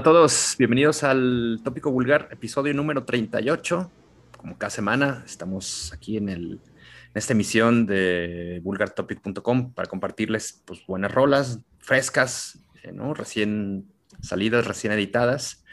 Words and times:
Hola 0.00 0.12
a 0.12 0.14
todos, 0.14 0.56
bienvenidos 0.58 1.04
al 1.04 1.60
Tópico 1.62 1.90
Vulgar, 1.90 2.30
episodio 2.32 2.72
número 2.72 3.04
38. 3.04 3.90
Como 4.34 4.56
cada 4.56 4.70
semana, 4.70 5.22
estamos 5.26 5.92
aquí 5.92 6.16
en, 6.16 6.30
el, 6.30 6.52
en 6.52 7.12
esta 7.12 7.34
emisión 7.34 7.84
de 7.84 8.62
vulgartopic.com 8.64 9.74
para 9.74 9.90
compartirles 9.90 10.62
pues, 10.64 10.80
buenas 10.86 11.12
rolas, 11.12 11.58
frescas, 11.80 12.62
eh, 12.82 12.92
¿no? 12.92 13.12
recién 13.12 13.92
salidas, 14.22 14.66
recién 14.66 14.94
editadas. 14.94 15.66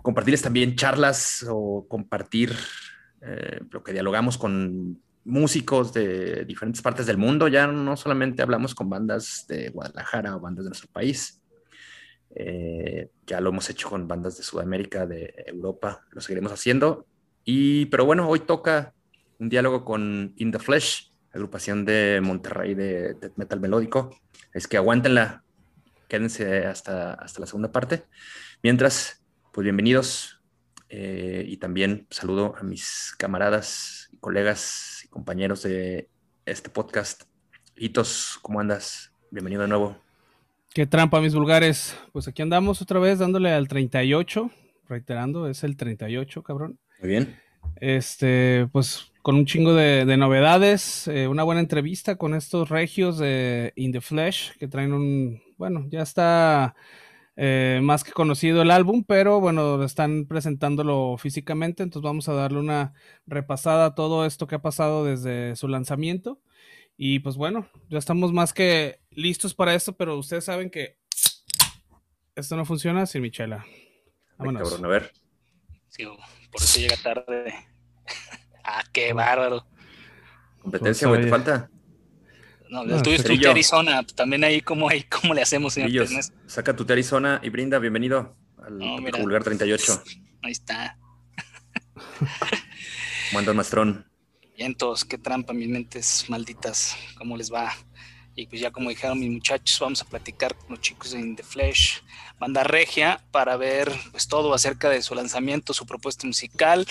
Compartirles 0.00 0.40
también 0.40 0.74
charlas 0.76 1.44
o 1.46 1.84
compartir 1.86 2.54
eh, 3.20 3.60
lo 3.70 3.84
que 3.84 3.92
dialogamos 3.92 4.38
con 4.38 5.02
músicos 5.26 5.92
de 5.92 6.46
diferentes 6.46 6.80
partes 6.80 7.04
del 7.04 7.18
mundo. 7.18 7.46
Ya 7.46 7.66
no 7.66 7.94
solamente 7.98 8.40
hablamos 8.40 8.74
con 8.74 8.88
bandas 8.88 9.44
de 9.46 9.68
Guadalajara 9.68 10.34
o 10.34 10.40
bandas 10.40 10.64
de 10.64 10.70
nuestro 10.70 10.88
país. 10.90 11.42
Eh, 12.38 13.08
ya 13.26 13.40
lo 13.40 13.48
hemos 13.48 13.70
hecho 13.70 13.88
con 13.88 14.06
bandas 14.06 14.36
de 14.36 14.42
Sudamérica, 14.42 15.06
de 15.06 15.34
Europa, 15.46 16.04
lo 16.10 16.20
seguiremos 16.20 16.52
haciendo. 16.52 17.06
Y, 17.44 17.86
pero 17.86 18.04
bueno, 18.04 18.28
hoy 18.28 18.40
toca 18.40 18.92
un 19.38 19.48
diálogo 19.48 19.86
con 19.86 20.34
In 20.36 20.52
the 20.52 20.58
Flesh, 20.58 21.12
agrupación 21.32 21.86
de 21.86 22.20
Monterrey 22.22 22.74
de 22.74 23.14
death 23.14 23.36
metal 23.36 23.60
melódico. 23.60 24.10
Es 24.52 24.68
que 24.68 24.76
aguántenla, 24.76 25.44
quédense 26.08 26.66
hasta, 26.66 27.14
hasta 27.14 27.40
la 27.40 27.46
segunda 27.46 27.72
parte. 27.72 28.04
Mientras, 28.62 29.24
pues 29.52 29.64
bienvenidos 29.64 30.42
eh, 30.90 31.42
y 31.48 31.56
también 31.56 32.06
saludo 32.10 32.54
a 32.58 32.62
mis 32.62 33.14
camaradas, 33.16 34.10
colegas 34.20 35.00
y 35.04 35.08
compañeros 35.08 35.62
de 35.62 36.10
este 36.44 36.68
podcast. 36.68 37.22
Hitos, 37.76 38.38
¿cómo 38.42 38.60
andas? 38.60 39.12
Bienvenido 39.30 39.62
de 39.62 39.68
nuevo. 39.68 40.05
Qué 40.76 40.86
trampa, 40.86 41.22
mis 41.22 41.34
vulgares. 41.34 41.96
Pues 42.12 42.28
aquí 42.28 42.42
andamos 42.42 42.82
otra 42.82 43.00
vez 43.00 43.18
dándole 43.18 43.50
al 43.50 43.66
38, 43.66 44.50
reiterando, 44.86 45.48
es 45.48 45.64
el 45.64 45.74
38, 45.74 46.42
cabrón. 46.42 46.78
Muy 47.00 47.08
bien. 47.08 47.40
Este, 47.76 48.68
pues 48.72 49.10
con 49.22 49.36
un 49.36 49.46
chingo 49.46 49.72
de, 49.72 50.04
de 50.04 50.16
novedades, 50.18 51.08
eh, 51.08 51.28
una 51.28 51.44
buena 51.44 51.62
entrevista 51.62 52.16
con 52.16 52.34
estos 52.34 52.68
regios 52.68 53.16
de 53.16 53.72
In 53.76 53.90
the 53.90 54.02
Flesh, 54.02 54.54
que 54.58 54.68
traen 54.68 54.92
un, 54.92 55.40
bueno, 55.56 55.86
ya 55.88 56.02
está 56.02 56.74
eh, 57.36 57.80
más 57.82 58.04
que 58.04 58.12
conocido 58.12 58.60
el 58.60 58.70
álbum, 58.70 59.02
pero 59.02 59.40
bueno, 59.40 59.82
están 59.82 60.26
presentándolo 60.26 61.16
físicamente, 61.16 61.84
entonces 61.84 62.04
vamos 62.04 62.28
a 62.28 62.34
darle 62.34 62.58
una 62.58 62.92
repasada 63.26 63.86
a 63.86 63.94
todo 63.94 64.26
esto 64.26 64.46
que 64.46 64.56
ha 64.56 64.60
pasado 64.60 65.06
desde 65.06 65.56
su 65.56 65.68
lanzamiento. 65.68 66.38
Y 66.96 67.18
pues 67.18 67.36
bueno, 67.36 67.68
ya 67.90 67.98
estamos 67.98 68.32
más 68.32 68.52
que 68.52 69.00
listos 69.10 69.54
para 69.54 69.74
esto, 69.74 69.94
pero 69.96 70.18
ustedes 70.18 70.44
saben 70.44 70.70
que 70.70 70.98
esto 72.34 72.56
no 72.56 72.64
funciona 72.64 73.04
sin 73.06 73.22
Michela. 73.22 73.66
Vámonos. 74.38 74.62
Cabrón, 74.62 74.84
a 74.84 74.88
ver. 74.88 75.12
Sí, 75.88 76.04
por 76.04 76.62
eso 76.62 76.80
llega 76.80 76.96
tarde. 76.96 77.54
ah, 78.64 78.82
qué 78.92 79.12
bárbaro. 79.12 79.66
Competencia, 80.58 81.08
güey, 81.08 81.22
¿te 81.22 81.28
falta? 81.28 81.70
No, 82.70 82.82
el 82.82 83.02
tuyo 83.02 83.16
es 83.16 83.24
tu 83.24 83.48
Arizona. 83.48 84.02
También 84.02 84.42
ahí, 84.44 84.60
¿cómo, 84.60 84.88
ahí, 84.88 85.02
cómo 85.04 85.34
le 85.34 85.42
hacemos, 85.42 85.74
señor 85.74 85.90
Cerillos, 85.90 86.32
Saca 86.46 86.74
tu 86.74 86.90
Arizona 86.90 87.40
y 87.42 87.50
brinda. 87.50 87.78
Bienvenido 87.78 88.36
al 88.58 88.78
no, 88.78 88.96
Vulgar 89.20 89.44
38. 89.44 90.02
Ahí 90.42 90.52
está. 90.52 90.98
¿Cómo 93.28 93.38
andas, 93.38 93.54
Mastrón? 93.54 94.15
Vientos, 94.56 95.04
qué 95.04 95.18
trampa, 95.18 95.52
mis 95.52 95.68
mentes 95.68 96.24
malditas. 96.28 96.96
¿Cómo 97.18 97.36
les 97.36 97.52
va? 97.52 97.72
Y 98.34 98.46
pues 98.46 98.60
ya 98.60 98.70
como 98.70 98.90
dijeron 98.90 99.18
mis 99.18 99.30
muchachos, 99.30 99.78
vamos 99.80 100.00
a 100.02 100.04
platicar 100.04 100.54
con 100.54 100.70
los 100.70 100.80
chicos 100.80 101.12
de 101.12 101.20
In 101.20 101.36
The 101.36 101.42
Flesh, 101.42 102.02
banda 102.38 102.64
regia, 102.64 103.20
para 103.30 103.56
ver 103.56 103.90
pues 104.10 104.28
todo 104.28 104.52
acerca 104.52 104.90
de 104.90 105.02
su 105.02 105.14
lanzamiento, 105.14 105.72
su 105.72 105.86
propuesta 105.86 106.26
musical 106.26 106.86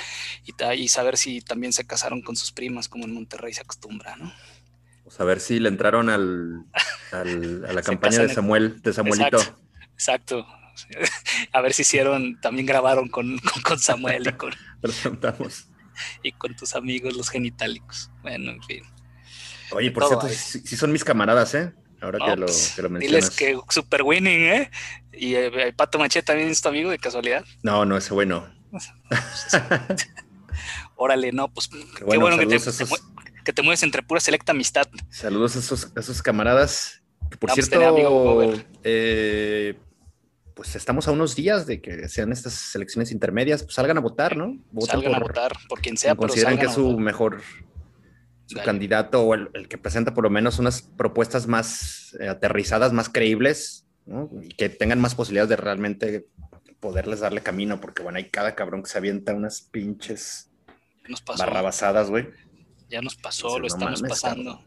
y, 0.45 0.53
y 0.75 0.87
saber 0.87 1.17
si 1.17 1.41
también 1.41 1.73
se 1.73 1.85
casaron 1.85 2.21
con 2.21 2.35
sus 2.35 2.51
primas, 2.51 2.87
como 2.87 3.05
en 3.05 3.13
Monterrey 3.13 3.53
se 3.53 3.61
acostumbra, 3.61 4.15
¿no? 4.15 4.31
Pues 5.03 5.19
a 5.19 5.23
ver 5.23 5.39
si 5.39 5.59
le 5.59 5.69
entraron 5.69 6.09
al, 6.09 6.65
a 7.11 7.23
la 7.73 7.81
campaña 7.83 8.19
de 8.19 8.33
Samuel, 8.33 8.81
de 8.81 8.93
Samuelito. 8.93 9.37
Exacto, 9.93 10.47
A 11.51 11.61
ver 11.61 11.73
si 11.73 11.83
hicieron, 11.83 12.39
también 12.41 12.65
grabaron 12.65 13.07
con, 13.07 13.39
con, 13.63 13.79
Samuel 13.79 14.27
y 14.27 14.33
con, 14.33 14.53
y 16.23 16.31
con 16.33 16.55
tus 16.55 16.75
amigos 16.75 17.15
los 17.15 17.29
genitálicos. 17.29 18.11
Bueno, 18.21 18.51
en 18.51 18.63
fin. 18.63 18.83
Oye, 19.71 19.91
por 19.91 20.07
cierto, 20.07 20.29
si 20.29 20.77
son 20.77 20.91
mis 20.91 21.03
camaradas, 21.03 21.55
¿eh? 21.55 21.73
Ahora 22.01 22.19
que, 22.19 22.35
lo, 22.35 22.45
pues, 22.45 22.73
que, 22.75 22.81
lo, 22.81 22.89
mencionas. 22.89 23.31
Diles 23.31 23.35
que 23.35 23.73
super 23.73 24.03
winning, 24.03 24.41
¿eh? 24.41 24.71
Y 25.13 25.35
el, 25.35 25.59
eh, 25.59 25.73
Pato 25.73 25.97
Machete 25.97 26.25
también 26.25 26.49
es 26.49 26.61
tu 26.61 26.69
amigo 26.69 26.89
de 26.89 26.99
casualidad. 26.99 27.43
No, 27.63 27.85
no, 27.85 27.97
ese 27.97 28.13
bueno. 28.13 28.47
Órale, 30.95 31.31
no, 31.31 31.51
pues 31.51 31.67
qué 31.67 32.03
bueno, 32.03 32.37
que, 32.37 32.45
te, 32.45 32.59
que, 33.43 33.53
te, 33.53 33.61
mueves 33.61 33.83
entre 33.83 34.03
pura 34.03 34.21
selecta 34.21 34.51
amistad. 34.51 34.87
Saludos 35.09 35.55
a 35.55 35.59
esos, 35.59 35.91
a 35.95 35.99
esos 35.99 36.21
camaradas. 36.21 37.01
Que 37.31 37.37
por 37.37 37.51
cierto, 37.51 38.53
eh, 38.83 39.75
pues 40.55 40.75
estamos 40.75 41.07
a 41.07 41.11
unos 41.11 41.35
días 41.35 41.67
de 41.67 41.81
que 41.81 42.07
sean 42.07 42.31
estas 42.31 42.73
elecciones 42.75 43.11
intermedias, 43.11 43.63
pues 43.63 43.75
salgan 43.75 43.97
a 43.97 44.01
votar, 44.01 44.37
¿no? 44.37 44.57
salgan 44.87 45.13
a 45.13 45.19
votar 45.19 45.51
por 45.67 45.81
quien 45.81 45.97
sea. 45.97 46.15
Pero 46.15 46.29
consideren 46.29 46.57
que 46.57 46.65
es 46.65 46.73
su 46.73 46.97
mejor 46.97 47.41
su 48.47 48.59
candidato 48.59 49.23
o 49.23 49.33
el, 49.33 49.67
que 49.67 49.77
presenta 49.77 50.13
por 50.13 50.23
lo 50.23 50.29
menos 50.29 50.59
unas 50.59 50.81
propuestas 50.83 51.47
más 51.47 52.15
eh, 52.19 52.29
aterrizadas, 52.29 52.93
más 52.93 53.09
creíbles, 53.09 53.85
¿no? 54.05 54.29
y 54.41 54.49
que 54.49 54.69
tengan 54.69 55.01
más 55.01 55.15
posibilidades 55.15 55.49
de 55.49 55.55
realmente 55.57 56.27
poderles 56.79 57.19
darle 57.19 57.41
camino, 57.41 57.81
porque 57.81 58.03
bueno, 58.03 58.17
hay 58.17 58.29
cada 58.29 58.55
cabrón 58.55 58.83
que 58.83 58.89
se 58.89 58.97
avienta 58.97 59.33
unas 59.33 59.61
pinches 59.61 60.51
barrabasadas, 61.37 62.09
güey. 62.09 62.29
Ya 62.89 63.01
nos 63.01 63.15
pasó, 63.15 63.59
lo 63.59 63.67
estamos 63.67 64.01
pasando. 64.03 64.61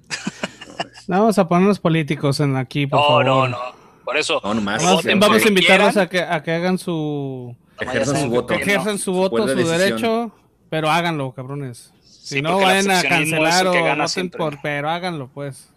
No, 1.06 1.18
vamos 1.20 1.38
a 1.38 1.48
ponernos 1.48 1.78
políticos 1.78 2.40
en 2.40 2.56
aquí, 2.56 2.86
por 2.86 3.00
favor. 3.00 3.24
No, 3.24 3.48
no, 3.48 3.56
no. 3.56 3.87
Por 4.08 4.16
eso. 4.16 4.40
No, 4.42 4.54
vamos, 4.54 5.04
vamos 5.04 5.44
a 5.44 5.48
invitarlos 5.48 5.98
a 5.98 6.08
que, 6.08 6.22
a 6.22 6.42
que 6.42 6.50
hagan 6.50 6.78
su. 6.78 7.54
Ejerzan 7.78 8.22
su 8.22 8.30
voto. 8.30 8.54
Ejerzan 8.54 8.98
su 8.98 9.12
voto, 9.12 9.46
su 9.46 9.68
derecho, 9.68 10.34
pero 10.70 10.88
háganlo, 10.88 11.34
cabrones. 11.34 11.92
Si 12.00 12.40
no 12.40 12.56
vayan 12.58 12.90
a 12.90 13.02
cancelar 13.02 13.66
o 13.66 13.72
voten 13.96 14.30
por, 14.30 14.62
pero 14.62 14.88
háganlo, 14.88 15.28
pues. 15.28 15.68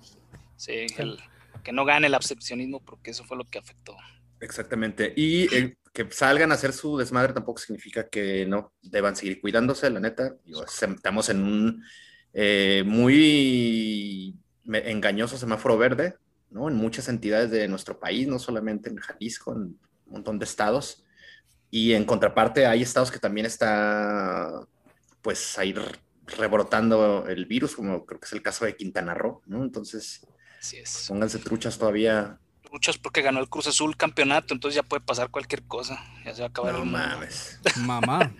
Sí, 0.55 0.85
que 1.61 1.73
no 1.73 1.83
gane 1.83 2.07
el 2.07 2.13
abstencionismo 2.13 2.79
porque 2.79 3.11
eso 3.11 3.25
fue 3.25 3.35
lo 3.35 3.43
que 3.43 3.59
afectó. 3.59 3.97
Exactamente. 4.39 5.13
Y 5.13 5.47
que 5.91 6.07
salgan 6.09 6.53
a 6.53 6.55
hacer 6.55 6.71
su 6.71 6.97
desmadre 6.97 7.33
tampoco 7.33 7.59
significa 7.59 8.07
que 8.07 8.45
no 8.45 8.71
deban 8.81 9.17
seguir 9.17 9.41
cuidándose, 9.41 9.89
la 9.89 9.99
neta. 9.99 10.37
Estamos 10.65 11.27
en 11.27 11.43
un 11.43 11.83
eh, 12.31 12.83
muy 12.85 14.37
engañoso 14.71 15.37
semáforo 15.37 15.77
verde, 15.77 16.15
¿no? 16.51 16.67
En 16.67 16.75
muchas 16.75 17.07
entidades 17.07 17.49
de 17.49 17.67
nuestro 17.67 17.99
país, 17.99 18.27
no 18.27 18.37
solamente 18.37 18.89
en 18.89 18.97
Jalisco, 18.97 19.53
en 19.53 19.59
un 19.59 19.79
montón 20.05 20.37
de 20.37 20.45
estados. 20.45 21.03
Y 21.71 21.93
en 21.93 22.05
contraparte 22.05 22.67
hay 22.67 22.81
estados 22.81 23.09
que 23.09 23.19
también 23.19 23.45
está, 23.45 24.67
pues, 25.21 25.57
ahí 25.57 25.73
rebrotando 26.37 27.25
el 27.27 27.45
virus, 27.45 27.75
como 27.75 28.05
creo 28.05 28.19
que 28.19 28.25
es 28.25 28.33
el 28.33 28.41
caso 28.41 28.65
de 28.65 28.75
Quintana 28.75 29.13
Roo, 29.13 29.41
¿no? 29.45 29.63
Entonces, 29.63 30.27
Así 30.59 30.77
es. 30.77 31.05
pónganse 31.07 31.39
truchas 31.39 31.77
todavía. 31.77 32.37
Truchas 32.63 32.97
porque 32.97 33.21
ganó 33.21 33.39
el 33.39 33.49
Cruz 33.49 33.67
Azul 33.67 33.95
campeonato, 33.97 34.53
entonces 34.53 34.75
ya 34.75 34.83
puede 34.83 35.01
pasar 35.01 35.29
cualquier 35.29 35.63
cosa. 35.63 36.03
Ya 36.25 36.33
se 36.33 36.41
va 36.41 36.47
a 36.47 36.49
acabar 36.49 36.73
no 36.73 36.85
mames. 36.85 37.59
Mamá. 37.77 38.31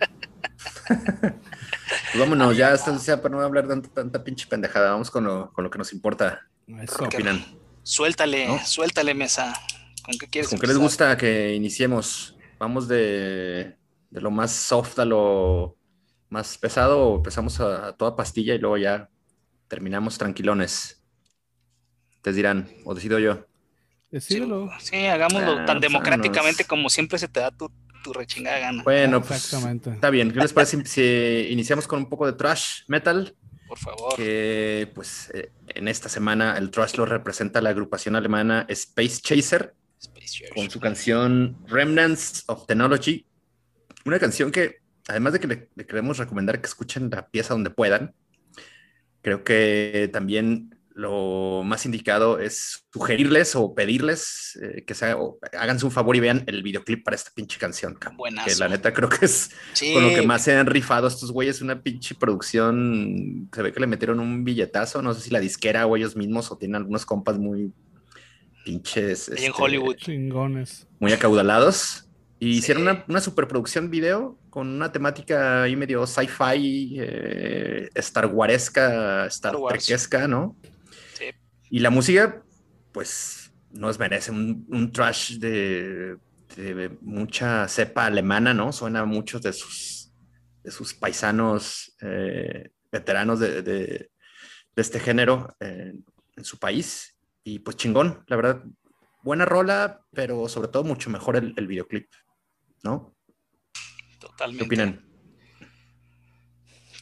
pues 0.88 2.18
vámonos, 2.18 2.56
ya 2.56 2.74
está, 2.74 2.98
sea, 2.98 3.20
para 3.20 3.34
no 3.34 3.40
hablar 3.40 3.66
de 3.66 3.80
tanta, 3.88 4.22
pinche 4.22 4.46
pendejada, 4.46 4.92
vamos 4.92 5.10
con 5.10 5.24
lo, 5.24 5.52
con 5.52 5.64
lo 5.64 5.70
que 5.70 5.78
nos 5.78 5.92
importa. 5.92 6.46
¿Qué 6.66 7.04
opinan? 7.04 7.61
Suéltale, 7.82 8.64
suéltale, 8.64 9.14
mesa. 9.14 9.52
¿Con 10.02 10.18
qué 10.18 10.26
quieres? 10.28 10.50
¿Con 10.50 10.58
qué 10.58 10.66
les 10.66 10.78
gusta 10.78 11.16
que 11.16 11.54
iniciemos? 11.54 12.36
Vamos 12.58 12.88
de, 12.88 13.76
de 14.10 14.20
lo 14.20 14.30
más 14.30 14.52
soft 14.52 14.98
a 14.98 15.04
lo 15.04 15.76
más 16.32 16.56
pesado 16.58 17.08
o 17.08 17.16
empezamos 17.16 17.60
a, 17.60 17.92
toda 17.92 18.16
pastilla 18.16 18.54
y 18.54 18.58
luego 18.58 18.78
ya 18.78 19.08
terminamos 19.68 20.18
tranquilones? 20.18 21.02
Te 22.22 22.32
dirán, 22.32 22.68
o 22.84 22.94
decido 22.94 23.18
yo. 23.18 23.46
Decídelo. 24.10 24.70
Sí, 24.78 25.06
hagámoslo 25.06 25.52
ah, 25.52 25.64
tan 25.64 25.78
pues, 25.78 25.80
democráticamente 25.80 26.64
como 26.64 26.88
siempre 26.90 27.18
se 27.18 27.28
te 27.28 27.40
da 27.40 27.50
tu, 27.50 27.70
tu 28.02 28.12
rechingada 28.12 28.58
gana. 28.58 28.82
Bueno, 28.82 29.22
pues 29.22 29.52
está 29.52 30.10
bien. 30.10 30.32
¿Qué 30.32 30.40
les 30.40 30.52
parece 30.52 30.84
si 30.84 31.48
iniciamos 31.50 31.86
con 31.86 32.00
un 32.00 32.08
poco 32.08 32.26
de 32.26 32.34
trash 32.34 32.82
metal? 32.86 33.34
Por 33.68 33.78
favor. 33.78 34.14
Que 34.16 34.90
pues 34.94 35.30
eh, 35.34 35.50
en 35.74 35.88
esta 35.88 36.08
semana 36.08 36.56
el 36.56 36.70
trash 36.70 36.96
lo 36.96 37.06
representa 37.06 37.60
la 37.60 37.70
agrupación 37.70 38.16
alemana 38.16 38.66
Space 38.68 39.20
Chaser, 39.22 39.74
Space 40.00 40.26
Chaser. 40.26 40.54
con 40.54 40.70
su 40.70 40.80
canción 40.80 41.56
Remnants 41.66 42.44
of 42.46 42.66
Technology. 42.66 43.26
Una 44.04 44.18
canción 44.18 44.50
que 44.50 44.82
además 45.08 45.32
de 45.32 45.40
que 45.40 45.46
le, 45.46 45.86
queremos 45.86 46.18
recomendar 46.18 46.60
que 46.60 46.66
escuchen 46.66 47.10
la 47.10 47.28
pieza 47.28 47.54
donde 47.54 47.70
puedan, 47.70 48.14
creo 49.20 49.44
que 49.44 50.10
también 50.12 50.71
lo 50.94 51.62
más 51.64 51.86
indicado 51.86 52.38
es 52.38 52.86
sugerirles 52.92 53.54
o 53.56 53.74
pedirles 53.74 54.58
eh, 54.62 54.84
que 54.84 54.94
se 54.94 55.06
hagan, 55.06 55.18
háganse 55.58 55.84
un 55.84 55.90
favor 55.90 56.16
y 56.16 56.20
vean 56.20 56.44
el 56.46 56.62
videoclip 56.62 57.04
para 57.04 57.14
esta 57.14 57.30
pinche 57.34 57.58
canción. 57.58 57.98
Que 57.98 58.54
la 58.56 58.68
neta 58.68 58.92
creo 58.92 59.08
que 59.08 59.24
es 59.24 59.50
con 59.92 60.02
lo 60.02 60.10
que 60.10 60.22
más 60.22 60.44
se 60.44 60.54
han 60.54 60.66
rifado 60.66 61.06
estos 61.08 61.32
güeyes, 61.32 61.62
una 61.62 61.82
pinche 61.82 62.14
producción. 62.14 63.48
Se 63.54 63.62
ve 63.62 63.72
que 63.72 63.80
le 63.80 63.86
metieron 63.86 64.20
un 64.20 64.44
billetazo, 64.44 65.02
no 65.02 65.14
sé 65.14 65.22
si 65.22 65.30
la 65.30 65.40
disquera 65.40 65.86
o 65.86 65.96
ellos 65.96 66.16
mismos 66.16 66.50
o 66.50 66.56
tienen 66.56 66.76
algunos 66.76 67.06
compas 67.06 67.38
muy 67.38 67.72
pinches. 68.64 69.28
en 69.28 69.38
este, 69.38 69.52
Hollywood. 69.56 69.96
Chingones. 69.96 70.86
Muy 70.98 71.12
acaudalados. 71.12 72.08
Y 72.38 72.58
hicieron 72.58 72.82
una, 72.82 73.04
una, 73.06 73.20
superproducción 73.20 73.88
video 73.88 74.36
con 74.50 74.66
una 74.66 74.90
temática 74.90 75.62
ahí 75.62 75.76
medio 75.76 76.04
sci-fi, 76.08 76.96
eh, 76.98 77.88
Star 77.94 78.26
Waresca, 78.26 79.26
Star, 79.26 79.54
Trekesca, 79.68 80.26
¿no? 80.26 80.56
Y 81.72 81.78
la 81.78 81.88
música, 81.88 82.44
pues, 82.92 83.50
nos 83.70 83.98
merece 83.98 84.30
un, 84.30 84.92
trash 84.92 85.38
de, 85.38 86.18
mucha 87.00 87.66
cepa 87.66 88.04
alemana, 88.04 88.52
¿no? 88.52 88.74
Suena 88.74 89.00
a 89.00 89.04
muchos 89.06 89.40
de 89.40 89.54
sus, 89.54 90.12
de 90.62 90.70
sus 90.70 90.92
paisanos 90.92 91.96
eh, 92.02 92.72
veteranos 92.90 93.40
de, 93.40 94.10
este 94.76 95.00
género 95.00 95.56
en 95.60 96.04
su 96.44 96.58
país. 96.58 97.18
Y 97.42 97.60
pues 97.60 97.78
chingón, 97.78 98.22
la 98.26 98.36
verdad, 98.36 98.62
buena 99.22 99.46
rola, 99.46 100.04
pero 100.12 100.50
sobre 100.50 100.68
todo 100.68 100.84
mucho 100.84 101.08
mejor 101.08 101.36
el 101.36 101.66
videoclip. 101.66 102.06
¿no? 102.82 103.16
Totalmente. 104.20 104.58
¿Qué 104.58 104.66
opinan? 104.66 105.11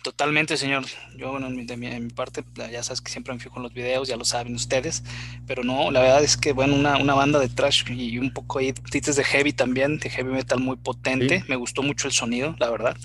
Totalmente, 0.02 0.56
señor. 0.56 0.87
Yo, 1.14 1.31
bueno, 1.31 1.50
de 1.50 1.76
mi, 1.76 2.08
parte, 2.11 2.43
ya 2.56 2.82
sabes 2.82 3.02
que 3.02 3.12
siempre 3.12 3.35
me 3.35 3.41
fijo 3.41 3.56
en 3.56 3.64
los 3.64 3.75
videos, 3.75 4.08
ya 4.08 4.17
lo 4.17 4.25
saben 4.25 4.55
ustedes, 4.55 5.02
pero 5.47 5.62
no, 5.62 5.91
la 5.91 6.00
verdad 6.00 6.25
es 6.25 6.38
que, 6.38 6.52
bueno, 6.52 6.75
una, 6.75 7.14
banda 7.14 7.38
de 7.38 7.50
trash 7.50 7.85
y 7.91 8.17
un 8.19 8.32
poco 8.32 8.61
ahí, 8.61 8.73
tites 8.73 9.17
de 9.17 9.25
heavy 9.25 9.52
también, 9.52 9.99
de 9.99 10.08
heavy 10.08 10.31
metal 10.31 10.58
muy 10.58 10.76
potente, 10.76 11.44
me 11.49 11.56
gustó 11.56 11.82
mucho 11.82 12.08
el 12.08 12.14
sonido, 12.14 12.56
la 12.58 12.70
verdad. 12.70 12.97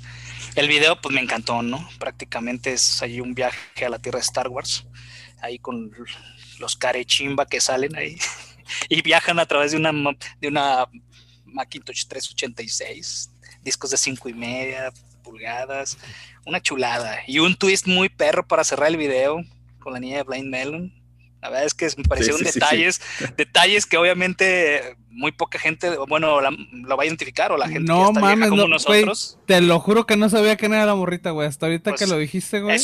El 0.55 0.69
video, 0.69 1.01
pues 1.01 1.13
me 1.13 1.19
encantó, 1.19 1.61
¿no? 1.61 1.85
Prácticamente 1.99 2.71
es 2.71 3.01
ahí 3.01 3.19
un 3.19 3.33
viaje 3.33 3.85
a 3.85 3.89
la 3.89 3.99
tierra 3.99 4.19
de 4.19 4.25
Star 4.25 4.47
Wars, 4.47 4.85
ahí 5.41 5.59
con 5.59 5.91
los 6.59 6.77
carechimba 6.77 7.45
que 7.45 7.59
salen 7.59 7.93
ahí 7.97 8.17
y 8.89 9.01
viajan 9.01 9.37
a 9.39 9.45
través 9.45 9.71
de 9.71 9.77
una, 9.77 9.91
de 10.39 10.47
una 10.47 10.87
Macintosh 11.43 12.05
386, 12.07 13.31
discos 13.63 13.91
de 13.91 13.97
5 13.97 14.29
y 14.29 14.33
media 14.33 14.93
pulgadas, 15.25 15.97
una 16.45 16.61
chulada 16.61 17.19
y 17.27 17.39
un 17.39 17.55
twist 17.55 17.87
muy 17.87 18.07
perro 18.07 18.47
para 18.47 18.63
cerrar 18.63 18.89
el 18.89 18.97
video 18.97 19.41
con 19.79 19.93
la 19.93 19.99
niña 19.99 20.17
de 20.17 20.23
Blind 20.23 20.49
Melon. 20.49 20.93
La 21.41 21.49
verdad 21.49 21.65
es 21.65 21.73
que 21.73 21.89
me 21.97 22.03
parecieron 22.03 22.41
detalles, 22.41 23.01
detalles 23.35 23.85
que 23.85 23.97
obviamente 23.97 24.95
muy 25.15 25.31
poca 25.31 25.57
gente, 25.57 25.95
bueno, 26.07 26.39
lo 26.41 26.97
va 26.97 27.03
a 27.03 27.05
identificar 27.05 27.51
o 27.51 27.57
la 27.57 27.67
gente 27.67 27.91
no, 27.91 28.11
que 28.11 28.19
está 28.19 28.49
como 28.49 28.67
nosotros. 28.67 29.39
te 29.45 29.61
lo 29.61 29.79
juro 29.79 30.05
que 30.05 30.17
no 30.17 30.29
sabía 30.29 30.57
quién 30.57 30.73
era 30.73 30.85
la 30.85 30.95
morrita, 30.95 31.31
güey. 31.31 31.47
Hasta 31.47 31.65
ahorita 31.65 31.91
que 31.91 31.99
pues, 31.99 32.09
lo 32.09 32.17
dijiste, 32.17 32.59
güey. 32.61 32.77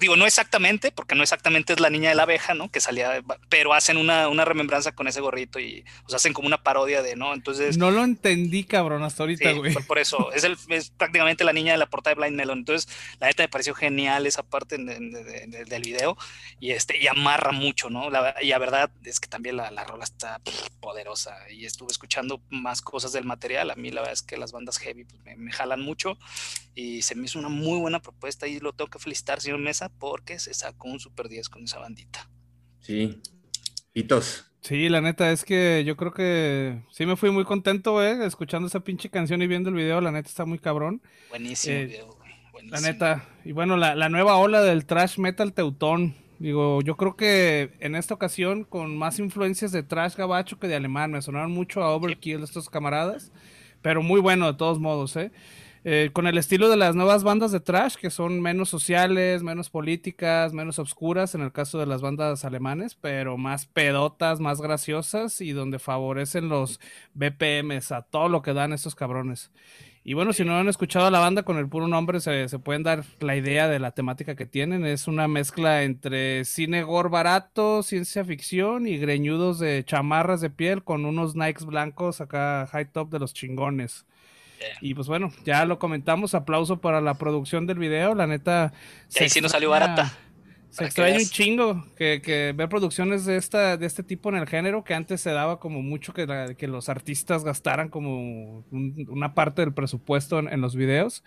digo, 0.00 0.16
no 0.16 0.26
exactamente, 0.26 0.90
porque 0.90 1.14
no 1.14 1.22
exactamente 1.22 1.72
es 1.72 1.80
la 1.80 1.90
niña 1.90 2.10
de 2.10 2.16
la 2.16 2.24
abeja, 2.24 2.54
¿no? 2.54 2.70
Que 2.70 2.80
salía, 2.80 3.22
pero 3.48 3.74
hacen 3.74 3.96
una, 3.96 4.28
una 4.28 4.44
remembranza 4.44 4.92
con 4.92 5.08
ese 5.08 5.20
gorrito 5.20 5.60
y 5.60 5.84
o 6.10 6.14
hacen 6.14 6.32
como 6.32 6.46
una 6.46 6.62
parodia 6.62 7.02
de, 7.02 7.16
¿no? 7.16 7.32
Entonces. 7.32 7.78
No 7.78 7.90
lo 7.90 8.02
entendí, 8.02 8.64
cabrón, 8.64 9.02
hasta 9.04 9.22
ahorita, 9.22 9.52
güey. 9.52 9.74
por, 9.74 9.98
eso, 9.98 10.32
es, 10.32 10.44
el, 10.44 10.56
es 10.68 10.90
prácticamente 10.90 11.44
la 11.44 11.52
niña 11.52 11.72
de 11.72 11.78
la 11.78 11.86
portada 11.86 12.14
de 12.14 12.20
Blind 12.20 12.36
Melon. 12.36 12.58
Entonces, 12.58 12.88
la 13.20 13.28
neta 13.28 13.44
me 13.44 13.48
pareció 13.48 13.74
genial 13.74 14.26
esa 14.26 14.42
parte 14.42 14.76
del 14.78 15.82
video 15.82 16.16
y 16.60 16.72
este, 16.72 16.98
y 16.98 17.06
amarra 17.06 17.52
mucho, 17.52 17.88
¿no? 17.90 18.08
y 18.42 18.48
la 18.48 18.58
verdad 18.58 18.90
es 19.04 19.20
que 19.20 19.28
también 19.28 19.56
la, 19.56 19.70
la 19.70 19.84
rola 19.84 20.04
está 20.04 20.40
poderosa 20.80 21.36
y 21.50 21.67
estuve 21.68 21.92
escuchando 21.92 22.42
más 22.50 22.82
cosas 22.82 23.12
del 23.12 23.24
material. 23.24 23.70
A 23.70 23.76
mí 23.76 23.90
la 23.90 24.00
verdad 24.00 24.14
es 24.14 24.22
que 24.22 24.36
las 24.36 24.52
bandas 24.52 24.78
heavy 24.78 25.04
pues, 25.04 25.20
me, 25.36 25.52
jalan 25.52 25.80
mucho 25.80 26.18
y 26.74 27.02
se 27.02 27.14
me 27.14 27.26
hizo 27.26 27.38
una 27.38 27.48
muy 27.48 27.78
buena 27.78 28.00
propuesta 28.00 28.46
y 28.46 28.58
lo 28.58 28.72
tengo 28.72 28.90
que 28.90 28.98
felicitar, 28.98 29.40
señor 29.40 29.60
Mesa, 29.60 29.90
porque 29.98 30.38
se 30.38 30.54
sacó 30.54 30.88
un 30.88 31.00
super 31.00 31.28
10 31.28 31.48
con 31.48 31.64
esa 31.64 31.78
bandita. 31.78 32.28
Sí. 32.80 33.20
Hitos. 33.94 34.44
Sí, 34.60 34.88
la 34.88 35.00
neta 35.00 35.30
es 35.30 35.44
que 35.44 35.84
yo 35.86 35.96
creo 35.96 36.12
que 36.12 36.82
sí 36.90 37.06
me 37.06 37.16
fui 37.16 37.30
muy 37.30 37.44
contento, 37.44 38.02
eh, 38.02 38.26
escuchando 38.26 38.66
esa 38.66 38.80
pinche 38.80 39.08
canción 39.08 39.40
y 39.40 39.46
viendo 39.46 39.70
el 39.70 39.76
video, 39.76 40.00
la 40.00 40.10
neta 40.10 40.28
está 40.28 40.44
muy 40.44 40.58
cabrón. 40.58 41.00
Buenísimo 41.30 41.76
eh, 41.76 41.86
video, 41.86 42.18
La 42.64 42.80
neta. 42.80 43.28
Y 43.44 43.52
bueno, 43.52 43.76
la, 43.76 43.94
la 43.94 44.08
nueva 44.08 44.36
ola 44.36 44.60
del 44.60 44.84
trash 44.84 45.18
metal 45.18 45.52
teutón 45.52 46.27
Digo, 46.38 46.80
yo 46.82 46.96
creo 46.96 47.16
que 47.16 47.72
en 47.80 47.96
esta 47.96 48.14
ocasión 48.14 48.62
con 48.62 48.96
más 48.96 49.18
influencias 49.18 49.72
de 49.72 49.82
trash 49.82 50.14
gabacho 50.14 50.58
que 50.58 50.68
de 50.68 50.76
alemán. 50.76 51.10
Me 51.10 51.22
sonaron 51.22 51.50
mucho 51.50 51.82
a 51.82 51.94
Overkill 51.94 52.44
estos 52.44 52.70
camaradas, 52.70 53.32
pero 53.82 54.02
muy 54.02 54.20
bueno 54.20 54.46
de 54.46 54.56
todos 54.56 54.78
modos, 54.78 55.16
¿eh? 55.16 55.32
¿eh? 55.84 56.10
con 56.12 56.28
el 56.28 56.38
estilo 56.38 56.68
de 56.68 56.76
las 56.76 56.94
nuevas 56.94 57.24
bandas 57.24 57.50
de 57.50 57.58
trash, 57.58 57.96
que 57.96 58.10
son 58.10 58.40
menos 58.40 58.68
sociales, 58.68 59.42
menos 59.42 59.68
políticas, 59.68 60.52
menos 60.52 60.78
obscuras 60.78 61.34
en 61.34 61.40
el 61.40 61.50
caso 61.50 61.78
de 61.78 61.86
las 61.86 62.02
bandas 62.02 62.44
alemanes, 62.44 62.94
pero 62.94 63.36
más 63.36 63.66
pedotas, 63.66 64.38
más 64.38 64.60
graciosas 64.60 65.40
y 65.40 65.50
donde 65.50 65.80
favorecen 65.80 66.48
los 66.48 66.78
BPMs 67.14 67.90
a 67.90 68.02
todo 68.02 68.28
lo 68.28 68.42
que 68.42 68.52
dan 68.52 68.72
estos 68.72 68.94
cabrones. 68.94 69.50
Y 70.04 70.14
bueno, 70.14 70.32
si 70.32 70.44
no 70.44 70.56
han 70.56 70.68
escuchado 70.68 71.06
a 71.06 71.10
la 71.10 71.18
banda 71.18 71.42
con 71.42 71.58
el 71.58 71.68
puro 71.68 71.86
nombre, 71.86 72.20
se, 72.20 72.46
pueden 72.60 72.82
dar 72.82 73.04
la 73.20 73.36
idea 73.36 73.68
de 73.68 73.78
la 73.78 73.90
temática 73.90 74.36
que 74.36 74.46
tienen. 74.46 74.86
Es 74.86 75.06
una 75.06 75.28
mezcla 75.28 75.82
entre 75.82 76.44
cine 76.44 76.82
gore 76.82 77.10
barato, 77.10 77.82
ciencia 77.82 78.24
ficción 78.24 78.86
y 78.86 78.96
greñudos 78.96 79.58
de 79.58 79.84
chamarras 79.84 80.40
de 80.40 80.50
piel 80.50 80.82
con 80.82 81.04
unos 81.04 81.34
Nikes 81.34 81.66
blancos 81.66 82.20
acá 82.20 82.66
high 82.72 82.90
top 82.90 83.10
de 83.10 83.18
los 83.18 83.34
chingones. 83.34 84.06
Y 84.80 84.94
pues 84.94 85.06
bueno, 85.08 85.32
ya 85.44 85.64
lo 85.64 85.78
comentamos. 85.78 86.34
Aplauso 86.34 86.80
para 86.80 87.00
la 87.00 87.14
producción 87.14 87.66
del 87.66 87.78
video. 87.78 88.14
La 88.14 88.26
neta. 88.26 88.72
Sí, 89.08 89.28
sí 89.28 89.40
nos 89.40 89.52
salió 89.52 89.70
barata. 89.70 90.12
Se 90.70 90.84
extraña 90.84 91.16
un 91.16 91.24
chingo 91.24 91.84
que, 91.96 92.20
que, 92.22 92.52
ver 92.54 92.68
producciones 92.68 93.24
de 93.24 93.36
esta 93.36 93.76
de 93.76 93.86
este 93.86 94.02
tipo 94.02 94.28
en 94.28 94.36
el 94.36 94.46
género 94.46 94.84
que 94.84 94.94
antes 94.94 95.20
se 95.20 95.30
daba 95.30 95.58
como 95.58 95.82
mucho 95.82 96.12
que, 96.12 96.54
que 96.58 96.68
los 96.68 96.88
artistas 96.88 97.42
gastaran 97.42 97.88
como 97.88 98.64
una 98.70 99.34
parte 99.34 99.62
del 99.62 99.72
presupuesto 99.72 100.38
en, 100.38 100.60
los 100.60 100.76
videos 100.76 101.24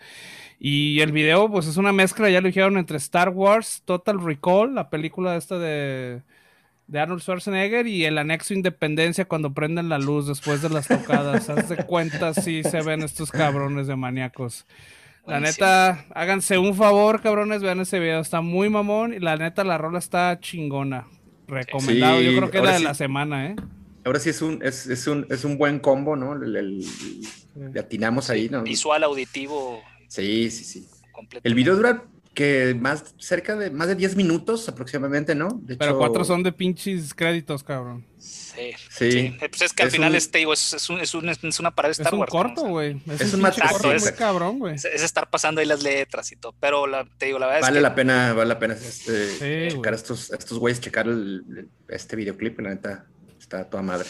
y 0.60 1.00
el 1.00 1.10
video 1.10 1.50
pues 1.50 1.66
es 1.66 1.76
una 1.76 1.92
mezcla 1.92 2.30
ya 2.30 2.40
lo 2.40 2.46
dijeron 2.46 2.78
entre 2.78 2.98
Star 2.98 3.30
Wars 3.30 3.82
Total 3.84 4.22
Recall 4.22 4.74
la 4.74 4.90
película 4.90 5.36
esta 5.36 5.58
de 5.58 6.22
de 6.86 7.00
Arnold 7.00 7.22
Schwarzenegger 7.22 7.86
y 7.86 8.04
el 8.04 8.18
anexo 8.18 8.54
Independencia 8.54 9.24
cuando 9.24 9.54
prenden 9.54 9.88
la 9.88 9.98
luz 9.98 10.26
después 10.26 10.60
de 10.60 10.68
las 10.68 10.88
tocadas. 10.88 11.48
Haz 11.48 11.70
de 11.70 11.86
cuenta 11.86 12.34
si 12.34 12.62
se 12.62 12.82
ven 12.82 13.02
estos 13.02 13.30
cabrones 13.30 13.86
de 13.86 13.96
maníacos. 13.96 14.66
La 15.26 15.38
neta, 15.40 16.04
háganse 16.14 16.58
un 16.58 16.74
favor, 16.74 17.20
cabrones, 17.20 17.62
vean 17.62 17.80
ese 17.80 18.00
video, 18.00 18.20
está 18.20 18.40
muy 18.40 18.68
mamón 18.68 19.14
y 19.14 19.20
la 19.20 19.36
neta 19.36 19.62
la 19.62 19.78
rola 19.78 19.98
está 19.98 20.38
chingona. 20.40 21.06
Recomendado, 21.46 22.20
yo 22.20 22.36
creo 22.36 22.50
que 22.50 22.58
es 22.58 22.64
la 22.64 22.72
de 22.72 22.80
la 22.80 22.94
semana, 22.94 23.46
¿eh? 23.46 23.56
Ahora 24.04 24.18
sí 24.18 24.30
es 24.30 24.42
un, 24.42 24.60
es, 24.62 24.86
es 24.88 25.06
un, 25.06 25.26
es 25.30 25.44
un 25.44 25.58
buen 25.58 25.78
combo, 25.78 26.16
¿no? 26.16 26.34
Le 26.34 27.78
atinamos 27.78 28.30
ahí, 28.30 28.48
¿no? 28.48 28.62
Visual, 28.62 29.04
auditivo. 29.04 29.80
Sí, 30.08 30.50
sí, 30.50 30.64
sí. 30.64 30.88
El 31.44 31.54
video 31.54 31.76
dura 31.76 32.04
que 32.34 32.74
más 32.78 33.14
cerca 33.18 33.56
de 33.56 33.70
más 33.70 33.88
de 33.88 33.94
10 33.94 34.16
minutos 34.16 34.68
aproximadamente, 34.68 35.34
¿no? 35.34 35.60
Pero 35.78 35.98
cuatro 35.98 36.24
son 36.24 36.42
de 36.42 36.52
pinches 36.52 37.12
créditos, 37.12 37.62
cabrón. 37.62 38.06
Sí, 38.18 38.72
sí. 38.90 39.36
Pues 39.38 39.62
es 39.62 39.72
que 39.72 39.82
al 39.82 39.90
final 39.90 40.14
este, 40.14 40.38
digo, 40.38 40.52
es, 40.52 40.72
es, 40.72 40.88
un, 40.88 41.00
es, 41.00 41.14
un, 41.14 41.28
es, 41.28 41.60
una 41.60 41.74
pared 41.74 41.88
de 41.88 42.02
Star 42.02 42.14
Wars. 42.14 42.30
Es 42.30 42.34
un 42.34 42.42
corto, 42.42 42.62
güey. 42.68 43.00
Es, 43.18 43.34
un, 43.34 43.44
un 43.44 43.50
corto, 43.50 43.92
es, 43.92 44.12
cabrón, 44.12 44.58
güey. 44.58 44.74
Es, 44.76 44.84
estar 44.84 45.28
pasando 45.28 45.60
ahí 45.60 45.66
las 45.66 45.82
letras 45.82 46.30
y 46.32 46.36
todo. 46.36 46.54
Pero 46.60 46.86
la, 46.86 47.04
te 47.18 47.26
digo, 47.26 47.38
la 47.38 47.46
verdad 47.46 47.62
vale 47.62 47.78
es 47.78 47.78
que... 47.78 47.82
la 47.82 47.94
pena, 47.94 48.32
vale 48.32 48.48
la 48.48 48.58
pena 48.58 48.74
este, 48.74 49.68
checar 49.70 49.94
estos, 49.94 50.30
estos 50.30 50.58
güeyes, 50.58 50.80
checar 50.80 51.08
el, 51.08 51.68
este 51.88 52.16
videoclip, 52.16 52.60
la 52.60 52.70
neta, 52.70 53.06
está 53.38 53.68
toda 53.68 53.82
madre. 53.82 54.08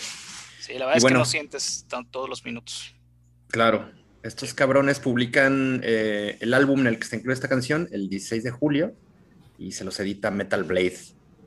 Sí, 0.61 0.75
la 0.75 0.87
verdad 0.87 0.99
es 0.99 1.05
que 1.05 1.15
no 1.15 1.25
sientes 1.25 1.87
todos 2.11 2.29
los 2.29 2.45
minutos. 2.45 2.95
Claro. 3.49 3.91
Estos 4.23 4.55
cabrones 4.55 5.01
publican 5.01 5.81
eh, 5.83 6.37
el 6.41 6.55
álbum 6.55 6.81
en 6.81 6.87
el 6.87 6.99
que 6.99 7.07
se 7.07 7.17
incluye 7.17 7.35
esta 7.35 7.49
canción 7.49 7.89
el 7.91 8.09
16 8.09 8.45
de 8.45 8.51
julio 8.53 8.95
y 9.59 9.73
se 9.73 9.85
los 9.85 9.99
edita 9.99 10.31
Metal 10.31 10.63
Blade. 10.63 10.99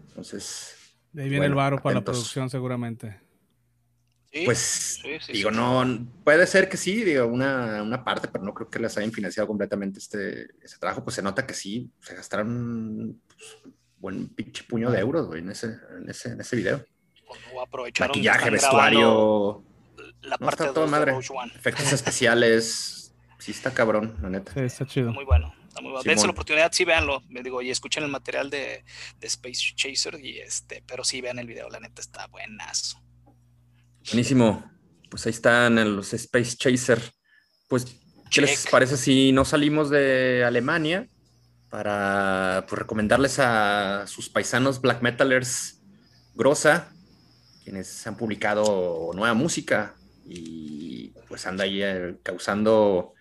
Entonces. 0.09 0.75
De 1.13 1.23
ahí 1.23 1.29
viene 1.29 1.45
el 1.45 1.55
varo 1.55 1.81
para 1.81 1.95
la 1.95 2.03
producción, 2.03 2.49
seguramente. 2.49 3.21
pues 4.43 5.01
digo, 5.31 5.51
no, 5.51 6.05
puede 6.25 6.45
ser 6.47 6.67
que 6.67 6.75
sí, 6.75 7.05
digo, 7.05 7.25
una, 7.27 7.81
una, 7.81 8.03
parte, 8.03 8.27
pero 8.27 8.43
no 8.43 8.53
creo 8.53 8.69
que 8.69 8.79
les 8.79 8.97
hayan 8.97 9.13
financiado 9.13 9.47
completamente 9.47 9.99
este, 9.99 10.49
este 10.61 10.77
trabajo. 10.77 11.01
Pues 11.01 11.15
se 11.15 11.21
nota 11.21 11.47
que 11.47 11.53
sí, 11.53 11.89
se 12.01 12.13
gastaron 12.13 13.21
pues, 13.27 13.73
buen 13.99 14.27
pinche 14.27 14.65
puño 14.65 14.91
de 14.91 14.99
euros 14.99 15.33
en, 15.33 15.49
ese, 15.49 15.77
en, 15.97 16.09
ese, 16.09 16.31
en 16.33 16.41
ese 16.41 16.55
video. 16.57 16.85
Pues 17.25 17.99
Maquillaje, 18.01 18.49
vestuario 18.49 19.63
la 20.25 20.37
parte 20.37 20.71
de 20.71 20.87
madre. 20.87 21.15
Efectos 21.55 21.91
especiales. 21.93 23.13
Sí, 23.39 23.51
está 23.51 23.73
cabrón, 23.73 24.15
la 24.21 24.29
neta. 24.29 24.53
Sí, 24.53 24.61
está 24.61 24.85
chido. 24.85 25.11
Muy 25.11 25.25
bueno. 25.25 25.53
Está 25.67 25.81
muy 25.81 25.91
bueno. 25.91 26.03
Dense 26.03 26.25
la 26.25 26.31
oportunidad, 26.31 26.71
sí, 26.71 26.85
véanlo. 26.85 27.21
Me 27.29 27.43
digo, 27.43 27.61
y 27.61 27.69
escuchen 27.69 28.03
el 28.03 28.09
material 28.09 28.49
de, 28.49 28.83
de, 29.19 29.27
Space 29.27 29.73
Chaser, 29.75 30.19
y 30.23 30.39
este, 30.39 30.83
pero 30.87 31.03
sí 31.03 31.21
vean 31.21 31.37
el 31.37 31.47
video, 31.47 31.69
la 31.69 31.79
neta 31.79 32.01
está 32.01 32.27
buenazo. 32.27 32.99
Buenísimo. 34.05 34.71
Pues 35.09 35.25
ahí 35.25 35.31
están 35.31 35.95
los 35.95 36.13
Space 36.13 36.55
Chaser. 36.57 37.01
Pues, 37.67 37.97
¿qué 38.31 38.41
les 38.41 38.67
parece 38.67 38.97
si 38.97 39.31
no 39.31 39.45
salimos 39.45 39.89
de 39.89 40.43
Alemania 40.45 41.07
para 41.69 42.65
pues, 42.67 42.79
recomendarles 42.79 43.39
a 43.39 44.05
sus 44.07 44.29
paisanos 44.29 44.81
black 44.81 45.01
metalers 45.01 45.81
Grosa, 46.35 46.91
quienes 47.63 48.05
han 48.05 48.17
publicado 48.17 49.11
nueva 49.13 49.33
música 49.33 49.95
y 50.25 51.13
pues 51.27 51.45
anda 51.45 51.63
ahí 51.63 51.81
eh, 51.81 52.17
causando 52.23 53.13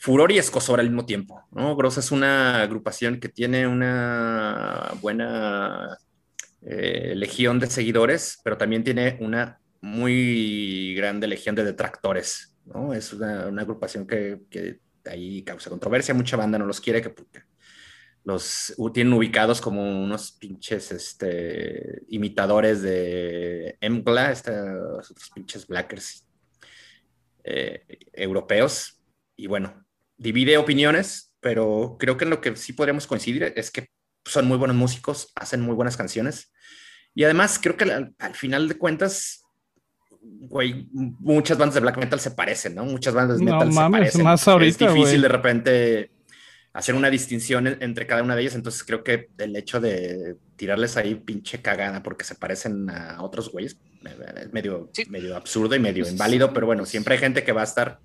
furor 0.00 0.32
y 0.32 0.38
escosor 0.38 0.80
al 0.80 0.86
mismo 0.86 1.04
tiempo. 1.04 1.44
¿no? 1.50 1.76
Grosa 1.76 2.00
es 2.00 2.10
una 2.10 2.62
agrupación 2.62 3.20
que 3.20 3.28
tiene 3.28 3.66
una 3.66 4.92
buena 5.00 5.98
eh, 6.62 7.12
legión 7.14 7.60
de 7.60 7.66
seguidores, 7.66 8.40
pero 8.42 8.56
también 8.56 8.82
tiene 8.82 9.18
una 9.20 9.60
muy 9.82 10.94
grande 10.96 11.26
legión 11.26 11.54
de 11.54 11.64
detractores. 11.64 12.56
¿no? 12.64 12.94
Es 12.94 13.12
una, 13.12 13.48
agrupación 13.60 14.06
que, 14.06 14.80
ahí 15.04 15.42
causa 15.42 15.70
controversia, 15.70 16.14
mucha 16.14 16.36
banda 16.36 16.58
no 16.58 16.66
los 16.66 16.80
quiere, 16.80 17.02
que 17.02 17.14
los 18.24 18.74
tienen 18.92 19.12
ubicados 19.12 19.60
como 19.60 19.82
unos 19.82 20.32
pinches 20.32 20.92
este, 20.92 22.02
imitadores 22.08 22.82
de 22.82 23.76
Emgla, 23.80 24.30
estos 24.30 25.30
pinches 25.34 25.66
blackers 25.66 26.26
eh, 27.44 27.98
europeos. 28.12 29.00
Y 29.36 29.46
bueno, 29.46 29.84
divide 30.16 30.58
opiniones, 30.58 31.32
pero 31.40 31.96
creo 31.98 32.16
que 32.16 32.24
en 32.24 32.30
lo 32.30 32.40
que 32.40 32.56
sí 32.56 32.72
podríamos 32.72 33.06
coincidir 33.06 33.52
es 33.56 33.70
que 33.70 33.88
son 34.24 34.46
muy 34.46 34.58
buenos 34.58 34.76
músicos, 34.76 35.32
hacen 35.34 35.60
muy 35.60 35.74
buenas 35.74 35.96
canciones. 35.96 36.52
Y 37.14 37.24
además 37.24 37.58
creo 37.60 37.76
que 37.76 37.84
al, 37.84 38.34
final 38.34 38.68
de 38.68 38.76
cuentas, 38.76 39.42
güey, 40.20 40.88
muchas 40.92 41.58
bandas 41.58 41.74
de 41.74 41.80
black 41.80 41.98
metal 41.98 42.20
se 42.20 42.30
parecen, 42.30 42.74
¿no? 42.74 42.84
Muchas 42.84 43.14
bandas 43.14 43.38
de 43.38 43.44
metal 43.44 43.72
se 43.72 43.90
parecen. 43.90 44.24
Más 44.24 44.46
ahorita, 44.46 44.86
es 44.86 44.94
difícil 44.94 45.22
de 45.22 45.28
repente 45.28 46.10
hacer 46.72 46.94
una 46.94 47.10
distinción 47.10 47.66
entre 47.66 48.06
cada 48.06 48.22
una 48.22 48.36
de 48.36 48.42
ellas. 48.42 48.54
Entonces 48.54 48.84
creo 48.84 49.02
que 49.02 49.28
el 49.38 49.56
hecho 49.56 49.80
de 49.80 50.36
tirarles 50.56 50.96
ahí 50.96 51.14
pinche 51.14 51.60
cagada 51.60 52.02
porque 52.02 52.24
se 52.24 52.36
parecen 52.36 52.88
a 52.90 53.22
otros 53.22 53.50
güeyes 53.50 53.78
es 54.04 54.52
medio, 54.52 54.90
medio 55.08 55.36
absurdo 55.36 55.74
y 55.74 55.78
medio 55.78 56.08
inválido, 56.08 56.52
pero 56.52 56.66
bueno, 56.66 56.86
siempre 56.86 57.14
hay 57.14 57.20
gente 57.20 57.44
que 57.44 57.52
va 57.52 57.62
a 57.62 57.64
estar 57.64 58.00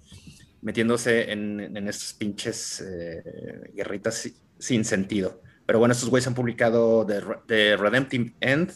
metiéndose 0.61 1.31
en, 1.31 1.59
en 1.59 1.87
estos 1.87 2.13
pinches 2.13 2.81
eh, 2.81 3.71
guerritas 3.73 4.31
sin 4.57 4.83
sentido. 4.83 5.41
Pero 5.65 5.79
bueno, 5.79 5.93
estos 5.93 6.09
güeyes 6.09 6.27
han 6.27 6.35
publicado 6.35 7.05
The, 7.05 7.77
Redemptive 7.77 8.33
End 8.39 8.71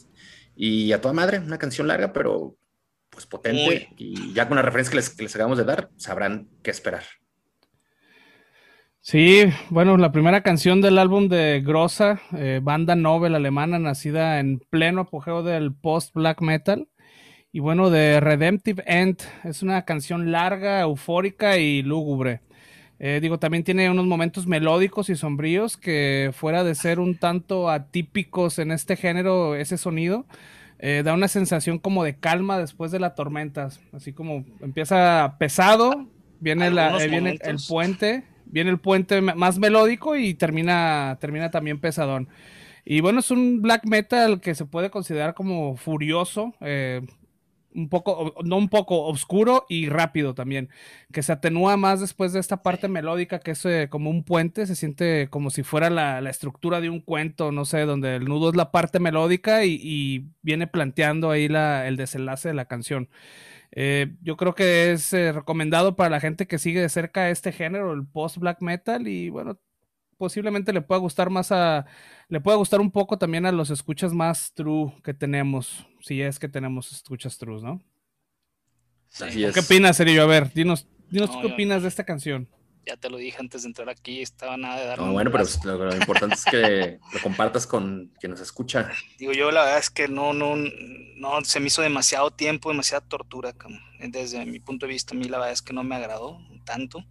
y 0.56 0.92
a 0.92 1.02
toda 1.02 1.14
madre, 1.14 1.40
una 1.40 1.58
canción 1.58 1.88
larga, 1.88 2.12
pero 2.14 2.56
pues 3.10 3.26
potente. 3.26 3.90
Y 3.98 4.34
ya 4.34 4.48
con 4.48 4.58
la 4.58 4.62
referencia 4.62 4.92
que 4.92 4.98
les, 4.98 5.10
que 5.10 5.24
les 5.24 5.36
acabamos 5.36 5.58
de 5.58 5.66
dar, 5.66 5.90
sabrán 5.98 6.48
qué 6.64 6.72
esperar. 6.72 7.04
Sí, 9.02 9.46
bueno, 9.70 9.98
la 9.98 10.12
primera 10.12 10.44
canción 10.44 10.82
del 10.82 10.98
álbum 10.98 11.30
de 11.30 11.62
Grossa, 11.66 12.22
eh, 12.34 12.60
banda 12.62 12.96
novel 12.96 13.34
alemana 13.34 13.80
nacida 13.80 14.40
en 14.40 14.60
pleno 14.70 15.02
apogeo 15.02 15.42
del 15.42 15.74
post-black 15.74 16.42
metal. 16.42 16.88
Y 17.52 17.62
bueno, 17.62 17.90
de 17.90 18.20
Redemptive 18.20 18.84
End 18.86 19.18
es 19.44 19.64
una 19.64 19.84
canción 19.84 20.32
larga, 20.32 20.82
eufórica 20.82 21.58
y 21.58 21.82
lúgubre. 21.82 22.42
Eh, 23.00 23.20
digo, 23.22 23.40
también 23.40 23.64
tiene 23.64 23.90
unos 23.90 24.06
momentos 24.06 24.46
melódicos 24.46 25.10
y 25.10 25.16
sombríos 25.16 25.76
que 25.76 26.32
fuera 26.34 26.64
de 26.64 26.76
ser 26.76 27.00
un 27.00 27.18
tanto 27.18 27.70
atípicos 27.70 28.60
en 28.60 28.72
este 28.72 28.96
género, 28.96 29.56
ese 29.56 29.78
sonido, 29.78 30.26
eh, 30.78 31.02
da 31.04 31.14
una 31.14 31.28
sensación 31.28 31.80
como 31.80 32.04
de 32.04 32.18
calma 32.18 32.60
después 32.60 32.92
de 32.92 33.00
las 33.00 33.16
tormentas. 33.16 33.80
Así 33.94 34.14
como 34.14 34.46
empieza 34.62 35.38
pesado, 35.40 36.08
viene, 36.40 36.70
la, 36.70 37.04
eh, 37.04 37.08
viene 37.08 37.40
el 37.42 37.58
puente, 37.68 38.26
viene 38.46 38.70
el 38.70 38.80
puente 38.80 39.22
más 39.22 39.58
melódico 39.58 40.16
y 40.16 40.36
termina, 40.36 41.18
termina 41.20 41.50
también 41.50 41.80
pesadón. 41.80 42.28
Y 42.86 43.02
bueno, 43.02 43.22
es 43.22 43.32
un 43.32 43.62
black 43.64 43.86
metal 43.86 44.40
que 44.40 44.54
se 44.54 44.66
puede 44.66 44.90
considerar 44.92 45.34
como 45.34 45.78
furioso, 45.78 46.54
un 47.74 47.90
poco, 47.90 48.36
no 48.44 48.58
un 48.58 48.70
poco, 48.70 49.06
oscuro 49.06 49.66
y 49.70 49.90
rápido 49.90 50.34
también, 50.34 50.70
que 51.12 51.24
se 51.24 51.32
atenúa 51.32 51.78
más 51.78 52.00
después 52.00 52.34
de 52.34 52.40
esta 52.40 52.64
parte 52.64 52.88
melódica 52.88 53.40
que 53.40 53.52
es 53.52 53.66
eh, 53.66 53.88
como 53.90 54.10
un 54.10 54.24
puente, 54.24 54.66
se 54.68 54.76
siente 54.76 55.30
como 55.30 55.50
si 55.50 55.64
fuera 55.64 55.90
la, 55.90 56.20
estructura 56.30 56.82
de 56.82 56.90
un 56.90 57.02
cuento, 57.02 57.52
no 57.52 57.66
sé, 57.66 57.82
donde 57.82 58.16
el 58.16 58.26
nudo 58.26 58.50
es 58.50 58.56
la 58.56 58.72
parte 58.72 59.00
melódica 59.00 59.66
y, 59.66 60.28
viene 60.42 60.68
planteando 60.68 61.32
ahí 61.32 61.48
la, 61.48 61.88
el 61.88 61.98
desenlace 61.98 62.50
de 62.50 62.54
la 62.56 62.66
canción. 62.66 63.10
Eh, 63.72 64.16
yo 64.22 64.38
creo 64.38 64.56
que 64.56 64.92
es 64.92 65.14
eh, 65.14 65.32
recomendado 65.32 65.96
para 65.96 66.10
la 66.10 66.20
gente 66.20 66.48
que 66.48 66.58
sigue 66.60 66.82
de 66.82 66.90
cerca 66.90 67.30
este 67.30 67.52
género, 67.52 67.94
el 67.94 68.06
post 68.08 68.38
black 68.38 68.62
metal, 68.62 69.08
y 69.08 69.30
bueno, 69.30 69.60
posiblemente 70.20 70.74
le 70.74 70.82
pueda 70.82 71.00
gustar 71.00 71.30
más 71.30 71.52
a, 71.52 71.86
le 72.28 72.42
pueda 72.42 72.58
gustar 72.58 72.82
un 72.82 72.92
poco 72.92 73.18
también 73.18 73.46
a 73.46 73.54
los 73.54 73.70
escuchas 73.70 74.14
más 74.14 74.54
true 74.54 74.94
que 75.02 75.14
tenemos, 75.14 75.88
si 76.02 76.22
es 76.22 76.38
que 76.38 76.50
tenemos 76.50 76.92
escuchas 76.92 77.38
true, 77.38 77.62
¿no? 77.62 77.82
¿Qué 79.18 79.62
opinas, 79.62 79.96
Sergio? 79.98 80.22
A 80.22 80.26
ver, 80.26 80.54
dinos, 80.54 80.86
dinos 81.10 81.32
qué 81.42 81.48
opinas 81.48 81.82
de 81.82 81.88
esta 81.88 82.04
canción. 82.04 82.48
Ya 82.86 82.98
te 82.98 83.10
lo 83.10 83.18
dije 83.18 83.38
antes 83.40 83.64
de 83.64 83.68
entrar 83.68 83.90
aquí, 83.90 84.22
estaba 84.22 84.58
nada 84.58 84.80
de 84.80 84.86
dar. 84.86 85.00
No, 85.00 85.12
bueno, 85.12 85.32
pero 85.32 85.46
lo, 85.64 85.96
importante 85.96 86.36
es 86.36 86.46
que 86.46 87.00
lo 87.14 87.22
compartas 87.22 87.68
con 87.68 88.12
quien 88.20 88.32
nos 88.32 88.42
escucha. 88.42 88.92
Digo, 89.18 89.32
yo 89.32 89.52
la 89.52 89.64
verdad 89.64 89.80
es 89.80 89.90
que 89.90 90.08
no, 90.08 90.34
no, 90.34 90.56
no, 90.56 91.44
se 91.44 91.60
me 91.60 91.68
hizo 91.68 91.82
demasiado 91.82 92.32
tiempo, 92.32 92.70
demasiada 92.70 93.06
tortura. 93.06 93.54
Desde 94.00 94.46
mi 94.46 94.60
punto 94.60 94.86
de 94.86 94.94
vista, 94.94 95.14
a 95.14 95.18
mí 95.18 95.26
la 95.26 95.38
verdad 95.38 95.54
es 95.54 95.62
que 95.62 95.74
no 95.74 95.84
me 95.84 95.96
agradó 95.96 96.40
tanto. 96.64 97.04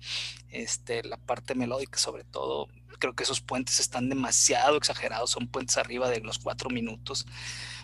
Este, 0.51 1.03
la 1.03 1.17
parte 1.17 1.55
melódica, 1.55 1.99
sobre 1.99 2.25
todo, 2.25 2.69
creo 2.99 3.15
que 3.15 3.23
esos 3.23 3.41
puentes 3.41 3.81
están 3.81 4.09
demasiado 4.09 4.77
exagerados, 4.77 5.31
son 5.31 5.49
puentes 5.49 5.77
arriba 5.77 6.09
de 6.11 6.21
los 6.21 6.39
cuatro 6.39 6.71
minutos. 6.71 7.27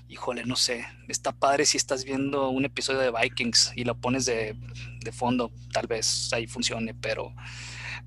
Híjole, 0.09 0.45
no 0.45 0.57
sé, 0.57 0.87
está 1.09 1.33
padre 1.33 1.65
si 1.65 1.77
estás 1.77 2.05
viendo 2.05 2.51
un 2.51 2.65
episodio 2.65 3.01
de 3.01 3.11
Vikings 3.11 3.73
y 3.75 3.85
lo 3.85 3.97
pones 3.97 4.27
de, 4.27 4.57
fondo, 5.13 5.51
tal 5.73 5.87
vez 5.87 6.33
ahí 6.33 6.47
funcione, 6.47 6.95
pero, 6.95 7.35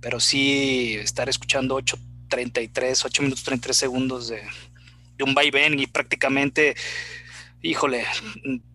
pero 0.01 0.19
sí 0.19 0.95
estar 0.95 1.29
escuchando 1.29 1.77
8.33, 1.77 3.05
8 3.05 3.21
minutos 3.23 3.43
33 3.43 3.77
segundos 3.77 4.27
de, 4.29 4.41
de 5.17 5.23
un 5.23 5.33
vaivén 5.33 5.79
y 5.79 5.87
prácticamente, 5.87 6.75
híjole, 7.61 8.05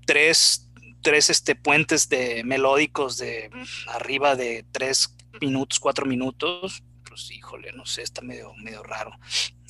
tres, 0.07 0.69
tres 1.03 1.31
este, 1.31 1.55
puentes 1.55 2.09
de 2.09 2.45
melódicos 2.45 3.19
de 3.19 3.51
arriba 3.89 4.37
de 4.37 4.65
tres 4.73 5.15
minutos, 5.41 5.81
cuatro 5.81 6.07
minutos, 6.07 6.83
pues 7.09 7.31
híjole, 7.31 7.73
no 7.73 7.87
sé, 7.87 8.03
está 8.03 8.23
medio, 8.23 8.55
medio 8.55 8.83
raro. 8.83 9.13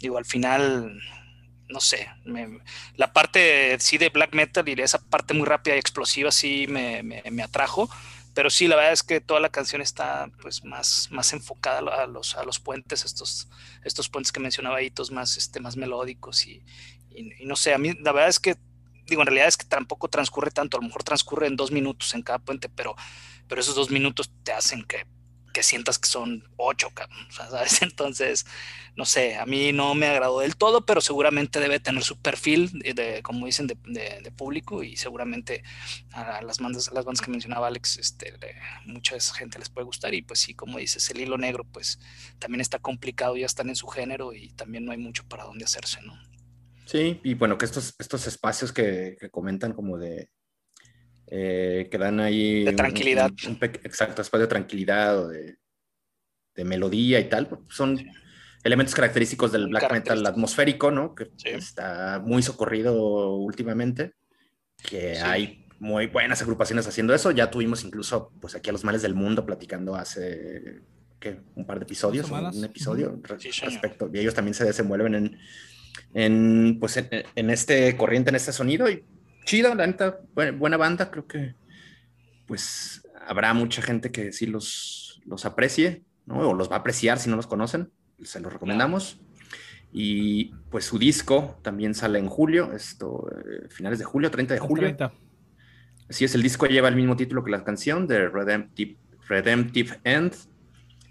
Digo, 0.00 0.18
al 0.18 0.24
final, 0.24 1.00
no 1.68 1.80
sé, 1.80 2.08
la 2.96 3.12
parte 3.12 3.76
sí 3.80 3.98
de 3.98 4.10
black 4.10 4.34
metal 4.34 4.68
y 4.68 4.80
esa 4.80 4.98
parte 4.98 5.34
muy 5.34 5.46
rápida 5.46 5.74
y 5.74 5.78
explosiva 5.78 6.30
sí 6.30 6.66
me, 6.68 7.02
me, 7.02 7.42
atrajo, 7.42 7.90
pero 8.34 8.50
sí, 8.50 8.66
la 8.66 8.76
verdad 8.76 8.92
es 8.92 9.02
que 9.02 9.20
toda 9.20 9.40
la 9.40 9.50
canción 9.50 9.82
está 9.82 10.30
pues 10.40 10.64
más, 10.64 11.08
más 11.10 11.32
enfocada 11.32 12.02
a 12.02 12.06
los, 12.06 12.36
a 12.36 12.44
los 12.44 12.58
puentes, 12.58 13.04
estos, 13.04 13.48
estos 13.84 14.08
puentes 14.08 14.32
que 14.32 14.40
mencionaba 14.40 14.82
hitos 14.82 15.10
más, 15.10 15.36
este, 15.36 15.60
más 15.60 15.76
melódicos 15.76 16.46
y, 16.46 16.64
y, 17.10 17.44
no 17.44 17.56
sé, 17.56 17.74
a 17.74 17.78
mí 17.78 17.92
la 18.00 18.12
verdad 18.12 18.30
es 18.30 18.38
que, 18.38 18.56
digo, 19.06 19.22
en 19.22 19.26
realidad 19.26 19.48
es 19.48 19.56
que 19.56 19.66
tampoco 19.66 20.08
transcurre 20.08 20.50
tanto, 20.50 20.76
a 20.76 20.80
lo 20.80 20.86
mejor 20.86 21.02
transcurre 21.02 21.46
en 21.46 21.56
dos 21.56 21.70
minutos 21.70 22.14
en 22.14 22.22
cada 22.22 22.38
puente, 22.38 22.68
pero, 22.68 22.96
pero 23.48 23.60
esos 23.60 23.74
dos 23.74 23.90
minutos 23.90 24.32
te 24.42 24.52
hacen 24.52 24.84
que 24.84 25.06
que 25.52 25.62
sientas 25.62 25.98
que 25.98 26.08
son 26.08 26.44
ocho. 26.56 26.88
Entonces, 27.80 28.46
no 28.96 29.04
sé, 29.04 29.36
a 29.36 29.46
mí 29.46 29.72
no 29.72 29.94
me 29.94 30.06
agradó 30.06 30.40
del 30.40 30.56
todo, 30.56 30.84
pero 30.84 31.00
seguramente 31.00 31.60
debe 31.60 31.80
tener 31.80 32.02
su 32.02 32.20
perfil, 32.20 32.70
de, 32.80 33.22
como 33.22 33.46
dicen, 33.46 33.66
de, 33.66 34.32
público 34.36 34.82
y 34.82 34.96
seguramente 34.96 35.62
a 36.12 36.42
las 36.42 36.58
bandas, 36.58 36.90
las 36.92 37.04
bandas 37.04 37.20
que 37.24 37.30
mencionaba 37.30 37.68
Alex, 37.68 37.98
este, 37.98 38.34
mucha 38.86 39.18
gente 39.20 39.58
les 39.58 39.68
puede 39.68 39.84
gustar 39.84 40.14
y 40.14 40.22
pues 40.22 40.40
sí, 40.40 40.54
como 40.54 40.78
dices, 40.78 41.08
el 41.10 41.20
hilo 41.20 41.36
negro 41.38 41.64
pues 41.64 42.00
también 42.38 42.60
está 42.60 42.78
complicado, 42.78 43.36
ya 43.36 43.46
están 43.46 43.68
en 43.68 43.76
su 43.76 43.86
género 43.86 44.32
y 44.32 44.48
también 44.50 44.84
no 44.84 44.92
hay 44.92 44.98
mucho 44.98 45.24
para 45.28 45.44
dónde 45.44 45.64
hacerse, 45.64 46.00
¿no? 46.02 46.18
Sí, 46.86 47.20
y 47.22 47.34
bueno, 47.34 47.56
que 47.58 47.64
estos, 47.64 47.94
estos 47.98 48.26
espacios 48.26 48.72
que 48.72 49.16
comentan 49.30 49.72
como 49.72 49.98
de, 49.98 50.28
eh, 51.34 51.88
que 51.90 51.96
dan 51.96 52.20
ahí... 52.20 52.62
De 52.62 52.74
tranquilidad. 52.74 53.32
exacto, 53.84 54.20
espacio 54.20 54.42
de 54.42 54.50
tranquilidad 54.50 55.18
o 55.18 55.28
de, 55.28 55.56
melodía 56.62 57.20
y 57.20 57.24
tal. 57.30 57.48
Son 57.70 57.98
elementos 58.62 58.94
característicos 58.94 59.50
del 59.50 59.68
black 59.68 59.90
metal 59.90 60.26
atmosférico, 60.26 60.90
¿no? 60.90 61.14
Que 61.14 61.30
está 61.44 62.20
muy 62.22 62.42
socorrido 62.42 63.34
últimamente, 63.36 64.12
que 64.82 65.20
hay 65.20 65.64
muy 65.78 66.06
buenas 66.08 66.42
agrupaciones 66.42 66.86
haciendo 66.86 67.14
eso. 67.14 67.30
Ya 67.30 67.50
tuvimos 67.50 67.82
incluso, 67.82 68.30
pues 68.38 68.54
aquí 68.54 68.68
a 68.68 68.74
los 68.74 68.84
males 68.84 69.00
del 69.00 69.14
mundo 69.14 69.46
platicando 69.46 69.94
hace 69.94 70.82
que 71.18 71.40
un 71.54 71.64
par 71.64 71.78
de 71.78 71.84
episodios, 71.84 72.30
un, 72.30 72.62
episodio 72.62 73.18
respecto, 73.22 74.10
y 74.12 74.18
ellos 74.18 74.34
también 74.34 74.52
se 74.52 74.66
desenvuelven 74.66 75.14
en, 75.14 75.38
en 76.12 76.78
pues 76.78 76.98
en, 76.98 77.48
este 77.48 77.96
corriente, 77.96 78.28
en 78.28 78.36
este 78.36 78.52
sonido, 78.52 78.90
y 78.90 79.02
chido, 79.44 79.74
la 79.74 79.86
neta, 79.86 80.18
buena, 80.34 80.76
banda, 80.76 81.10
creo 81.10 81.26
que 81.26 81.54
pues 82.46 83.06
habrá 83.26 83.54
mucha 83.54 83.82
gente 83.82 84.10
que 84.10 84.32
sí 84.32 84.46
los, 84.46 85.20
los 85.24 85.44
aprecie, 85.44 86.04
¿no? 86.26 86.40
O 86.40 86.54
los 86.54 86.70
va 86.70 86.76
a 86.76 86.78
apreciar 86.80 87.18
si 87.18 87.30
no 87.30 87.36
los 87.36 87.46
conocen, 87.46 87.90
se 88.22 88.40
los 88.40 88.52
recomendamos. 88.52 89.20
Y 89.92 90.46
pues 90.70 90.86
su 90.86 90.98
disco 90.98 91.58
también 91.62 91.94
sale 91.94 92.18
en 92.18 92.28
julio, 92.28 92.72
esto, 92.72 93.26
eh, 93.30 93.68
finales 93.68 93.98
de 93.98 94.04
julio, 94.04 94.30
30 94.30 94.54
de 94.54 94.60
julio. 94.60 94.84
30. 94.84 95.12
Así 96.08 96.24
es, 96.24 96.34
el 96.34 96.42
disco 96.42 96.66
lleva 96.66 96.88
el 96.88 96.96
mismo 96.96 97.16
título 97.16 97.44
que 97.44 97.50
la 97.50 97.62
canción, 97.64 98.06
de 98.06 98.28
Redemptive, 98.28 98.96
Redemptive 99.28 100.00
End, 100.04 100.34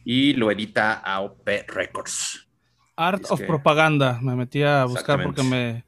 y 0.03 0.33
lo 0.33 0.51
edita 0.51 0.93
AOP 0.93 1.47
Records. 1.67 2.47
Art 2.95 3.23
of 3.29 3.41
Propaganda, 3.41 4.19
me 4.21 4.35
metí 4.35 4.63
a 4.63 4.85
buscar 4.85 5.23
porque 5.23 5.43
me, 5.43 5.85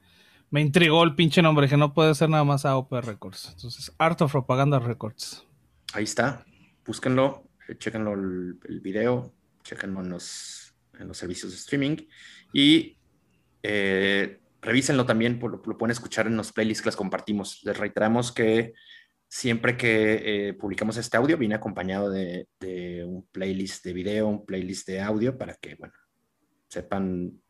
me 0.54 0.62
intrigó 0.62 1.04
el 1.04 1.16
pinche 1.16 1.42
nombre, 1.42 1.68
que 1.68 1.78
no 1.78 1.96
puede 1.96 2.14
ser 2.14 2.30
nada 2.30 2.44
más 2.44 2.64
AOP 2.64 2.92
Records. 3.02 3.50
Entonces, 3.56 3.92
Art 3.98 4.22
of 4.22 4.32
Propaganda 4.32 4.78
Records. 4.78 5.48
Ahí 5.94 6.04
está, 6.04 6.46
búsquenlo, 6.86 7.50
eh, 7.68 7.76
chequenlo 7.76 8.14
el, 8.14 8.80
video, 8.84 9.34
chequenlo 9.64 10.02
en 10.02 10.10
los, 10.10 10.76
en 11.00 11.08
los 11.08 11.18
servicios 11.18 11.52
de 11.54 11.58
streaming 11.58 11.98
y 12.54 13.00
eh, 13.64 14.42
revísenlo 14.62 15.08
también, 15.08 15.40
lo, 15.42 15.50
lo, 15.66 15.76
pueden 15.76 15.92
escuchar 15.92 16.28
en 16.28 16.38
los 16.38 16.52
playlists 16.52 16.84
que 16.84 16.90
les 16.90 16.98
compartimos. 16.98 17.62
Les 17.64 17.76
reiteramos 17.76 18.32
que 18.32 18.74
siempre 19.28 19.76
que 19.76 20.50
eh, 20.50 20.54
publicamos 20.54 20.98
este 20.98 21.18
audio 21.18 21.36
viene 21.36 21.56
acompañado 21.56 22.12
de, 22.12 22.48
un 23.08 23.26
playlist 23.32 23.84
de 23.84 23.94
video, 23.94 24.28
un 24.28 24.46
playlist 24.46 24.88
de 24.88 25.02
audio 25.02 25.36
para 25.36 25.56
que, 25.56 25.74
bueno, 25.74 25.96
sepan, 26.68 27.42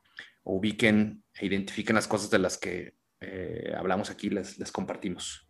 ubiquen 0.43 1.23
e 1.33 1.45
identifiquen 1.45 1.95
las 1.95 2.07
cosas 2.07 2.29
de 2.29 2.39
las 2.39 2.57
que 2.57 2.95
eh, 3.21 3.73
hablamos 3.77 4.09
aquí, 4.09 4.29
les, 4.29 4.59
les, 4.59 4.71
compartimos. 4.71 5.47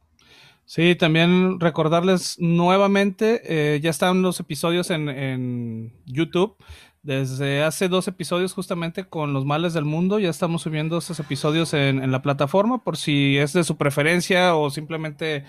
Sí, 0.65 0.95
también 0.95 1.59
recordarles 1.59 2.37
nuevamente, 2.39 3.41
eh, 3.45 3.79
ya 3.81 3.89
están 3.89 4.21
los 4.21 4.39
episodios 4.39 4.91
en, 4.91 5.09
en, 5.09 5.93
YouTube. 6.05 6.55
Desde 7.01 7.63
hace 7.63 7.89
dos 7.89 8.07
episodios 8.07 8.53
justamente 8.53 9.03
con 9.09 9.33
los 9.33 9.43
males 9.43 9.73
del 9.73 9.83
mundo, 9.83 10.19
ya 10.19 10.29
estamos 10.29 10.61
subiendo 10.61 10.99
esos 10.99 11.19
episodios 11.19 11.73
en, 11.73 12.01
en 12.01 12.11
la 12.11 12.21
plataforma 12.21 12.81
por 12.81 12.95
si 12.95 13.37
es 13.37 13.51
de 13.51 13.65
su 13.65 13.75
preferencia 13.75 14.55
o 14.55 14.69
simplemente 14.69 15.43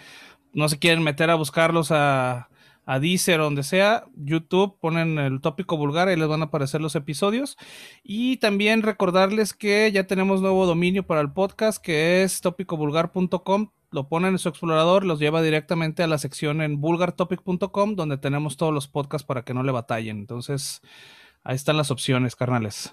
no 0.53 0.69
se 0.69 0.81
quieren 0.81 1.05
meter 1.05 1.31
a 1.31 1.37
buscarlos 1.37 1.93
a, 1.93 2.49
a 2.87 2.99
Deezer 2.99 3.39
donde 3.39 3.63
sea, 3.63 4.05
YouTube, 4.17 4.79
ponen 4.81 5.19
el 5.19 5.41
tópico 5.41 5.77
vulgar 5.77 6.09
y 6.11 6.17
les 6.17 6.29
van 6.29 6.43
a 6.43 6.47
aparecer 6.47 6.81
los 6.81 6.95
episodios. 6.97 7.57
Y 8.03 8.37
también 8.39 8.83
recordarles 8.83 9.55
que 9.55 9.91
ya 9.93 10.07
tenemos 10.07 10.41
nuevo 10.41 10.67
dominio 10.67 11.07
para 11.07 11.21
el 11.21 11.33
podcast 11.33 11.83
que 11.83 12.23
es 12.23 12.41
tópicovulgar.com. 12.41 13.71
Lo 13.91 14.09
ponen 14.09 14.33
en 14.33 14.39
su 14.39 14.49
explorador, 14.49 15.05
los 15.05 15.21
lleva 15.21 15.41
directamente 15.41 16.03
a 16.03 16.07
la 16.07 16.19
sección 16.19 16.61
en 16.63 16.81
vulgartopic.com 16.81 17.95
donde 17.95 18.19
tenemos 18.19 18.57
todos 18.57 18.75
los 18.75 18.89
podcasts 18.89 19.27
para 19.27 19.43
que 19.43 19.55
no 19.55 19.63
le 19.63 19.73
batallen. 19.73 20.19
Entonces, 20.19 20.83
ahí 21.45 21.55
están 21.55 21.77
las 21.77 21.91
opciones, 21.91 22.37
carnales. 22.37 22.93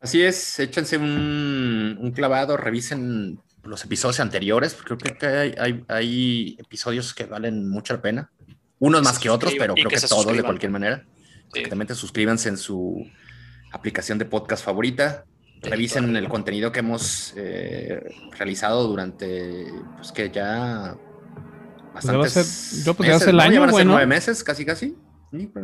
Así 0.00 0.22
es, 0.22 0.60
échense 0.60 0.96
un, 0.96 1.98
un 2.00 2.12
clavado, 2.12 2.56
revisen 2.56 3.40
los 3.68 3.84
episodios 3.84 4.20
anteriores, 4.20 4.76
creo 4.82 4.98
que 4.98 5.26
hay, 5.26 5.84
hay, 5.88 6.56
episodios 6.58 7.14
que 7.14 7.26
valen 7.26 7.68
mucha 7.68 8.00
pena. 8.00 8.30
Unos 8.78 9.02
más 9.02 9.18
que 9.18 9.30
otros, 9.30 9.54
pero 9.58 9.74
creo 9.74 9.88
que, 9.88 10.00
todos 10.00 10.26
de 10.26 10.42
cualquier 10.42 10.70
manera. 10.70 11.04
Exactamente, 11.52 11.94
suscríbanse 11.94 12.48
en 12.48 12.58
su 12.58 13.06
aplicación 13.72 14.18
de 14.18 14.24
podcast 14.24 14.64
favorita. 14.64 15.24
Revisen 15.62 16.14
el 16.14 16.28
contenido 16.28 16.70
que 16.70 16.80
hemos 16.80 17.34
eh, 17.36 18.00
realizado 18.36 18.86
durante, 18.86 19.66
pues 19.96 20.12
que 20.12 20.30
ya 20.30 20.96
bastantes 21.92 22.84
yo 22.84 22.94
pues 22.94 23.26
el 23.26 23.40
año, 23.40 23.66
nueve 23.66 24.06
meses, 24.06 24.44
casi 24.44 24.64
casi. 24.64 24.96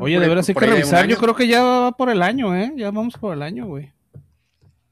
Oye, 0.01 0.19
de 0.19 0.29
verdad 0.29 0.45
hay 0.47 0.55
que 0.55 0.67
revisar. 0.67 1.07
Yo 1.07 1.17
creo 1.19 1.35
que 1.35 1.47
ya 1.47 1.63
va 1.63 1.93
por 1.93 2.11
el 2.11 2.23
año, 2.23 2.55
¿eh? 2.55 2.73
Ya 2.77 2.91
vamos 2.91 3.15
por 3.15 3.35
el 3.35 3.43
año, 3.43 3.67
güey. 3.67 3.93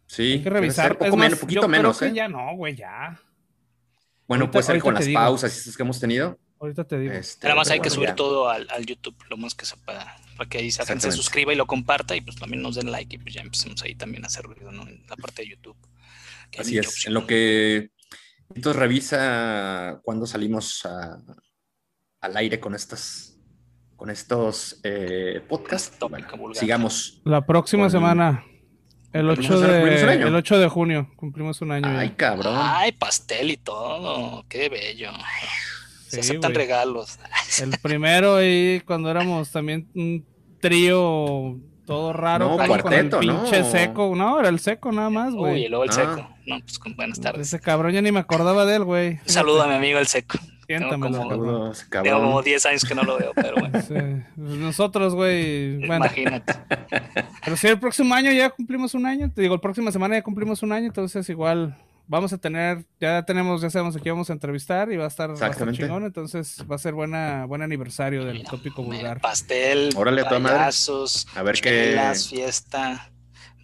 Sí, 0.06 0.32
hay 0.32 0.42
que 0.42 0.50
revisar. 0.50 0.96
Poco 0.96 1.16
menos, 1.16 1.38
poquito 1.38 1.68
menos. 1.68 1.98
Creo 1.98 2.10
que 2.10 2.14
¿eh? 2.14 2.16
ya 2.16 2.28
no, 2.28 2.54
güey, 2.56 2.76
ya. 2.76 3.18
Bueno, 4.28 4.50
puede 4.50 4.62
ser 4.62 4.80
con 4.80 4.94
las 4.94 5.08
pausas 5.08 5.74
que 5.76 5.82
hemos 5.82 5.98
tenido. 5.98 6.38
Ahorita 6.62 6.84
te 6.84 6.96
digo. 6.96 7.12
Este, 7.12 7.48
Además 7.48 7.70
hay 7.70 7.80
que 7.80 7.90
subir 7.90 8.12
todo 8.12 8.48
al, 8.48 8.86
YouTube, 8.86 9.16
lo 9.28 9.36
más 9.36 9.52
que 9.56 9.66
se 9.66 9.76
pueda, 9.78 10.16
para 10.36 10.48
que 10.48 10.58
ahí 10.58 10.70
se, 10.70 10.84
se 10.84 11.10
suscriba 11.10 11.52
y 11.52 11.56
lo 11.56 11.66
comparta 11.66 12.14
y 12.14 12.20
pues 12.20 12.36
también 12.36 12.62
nos 12.62 12.76
den 12.76 12.92
like 12.92 13.16
y 13.16 13.18
pues 13.18 13.34
ya 13.34 13.40
empecemos 13.40 13.82
ahí 13.82 13.96
también 13.96 14.22
a 14.22 14.28
hacer 14.28 14.44
ruido, 14.44 14.70
¿no? 14.70 14.86
En 14.86 15.04
la 15.10 15.16
parte 15.16 15.42
de 15.42 15.48
YouTube. 15.48 15.76
Así 16.56 16.78
es, 16.78 17.04
en 17.04 17.14
lo 17.14 17.26
que 17.26 17.90
entonces 18.54 18.78
revisa 18.78 20.00
cuando 20.04 20.24
salimos 20.24 20.86
al 20.86 22.36
aire 22.36 22.60
con 22.60 22.76
estas 22.76 23.36
con 23.96 24.08
estos 24.10 24.78
eh, 24.84 25.42
podcasts. 25.48 25.98
sigamos. 26.54 27.22
La 27.24 27.44
próxima 27.44 27.90
semana. 27.90 28.44
El 29.12 29.28
8, 29.28 29.60
de, 29.60 30.14
el 30.14 30.34
8 30.34 30.58
de 30.58 30.68
junio, 30.68 31.10
cumplimos 31.16 31.60
un 31.60 31.72
año. 31.72 31.86
Ay, 31.86 32.10
cabrón. 32.10 32.54
Ay, 32.56 32.92
pastel 32.92 33.50
y 33.50 33.58
todo, 33.58 34.46
qué 34.48 34.70
bello. 34.70 35.10
Se 36.12 36.20
aceptan 36.20 36.54
regalos. 36.54 37.18
El 37.62 37.78
primero 37.78 38.36
ahí 38.36 38.82
cuando 38.84 39.10
éramos 39.10 39.50
también 39.50 39.88
un 39.94 40.26
trío 40.60 41.58
todo 41.86 42.12
raro. 42.12 42.56
No, 42.56 42.66
cuarteto, 42.66 43.18
con 43.18 43.28
el 43.28 43.36
pinche 43.36 43.64
seco. 43.64 44.14
No, 44.14 44.38
era 44.38 44.48
el 44.48 44.60
seco 44.60 44.92
nada 44.92 45.10
más, 45.10 45.34
güey. 45.34 45.54
Uy, 45.54 45.64
y 45.64 45.68
luego 45.68 45.84
el 45.84 45.90
ah. 45.90 45.92
seco. 45.92 46.28
No, 46.46 46.60
pues 46.60 46.78
con 46.78 46.94
buenas 46.96 47.20
tardes. 47.20 47.48
Ese 47.48 47.60
cabrón 47.60 47.92
ya 47.92 48.02
ni 48.02 48.12
me 48.12 48.20
acordaba 48.20 48.66
de 48.66 48.76
él, 48.76 48.84
güey. 48.84 49.20
Saluda 49.24 49.64
a 49.64 49.68
mi 49.68 49.74
amigo 49.74 49.98
el 49.98 50.06
seco. 50.06 50.38
Tengo 50.66 50.88
como, 50.90 52.42
10 52.42 52.66
años 52.66 52.84
que 52.84 52.94
no 52.94 53.02
lo 53.02 53.18
veo, 53.18 53.32
pero 53.34 53.56
bueno. 53.56 54.24
Nosotros, 54.36 55.14
güey. 55.14 55.78
Bueno. 55.86 56.06
Imagínate. 56.06 56.54
Pero 57.44 57.56
si 57.56 57.66
el 57.68 57.78
próximo 57.78 58.14
año 58.14 58.30
ya 58.32 58.50
cumplimos 58.50 58.94
un 58.94 59.06
año, 59.06 59.30
te 59.30 59.42
digo, 59.42 59.54
el 59.54 59.60
próxima 59.60 59.90
semana 59.90 60.16
ya 60.16 60.22
cumplimos 60.22 60.62
un 60.62 60.72
año, 60.72 60.86
entonces 60.86 61.28
igual 61.28 61.76
vamos 62.06 62.32
a 62.32 62.38
tener, 62.38 62.84
ya 63.00 63.24
tenemos, 63.24 63.62
ya 63.62 63.70
sabemos 63.70 63.96
a 63.96 64.00
quién 64.00 64.14
vamos 64.14 64.30
a 64.30 64.32
entrevistar 64.32 64.90
y 64.92 64.96
va 64.96 65.04
a 65.04 65.08
estar, 65.08 65.30
bastante 65.30 65.76
chingón, 65.76 66.04
entonces 66.04 66.64
va 66.70 66.76
a 66.76 66.78
ser 66.78 66.94
buena, 66.94 67.44
buen 67.46 67.62
aniversario 67.62 68.24
del 68.24 68.44
tópico 68.44 68.82
vulgar. 68.82 69.20
Pastel, 69.20 69.90
Órale, 69.96 70.24
payasos, 70.24 71.26
a 71.34 71.42
ver 71.42 71.60
qué 71.60 72.12
fiesta, 72.28 73.10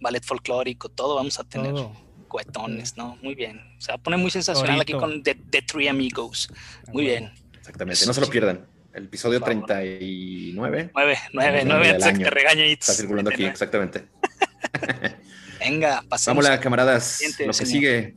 ballet 0.01 0.23
folclórico, 0.23 0.89
todo 0.89 1.15
vamos 1.15 1.39
a 1.39 1.43
tener. 1.43 1.73
Todo 1.73 2.09
cuetones, 2.29 2.95
¿no? 2.95 3.17
Muy 3.21 3.35
bien. 3.35 3.59
O 3.77 3.81
sea, 3.81 3.97
pone 3.97 4.15
muy 4.15 4.31
sensacional 4.31 4.79
aquí 4.79 4.93
con 4.93 5.21
The, 5.23 5.35
Three 5.65 5.89
Amigos. 5.89 6.49
Muy 6.93 7.03
bien. 7.05 7.33
Exactamente, 7.57 8.05
no 8.05 8.13
se 8.13 8.21
lo 8.21 8.27
pierdan. 8.27 8.65
El 8.93 9.05
episodio 9.05 9.41
39. 9.41 10.91
9, 10.93 11.19
9, 11.33 11.63
9, 11.65 11.89
antes 11.89 12.17
que 12.17 12.23
te 12.23 12.29
regañe 12.29 12.71
Está 12.71 12.93
circulando 12.93 13.29
aquí, 13.29 13.45
exactamente. 13.45 14.07
Venga, 15.59 16.03
pasamos. 16.09 16.43
Vamos, 16.43 16.59
camaradas. 16.61 17.21
Lo 17.39 17.53
que 17.53 17.65
sigue. 17.65 18.15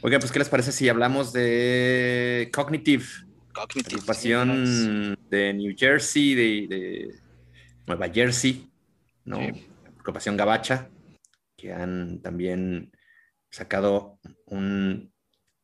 Oigan, 0.00 0.20
pues, 0.20 0.30
¿qué 0.30 0.38
les 0.38 0.48
parece 0.48 0.70
si 0.70 0.88
hablamos 0.88 1.32
de 1.32 2.48
Cognitive? 2.52 3.04
Cognitive. 3.52 3.96
Agrupación 3.96 5.18
de 5.28 5.52
New 5.54 5.74
Jersey, 5.76 6.34
de, 6.36 7.14
Nueva 7.84 8.08
Jersey, 8.08 8.70
¿no? 9.24 9.40
Agrupación 9.98 10.36
Gabacha, 10.36 10.88
que 11.56 11.72
han 11.72 12.22
también 12.22 12.92
sacado 13.50 14.20
un 14.46 15.12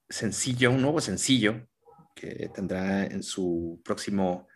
sencillo, 0.09 0.73
un 0.73 0.83
nuevo 0.83 1.01
sencillo 1.01 1.69
que 2.17 2.51
tendrá 2.53 3.05
en 3.07 3.23
su 3.23 3.81
próximo 3.85 4.49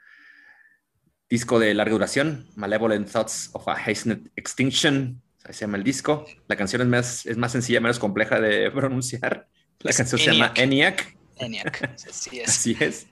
disco 1.30 1.60
de 1.60 1.74
larga 1.74 1.92
duración, 1.92 2.48
Malevolent 2.56 3.08
Thoughts 3.08 3.50
of 3.52 3.68
a 3.68 3.74
Hastened 3.74 4.30
Extinction, 4.34 5.22
así 5.44 5.58
se 5.58 5.60
llama 5.66 5.76
el 5.76 5.84
disco. 5.84 6.24
La 6.48 6.56
canción 6.56 6.82
es 6.82 6.88
más, 6.88 7.26
es 7.26 7.36
más 7.36 7.52
sencilla, 7.52 7.80
menos 7.80 8.00
compleja 8.00 8.40
de 8.40 8.70
pronunciar. 8.74 9.46
La 9.80 9.92
canción 9.92 10.18
se 10.18 10.32
llama 10.32 10.52
ENIAC. 10.56 11.16
ENIAC, 11.36 11.90
así 12.08 12.40
es. 12.40 12.48
así 12.48 12.76
es. 12.80 13.06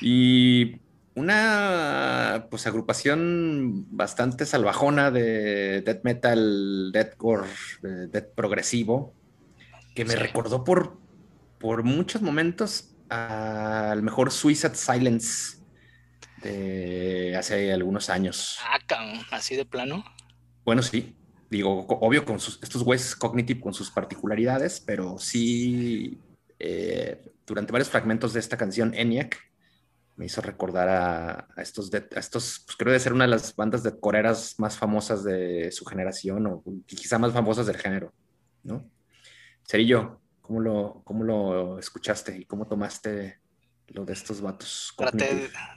Y 0.00 0.80
una 1.14 2.46
pues 2.50 2.66
agrupación 2.66 3.86
bastante 3.96 4.46
salvajona 4.46 5.10
de 5.10 5.82
death 5.82 6.02
metal, 6.04 6.90
deathcore, 6.92 7.48
death 7.82 8.34
progresivo, 8.34 9.14
que 9.94 10.04
me 10.04 10.16
recordó 10.16 10.64
por, 10.64 10.98
por 11.58 11.82
muchos 11.84 12.22
momentos 12.22 12.94
al 13.08 14.02
mejor 14.02 14.32
Suicide 14.32 14.74
Silence 14.74 15.58
de 16.42 17.36
hace 17.36 17.72
algunos 17.72 18.10
años. 18.10 18.58
Ah, 18.64 18.78
así 19.30 19.54
de 19.54 19.64
plano. 19.64 20.04
Bueno, 20.64 20.82
sí. 20.82 21.14
Digo, 21.52 21.84
obvio 21.86 22.24
con 22.24 22.40
sus, 22.40 22.58
estos 22.62 22.82
güeyes 22.82 23.14
cognitive 23.14 23.60
con 23.60 23.74
sus 23.74 23.90
particularidades, 23.90 24.80
pero 24.80 25.18
sí 25.18 26.18
eh, 26.58 27.20
durante 27.46 27.72
varios 27.72 27.90
fragmentos 27.90 28.32
de 28.32 28.40
esta 28.40 28.56
canción, 28.56 28.94
ENIAC, 28.94 29.38
me 30.16 30.24
hizo 30.24 30.40
recordar 30.40 30.88
a, 30.88 31.48
estos, 31.58 31.90
de, 31.90 32.06
estos, 32.16 32.62
pues 32.64 32.74
creo 32.78 32.94
de 32.94 33.00
ser 33.00 33.12
una 33.12 33.24
de 33.24 33.32
las 33.32 33.54
bandas 33.54 33.82
de 33.82 34.00
coreras 34.00 34.54
más 34.56 34.78
famosas 34.78 35.24
de 35.24 35.70
su 35.72 35.84
generación 35.84 36.46
o 36.46 36.64
quizá 36.86 37.18
más 37.18 37.34
famosas 37.34 37.66
del 37.66 37.76
género, 37.76 38.14
¿no? 38.62 38.88
Cerillo, 39.68 40.22
¿cómo 40.40 40.58
lo, 40.58 41.02
cómo 41.04 41.22
lo 41.22 41.78
escuchaste 41.78 42.34
y 42.34 42.46
cómo 42.46 42.66
tomaste 42.66 43.40
lo 43.88 44.06
de 44.06 44.14
estos 44.14 44.40
vatos? 44.40 44.94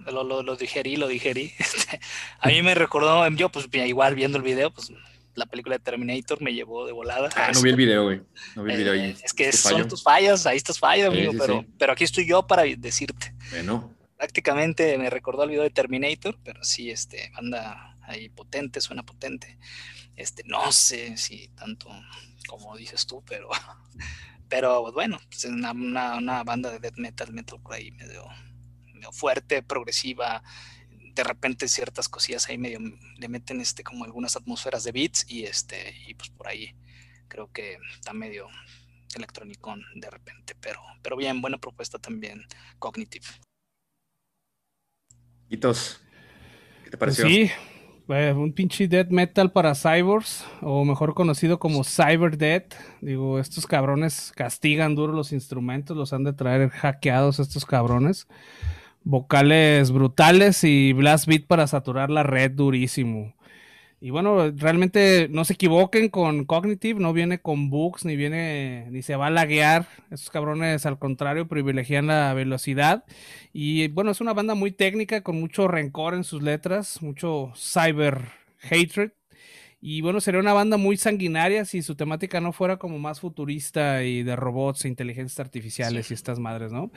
lo, 0.05 0.23
lo, 0.23 0.41
lo, 0.41 0.55
digerí, 0.55 0.95
lo 0.95 1.09
digerí. 1.09 1.51
Este, 1.59 1.99
a 2.39 2.47
mí 2.47 2.61
me 2.61 2.75
recordó, 2.75 3.27
yo 3.31 3.49
pues 3.51 3.67
igual 3.73 4.15
viendo 4.15 4.37
el 4.37 4.43
video, 4.45 4.71
pues 4.71 4.93
la 5.35 5.45
película 5.45 5.77
de 5.77 5.83
Terminator 5.83 6.41
me 6.41 6.53
llevó 6.53 6.85
de 6.85 6.93
volada. 6.93 7.29
Ah, 7.35 7.51
no 7.53 7.61
vi 7.61 7.69
el 7.69 7.75
video, 7.75 8.03
güey. 8.05 8.21
No 8.55 8.63
vi 8.63 8.71
el 8.71 8.77
video. 8.77 8.93
Eh, 8.93 9.15
es 9.23 9.33
que 9.33 9.51
son 9.51 9.87
tus 9.87 10.01
fallas, 10.01 10.45
ahí 10.45 10.57
estás 10.57 10.79
fallas, 10.79 11.09
amigo, 11.09 11.33
pero, 11.37 11.65
pero 11.77 11.93
aquí 11.93 12.03
estoy 12.03 12.25
yo 12.25 12.47
para 12.47 12.63
decirte. 12.63 13.33
Bueno. 13.51 13.93
Prácticamente 14.17 14.97
me 14.97 15.09
recordó 15.09 15.43
el 15.43 15.49
video 15.49 15.63
de 15.63 15.69
Terminator, 15.69 16.37
pero 16.43 16.63
sí, 16.63 16.89
este, 16.89 17.31
anda 17.35 17.97
ahí 18.03 18.29
potente, 18.29 18.79
suena 18.79 19.03
potente. 19.03 19.57
Este, 20.15 20.43
no 20.45 20.71
sé 20.71 21.17
si 21.17 21.49
tanto 21.49 21.89
como 22.47 22.75
dices 22.77 23.05
tú, 23.05 23.23
pero, 23.27 23.49
pero 24.49 24.81
pues, 24.83 24.93
bueno, 24.93 25.17
es 25.17 25.25
pues, 25.25 25.45
una, 25.45 25.71
una, 25.71 26.43
banda 26.43 26.71
de 26.71 26.79
death 26.79 26.97
metal, 26.97 27.33
metalcore 27.33 27.77
ahí 27.77 27.91
medio, 27.91 28.25
medio 28.93 29.11
fuerte, 29.11 29.63
progresiva, 29.63 30.43
de 31.15 31.23
repente 31.23 31.67
ciertas 31.67 32.09
cosillas 32.09 32.47
ahí 32.49 32.57
medio 32.57 32.79
le 33.17 33.27
meten 33.29 33.61
este 33.61 33.83
como 33.83 34.03
algunas 34.03 34.35
atmósferas 34.35 34.83
de 34.83 34.91
beats 34.91 35.25
y 35.29 35.43
este 35.43 35.95
y 36.07 36.13
pues 36.13 36.29
por 36.29 36.47
ahí 36.47 36.75
creo 37.27 37.51
que 37.51 37.77
está 37.93 38.13
medio 38.13 38.47
electrónico 39.15 39.73
de 39.95 40.09
repente, 40.09 40.55
pero 40.59 40.81
pero 41.01 41.15
bien, 41.15 41.41
buena 41.41 41.57
propuesta 41.57 41.97
también 41.97 42.43
Cognitive. 42.79 43.25
Hitos, 45.49 46.01
¿qué 46.83 46.89
te 46.89 46.97
pareció? 46.97 47.27
Sí, 47.27 47.49
eh, 48.09 48.33
un 48.33 48.51
pinche 48.51 48.87
death 48.87 49.09
metal 49.09 49.51
para 49.51 49.73
cyborgs, 49.73 50.43
o 50.61 50.83
mejor 50.83 51.13
conocido 51.13 51.59
como 51.59 51.83
cyber 51.83 52.37
death. 52.37 52.73
Digo, 52.99 53.39
estos 53.39 53.65
cabrones 53.65 54.33
castigan 54.35 54.95
duro 54.95 55.13
los 55.13 55.31
instrumentos, 55.31 55.95
los 55.95 56.11
han 56.13 56.23
de 56.23 56.33
traer 56.33 56.69
hackeados 56.69 57.39
estos 57.39 57.65
cabrones 57.65 58.27
vocales 59.05 59.91
brutales 59.91 60.63
y 60.63 60.91
blast 60.91 61.27
beat 61.27 61.45
para 61.45 61.67
saturar 61.67 62.09
la 62.09 62.23
red 62.23 62.51
durísimo. 62.51 63.33
Y 64.01 64.09
bueno, 64.09 64.51
realmente 64.51 65.27
no 65.31 65.45
se 65.45 65.53
equivoquen 65.53 66.09
con 66.09 66.45
Cognitive, 66.45 66.99
no 66.99 67.13
viene 67.13 67.39
con 67.39 67.69
bugs, 67.69 68.03
ni 68.03 68.15
viene, 68.15 68.87
ni 68.91 69.01
se 69.01 69.15
va 69.15 69.27
a 69.27 69.31
laguear. 69.31 69.87
Estos 70.11 70.29
cabrones, 70.29 70.85
al 70.85 70.99
contrario, 70.99 71.47
privilegian 71.47 72.07
la 72.07 72.33
velocidad. 72.33 73.05
Y 73.53 73.87
bueno, 73.87 74.11
es 74.11 74.21
una 74.21 74.33
banda 74.33 74.53
muy 74.53 74.71
técnica, 74.71 75.21
con 75.21 75.39
mucho 75.39 75.67
rencor 75.67 76.13
en 76.13 76.23
sus 76.23 76.43
letras, 76.43 77.01
mucho 77.01 77.53
cyber 77.55 78.25
hatred. 78.69 79.11
Y 79.81 80.01
bueno, 80.01 80.19
sería 80.19 80.39
una 80.39 80.53
banda 80.53 80.77
muy 80.77 80.97
sanguinaria 80.97 81.63
si 81.63 81.81
su 81.81 81.95
temática 81.95 82.41
no 82.41 82.51
fuera 82.51 82.77
como 82.77 82.99
más 82.99 83.19
futurista 83.19 84.03
y 84.03 84.23
de 84.23 84.35
robots 84.35 84.85
e 84.85 84.87
inteligencias 84.87 85.39
artificiales 85.39 86.11
y 86.11 86.15
estas 86.15 86.39
madres, 86.39 86.71
¿no? 86.71 86.91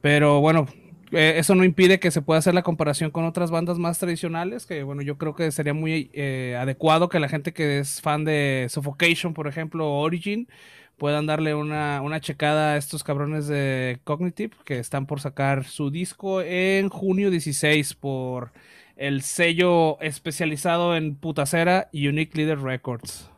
Pero 0.00 0.40
bueno, 0.40 0.66
eh, 1.12 1.34
eso 1.38 1.54
no 1.54 1.64
impide 1.64 2.00
que 2.00 2.10
se 2.10 2.22
pueda 2.22 2.38
hacer 2.38 2.54
la 2.54 2.62
comparación 2.62 3.10
con 3.10 3.24
otras 3.26 3.50
bandas 3.50 3.78
más 3.78 3.98
tradicionales, 3.98 4.64
que 4.64 4.82
bueno, 4.82 5.02
yo 5.02 5.18
creo 5.18 5.34
que 5.34 5.52
sería 5.52 5.74
muy 5.74 6.10
eh, 6.14 6.56
adecuado 6.58 7.08
que 7.08 7.20
la 7.20 7.28
gente 7.28 7.52
que 7.52 7.78
es 7.78 8.00
fan 8.00 8.24
de 8.24 8.66
Suffocation, 8.70 9.34
por 9.34 9.46
ejemplo, 9.46 9.86
o 9.86 10.00
Origin, 10.00 10.48
puedan 10.96 11.26
darle 11.26 11.54
una, 11.54 12.00
una 12.00 12.20
checada 12.20 12.72
a 12.72 12.76
estos 12.78 13.04
cabrones 13.04 13.46
de 13.46 14.00
Cognitive, 14.04 14.56
que 14.64 14.78
están 14.78 15.06
por 15.06 15.20
sacar 15.20 15.64
su 15.64 15.90
disco 15.90 16.40
en 16.40 16.88
junio 16.88 17.30
16 17.30 17.94
por 17.94 18.52
el 18.96 19.22
sello 19.22 20.00
especializado 20.00 20.96
en 20.96 21.16
putacera 21.16 21.90
Unique 21.92 22.36
Leader 22.38 22.60
Records. 22.60 23.28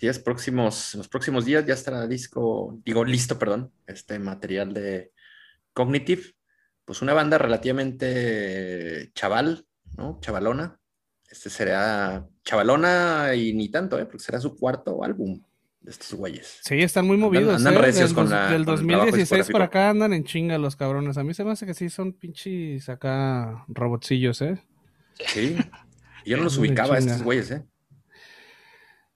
es, 0.00 0.18
próximos, 0.18 0.94
los 0.94 1.06
próximos 1.06 1.44
días 1.44 1.66
ya 1.66 1.74
estará 1.74 2.06
disco, 2.06 2.78
digo, 2.84 3.04
listo, 3.04 3.38
perdón, 3.38 3.70
este 3.86 4.18
material 4.18 4.72
de 4.72 5.12
Cognitive, 5.80 6.22
pues 6.84 7.00
una 7.00 7.14
banda 7.14 7.38
relativamente 7.38 9.10
chaval, 9.14 9.66
¿no? 9.96 10.18
Chavalona. 10.20 10.78
Este 11.30 11.48
será 11.48 12.28
chavalona 12.44 13.34
y 13.34 13.54
ni 13.54 13.70
tanto, 13.70 13.98
¿eh? 13.98 14.04
Porque 14.04 14.18
será 14.18 14.38
su 14.40 14.56
cuarto 14.56 15.02
álbum 15.02 15.42
de 15.80 15.90
estos 15.90 16.12
güeyes. 16.12 16.60
Sí, 16.62 16.82
están 16.82 17.06
muy 17.06 17.16
movidos. 17.16 17.54
Andan, 17.56 17.76
¿eh? 17.76 17.78
recios 17.78 18.12
con 18.12 18.28
la. 18.28 18.50
Del 18.50 18.66
2016 18.66 19.48
para 19.50 19.66
acá 19.66 19.88
andan 19.88 20.12
en 20.12 20.24
chinga 20.24 20.58
los 20.58 20.76
cabrones. 20.76 21.16
A 21.16 21.24
mí 21.24 21.32
se 21.32 21.44
me 21.44 21.52
hace 21.52 21.64
que 21.64 21.72
sí 21.72 21.88
son 21.88 22.12
pinches 22.12 22.90
acá 22.90 23.64
robotcillos, 23.68 24.42
¿eh? 24.42 24.62
Sí. 25.28 25.56
Yo 26.26 26.36
no 26.36 26.44
los 26.44 26.58
ubicaba 26.58 26.96
a 26.96 26.98
estos 26.98 27.22
güeyes, 27.22 27.50
¿eh? 27.52 27.64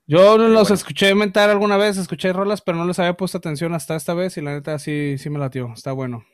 Yo 0.07 0.39
los 0.39 0.71
escuché 0.71 1.15
mentar 1.15 1.51
alguna 1.51 1.77
vez, 1.77 1.99
escuché 1.99 2.33
rolas, 2.33 2.63
pero 2.63 2.79
no 2.79 2.87
les 2.87 2.99
había 2.99 3.19
puesto 3.19 3.37
atención 3.37 3.75
hasta 3.75 3.97
esta 3.97 4.15
vez 4.15 4.39
y 4.39 4.41
la 4.41 4.55
neta 4.55 4.79
sí, 4.79 5.17
sí 5.19 5.29
me 5.29 5.39
latió. 5.39 5.71
Está 5.75 5.93
bueno. 5.93 6.25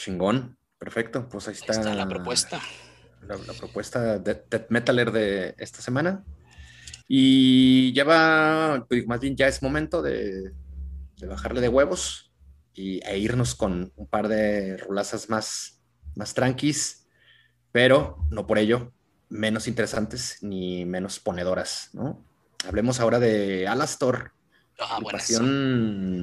Chingón, 0.00 0.56
perfecto. 0.78 1.28
Pues 1.28 1.46
ahí 1.48 1.54
está, 1.54 1.94
la 1.94 2.08
propuesta. 2.08 2.58
La, 3.28 3.36
propuesta 3.36 4.18
de, 4.18 4.42
Metaler 4.70 5.12
de 5.12 5.54
esta 5.58 5.82
semana. 5.82 6.24
Y 7.06 7.92
ya 7.92 8.04
va, 8.04 8.86
pues, 8.88 9.06
más 9.06 9.20
bien 9.20 9.36
ya 9.36 9.46
es 9.46 9.62
momento 9.62 10.00
de, 10.00 10.54
bajarle 11.28 11.60
de 11.60 11.68
huevos 11.68 12.32
y, 12.72 13.06
e 13.06 13.18
irnos 13.18 13.54
con 13.54 13.92
un 13.94 14.06
par 14.06 14.28
de 14.28 14.78
rulazas 14.78 15.28
más, 15.28 15.82
más 16.14 16.32
tranquis, 16.32 17.06
pero 17.70 18.24
no 18.30 18.46
por 18.46 18.56
ello 18.58 18.94
menos 19.28 19.68
interesantes 19.68 20.38
ni 20.40 20.86
menos 20.86 21.20
ponedoras, 21.20 21.90
¿no? 21.92 22.24
Hablemos 22.66 23.00
ahora 23.00 23.18
de 23.18 23.68
Alastor, 23.68 24.32
ah, 24.78 24.98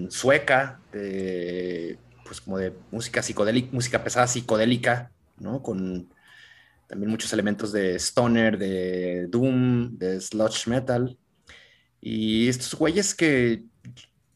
sueca 0.09 0.81
de 0.91 1.99
pues 2.27 2.41
como 2.41 2.57
de 2.57 2.73
música 2.91 3.23
psicodélica, 3.23 3.69
música 3.71 4.03
pesada 4.03 4.27
psicodélica, 4.27 5.11
¿no? 5.39 5.63
Con 5.63 6.09
también 6.87 7.09
muchos 7.09 7.31
elementos 7.33 7.71
de 7.71 7.95
stoner, 7.95 8.57
de 8.57 9.27
doom, 9.27 9.97
de 9.97 10.21
sludge 10.21 10.67
metal. 10.67 11.17
Y 12.01 12.47
estos 12.47 12.75
güeyes 12.75 13.15
que 13.15 13.63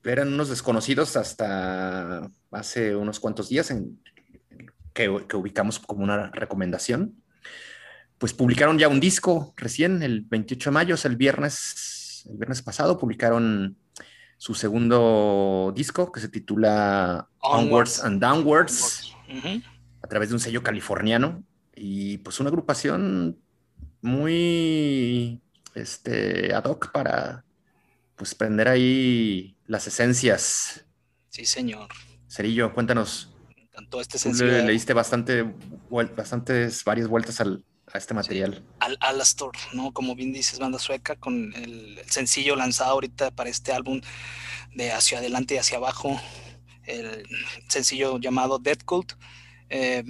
eran 0.03 0.33
unos 0.33 0.49
desconocidos 0.49 1.15
hasta 1.15 2.29
hace 2.51 2.95
unos 2.95 3.19
cuantos 3.19 3.49
días 3.49 3.71
en, 3.71 3.99
que, 4.93 5.09
ubicamos 5.09 5.79
como 5.79 6.03
una 6.03 6.29
recomendación, 6.31 7.15
pues 8.17 8.33
publicaron 8.33 8.77
ya 8.77 8.87
un 8.87 8.99
disco 8.99 9.53
recién, 9.57 10.03
el 10.03 10.21
28 10.21 10.69
de 10.69 10.73
mayo, 10.73 10.95
el 11.03 11.15
viernes, 11.15 12.23
el 12.29 12.37
viernes 12.37 12.61
pasado, 12.61 12.97
publicaron 12.97 13.77
su 14.41 14.55
segundo 14.55 15.71
disco 15.75 16.11
que 16.11 16.19
se 16.19 16.27
titula 16.27 17.29
Onwards, 17.41 18.03
and 18.03 18.19
Downwards 18.19 19.13
a 20.01 20.07
través 20.07 20.29
de 20.29 20.33
un 20.33 20.39
sello 20.39 20.63
californiano 20.63 21.43
y 21.75 22.17
pues 22.17 22.39
una 22.39 22.49
agrupación 22.49 23.37
muy 24.01 25.39
este, 25.75 26.55
ad 26.55 26.63
hoc 26.63 26.91
para 26.91 27.45
pues 28.15 28.33
prender 28.33 28.67
ahí 28.67 29.55
las 29.67 29.85
esencias. 29.85 30.87
Sí, 31.29 31.45
señor. 31.45 31.89
Cerillo, 32.27 32.73
cuéntanos. 32.73 33.35
Tanto 33.71 34.01
este 34.01 34.17
sencillo. 34.17 34.47
Le, 34.47 34.71
diste 34.71 34.93
bastante, 34.93 35.53
bastantes, 36.17 36.83
varias 36.83 37.07
vueltas 37.07 37.39
al, 37.41 37.63
a 37.93 37.97
este 37.97 38.13
material. 38.13 38.63
al 38.79 38.97
Alastor, 39.01 39.51
¿no? 39.73 39.91
Como 39.93 40.15
bien 40.15 40.33
dices, 40.33 40.59
banda 40.59 40.79
sueca, 40.79 41.15
con 41.15 41.53
el, 41.55 41.99
sencillo 42.07 42.55
lanzado 42.55 42.91
ahorita 42.91 43.31
para 43.31 43.49
este 43.49 43.71
álbum 43.71 44.01
de 44.73 44.91
hacia 44.91 45.19
adelante 45.19 45.55
y 45.55 45.57
hacia 45.57 45.77
abajo, 45.77 46.19
el 46.85 47.25
sencillo 47.67 48.17
llamado 48.17 48.59
Dead 48.59 48.79
Cult, 48.85 49.13
eh, 49.69 50.03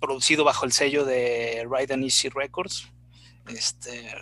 producido 0.00 0.44
bajo 0.44 0.64
el 0.64 0.72
sello 0.72 1.04
de 1.04 1.66
Ride 1.70 1.94
and 1.94 2.04
Easy 2.04 2.28
Records. 2.28 2.88
Este, 3.48 4.12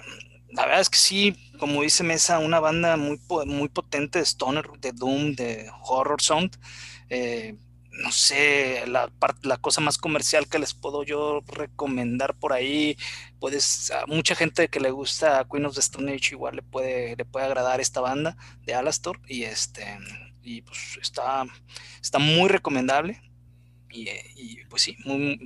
la 0.50 0.64
verdad 0.64 0.80
es 0.80 0.90
que 0.90 0.98
sí, 0.98 1.52
como 1.58 1.82
dice 1.82 2.02
Mesa, 2.02 2.38
una 2.38 2.60
banda 2.60 2.96
muy, 2.96 3.20
muy 3.46 3.68
potente 3.68 4.18
de 4.18 4.24
stoner, 4.24 4.66
de 4.80 4.92
doom, 4.92 5.34
de 5.34 5.70
horror 5.82 6.22
sound. 6.22 6.56
Eh, 7.08 7.56
no 7.96 8.12
sé, 8.12 8.84
la, 8.86 9.10
la 9.42 9.56
cosa 9.58 9.80
más 9.80 9.98
comercial 9.98 10.48
que 10.48 10.58
les 10.58 10.74
puedo 10.74 11.02
yo 11.02 11.40
recomendar 11.46 12.34
por 12.34 12.52
ahí, 12.52 12.96
puedes, 13.38 13.90
a 13.90 14.06
mucha 14.06 14.34
gente 14.34 14.68
que 14.68 14.80
le 14.80 14.90
gusta 14.90 15.46
Queen 15.50 15.66
of 15.66 15.74
the 15.74 15.80
Stone 15.80 16.12
Age 16.12 16.34
igual 16.34 16.56
le 16.56 16.62
puede, 16.62 17.16
le 17.16 17.24
puede 17.24 17.46
agradar 17.46 17.80
esta 17.80 18.00
banda 18.00 18.36
de 18.62 18.74
Alastor 18.74 19.20
y 19.26 19.44
este, 19.44 19.98
y 20.42 20.62
pues 20.62 20.98
está, 21.00 21.44
está 22.00 22.18
muy 22.18 22.48
recomendable. 22.48 23.20
Y, 23.88 24.62
pues 24.68 24.82
sí, 24.82 24.96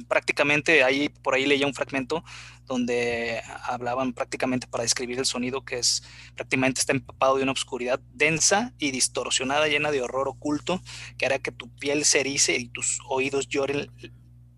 prácticamente 0.09 0.83
ahí 0.83 1.09
por 1.09 1.35
ahí 1.35 1.47
leía 1.47 1.69
un 1.69 1.75
fragmento 1.75 2.25
donde 2.71 3.43
hablaban 3.65 4.13
prácticamente 4.13 4.69
para 4.69 4.83
describir 4.83 5.19
el 5.19 5.27
sonido 5.27 5.65
que 5.65 5.79
es 5.81 6.05
prácticamente 6.37 6.81
está 6.81 6.93
empapado 6.93 7.37
de 7.37 7.43
una 7.43 7.51
oscuridad 7.51 7.99
densa 8.15 8.73
y 8.79 8.93
distorsionada, 8.93 9.67
llena 9.67 9.91
de 9.91 10.01
horror 10.01 10.29
oculto, 10.29 10.81
que 11.19 11.27
hará 11.27 11.41
que 11.41 11.51
tu 11.51 11.69
piel 11.69 12.05
se 12.05 12.21
erice 12.21 12.57
y 12.57 12.69
tus 12.69 13.01
oídos 13.09 13.49
lloren 13.49 13.91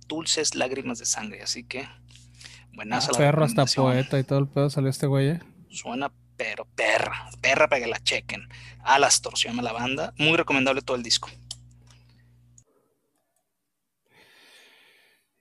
Dulces 0.06 0.54
Lágrimas 0.54 0.98
de 0.98 1.06
Sangre. 1.06 1.42
Así 1.42 1.64
que, 1.64 1.88
buenas 2.74 3.08
ah, 3.08 3.12
Perro, 3.16 3.44
hasta 3.44 3.64
poeta 3.64 4.18
y 4.18 4.24
todo 4.24 4.40
el 4.40 4.48
pedo 4.48 4.68
salió 4.68 4.90
este 4.90 5.06
güey. 5.06 5.28
¿eh? 5.28 5.40
Suena 5.70 6.12
pero 6.36 6.66
perra, 6.74 7.30
perra 7.40 7.68
para 7.68 7.82
que 7.82 7.88
la 7.88 8.00
chequen. 8.00 8.48
Alastor 8.82 9.38
se 9.38 9.48
llama 9.48 9.62
la 9.62 9.72
banda. 9.72 10.12
Muy 10.18 10.36
recomendable 10.36 10.82
todo 10.82 10.96
el 10.96 11.02
disco. 11.02 11.30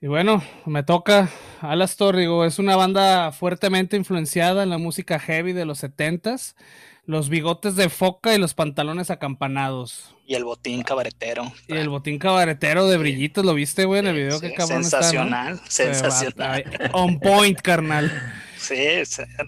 Y 0.02 0.08
bueno, 0.08 0.42
me 0.66 0.82
toca. 0.82 1.30
Alastor, 1.60 2.16
digo, 2.16 2.44
es 2.44 2.58
una 2.58 2.76
banda 2.76 3.32
fuertemente 3.32 3.96
influenciada 3.96 4.62
en 4.64 4.68
la 4.68 4.76
música 4.76 5.18
heavy 5.18 5.54
de 5.54 5.64
los 5.64 5.78
setentas 5.78 6.56
los 7.04 7.28
bigotes 7.28 7.74
de 7.74 7.88
foca 7.88 8.34
y 8.34 8.38
los 8.38 8.54
pantalones 8.54 9.10
acampanados. 9.10 10.14
Y 10.26 10.34
el 10.34 10.44
botín 10.44 10.82
cabaretero. 10.82 11.52
Y 11.66 11.74
el 11.74 11.88
botín 11.88 12.18
cabaretero 12.18 12.86
de 12.86 12.96
brillitos, 12.96 13.44
¿lo 13.44 13.54
viste, 13.54 13.84
güey, 13.84 14.00
en 14.00 14.06
el 14.06 14.14
video? 14.14 14.40
que 14.40 14.54
cabrón 14.54 14.84
sensacional, 14.84 15.60
sensacional. 15.68 16.64
On 16.92 17.18
point, 17.18 17.60
carnal. 17.60 18.10
Sí, 18.62 18.76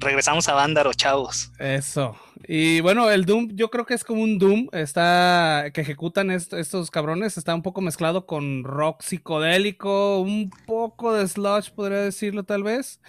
regresamos 0.00 0.48
a 0.48 0.54
Vándaro, 0.54 0.92
chavos. 0.92 1.52
Eso. 1.60 2.16
Y 2.46 2.80
bueno, 2.80 3.10
el 3.10 3.24
Doom, 3.24 3.50
yo 3.54 3.70
creo 3.70 3.86
que 3.86 3.94
es 3.94 4.04
como 4.04 4.22
un 4.22 4.38
Doom, 4.38 4.68
está 4.72 5.70
que 5.72 5.80
ejecutan 5.80 6.30
estos 6.30 6.90
cabrones, 6.90 7.38
está 7.38 7.54
un 7.54 7.62
poco 7.62 7.80
mezclado 7.80 8.26
con 8.26 8.64
rock 8.64 9.02
psicodélico, 9.02 10.20
un 10.20 10.50
poco 10.66 11.12
de 11.14 11.26
sludge, 11.26 11.70
podría 11.74 11.98
decirlo 11.98 12.44
tal 12.44 12.62
vez. 12.62 13.00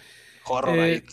Horror, 0.46 0.78
eh, 0.78 1.04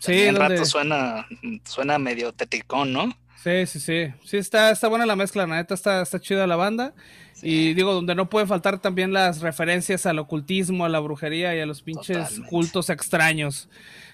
Sí, 0.00 0.22
en 0.24 0.36
rato 0.36 0.64
suena, 0.64 1.26
suena 1.64 1.98
medio 1.98 2.32
teticón, 2.32 2.92
¿no? 2.92 3.16
Sí, 3.42 3.66
sí, 3.66 3.80
sí. 3.80 4.12
Sí, 4.24 4.36
está, 4.36 4.70
está 4.70 4.88
buena 4.88 5.06
la 5.06 5.16
mezcla, 5.16 5.46
la 5.46 5.56
neta 5.56 5.74
está, 5.74 6.02
está 6.02 6.20
chida 6.20 6.46
la 6.46 6.56
banda. 6.56 6.94
Y 7.42 7.74
digo, 7.74 7.92
donde 7.92 8.14
no 8.14 8.30
pueden 8.30 8.48
faltar 8.48 8.80
también 8.80 9.12
las 9.12 9.40
referencias 9.40 10.06
al 10.06 10.18
ocultismo, 10.18 10.84
a 10.84 10.88
la 10.88 11.00
brujería 11.00 11.54
y 11.54 11.60
a 11.60 11.66
los 11.66 11.82
pinches 11.82 12.40
cultos 12.48 12.88
extraños. 12.88 13.68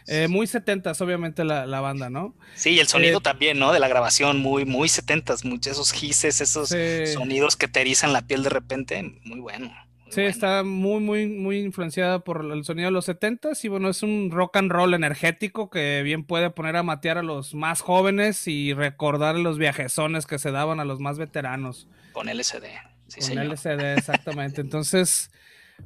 Eh, 0.07 0.29
muy 0.29 0.47
setentas, 0.47 1.01
obviamente, 1.01 1.45
la, 1.45 1.67
la, 1.67 1.81
banda, 1.81 2.11
¿no? 2.11 2.35
Sí, 2.55 2.71
y 2.71 2.81
el 2.81 2.89
sonido 2.89 3.19
eh, 3.19 3.23
también, 3.23 3.59
¿no? 3.59 3.73
De 3.73 3.81
la 3.81 3.89
grabación, 3.89 4.39
muy, 4.39 4.65
muy 4.65 4.89
setentas, 4.89 5.45
muchos 5.45 5.73
esos 5.73 5.93
gises, 5.93 6.41
esos 6.41 6.75
sonidos 7.15 7.57
que 7.57 7.69
te 7.69 7.81
erizan 7.81 8.13
la 8.13 8.23
piel 8.23 8.43
de 8.43 8.51
repente, 8.51 9.03
muy 9.25 9.41
bueno. 9.41 9.73
Sí, 10.13 10.21
está 10.21 10.63
muy, 10.63 11.01
muy, 11.01 11.27
muy 11.27 11.61
influenciada 11.61 12.19
por 12.19 12.45
el 12.45 12.65
sonido 12.65 12.89
de 12.89 12.93
los 12.93 13.07
70 13.07 13.53
y 13.63 13.69
bueno, 13.69 13.89
es 13.89 14.03
un 14.03 14.31
rock 14.31 14.57
and 14.59 14.71
roll 14.71 14.93
energético 14.93 15.71
que 15.71 16.03
bien 16.03 16.25
puede 16.25 16.51
poner 16.51 16.77
a 16.77 16.83
matear 16.83 17.17
a 17.17 17.23
los 17.23 17.55
más 17.55 17.81
jóvenes 17.81 18.47
y 18.47 18.75
recordar 18.75 19.37
los 19.37 19.57
viajezones 19.57 20.27
que 20.27 20.39
se 20.39 20.51
daban 20.51 20.81
a 20.81 20.85
los 20.85 21.01
más 21.01 21.17
veteranos. 21.17 21.89
Con 22.13 22.29
LCD. 22.29 22.67
Sí, 23.09 23.21
Con 23.21 23.39
LCD, 23.39 23.97
exactamente. 23.97 24.61
Entonces, 24.61 25.31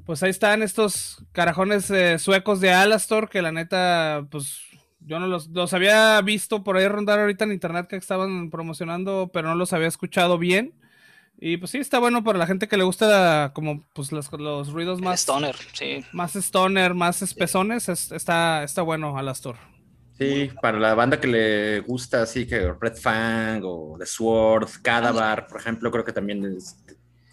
pues 0.05 0.23
ahí 0.23 0.31
están 0.31 0.63
estos 0.63 1.25
carajones 1.33 1.91
eh, 1.91 2.19
suecos 2.19 2.61
de 2.61 2.73
Alastor 2.73 3.29
que 3.29 3.43
la 3.43 3.53
neta, 3.53 4.27
pues 4.31 4.61
yo 5.01 5.21
no 5.21 5.27
los, 5.27 5.49
los 5.49 5.73
había 5.73 6.21
visto 6.23 6.65
por 6.65 6.77
ahí 6.77 6.89
rondar 6.89 7.21
ahorita 7.21 7.45
en 7.45 7.53
internet 7.53 7.87
que 7.89 7.97
estaban 7.97 8.51
promocionando, 8.51 9.31
pero 9.33 9.49
no 9.49 9.55
los 9.55 9.73
había 9.73 9.89
escuchado 9.89 10.39
bien. 10.39 10.75
Y 11.39 11.59
pues 11.59 11.71
sí, 11.71 11.79
está 11.79 11.99
bueno 11.99 12.25
para 12.25 12.39
la 12.39 12.47
gente 12.47 12.67
que 12.67 12.79
le 12.79 12.85
gusta 12.85 13.53
como 13.55 13.85
pues 13.93 14.11
los, 14.11 14.33
los 14.33 14.73
ruidos 14.73 15.01
más... 15.03 15.21
stoner, 15.21 15.55
sí. 15.75 16.05
Más 16.13 16.35
stoner, 16.35 16.95
más 16.95 17.21
espesones, 17.21 17.89
está, 17.89 18.65
está 18.65 18.83
bueno 18.83 19.19
Alastor. 19.19 19.57
Sí, 20.19 20.51
para 20.63 20.79
la 20.79 20.95
banda 20.95 21.21
que 21.21 21.27
le 21.27 21.81
gusta 21.81 22.23
así 22.23 22.47
que 22.47 22.73
Red 22.81 22.97
Fang 22.97 23.61
o 23.65 23.97
The 23.99 24.07
Sword, 24.07 24.69
Cadavar, 24.81 25.47
por 25.47 25.61
ejemplo, 25.61 25.91
creo 25.91 26.05
que 26.05 26.13
también 26.13 26.57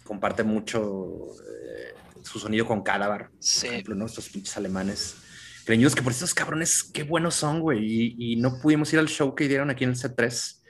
comparte 0.04 0.42
mucho 0.42 1.30
eh, 1.40 1.93
su 2.24 2.38
sonido 2.38 2.66
con 2.66 2.82
Cadavar, 2.82 3.30
sí. 3.38 3.66
por 3.66 3.74
ejemplo, 3.74 3.94
¿no? 3.94 4.06
Estos 4.06 4.28
pinches 4.28 4.56
alemanes. 4.56 5.16
Creñudos 5.64 5.94
que 5.94 6.02
por 6.02 6.12
esos 6.12 6.34
cabrones, 6.34 6.82
qué 6.82 7.04
buenos 7.04 7.36
son, 7.36 7.60
güey. 7.60 8.14
Y, 8.18 8.36
no 8.36 8.60
pudimos 8.60 8.92
ir 8.92 8.98
al 8.98 9.08
show 9.08 9.34
que 9.34 9.48
dieron 9.48 9.70
aquí 9.70 9.84
en 9.84 9.90
el 9.90 9.96
C3 9.96 10.60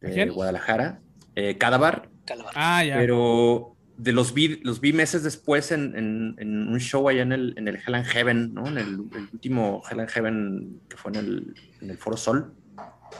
de 0.00 0.26
Guadalajara. 0.26 1.00
Eh, 1.34 1.58
Cadavar, 1.58 2.08
Ah, 2.54 2.84
ya. 2.84 2.96
Pero 2.96 3.76
de 3.96 4.12
los 4.12 4.34
vi, 4.34 4.60
los 4.62 4.80
vi 4.80 4.92
meses 4.92 5.22
después 5.22 5.72
en, 5.72 5.94
en, 6.38 6.68
un 6.68 6.78
show 6.80 7.08
allá 7.08 7.22
en 7.22 7.32
el, 7.32 7.54
en 7.56 7.68
el 7.68 7.76
Hell 7.76 7.94
and 7.94 8.06
Heaven, 8.06 8.54
¿no? 8.54 8.66
En 8.66 8.78
el, 8.78 9.00
último 9.32 9.82
Hell 9.88 10.00
and 10.00 10.10
Heaven 10.10 10.80
que 10.88 10.96
fue 10.96 11.12
en 11.12 11.18
el, 11.18 11.54
en 11.80 11.90
el 11.90 11.98
Foro 11.98 12.16
Sol. 12.16 12.54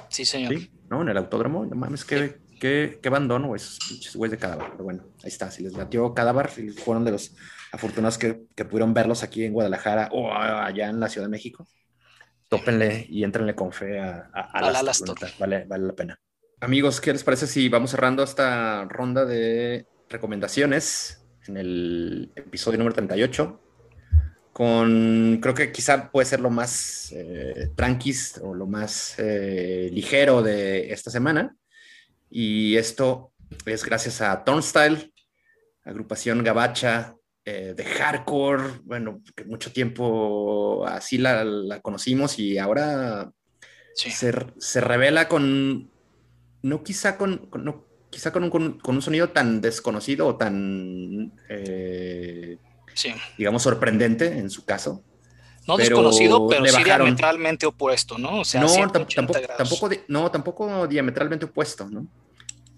Sí, 0.08 0.24
señor. 0.24 0.54
¿Sí? 0.54 0.70
¿No? 0.90 1.02
En 1.02 1.08
el 1.08 1.16
autódromo. 1.16 1.64
No 1.64 1.76
mames, 1.76 2.04
qué, 2.04 2.38
qué, 2.60 2.98
qué 3.02 3.08
bandón, 3.08 3.46
güey, 3.46 3.60
esos 3.60 3.78
pinches 3.88 4.14
güeyes 4.16 4.32
de 4.32 4.38
cadáver. 4.38 4.68
Pero 4.72 4.84
bueno, 4.84 5.04
ahí 5.22 5.28
está. 5.28 5.50
Si 5.50 5.62
les 5.62 5.72
batió 5.72 6.12
cadáver, 6.12 6.50
y 6.58 6.70
fueron 6.70 7.04
de 7.04 7.12
los 7.12 7.34
afortunados 7.76 8.18
que, 8.18 8.46
que, 8.54 8.64
pudieron 8.64 8.92
verlos 8.92 9.22
aquí 9.22 9.44
en 9.44 9.52
Guadalajara 9.52 10.08
o 10.12 10.32
allá 10.32 10.88
en 10.88 10.98
la 10.98 11.08
Ciudad 11.08 11.26
de 11.26 11.30
México. 11.30 11.66
Tópenle 12.48 13.06
y 13.08 13.24
entrenle 13.24 13.54
con 13.54 13.72
fe 13.72 14.00
a, 14.00 14.30
a, 14.32 14.40
a, 14.52 14.82
las, 14.82 15.02
vale, 15.38 15.64
vale 15.64 15.86
la 15.86 15.92
pena. 15.92 16.20
Amigos, 16.60 17.00
¿qué 17.00 17.12
les 17.12 17.22
parece 17.22 17.46
si 17.46 17.68
vamos 17.68 17.90
cerrando 17.90 18.22
esta 18.22 18.84
ronda 18.84 19.24
de 19.24 19.86
recomendaciones 20.08 21.22
en 21.48 21.56
el 21.56 22.32
episodio 22.34 22.78
número 22.78 22.94
38? 22.94 23.60
Con, 24.52 25.38
creo 25.42 25.54
que 25.54 25.70
quizá 25.70 26.10
puede 26.10 26.24
ser 26.24 26.40
lo 26.40 26.48
más 26.48 27.12
eh, 27.12 27.72
tranquis 27.76 28.40
o 28.42 28.54
lo 28.54 28.66
más 28.66 29.16
eh, 29.18 29.90
ligero 29.92 30.40
de 30.40 30.92
esta 30.92 31.10
semana. 31.10 31.54
Y 32.30 32.76
esto 32.76 33.32
es 33.66 33.84
gracias 33.84 34.22
a 34.22 34.44
Turnstile, 34.44 35.12
agrupación 35.84 36.42
gabacha 36.42 37.16
eh, 37.46 37.72
de 37.74 37.84
hardcore. 37.84 38.80
Bueno, 38.84 39.22
que 39.34 39.44
mucho 39.44 39.72
tiempo 39.72 40.86
así 40.86 41.16
la, 41.16 41.80
conocimos 41.80 42.38
y 42.38 42.58
ahora 42.58 43.32
se, 43.94 44.34
se 44.58 44.80
revela 44.82 45.28
con 45.28 45.90
no 46.66 46.82
quizá 46.82 47.16
con, 47.16 47.48
no, 47.62 47.86
quizá 48.10 48.32
con 48.32 48.42
un, 48.44 48.50
con, 48.50 48.80
un, 48.84 49.02
sonido 49.02 49.30
tan 49.30 49.60
desconocido 49.60 50.26
o 50.26 50.36
tan, 50.36 51.32
eh, 51.48 52.58
digamos, 53.38 53.62
sorprendente 53.62 54.38
en 54.38 54.50
su 54.50 54.64
caso. 54.64 55.04
No 55.68 55.76
desconocido, 55.76 56.46
pero 56.48 56.64
sí 56.66 56.82
diametralmente 56.84 57.66
opuesto, 57.66 58.18
¿no? 58.18 58.40
O 58.40 58.44
sea, 58.44 58.60
no, 58.60 58.68
tampoco, 58.90 59.40
tampoco, 59.56 59.90
no, 60.08 60.30
tampoco 60.30 60.86
diametralmente 60.86 61.46
opuesto, 61.46 61.88
¿no? 61.88 62.06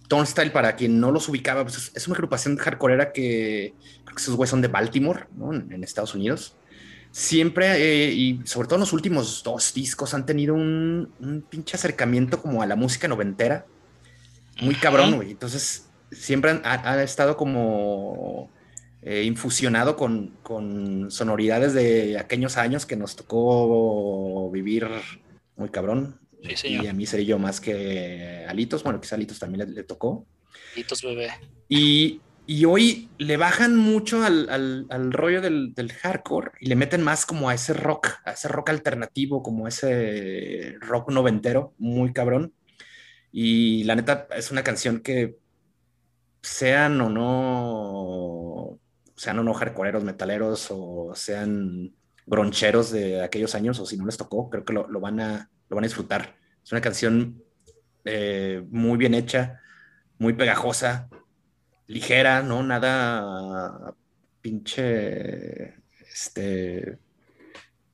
Turnstile, 0.09 0.51
para 0.51 0.75
quien 0.77 0.99
no 1.01 1.12
los 1.12 1.29
ubicaba, 1.29 1.62
pues 1.62 1.92
es 1.94 2.07
una 2.07 2.16
agrupación 2.16 2.57
hardcoreera 2.57 3.12
que 3.12 3.75
creo 4.05 4.16
que 4.16 4.23
esos 4.23 4.37
güeyes 4.37 4.51
son 4.51 4.62
de 4.62 4.68
Baltimore, 4.68 5.27
¿no? 5.37 5.53
En, 5.53 5.85
Estados 5.85 6.14
Unidos. 6.14 6.57
Siempre, 7.12 7.77
eh, 7.77 8.12
y 8.12 8.40
sobre 8.44 8.68
todo 8.68 8.77
en 8.77 8.81
los 8.81 8.92
últimos 8.92 9.42
dos 9.42 9.73
discos, 9.75 10.14
han 10.14 10.27
tenido 10.27 10.55
un, 10.55 11.12
un 11.21 11.42
pinche 11.42 11.77
acercamiento 11.77 12.40
como 12.42 12.62
a 12.62 12.66
la 12.66 12.77
música 12.77 13.09
noventera 13.09 13.66
muy 14.61 14.75
cabrón, 14.75 15.16
güey. 15.16 15.31
Entonces, 15.31 15.88
siempre 16.11 16.61
ha, 16.64 17.03
estado 17.03 17.37
como 17.37 18.51
eh, 19.03 19.23
infusionado 19.25 19.97
con, 19.97 20.37
con, 20.42 21.11
sonoridades 21.11 21.75
de 21.75 22.18
aquellos 22.18 22.57
años 22.57 22.87
que 22.87 22.97
nos 22.97 23.16
tocó 23.16 24.51
vivir 24.51 24.88
muy 25.57 25.68
cabrón. 25.68 26.18
Y 26.42 26.87
a 26.87 26.92
mí 26.92 27.07
sería 27.07 27.27
yo 27.27 27.38
más 27.38 27.61
que 27.61 28.44
Alitos. 28.48 28.83
Bueno, 28.83 29.01
quizá 29.01 29.16
Alitos 29.16 29.38
también 29.38 29.74
le, 29.74 29.85
tocó. 29.85 30.27
Alitos 30.74 31.03
bebé. 31.03 31.31
Y, 31.68 32.20
y, 32.46 32.64
hoy 32.64 33.09
le 33.18 33.37
bajan 33.37 33.77
mucho 33.77 34.22
al, 34.24 34.48
al, 34.48 34.87
al 34.90 35.12
rollo 35.12 35.40
del, 35.40 35.74
del, 35.74 35.92
hardcore 35.92 36.53
y 36.61 36.66
le 36.66 36.77
meten 36.77 37.03
más 37.03 37.27
como 37.27 37.48
a 37.48 37.55
ese 37.55 37.74
rock, 37.74 38.09
a 38.24 38.33
ese 38.33 38.48
rock 38.48 38.70
alternativo, 38.70 39.42
como 39.42 39.68
ese 39.68 40.77
rock 40.81 41.11
noventero, 41.11 41.74
muy 41.79 42.12
cabrón. 42.12 42.55
Y 43.33 43.85
la 43.85 43.96
neta 43.96 44.29
es 44.37 44.51
una 44.51 44.62
canción 44.62 45.01
que 45.01 45.37
sean 46.42 47.01
o 47.01 47.11
no, 47.11 48.79
sean 49.16 49.38
o 49.38 49.42
no 49.42 49.53
hardcoreeros, 49.53 50.05
metaleros 50.05 50.68
o 50.70 51.12
sean 51.14 51.94
groncheros 52.27 52.90
de 52.90 53.22
aquellos 53.22 53.55
años 53.55 53.79
o 53.81 53.87
si 53.87 53.96
no 53.96 54.07
les 54.07 54.16
tocó, 54.16 54.51
creo 54.51 54.64
que 54.64 54.72
lo, 54.72 55.01
van, 55.01 55.20
a, 55.20 55.51
lo 55.69 55.77
van 55.77 55.85
a 55.85 55.89
disfrutar. 55.89 56.37
Es 56.63 56.73
una 56.73 56.81
canción 56.81 57.43
eh, 58.05 58.65
muy 58.71 58.97
bien 58.97 59.15
hecha, 59.15 59.61
muy 60.19 60.33
pegajosa, 60.33 61.09
ligera, 61.87 62.43
¿no? 62.43 62.63
Nada 62.63 63.95
pinche, 64.41 65.75
este, 66.13 66.99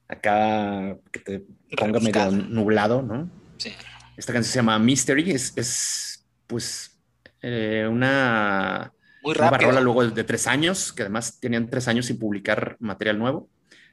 acá 0.08 0.96
que 1.10 1.20
te 1.20 1.44
ponga 1.76 2.00
medio 2.00 2.30
nublado, 2.30 3.02
¿no? 3.02 3.30
Sí. 3.56 3.72
Esta 4.16 4.32
canción 4.32 4.52
se 4.52 4.58
llama 4.58 4.78
Mystery, 4.78 5.30
es, 5.32 6.24
pues 6.46 7.00
eh, 7.40 7.86
una, 7.90 8.92
Muy 9.22 9.34
rola 9.34 9.80
luego 9.80 10.06
de 10.06 10.24
tres 10.24 10.46
años, 10.46 10.92
que 10.92 11.02
además 11.02 11.40
tenían 11.40 11.68
tres 11.68 11.88
años 11.88 12.06
sin 12.06 12.18
publicar 12.18 12.76
material 12.78 13.18
nuevo. 13.18 13.48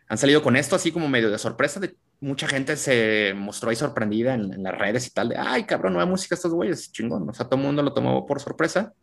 Han 0.08 0.18
salido 0.18 0.44
con 0.44 0.56
esto 0.56 0.76
así 0.76 0.92
como 0.92 1.08
medio 1.08 1.32
de 1.32 1.38
sorpresa, 1.38 1.80
de 1.80 1.96
mucha 2.22 2.48
gente 2.48 2.78
se 2.78 3.34
mostró 3.36 3.72
ahí 3.72 3.76
sorprendida 3.76 4.36
en, 4.36 4.64
las 4.64 4.78
redes 4.78 5.08
y 5.08 5.10
tal, 5.10 5.30
de, 5.30 5.38
ay 5.38 5.66
cabrón, 5.66 5.94
nueva 5.94 6.10
música 6.10 6.36
estos 6.36 6.54
güeyes, 6.54 6.92
chingón, 6.92 7.28
o 7.28 7.34
sea, 7.34 7.48
todo 7.48 7.60
el 7.60 7.66
mundo 7.66 7.82
lo 7.82 7.94
tomó 7.94 8.26
por 8.26 8.40
sorpresa. 8.40 8.94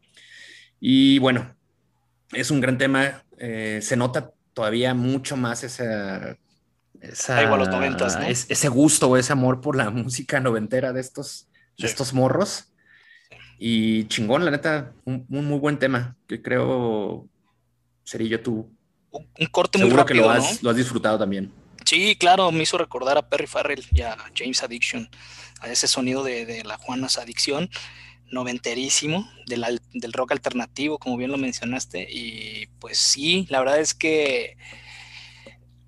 Y 0.80 1.18
bueno, 1.18 1.54
es 2.32 2.50
un 2.50 2.60
gran 2.60 2.78
tema, 2.78 3.24
eh, 3.38 3.80
se 3.82 3.96
nota 3.96 4.30
todavía 4.54 4.94
mucho 4.94 5.36
más 5.36 5.64
esa, 5.64 6.36
esa 7.00 7.56
los 7.56 7.68
noventas, 7.68 8.16
ese 8.48 8.68
gusto 8.68 9.08
o 9.08 9.16
ese 9.16 9.32
amor 9.32 9.60
por 9.60 9.76
la 9.76 9.90
música 9.90 10.38
noventera 10.40 10.92
de 10.92 11.00
estos, 11.00 11.48
de 11.76 11.86
estos 11.86 12.14
morros. 12.14 12.72
Y 13.58 14.04
chingón, 14.04 14.44
la 14.44 14.52
neta, 14.52 14.92
un, 15.04 15.26
muy 15.28 15.58
buen 15.58 15.80
tema 15.80 16.16
que 16.28 16.40
creo, 16.40 17.28
Cerillo, 18.06 18.40
tú. 18.40 18.70
Un, 19.10 19.46
corte 19.46 19.78
muy 19.78 19.90
rápido, 19.90 20.06
que 20.06 20.14
lo 20.14 20.30
has, 20.30 20.62
lo 20.62 20.70
has 20.70 20.76
disfrutado 20.76 21.18
también. 21.18 21.50
Sí, 21.88 22.16
claro, 22.16 22.52
me 22.52 22.64
hizo 22.64 22.76
recordar 22.76 23.16
a 23.16 23.30
Perry 23.30 23.46
Farrell 23.46 23.82
y 23.92 24.02
a 24.02 24.14
James 24.36 24.62
Addiction, 24.62 25.08
a 25.62 25.70
ese 25.70 25.88
sonido 25.88 26.22
de, 26.22 26.44
de 26.44 26.62
la 26.62 26.76
Juanas 26.76 27.16
Adicción, 27.16 27.70
noventerísimo, 28.30 29.26
del, 29.46 29.80
del 29.94 30.12
rock 30.12 30.32
alternativo, 30.32 30.98
como 30.98 31.16
bien 31.16 31.30
lo 31.32 31.38
mencionaste. 31.38 32.06
Y 32.10 32.66
pues 32.78 32.98
sí, 32.98 33.46
la 33.48 33.60
verdad 33.60 33.80
es 33.80 33.94
que 33.94 34.58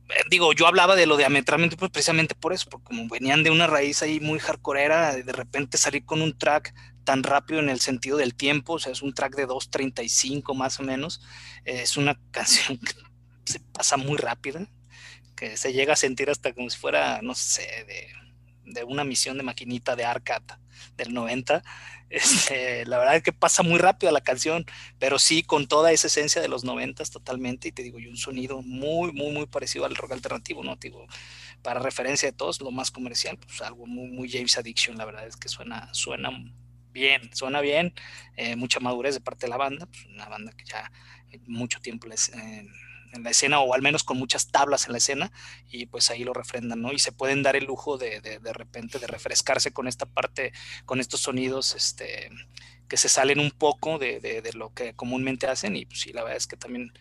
eh, 0.09 0.25
digo, 0.31 0.55
yo 0.55 0.67
hablaba 0.67 0.97
de 0.97 1.05
lo 1.05 1.19
diametralmente 1.19 1.77
pues 1.77 1.91
precisamente 1.91 2.35
por 2.35 2.55
eso, 2.55 2.71
porque 2.71 2.87
como 2.87 3.07
venían 3.07 3.43
de 3.43 3.51
una 3.51 3.67
raíz 3.67 4.03
ahí 4.03 4.21
muy 4.21 4.39
hardcoreera, 4.39 5.17
de 5.17 5.33
repente 5.35 5.77
salir 5.77 6.07
con 6.07 6.23
un 6.23 6.39
track 6.39 6.75
tan 7.05 7.23
rápido 7.23 7.61
en 7.61 7.69
el 7.69 7.81
sentido 7.81 8.17
del 8.17 8.35
tiempo, 8.35 8.73
o 8.73 8.79
sea, 8.79 8.93
es 8.93 9.03
un 9.03 9.13
track 9.13 9.37
de 9.37 9.47
2.35 9.47 10.55
más 10.55 10.81
o 10.81 10.83
menos, 10.83 11.21
es 11.67 11.99
una 11.99 12.19
canción 12.31 12.79
que 12.79 12.95
se 13.45 13.61
pasa 13.61 13.99
muy 13.99 14.17
rápida, 14.17 14.67
que 15.41 15.57
se 15.57 15.73
llega 15.73 15.95
a 15.95 15.97
sentir 15.97 16.29
hasta 16.29 16.53
como 16.53 16.69
si 16.69 16.79
fuera, 16.79 17.21
no 17.23 17.35
sé, 17.35 17.67
de, 17.87 18.85
una 18.85 19.05
misión 19.05 19.39
de 19.39 19.43
maquinita 19.43 19.97
de 19.97 20.05
Arcad 20.05 20.43
del 20.97 21.15
90. 21.15 21.63
Este, 22.11 22.85
la 22.87 22.99
verdad 22.99 23.15
es 23.15 23.23
que 23.23 23.33
pasa 23.33 23.63
muy 23.63 23.79
rápido 23.79 24.11
la 24.11 24.21
canción, 24.21 24.67
pero 24.99 25.21
sí 25.21 25.45
con 25.45 25.69
toda 25.69 25.93
esa 25.93 26.09
esencia 26.09 26.43
de 26.43 26.49
los 26.49 26.65
90 26.65 27.05
totalmente, 27.05 27.69
y 27.69 27.73
te 27.73 27.85
digo, 27.85 28.01
y 28.01 28.09
un 28.09 28.17
sonido 28.17 28.63
muy, 28.63 29.13
muy, 29.13 29.31
muy 29.31 29.47
parecido 29.47 29.85
al 29.85 29.95
rock 29.95 30.11
alternativo, 30.11 30.65
¿no? 30.65 30.75
digo, 30.75 31.07
para 31.63 31.79
referencia 31.79 32.29
de 32.29 32.37
todos, 32.37 32.61
lo 32.63 32.73
más 32.73 32.91
comercial, 32.91 33.39
pues 33.39 33.63
algo 33.63 33.87
muy, 33.87 34.09
muy 34.11 34.29
James 34.29 34.59
Addiction, 34.59 34.99
la 34.99 35.05
verdad 35.05 35.25
es 35.25 35.37
que 35.37 35.49
suena, 35.49 35.89
suena 35.95 36.31
bien, 36.91 37.31
suena 37.33 37.61
bien, 37.61 37.95
eh, 38.37 38.57
mucha 38.57 38.81
madurez 38.81 39.15
de 39.15 39.21
parte 39.21 39.47
de 39.47 39.51
la 39.51 39.57
banda, 39.57 39.87
pues 39.87 40.05
una 40.07 40.29
banda 40.29 40.51
que 40.51 40.65
ya 40.65 40.91
mucho 41.47 41.79
tiempo 41.81 42.09
les, 42.09 42.33
en 43.13 43.23
la 43.23 43.31
escena 43.31 43.61
o 43.61 43.75
al 43.75 43.83
menos 43.83 44.05
con 44.05 44.19
muchas 44.19 44.51
tablas 44.51 44.87
en 44.87 44.93
la 44.93 44.99
escena 44.99 45.33
y 45.69 45.87
pues 45.87 46.11
ahí 46.11 46.25
lo 46.25 46.33
refrendan, 46.33 46.81
¿no? 46.81 46.93
Y 46.93 46.99
se 46.99 47.13
pueden 47.13 47.43
dar 47.43 47.57
el 47.57 47.65
lujo 47.65 47.99
de, 47.99 48.21
de, 48.21 48.53
repente 48.53 48.99
de 48.99 49.07
refrescarse 49.07 49.73
con 49.73 49.89
esta 49.89 50.07
parte, 50.07 50.53
con 50.85 51.01
estos 51.01 51.21
sonidos, 51.21 51.75
este, 51.75 52.31
que 52.89 52.97
se 52.97 53.09
salen 53.09 53.41
un 53.41 53.51
poco 53.51 53.99
de, 53.99 54.21
de 54.21 54.53
lo 54.55 54.73
que 54.75 54.95
comúnmente 54.95 55.47
hacen 55.47 55.77
y 55.77 55.87
pues 55.87 56.01
sí, 56.01 56.13
la 56.13 56.23
verdad 56.23 56.37
es 56.37 56.47
que 56.47 56.57
también 56.57 56.93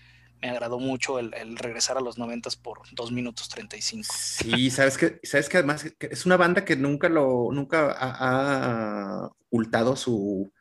me 0.42 0.50
agradó 0.50 0.80
mucho 0.80 1.20
el, 1.20 1.58
regresar 1.58 1.98
a 1.98 2.02
los 2.02 2.18
noventas 2.18 2.56
por 2.56 2.80
2 2.92 3.12
minutos 3.12 3.50
35. 3.50 4.14
Sí, 4.18 4.70
sabes 4.70 4.98
que, 4.98 5.20
sabes 5.24 5.50
que 5.50 5.58
además 5.58 5.86
es 6.00 6.26
una 6.26 6.38
banda 6.38 6.64
que 6.64 6.76
nunca 6.76 7.10
lo, 7.10 7.50
nunca 7.52 7.96
ha 8.00 9.30
ocultado 9.48 9.96
su, 9.96 10.52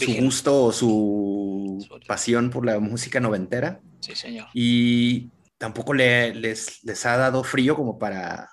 su 0.00 0.14
gusto 0.14 0.64
o 0.64 0.72
su, 0.72 2.02
pasión 2.06 2.50
por 2.50 2.64
la 2.64 2.78
música 2.78 3.20
noventera. 3.20 3.80
Sí, 4.00 4.14
señor. 4.14 4.46
Y 4.54 5.30
tampoco 5.58 5.94
le, 5.94 6.34
les, 6.34 6.82
les 6.84 7.06
ha 7.06 7.16
dado 7.16 7.42
frío 7.44 7.74
como 7.74 7.98
para, 7.98 8.48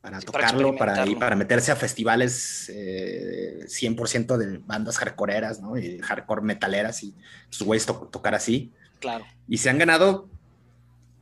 para 0.00 0.20
tocarlo, 0.20 0.76
para, 0.76 1.04
para, 1.18 1.36
meterse 1.36 1.72
a 1.72 1.76
festivales 1.76 2.70
100% 2.70 4.34
eh, 4.34 4.38
de 4.38 4.58
bandas 4.58 4.98
hardcoreeras, 4.98 5.60
¿no? 5.60 5.78
Y 5.78 5.98
hardcore 6.00 6.42
metaleras 6.42 7.02
y 7.02 7.14
sus 7.48 7.66
güeyes 7.66 7.86
tocar 7.86 8.34
así. 8.34 8.72
Claro. 9.00 9.24
Y 9.48 9.58
se 9.58 9.70
han 9.70 9.78
ganado, 9.78 10.28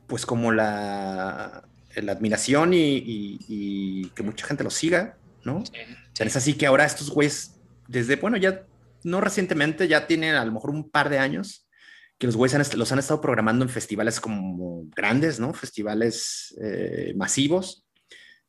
pues, 0.07 0.25
como 0.25 0.51
la, 0.51 1.63
la 1.95 2.11
admiración 2.11 2.71
y, 2.73 4.09
que 4.15 4.23
mucha 4.23 4.45
gente 4.45 4.63
los 4.63 4.73
siga, 4.73 5.17
¿no? 5.43 5.63
Sí, 5.65 5.73
Es 6.19 6.35
así 6.35 6.55
que 6.55 6.65
ahora 6.65 6.85
estos 6.85 7.09
güeyes, 7.09 7.55
desde, 7.87 8.15
bueno, 8.15 8.37
ya 8.37 8.63
no 9.03 9.21
recientemente, 9.21 9.87
ya 9.87 10.07
tienen 10.07 10.35
a 10.35 10.45
lo 10.45 10.51
mejor 10.51 10.69
un 10.69 10.89
par 10.89 11.09
de 11.09 11.19
años, 11.19 11.67
que 12.17 12.27
los 12.27 12.35
güeyes 12.35 12.75
los 12.75 12.91
han 12.91 12.99
estado 12.99 13.21
programando 13.21 13.65
en 13.65 13.69
festivales 13.69 14.19
como 14.19 14.85
grandes, 14.95 15.39
¿no? 15.39 15.53
Festivales 15.53 16.55
eh, 16.61 17.13
masivos. 17.15 17.85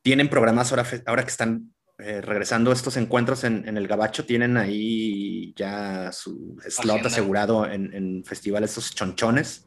Tienen 0.02 0.28
programas 0.28 0.70
ahora, 0.70 0.86
ahora 1.06 1.24
que 1.24 1.30
están 1.30 1.74
eh, 1.98 2.20
regresando 2.20 2.72
estos 2.72 2.96
encuentros 2.96 3.44
en, 3.44 3.66
el 3.66 3.88
Gabacho, 3.88 4.26
tienen 4.26 4.56
ahí 4.56 5.54
ya 5.56 6.12
su 6.12 6.56
slot 6.68 7.06
asegurado 7.06 7.70
en, 7.70 8.22
festivales, 8.24 8.70
estos 8.70 8.94
chonchones. 8.94 9.66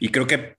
Y 0.00 0.08
creo 0.10 0.26
que 0.26 0.56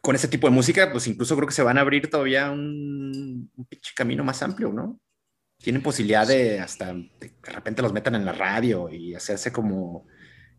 con 0.00 0.14
ese 0.14 0.28
tipo 0.28 0.48
de 0.48 0.54
música, 0.54 0.90
pues 0.90 1.06
incluso 1.06 1.36
creo 1.36 1.46
que 1.46 1.54
se 1.54 1.62
van 1.62 1.76
a 1.76 1.82
abrir 1.82 2.08
todavía 2.08 2.50
un, 2.50 3.50
un 3.54 3.68
camino 3.94 4.24
más 4.24 4.42
amplio, 4.42 4.72
¿no? 4.72 4.98
Tienen 5.62 5.82
posibilidad 5.82 6.26
de 6.26 6.60
hasta 6.60 6.92
de 6.94 7.32
repente 7.42 7.82
los 7.82 7.92
metan 7.92 8.14
en 8.14 8.24
la 8.24 8.32
radio 8.32 8.88
y 8.90 9.14
hacerse 9.14 9.52
como 9.52 10.06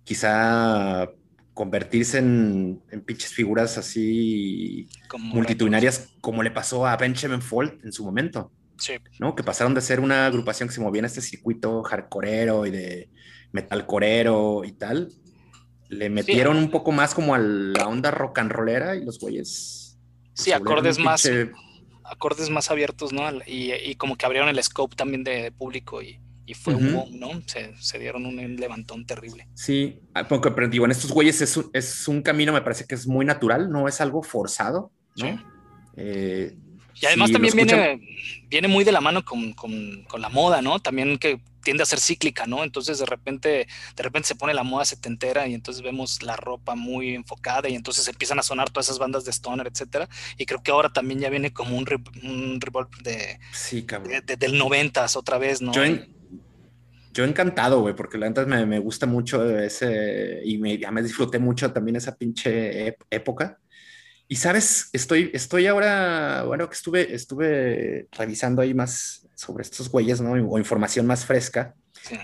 quizá 0.03 1.09
convertirse 1.53 2.19
en, 2.19 2.81
en 2.89 3.01
pinches 3.01 3.33
figuras 3.33 3.77
así 3.77 4.87
multitudinarias 5.17 6.13
como 6.21 6.43
le 6.43 6.51
pasó 6.51 6.87
a 6.87 6.95
Benjamin 6.97 7.41
Fold 7.41 7.83
en 7.83 7.91
su 7.91 8.05
momento. 8.05 8.51
Sí. 8.77 8.93
¿no? 9.19 9.35
Que 9.35 9.43
pasaron 9.43 9.75
de 9.75 9.81
ser 9.81 9.99
una 9.99 10.25
agrupación 10.25 10.69
que 10.69 10.75
se 10.75 10.81
movía 10.81 10.99
en 10.99 11.05
este 11.05 11.21
circuito 11.21 11.83
hardcoreero 11.83 12.65
y 12.65 12.71
de 12.71 13.09
metalcorero 13.51 14.63
y 14.65 14.71
tal. 14.71 15.11
Le 15.89 16.09
metieron 16.09 16.57
un 16.57 16.71
poco 16.71 16.91
más 16.91 17.13
como 17.13 17.35
a 17.35 17.39
la 17.39 17.87
onda 17.87 18.11
rock 18.11 18.39
and 18.39 18.51
rollera 18.51 18.95
y 18.95 19.03
los 19.03 19.19
güeyes. 19.19 19.99
Sí, 20.33 20.51
acordes 20.51 20.97
más 20.97 21.27
acordes 22.11 22.49
más 22.49 22.69
abiertos, 22.69 23.13
¿no? 23.13 23.23
Y, 23.47 23.95
como 23.95 24.17
que 24.17 24.25
abrieron 24.25 24.49
el 24.49 24.61
scope 24.61 24.95
también 24.95 25.23
de, 25.23 25.51
público 25.51 26.01
y, 26.01 26.19
fue 26.53 26.75
un 26.75 26.93
boom, 26.93 27.17
¿no? 27.17 27.29
Se, 27.45 27.97
dieron 27.97 28.25
un 28.25 28.57
levantón 28.57 29.05
terrible. 29.05 29.47
Sí, 29.53 29.99
porque, 30.27 30.51
pero 30.51 30.67
digo, 30.67 30.83
en 30.83 30.91
estos 30.91 31.09
güeyes 31.09 31.41
es 31.41 31.55
un, 31.55 31.69
es 31.71 32.09
un 32.09 32.21
camino, 32.21 32.51
me 32.51 32.61
parece 32.61 32.85
que 32.85 32.95
es 32.95 33.07
muy 33.07 33.25
natural, 33.25 33.71
no 33.71 33.87
es 33.87 34.01
algo 34.01 34.21
forzado, 34.21 34.91
¿no? 35.15 35.41
Eh, 35.95 36.53
y 37.01 37.05
además 37.05 37.31
también 37.31 37.55
viene, 37.55 38.01
viene 38.49 38.67
muy 38.67 38.83
de 38.83 38.91
la 38.91 38.99
mano 38.99 39.23
con, 39.23 39.53
con, 39.53 40.03
con, 40.09 40.19
la 40.19 40.27
moda, 40.27 40.61
¿no? 40.61 40.79
También 40.79 41.17
que 41.17 41.39
tiende 41.61 41.83
a 41.83 41.85
ser 41.85 41.99
cíclica, 41.99 42.47
¿no? 42.47 42.63
Entonces 42.63 42.99
de 42.99 43.05
repente, 43.05 43.67
de 43.95 44.03
repente 44.03 44.27
se 44.27 44.35
pone 44.35 44.53
la 44.53 44.63
moda 44.63 44.85
setentera 44.85 45.47
y 45.47 45.53
entonces 45.53 45.83
vemos 45.83 46.21
la 46.23 46.35
ropa 46.35 46.75
muy 46.75 47.15
enfocada 47.15 47.69
y 47.69 47.75
entonces 47.75 48.07
empiezan 48.07 48.39
a 48.39 48.43
sonar 48.43 48.69
todas 48.69 48.87
esas 48.87 48.99
bandas 48.99 49.25
de 49.25 49.31
stoner, 49.31 49.67
etcétera. 49.67 50.09
Y 50.37 50.45
creo 50.45 50.61
que 50.63 50.71
ahora 50.71 50.89
también 50.89 51.19
ya 51.19 51.29
viene 51.29 51.53
como 51.53 51.77
un, 51.77 51.85
un 52.23 52.59
de, 53.03 53.39
sí, 53.51 53.85
de, 54.25 54.35
del 54.35 54.57
noventas 54.57 55.15
otra 55.15 55.37
vez, 55.37 55.61
¿no? 55.61 55.71
Yo, 55.73 55.83
yo 57.13 57.25
encantado, 57.25 57.81
güey, 57.81 57.95
porque 57.95 58.17
la 58.17 58.29
verdad 58.29 58.47
me, 58.47 58.65
me, 58.65 58.79
gusta 58.79 59.05
mucho 59.05 59.57
ese 59.59 60.41
y 60.45 60.57
me, 60.57 60.77
ya 60.77 60.91
me 60.91 61.03
disfruté 61.03 61.39
mucho 61.39 61.71
también 61.71 61.97
esa 61.97 62.15
pinche 62.15 62.95
época. 63.09 63.57
Y 64.27 64.37
sabes, 64.37 64.89
estoy, 64.93 65.29
estoy 65.33 65.67
ahora, 65.67 66.43
bueno, 66.43 66.69
que 66.69 66.75
estuve, 66.75 67.13
estuve 67.13 68.07
revisando 68.13 68.61
ahí 68.61 68.73
más 68.73 69.20
sobre 69.41 69.63
estos 69.63 69.89
güeyes, 69.89 70.21
¿no? 70.21 70.33
O 70.33 70.59
información 70.59 71.07
más 71.07 71.25
fresca. 71.25 71.75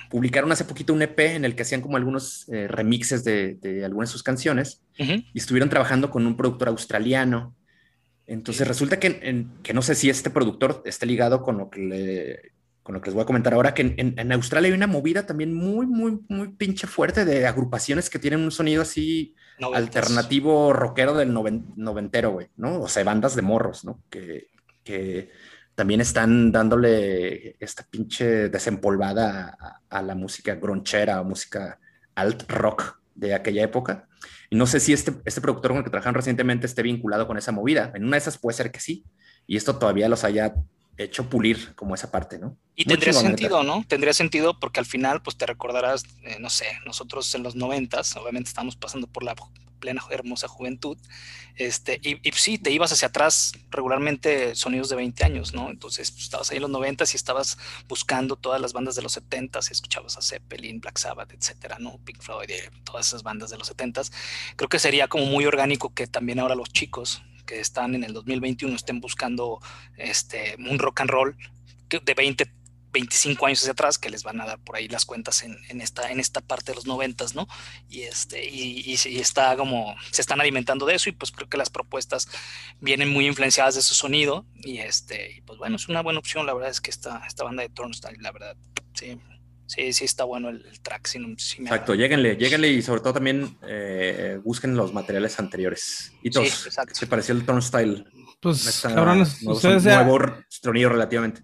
Publicaron 0.09 0.51
hace 0.51 0.65
poquito 0.65 0.93
un 0.93 1.01
EP 1.01 1.19
en 1.19 1.45
el 1.45 1.55
que 1.55 1.63
hacían 1.63 1.81
como 1.81 1.97
algunos 1.97 2.47
eh, 2.49 2.67
remixes 2.67 3.23
de, 3.23 3.55
de, 3.55 3.83
algunas 3.83 4.09
de 4.09 4.13
sus 4.13 4.23
canciones 4.23 4.81
y 4.97 5.37
estuvieron 5.37 5.69
trabajando 5.69 6.11
con 6.11 6.27
un 6.27 6.37
productor 6.37 6.67
australiano. 6.69 7.55
Entonces 8.27 8.67
resulta 8.67 8.99
que, 8.99 9.47
que 9.63 9.73
no 9.73 9.81
sé 9.81 9.95
si 9.95 10.09
este 10.09 10.29
productor 10.29 10.83
esté 10.85 11.05
ligado 11.05 11.41
con 11.41 11.57
lo 11.57 11.69
que 11.69 11.79
le, 11.79 12.51
con 12.83 12.93
lo 12.93 13.01
que 13.01 13.07
les 13.07 13.15
voy 13.15 13.23
a 13.23 13.27
comentar 13.27 13.53
ahora, 13.53 13.73
que 13.73 13.95
en, 13.97 14.31
Australia 14.31 14.69
hay 14.69 14.75
una 14.75 14.87
movida 14.87 15.25
también 15.25 15.53
muy, 15.53 15.87
muy, 15.87 16.19
muy 16.27 16.49
pinche 16.49 16.85
fuerte 16.85 17.25
de 17.25 17.47
agrupaciones 17.47 18.09
que 18.09 18.19
tienen 18.19 18.41
un 18.41 18.51
sonido 18.51 18.83
así 18.83 19.35
alternativo 19.73 20.71
rockero 20.71 21.15
del 21.15 21.33
noventero, 21.33 22.31
güey, 22.31 22.47
¿no? 22.57 22.81
O 22.81 22.87
sea, 22.87 23.03
bandas 23.03 23.35
de 23.35 23.41
morros, 23.41 23.85
¿no? 23.85 24.03
Que, 24.09 24.47
que 24.83 25.31
también 25.77 26.01
están 26.01 26.51
dándole 26.51 27.55
esta 27.59 27.85
pinche 27.87 28.49
desempolvada 28.49 29.55
a, 29.87 30.01
la 30.01 30.15
música 30.15 30.55
gronchera 30.55 31.21
música 31.21 31.79
alt 32.15 32.49
rock 32.49 32.99
de 33.13 33.35
aquella 33.35 33.61
época. 33.61 34.07
Y 34.49 34.55
no 34.55 34.65
sé 34.65 34.79
si 34.79 34.91
este, 34.91 35.13
este 35.23 35.39
productor 35.39 35.69
con 35.69 35.77
el 35.77 35.83
que 35.83 35.91
trabajan 35.91 36.15
recientemente 36.15 36.65
esté 36.65 36.81
vinculado 36.81 37.27
con 37.27 37.37
esa 37.37 37.51
movida. 37.51 37.91
En 37.93 38.05
una 38.05 38.15
de 38.15 38.21
esas 38.21 38.39
puede 38.39 38.57
ser 38.57 38.71
que 38.71 38.79
sí. 38.79 39.05
Y 39.45 39.55
esto 39.55 39.77
todavía 39.77 40.09
los 40.09 40.23
haya 40.23 40.55
hecho 40.97 41.29
pulir 41.29 41.75
como 41.75 41.93
esa 41.93 42.09
parte, 42.09 42.39
¿no? 42.39 42.57
Y 42.75 42.85
tendría 42.85 43.13
sentido, 43.13 43.61
¿no? 43.61 43.85
Tendría 43.87 44.13
sentido 44.13 44.59
porque 44.59 44.79
al 44.79 44.87
final, 44.87 45.21
pues 45.21 45.37
te 45.37 45.45
recordarás, 45.45 46.05
eh, 46.23 46.37
no 46.39 46.49
sé, 46.49 46.65
nosotros 46.87 47.35
en 47.35 47.43
los 47.43 47.55
noventas, 47.55 48.15
obviamente 48.15 48.47
estamos 48.47 48.75
pasando 48.75 49.05
por 49.05 49.21
la 49.21 49.35
plena 49.79 50.03
hermosa 50.09 50.47
juventud. 50.47 50.97
Este, 51.55 51.99
y, 52.03 52.19
y, 52.21 52.57
te 52.59 52.69
ibas 52.69 52.91
hacia 52.91 53.07
atrás 53.07 53.53
regularmente 53.71 54.53
sonidos 54.55 54.89
de 54.89 54.95
20 54.95 55.25
años, 55.25 55.55
¿no? 55.55 55.71
Entonces 55.71 56.11
pues, 56.11 56.23
estabas 56.23 56.51
ahí 56.51 56.57
en 56.57 56.61
los 56.61 56.71
90 56.71 57.03
y 57.11 57.15
estabas 57.15 57.57
buscando 57.87 58.35
todas 58.35 58.61
las 58.61 58.73
bandas 58.73 58.95
de 58.95 59.01
los 59.01 59.13
70 59.13 59.59
y 59.67 59.71
escuchabas 59.71 60.17
a 60.17 60.21
Zeppelin, 60.21 60.79
Black 60.79 60.99
Sabbath, 60.99 61.33
etcétera, 61.33 61.77
¿no? 61.79 61.97
Pink 62.05 62.21
Floyd, 62.21 62.51
eh, 62.51 62.69
todas 62.83 63.07
esas 63.07 63.23
bandas 63.23 63.49
de 63.49 63.57
los 63.57 63.67
70 63.67 63.87
Creo 64.55 64.69
que 64.69 64.79
sería 64.79 65.07
como 65.07 65.25
muy 65.25 65.45
orgánico 65.45 65.93
que 65.93 66.07
también 66.07 66.39
ahora 66.39 66.55
los 66.55 66.69
chicos 66.69 67.21
que 67.45 67.59
están 67.59 67.95
en 67.95 68.03
el 68.03 68.13
2021 68.13 68.75
estén 68.75 68.99
buscando 68.99 69.59
este, 69.95 70.55
un 70.59 70.77
rock 70.79 71.01
and 71.01 71.09
roll 71.09 71.37
de 71.89 72.13
20, 72.13 72.51
25 72.97 73.45
años 73.45 73.59
hacia 73.59 73.73
atrás 73.73 73.97
que 73.97 74.09
les 74.09 74.23
van 74.23 74.41
a 74.41 74.45
dar 74.45 74.59
por 74.59 74.75
ahí 74.75 74.87
las 74.87 75.05
cuentas 75.05 75.43
en, 75.43 75.57
en 75.69 75.81
esta, 75.81 76.11
en 76.11 76.19
esta 76.19 76.41
parte 76.41 76.71
de 76.71 76.75
los 76.75 76.87
90, 76.87 77.25
¿no? 77.35 77.47
Y, 77.87 78.01
este, 78.01 78.43
y, 78.43 78.83
y, 78.85 79.19
está 79.19 79.55
como, 79.55 79.95
se 80.11 80.21
están 80.21 80.41
alimentando 80.41 80.85
de 80.85 80.95
eso 80.95 81.09
y 81.09 81.13
pues 81.13 81.31
creo 81.31 81.47
que 81.47 81.57
las 81.57 81.69
propuestas 81.69 82.27
vienen 82.79 83.09
muy 83.09 83.27
influenciadas 83.27 83.75
de 83.75 83.81
su 83.81 83.93
sonido 83.93 84.45
y 84.55 84.79
este, 84.79 85.37
y 85.37 85.41
pues 85.41 85.59
bueno, 85.59 85.75
es 85.75 85.87
una 85.87 86.01
buena 86.01 86.19
opción, 86.19 86.45
la 86.45 86.53
verdad 86.53 86.71
es 86.71 86.81
que 86.81 86.89
esta, 86.89 87.21
esta 87.27 87.43
banda 87.43 87.63
de 87.63 87.69
Turnstile, 87.69 88.17
la 88.19 88.31
verdad, 88.31 88.55
sí, 88.93 89.17
Sí, 89.69 89.91
sí 89.91 90.05
está 90.05 90.23
bueno 90.23 90.47
el, 90.47 90.63
track. 90.81 91.09
Exacto, 91.13 91.93
lléguenle, 91.93 92.37
lléguenle 92.37 92.69
y 92.69 92.81
sobre 92.81 93.01
todo 93.01 93.15
también 93.15 93.57
eh, 93.67 94.39
busquen 94.41 94.77
los 94.77 94.93
materiales 94.93 95.37
anteriores. 95.39 96.13
Y 96.23 96.29
todos, 96.29 96.69
¿qué 96.87 96.93
te 96.97 97.05
pareció 97.05 97.35
el 97.35 97.45
Turnstile? 97.45 98.05
Pues, 98.39 98.79
cabrones, 98.81 99.41
ustedes 99.43 99.83
nuevo 99.83 100.37
sonido 100.47 100.89
relativamente 100.89 101.41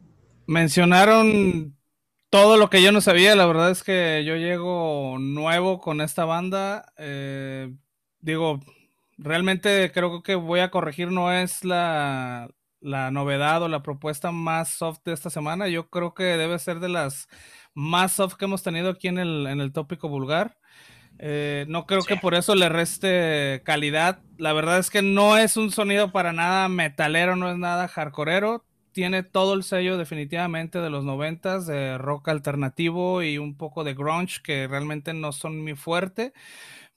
mencionaron 0.47 1.75
todo 2.29 2.57
lo 2.57 2.69
que 2.69 2.81
yo 2.81 2.91
no 2.91 3.01
sabía. 3.01 3.35
La 3.35 3.45
verdad 3.45 3.71
es 3.71 3.83
que 3.83 4.23
yo 4.25 4.35
llego 4.35 5.17
nuevo 5.19 5.79
con 5.79 6.01
esta 6.01 6.25
banda. 6.25 6.91
Eh, 6.97 7.71
digo, 8.21 8.59
realmente 9.17 9.91
creo 9.93 10.23
que 10.23 10.35
voy 10.35 10.59
a 10.61 10.71
corregir, 10.71 11.11
no 11.11 11.31
es 11.31 11.63
la, 11.63 12.49
la 12.81 13.11
novedad 13.11 13.61
o 13.63 13.67
la 13.67 13.83
propuesta 13.83 14.31
más 14.31 14.69
soft 14.69 15.01
de 15.05 15.13
esta 15.13 15.29
semana. 15.29 15.67
Yo 15.67 15.89
creo 15.89 16.13
que 16.13 16.23
debe 16.23 16.59
ser 16.59 16.79
de 16.79 16.89
las 16.89 17.27
más 17.75 18.13
soft 18.13 18.35
que 18.35 18.45
hemos 18.45 18.63
tenido 18.63 18.89
aquí 18.89 19.07
en 19.09 19.19
el, 19.19 19.47
en 19.47 19.61
el 19.61 19.71
tópico 19.71 20.09
vulgar. 20.09 20.57
Eh, 21.19 21.65
no 21.69 21.85
creo 21.85 22.01
que 22.03 22.17
por 22.17 22.33
eso 22.33 22.55
le 22.55 22.69
reste 22.69 23.61
calidad. 23.63 24.19
La 24.37 24.53
verdad 24.53 24.79
es 24.79 24.89
que 24.89 25.01
no 25.03 25.37
es 25.37 25.57
un 25.57 25.71
sonido 25.71 26.11
para 26.11 26.33
nada 26.33 26.67
metalero, 26.69 27.35
no 27.35 27.51
es 27.51 27.57
nada 27.57 27.87
hardcoreero 27.87 28.65
tiene 28.93 29.23
todo 29.23 29.53
el 29.55 29.63
sello 29.63 29.97
definitivamente 29.97 30.79
de 30.79 30.89
los 30.89 31.03
noventas, 31.03 31.65
de 31.65 31.97
rock 31.97 32.29
alternativo 32.29 33.23
y 33.23 33.37
un 33.37 33.57
poco 33.57 33.83
de 33.83 33.93
grunge 33.93 34.41
que 34.43 34.67
realmente 34.67 35.13
no 35.13 35.31
son 35.31 35.61
muy 35.61 35.75
fuerte, 35.75 36.33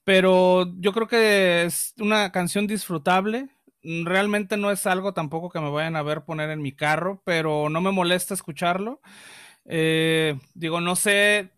pero 0.05 0.73
yo 0.79 0.93
creo 0.93 1.09
que 1.09 1.65
es 1.65 1.95
una 2.01 2.33
canción 2.33 2.67
disfrutable. 2.67 3.49
Realmente 3.83 4.57
no 4.57 4.71
es 4.71 4.87
algo 4.87 5.15
tampoco 5.15 5.51
que 5.51 5.61
me 5.61 5.71
vayan 5.71 5.97
a 5.97 6.03
ver 6.03 6.25
poner 6.25 6.51
en 6.51 6.63
mi 6.63 6.73
carro, 6.73 7.23
pero 7.25 7.69
no 7.71 7.81
me 7.81 7.93
molesta 7.93 8.35
escucharlo. 8.35 9.01
Eh, 9.67 10.39
digo, 10.55 10.81
no 10.81 10.97
sé 10.97 11.51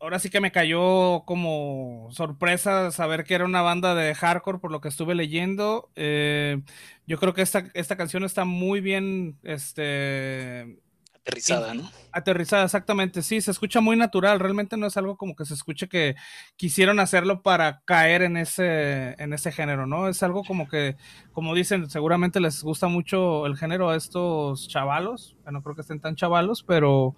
ahora 0.00 0.18
sí 0.18 0.30
que 0.30 0.40
me 0.40 0.50
cayó 0.50 1.24
como 1.26 2.08
sorpresa 2.10 2.90
saber 2.90 3.24
que 3.24 3.34
era 3.34 3.44
una 3.44 3.62
banda 3.62 3.94
de 3.94 4.14
hardcore 4.14 4.58
por 4.58 4.72
lo 4.72 4.80
que 4.80 4.88
estuve 4.88 5.14
leyendo. 5.14 5.90
Eh, 5.94 6.60
yo 7.06 7.18
creo 7.18 7.34
que 7.34 7.42
esta, 7.42 7.70
esta 7.74 7.96
canción 7.96 8.24
está 8.24 8.44
muy 8.44 8.80
bien, 8.80 9.38
este... 9.42 10.78
Aterrizada, 11.22 11.74
¿no? 11.74 11.90
Aterrizada, 12.12 12.64
exactamente. 12.64 13.22
Sí, 13.22 13.42
se 13.42 13.50
escucha 13.50 13.82
muy 13.82 13.94
natural. 13.94 14.40
Realmente 14.40 14.78
no 14.78 14.86
es 14.86 14.96
algo 14.96 15.18
como 15.18 15.36
que 15.36 15.44
se 15.44 15.52
escuche 15.52 15.86
que 15.86 16.16
quisieron 16.56 16.98
hacerlo 16.98 17.42
para 17.42 17.82
caer 17.84 18.22
en 18.22 18.38
ese, 18.38 19.14
en 19.22 19.34
ese 19.34 19.52
género, 19.52 19.86
¿no? 19.86 20.08
Es 20.08 20.22
algo 20.22 20.42
como 20.44 20.66
que, 20.66 20.96
como 21.32 21.54
dicen, 21.54 21.90
seguramente 21.90 22.40
les 22.40 22.62
gusta 22.62 22.88
mucho 22.88 23.44
el 23.46 23.58
género 23.58 23.90
a 23.90 23.96
estos 23.96 24.66
chavalos. 24.66 25.36
no 25.44 25.62
creo 25.62 25.74
que 25.74 25.82
estén 25.82 26.00
tan 26.00 26.16
chavalos, 26.16 26.62
pero 26.62 27.14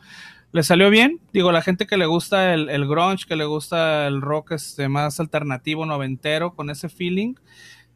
le 0.52 0.62
salió 0.62 0.90
bien. 0.90 1.20
Digo, 1.32 1.50
la 1.50 1.62
gente 1.62 1.86
que 1.86 1.96
le 1.96 2.06
gusta 2.06 2.54
el, 2.54 2.68
el, 2.68 2.86
grunge, 2.86 3.26
que 3.26 3.36
le 3.36 3.44
gusta 3.44 4.06
el 4.06 4.20
rock 4.20 4.52
este, 4.52 4.88
más 4.88 5.18
alternativo, 5.18 5.86
noventero, 5.86 6.54
con 6.54 6.70
ese 6.70 6.88
feeling, 6.88 7.34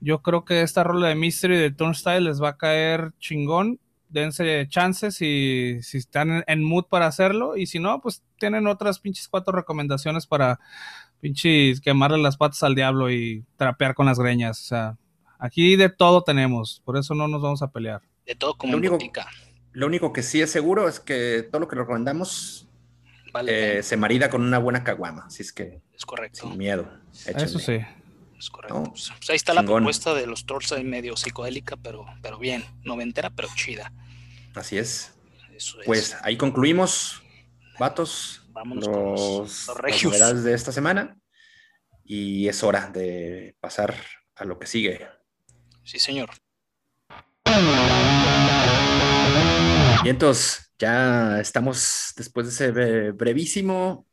yo 0.00 0.22
creo 0.22 0.44
que 0.44 0.62
esta 0.62 0.84
rola 0.84 1.09
de 1.09 1.14
Mystery 1.14 1.57
de 1.57 1.70
Turnstile 1.70 2.20
les 2.20 2.42
va 2.42 2.50
a 2.50 2.57
caer 2.57 3.12
chingón. 3.18 3.80
Dense 4.09 4.66
chances 4.68 5.20
y 5.20 5.82
si 5.82 5.98
están 5.98 6.44
en, 6.46 6.64
mood 6.64 6.84
para 6.84 7.07
hacerlo. 7.07 7.57
Y 7.57 7.66
si 7.66 7.78
no, 7.78 8.00
pues 8.00 8.22
tienen 8.38 8.66
otras 8.66 9.00
pinches 9.00 9.28
cuatro 9.28 9.52
recomendaciones 9.52 10.26
para 10.26 10.61
pinches 11.20 11.80
quemarle 11.80 12.18
las 12.18 12.36
patas 12.36 12.62
al 12.62 12.74
diablo 12.74 13.11
y 13.11 13.44
trapear 13.57 13.94
con 13.94 14.07
las 14.07 14.18
greñas. 14.18 14.61
O 14.62 14.64
sea, 14.64 14.98
aquí 15.38 15.76
de 15.76 15.88
todo 15.88 16.22
tenemos. 16.22 16.80
Por 16.84 16.96
eso 16.96 17.14
no 17.14 17.26
nos 17.26 17.42
vamos 17.42 17.62
a 17.62 17.70
pelear. 17.70 18.02
De 18.24 18.34
todo 18.34 18.54
como 18.57 18.76
único, 18.76 18.96
lo 19.76 19.86
único 19.86 20.10
que 20.10 20.22
sí 20.22 20.40
es 20.40 20.50
seguro 20.50 20.88
es 20.88 21.00
que 21.00 21.46
todo 21.50 21.60
lo 21.60 21.68
que 21.68 21.76
le 21.76 21.82
recomendamos 21.82 22.66
eh, 23.46 23.80
se 23.82 23.98
marida 23.98 24.30
con 24.30 24.40
una 24.40 24.56
buena 24.56 24.82
caguama. 24.82 25.24
Así 25.26 25.42
es 25.42 25.52
que. 25.52 25.82
Es 25.94 26.06
correcto. 26.06 26.48
Sin 26.48 26.56
miedo. 26.56 26.90
Eso 27.26 27.58
sí. 27.58 27.80
Es 28.38 28.48
correcto. 28.48 28.84
Pues, 28.84 29.12
pues 29.18 29.28
ahí 29.28 29.36
está 29.36 29.52
la 29.52 29.62
propuesta 29.62 30.14
de 30.14 30.26
los 30.26 30.46
trolls 30.46 30.72
ahí 30.72 30.82
medio 30.82 31.14
psicodélica, 31.14 31.76
pero, 31.76 32.06
pero 32.22 32.38
bien. 32.38 32.64
Noventera, 32.84 33.28
pero 33.28 33.48
chida. 33.54 33.92
Así 34.54 34.78
es. 34.78 35.12
Pues 35.84 36.16
ahí 36.22 36.38
concluimos, 36.38 37.22
vatos. 37.78 38.48
Vámonos 38.52 38.86
los, 38.86 39.66
con 39.66 40.18
los, 40.18 40.42
de 40.42 40.54
esta 40.54 40.72
semana. 40.72 41.18
Y 42.02 42.48
es 42.48 42.62
hora 42.62 42.88
de 42.88 43.56
pasar 43.60 43.94
a 44.36 44.46
lo 44.46 44.58
que 44.58 44.66
sigue. 44.66 45.06
Sí, 45.84 45.98
señor. 45.98 46.30
Entonces 50.09 50.72
ya 50.78 51.40
estamos 51.40 52.12
después 52.16 52.46
de 52.46 52.52
ese 52.52 53.11
brevísimo 53.12 54.07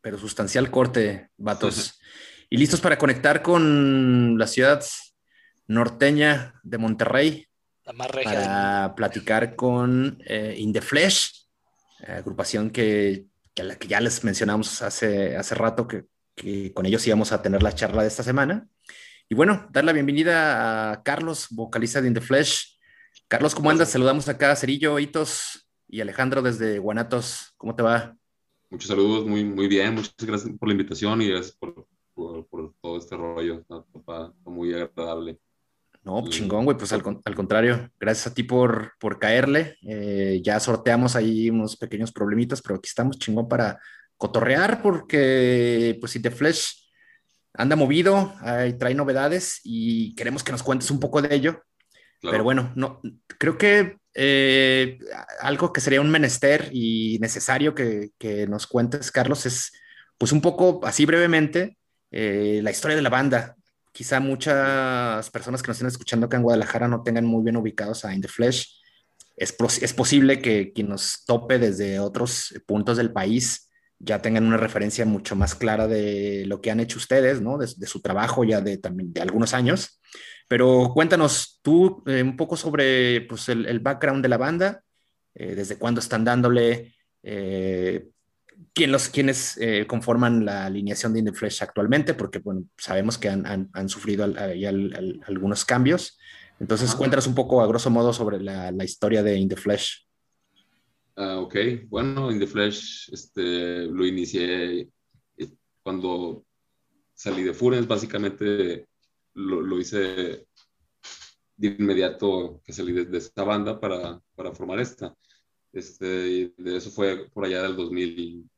pero 0.00 0.18
sustancial 0.18 0.70
corte, 0.70 1.28
vatos, 1.36 2.00
y 2.48 2.56
listos 2.56 2.80
para 2.80 2.98
conectar 2.98 3.42
con 3.42 4.38
la 4.38 4.46
ciudad 4.46 4.82
norteña 5.66 6.54
de 6.62 6.78
Monterrey 6.78 7.46
para 8.24 8.94
platicar 8.94 9.56
con 9.56 10.18
eh, 10.24 10.54
In 10.56 10.72
the 10.72 10.80
Flesh, 10.80 11.46
agrupación 12.06 12.70
que, 12.70 13.26
la 13.56 13.76
que 13.76 13.88
ya 13.88 14.00
les 14.00 14.24
mencionamos 14.24 14.82
hace, 14.82 15.36
hace 15.36 15.54
rato 15.54 15.88
que, 15.88 16.04
que 16.34 16.72
con 16.72 16.86
ellos 16.86 17.06
íbamos 17.06 17.32
a 17.32 17.42
tener 17.42 17.62
la 17.62 17.74
charla 17.74 18.02
de 18.02 18.08
esta 18.08 18.22
semana. 18.22 18.66
Y 19.28 19.34
bueno, 19.34 19.66
dar 19.70 19.84
la 19.84 19.92
bienvenida 19.92 20.92
a 20.92 21.02
Carlos, 21.02 21.48
vocalista 21.50 22.00
de 22.00 22.08
In 22.08 22.14
the 22.14 22.20
Flesh, 22.20 22.77
Carlos, 23.28 23.54
¿cómo 23.54 23.68
andas? 23.68 23.90
Saludamos 23.90 24.26
acá 24.30 24.52
a 24.52 24.56
Cerillo, 24.56 24.98
Hitos 24.98 25.68
y 25.86 26.00
Alejandro 26.00 26.40
desde 26.40 26.78
Guanatos. 26.78 27.52
¿Cómo 27.58 27.76
te 27.76 27.82
va? 27.82 28.16
Muchos 28.70 28.88
saludos, 28.88 29.26
muy, 29.26 29.44
muy 29.44 29.68
bien. 29.68 29.96
Muchas 29.96 30.14
gracias 30.18 30.50
por 30.58 30.66
la 30.66 30.72
invitación 30.72 31.20
y 31.20 31.28
gracias 31.28 31.54
por, 31.54 31.86
todo 32.80 32.96
este 32.96 33.18
rollo. 33.18 33.60
Está, 33.60 34.32
muy 34.46 34.72
agradable. 34.72 35.38
No, 36.02 36.26
chingón, 36.30 36.64
güey. 36.64 36.78
Pues 36.78 36.90
al, 36.94 37.02
contrario, 37.02 37.90
gracias 38.00 38.28
a 38.28 38.34
ti 38.34 38.44
por, 38.44 38.92
por 38.98 39.18
caerle. 39.18 39.76
Eh, 39.82 40.40
ya 40.42 40.58
sorteamos 40.58 41.14
ahí 41.14 41.50
unos 41.50 41.76
pequeños 41.76 42.10
problemitas, 42.10 42.62
pero 42.62 42.76
aquí 42.76 42.88
estamos 42.88 43.18
chingón 43.18 43.46
para 43.46 43.78
cotorrear 44.16 44.80
porque, 44.80 45.98
pues, 46.00 46.12
si 46.12 46.22
The 46.22 46.30
Flesh 46.30 46.90
anda 47.52 47.76
movido, 47.76 48.32
trae 48.78 48.94
novedades 48.94 49.60
y 49.64 50.14
queremos 50.14 50.42
que 50.42 50.52
nos 50.52 50.62
cuentes 50.62 50.90
un 50.90 50.98
poco 50.98 51.20
de 51.20 51.34
ello. 51.34 51.62
Pero 52.20 52.42
bueno, 52.42 52.72
no, 52.74 53.00
creo 53.38 53.56
que 53.58 53.96
eh, 54.14 54.98
algo 55.40 55.72
que 55.72 55.80
sería 55.80 56.00
un 56.00 56.10
menester 56.10 56.70
y 56.72 57.18
necesario 57.20 57.74
que, 57.74 58.10
nos 58.48 58.66
cuentes, 58.66 59.12
Carlos, 59.12 59.46
es 59.46 59.72
pues 60.16 60.32
un 60.32 60.40
poco 60.40 60.80
así 60.84 61.06
brevemente 61.06 61.78
eh, 62.10 62.60
la 62.62 62.70
historia 62.70 62.96
de 62.96 63.02
la 63.02 63.10
banda. 63.10 63.54
Quizá 63.92 64.20
muchas 64.20 65.30
personas 65.30 65.62
que 65.62 65.68
nos 65.68 65.76
estén 65.76 65.88
escuchando 65.88 66.26
acá 66.26 66.36
en 66.36 66.42
Guadalajara 66.42 66.88
no 66.88 67.02
tengan 67.02 67.24
muy 67.24 67.44
bien 67.44 67.56
ubicados 67.56 68.04
a 68.04 68.12
In 68.12 68.20
the 68.20 68.28
Flesh. 68.28 68.80
Es, 69.36 69.56
es 69.80 69.94
posible 69.94 70.40
que 70.42 70.72
quien 70.72 70.88
nos 70.88 71.24
tope 71.24 71.60
desde 71.60 72.00
otros 72.00 72.54
puntos 72.66 72.96
del 72.96 73.12
país 73.12 73.70
ya 74.00 74.20
tengan 74.20 74.46
una 74.46 74.56
referencia 74.56 75.04
mucho 75.04 75.36
más 75.36 75.54
clara 75.54 75.86
de 75.86 76.44
lo 76.46 76.60
que 76.60 76.70
han 76.70 76.80
hecho 76.80 76.98
ustedes, 76.98 77.40
¿no? 77.40 77.58
De, 77.58 77.68
de 77.76 77.86
su 77.86 78.00
trabajo 78.00 78.44
ya 78.44 78.60
de, 78.60 78.78
también 78.78 79.12
de 79.12 79.20
algunos 79.20 79.54
años. 79.54 79.97
Pero 80.48 80.90
cuéntanos 80.94 81.60
tú 81.62 82.02
eh, 82.06 82.22
un 82.22 82.36
poco 82.36 82.56
sobre 82.56 83.20
pues, 83.22 83.48
el, 83.50 83.80
background 83.80 84.22
de 84.22 84.28
la 84.28 84.38
banda, 84.38 84.82
eh, 85.34 85.54
desde 85.54 85.76
cuándo 85.76 86.00
están 86.00 86.24
dándole, 86.24 86.94
eh, 87.22 88.08
quién 88.72 88.90
los, 88.90 89.10
quiénes 89.10 89.60
conforman 89.86 90.46
la 90.46 90.66
alineación 90.66 91.12
de 91.12 91.18
In 91.18 91.26
the 91.26 91.32
Flesh 91.32 91.62
actualmente, 91.62 92.14
porque 92.14 92.38
bueno, 92.38 92.64
sabemos 92.78 93.18
que 93.18 93.28
han, 93.28 93.68
han, 93.72 93.88
sufrido 93.88 94.24
algunos 94.24 95.64
cambios. 95.64 96.18
Entonces, 96.58 96.94
cuéntanos 96.94 97.26
un 97.26 97.34
poco, 97.34 97.60
a 97.60 97.66
grosso 97.68 97.90
modo, 97.90 98.12
sobre 98.12 98.40
la, 98.40 98.72
la 98.72 98.84
historia 98.84 99.22
de 99.22 99.36
In 99.36 99.48
the 99.48 99.56
Flesh. 99.56 100.08
Ah, 101.14 101.38
ok, 101.38 101.56
bueno, 101.88 102.32
In 102.32 102.38
the 102.38 102.46
Flesh 102.46 103.10
este, 103.12 103.86
lo 103.86 104.06
inicié 104.06 104.88
cuando 105.82 106.44
salí 107.14 107.42
de 107.42 107.52
Furens, 107.52 107.86
básicamente 107.86 108.86
lo, 109.34 109.78
hice 109.78 110.46
de 111.56 111.68
inmediato 111.68 112.60
que 112.64 112.72
salí 112.72 112.92
de, 112.92 113.18
esta 113.18 113.44
banda 113.44 113.80
para, 113.80 114.20
para, 114.34 114.52
formar 114.52 114.80
esta. 114.80 115.16
Este, 115.72 116.52
de 116.56 116.76
eso 116.76 116.90
fue 116.90 117.28
por 117.30 117.44
allá 117.44 117.62
del 117.62 117.76
2000, 117.76 118.48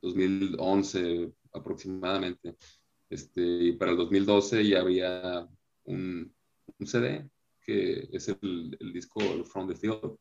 2011 0.00 1.32
aproximadamente. 1.52 2.56
Este, 3.10 3.40
y 3.42 3.72
para 3.72 3.90
el 3.90 3.96
2012 3.98 4.66
ya 4.66 4.80
había 4.80 5.48
un, 5.84 6.34
un 6.78 6.86
CD 6.86 7.28
que 7.60 8.08
es 8.12 8.28
el, 8.28 8.76
el, 8.80 8.92
disco 8.92 9.20
From 9.44 9.68
the 9.68 9.76
Field, 9.76 10.16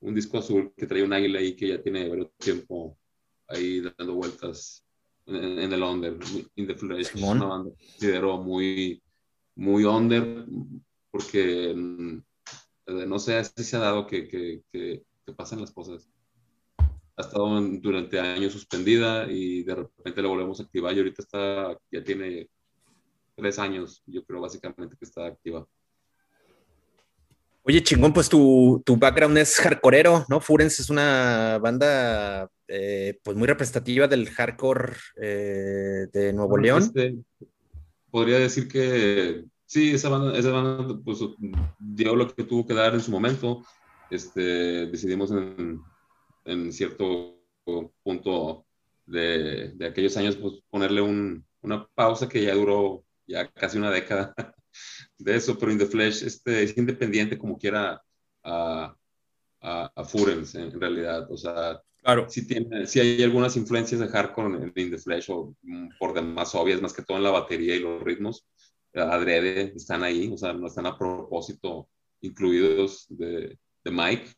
un 0.00 0.14
disco 0.14 0.38
azul 0.38 0.72
que 0.76 0.86
trae 0.86 1.02
un 1.02 1.12
águila 1.12 1.40
ahí 1.40 1.56
que 1.56 1.68
ya 1.68 1.82
tiene 1.82 2.08
varios 2.08 2.30
tiempo 2.36 2.96
ahí 3.48 3.80
dando 3.80 4.14
vueltas 4.14 4.84
en, 5.28 5.72
el 5.72 5.82
under, 5.82 6.18
In 6.56 6.66
the 6.66 6.74
Flesh. 6.74 7.14
Es 7.14 7.22
una 7.22 7.44
banda 7.44 7.70
considero 7.70 8.38
muy, 8.38 9.02
muy 9.54 9.84
under, 9.84 10.46
porque 11.10 11.74
mm, 11.74 12.18
no 13.06 13.18
sé 13.18 13.44
si 13.44 13.64
se 13.64 13.76
ha 13.76 13.80
dado 13.80 14.06
que, 14.06 14.28
que, 14.28 14.62
que, 14.72 15.04
pasen 15.36 15.60
las 15.60 15.72
cosas. 15.72 16.08
Ha 16.78 17.22
estado 17.22 17.60
durante 17.60 18.18
años 18.18 18.52
suspendida 18.52 19.30
y 19.30 19.62
de 19.62 19.74
repente 19.74 20.22
la 20.22 20.28
volvemos 20.28 20.60
a 20.60 20.62
activar 20.62 20.94
y 20.94 20.98
ahorita 20.98 21.22
está, 21.22 21.78
ya 21.90 22.02
tiene 22.02 22.48
tres 23.34 23.58
años, 23.58 24.02
yo 24.06 24.24
creo 24.24 24.40
básicamente 24.40 24.96
que 24.96 25.04
está 25.04 25.26
activa. 25.26 25.66
Oye, 27.68 27.82
chingón, 27.82 28.14
pues 28.14 28.30
tu, 28.30 28.82
tu 28.86 28.96
background 28.96 29.36
es 29.36 29.56
hardcoreero, 29.56 30.24
¿no? 30.30 30.40
Furens 30.40 30.80
es 30.80 30.88
una 30.88 31.58
banda 31.58 32.48
eh, 32.66 33.18
pues 33.22 33.36
muy 33.36 33.46
representativa 33.46 34.08
del 34.08 34.30
hardcore 34.30 34.94
eh, 35.20 36.06
de 36.10 36.32
Nuevo 36.32 36.56
León. 36.56 36.84
Este, 36.84 37.14
podría 38.10 38.38
decir 38.38 38.68
que 38.68 39.44
sí, 39.66 39.90
esa 39.92 40.08
banda, 40.08 40.38
esa 40.38 40.50
banda 40.50 40.98
pues, 41.04 41.18
dio 41.78 42.16
lo 42.16 42.34
que 42.34 42.44
tuvo 42.44 42.66
que 42.66 42.72
dar 42.72 42.94
en 42.94 43.02
su 43.02 43.10
momento. 43.10 43.62
Este, 44.08 44.86
decidimos 44.86 45.30
en, 45.30 45.82
en 46.46 46.72
cierto 46.72 47.38
punto 48.02 48.64
de, 49.04 49.74
de, 49.74 49.86
aquellos 49.86 50.16
años 50.16 50.36
pues, 50.36 50.54
ponerle 50.70 51.02
un, 51.02 51.44
una 51.60 51.86
pausa 51.88 52.30
que 52.30 52.42
ya 52.42 52.54
duró 52.54 53.04
ya 53.26 53.46
casi 53.46 53.76
una 53.76 53.90
década 53.90 54.34
de 55.18 55.36
eso, 55.36 55.58
pero 55.58 55.72
In 55.72 55.78
The 55.78 55.86
Flesh 55.86 56.22
este, 56.22 56.62
es 56.62 56.76
independiente 56.76 57.36
como 57.36 57.58
quiera 57.58 58.02
a, 58.44 58.94
a, 59.60 59.92
a 59.94 60.04
Furens 60.04 60.54
en 60.54 60.80
realidad. 60.80 61.30
O 61.30 61.36
sea, 61.36 61.82
claro. 62.02 62.28
sí, 62.28 62.46
tiene, 62.46 62.86
sí 62.86 63.00
hay 63.00 63.22
algunas 63.22 63.56
influencias 63.56 64.00
de 64.00 64.08
hardcore 64.08 64.56
en, 64.56 64.72
In 64.74 64.90
The 64.90 64.98
Flesh, 64.98 65.30
o 65.30 65.54
mm, 65.62 65.88
por 65.98 66.14
demás 66.14 66.54
obvias, 66.54 66.80
más 66.80 66.92
que 66.92 67.02
todo 67.02 67.18
en 67.18 67.24
la 67.24 67.30
batería 67.30 67.74
y 67.76 67.80
los 67.80 68.02
ritmos. 68.02 68.46
Adrede 68.94 69.72
están 69.76 70.02
ahí, 70.02 70.30
o 70.32 70.38
sea, 70.38 70.52
no 70.52 70.66
están 70.66 70.86
a 70.86 70.96
propósito 70.96 71.88
incluidos 72.20 73.06
de, 73.08 73.58
de 73.84 73.90
Mike, 73.90 74.28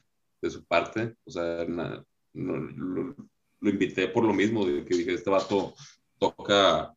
de 0.42 0.50
su 0.50 0.64
parte. 0.64 1.14
O 1.24 1.30
sea, 1.30 1.64
lo, 1.64 1.94
lo, 2.34 3.70
invité 3.70 4.08
por 4.08 4.24
lo 4.24 4.32
mismo, 4.32 4.64
de 4.64 4.84
que 4.84 4.96
dije, 4.96 5.14
este 5.14 5.30
vato 5.30 5.74
toca 6.18 6.94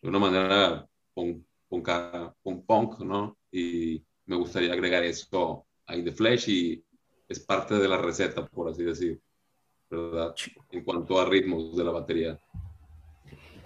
de 0.00 0.08
una 0.08 0.18
manera 0.18 0.86
con 1.14 1.44
punk, 1.80 2.66
punk, 2.66 3.00
¿no? 3.00 3.38
Y 3.50 4.04
me 4.26 4.36
gustaría 4.36 4.72
agregar 4.72 5.02
eso 5.04 5.66
a 5.86 5.96
In 5.96 6.04
The 6.04 6.12
Flesh 6.12 6.48
y 6.48 6.84
es 7.28 7.40
parte 7.40 7.74
de 7.74 7.88
la 7.88 7.96
receta, 7.96 8.46
por 8.46 8.68
así 8.68 8.82
decir, 8.84 9.20
¿verdad? 9.88 10.34
En 10.70 10.84
cuanto 10.84 11.18
a 11.20 11.24
ritmos 11.24 11.76
de 11.76 11.84
la 11.84 11.90
batería. 11.90 12.40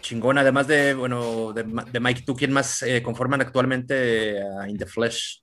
Chingón, 0.01 0.39
además 0.39 0.69
de, 0.69 0.95
bueno, 0.95 1.53
de, 1.53 1.65
Mike, 2.01 2.23
¿tú 2.25 2.37
quién 2.37 2.53
más 2.53 2.83
eh, 2.83 3.03
conforman 3.03 3.41
actualmente 3.41 4.41
a 4.41 4.69
In 4.69 4.79
The 4.79 4.87
Flesh? 4.87 5.43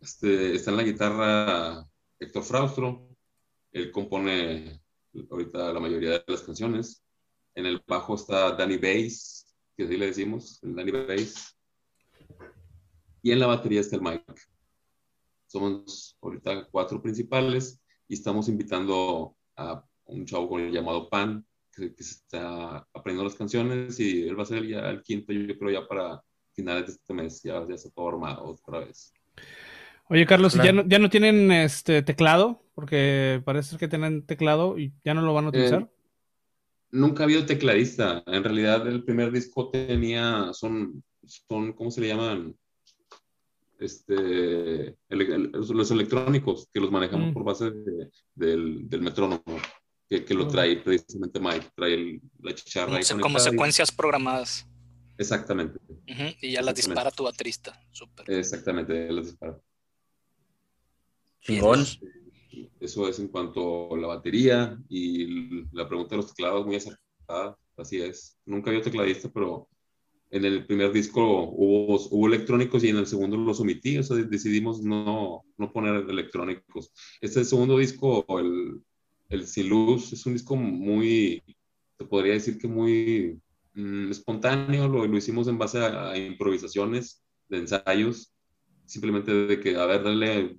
Este, 0.00 0.54
está 0.54 0.70
en 0.70 0.76
la 0.76 0.82
guitarra 0.82 1.86
Héctor 2.20 2.42
Fraustro, 2.42 3.08
él 3.72 3.90
compone 3.90 4.80
ahorita 5.30 5.72
la 5.72 5.80
mayoría 5.80 6.10
de 6.10 6.24
las 6.26 6.42
canciones. 6.42 7.02
En 7.54 7.66
el 7.66 7.82
bajo 7.86 8.14
está 8.14 8.52
Danny 8.52 8.76
Bass, 8.76 9.46
que 9.76 9.84
así 9.84 9.96
le 9.96 10.06
decimos, 10.06 10.60
el 10.62 10.76
Danny 10.76 10.90
Bass 10.92 11.57
y 13.28 13.32
en 13.32 13.40
la 13.40 13.46
batería 13.46 13.80
está 13.80 13.96
el 13.96 14.02
Mike. 14.02 14.24
Somos 15.46 16.16
ahorita 16.22 16.66
cuatro 16.70 17.02
principales 17.02 17.78
y 18.08 18.14
estamos 18.14 18.48
invitando 18.48 19.36
a 19.54 19.84
un 20.06 20.24
chavo 20.24 20.48
con 20.48 20.62
el 20.62 20.72
llamado 20.72 21.10
Pan, 21.10 21.44
que, 21.70 21.92
se 22.02 22.14
está 22.14 22.78
aprendiendo 22.94 23.24
las 23.24 23.34
canciones 23.34 24.00
y 24.00 24.26
él 24.26 24.38
va 24.38 24.44
a 24.44 24.46
ser 24.46 24.66
ya 24.66 24.88
el 24.88 25.02
quinto, 25.02 25.34
yo 25.34 25.58
creo 25.58 25.70
ya 25.70 25.86
para 25.86 26.22
finales 26.54 26.86
de 26.86 26.92
este 26.92 27.12
mes, 27.12 27.42
ya, 27.42 27.66
ya 27.68 27.74
está 27.74 27.90
todo 27.90 28.08
armado 28.08 28.44
otra 28.44 28.80
vez. 28.80 29.12
Oye, 30.08 30.24
Carlos, 30.24 30.56
¿y 30.56 30.62
ya 30.62 30.72
no, 30.72 30.86
ya 30.86 30.98
no 30.98 31.10
tienen 31.10 31.52
este 31.52 32.02
teclado? 32.02 32.62
Porque 32.74 33.42
parece 33.44 33.76
que 33.76 33.88
tienen 33.88 34.24
teclado 34.24 34.78
y 34.78 34.94
ya 35.04 35.12
no 35.12 35.20
lo 35.20 35.34
van 35.34 35.44
a 35.44 35.48
utilizar. 35.50 35.82
Eh, 35.82 35.88
nunca 36.92 37.22
ha 37.22 37.24
habido 37.24 37.44
tecladista. 37.44 38.22
En 38.26 38.42
realidad, 38.42 38.88
el 38.88 39.04
primer 39.04 39.30
disco 39.30 39.68
tenía, 39.68 40.48
son, 40.54 41.04
son, 41.26 41.74
¿cómo 41.74 41.90
se 41.90 42.00
le 42.00 42.08
llaman? 42.08 42.56
Este, 43.78 44.96
los 45.08 45.90
electrónicos 45.90 46.68
que 46.72 46.80
los 46.80 46.90
manejamos 46.90 47.30
mm. 47.30 47.32
por 47.32 47.44
base 47.44 47.70
del, 48.34 48.88
del, 48.88 49.02
metrónomo, 49.02 49.42
que, 50.08 50.24
que, 50.24 50.34
lo 50.34 50.48
trae 50.48 50.76
precisamente 50.76 51.38
Mike, 51.38 51.68
trae 51.74 52.20
la 52.42 52.54
chicharra. 52.54 52.98
Como, 53.08 53.20
como 53.20 53.38
secuencias 53.38 53.92
programadas. 53.92 54.66
Exactamente. 55.16 55.78
Y 56.40 56.52
ya 56.52 56.62
las 56.62 56.74
dispara 56.74 57.10
tu 57.10 57.24
baterista. 57.24 57.78
Super. 57.90 58.30
Exactamente, 58.30 59.12
las 59.12 59.26
dispara. 59.26 59.60
Chingón. 61.40 61.84
Eso 62.80 63.08
es 63.08 63.18
en 63.18 63.28
cuanto 63.28 63.94
a 63.94 63.98
la 63.98 64.06
batería 64.08 64.78
y 64.88 65.66
la 65.72 65.88
pregunta 65.88 66.10
de 66.10 66.22
los 66.22 66.34
teclados 66.34 66.66
muy 66.66 66.76
acertada. 66.76 67.56
Así 67.76 68.00
es. 68.00 68.36
Nunca 68.44 68.70
había 68.70 68.82
tecladista, 68.82 69.30
pero 69.32 69.68
en 70.30 70.44
el 70.44 70.66
primer 70.66 70.92
disco 70.92 71.22
hubo, 71.50 71.96
hubo 72.10 72.26
electrónicos 72.26 72.84
y 72.84 72.88
en 72.88 72.96
el 72.96 73.06
segundo 73.06 73.36
los 73.36 73.60
omití, 73.60 73.98
o 73.98 74.02
sea, 74.02 74.16
decidimos 74.16 74.82
no, 74.82 75.44
no 75.56 75.72
poner 75.72 76.08
electrónicos. 76.08 76.92
Este 77.20 77.44
segundo 77.44 77.78
disco, 77.78 78.26
el, 78.38 78.82
el 79.28 79.46
Sin 79.46 79.68
Luz, 79.68 80.12
es 80.12 80.26
un 80.26 80.34
disco 80.34 80.56
muy, 80.56 81.42
se 81.98 82.04
podría 82.04 82.34
decir 82.34 82.58
que 82.58 82.68
muy 82.68 83.40
mm, 83.74 84.10
espontáneo, 84.10 84.88
lo, 84.88 85.06
lo, 85.06 85.16
hicimos 85.16 85.48
en 85.48 85.58
base 85.58 85.78
a, 85.78 86.16
improvisaciones, 86.16 87.22
de 87.48 87.58
ensayos, 87.58 88.32
simplemente 88.84 89.32
de 89.32 89.60
que, 89.60 89.76
a 89.76 89.86
ver, 89.86 90.02
darle, 90.02 90.58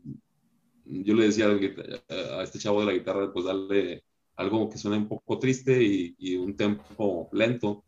yo 0.85 1.13
le 1.13 1.25
decía 1.25 1.47
a 1.47 2.43
este 2.43 2.57
chavo 2.57 2.79
de 2.79 2.87
la 2.87 2.93
guitarra, 2.93 3.31
pues 3.31 3.45
darle 3.45 4.03
algo 4.35 4.69
que 4.69 4.77
suene 4.79 4.97
un 4.97 5.07
poco 5.07 5.37
triste 5.37 5.83
y, 5.83 6.15
y 6.17 6.35
un 6.37 6.55
tempo 6.55 7.29
lento 7.33 7.83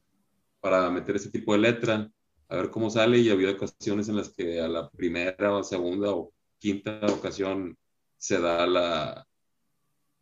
para 0.62 0.90
meter 0.90 1.18
ese 1.18 1.32
tipo 1.32 1.54
de 1.54 1.60
letra, 1.60 2.10
a 2.48 2.56
ver 2.56 2.70
cómo 2.70 2.90
sale 2.90 3.18
y 3.18 3.30
había 3.30 3.52
ocasiones 3.52 4.08
en 4.08 4.16
las 4.16 4.30
que 4.30 4.62
a 4.62 4.68
la 4.68 4.90
primera 4.90 5.54
o 5.54 5.64
segunda 5.64 6.12
o 6.12 6.32
quinta 6.60 7.02
ocasión 7.08 7.78
se 8.18 8.40
da 8.40 8.68
la, 8.68 9.28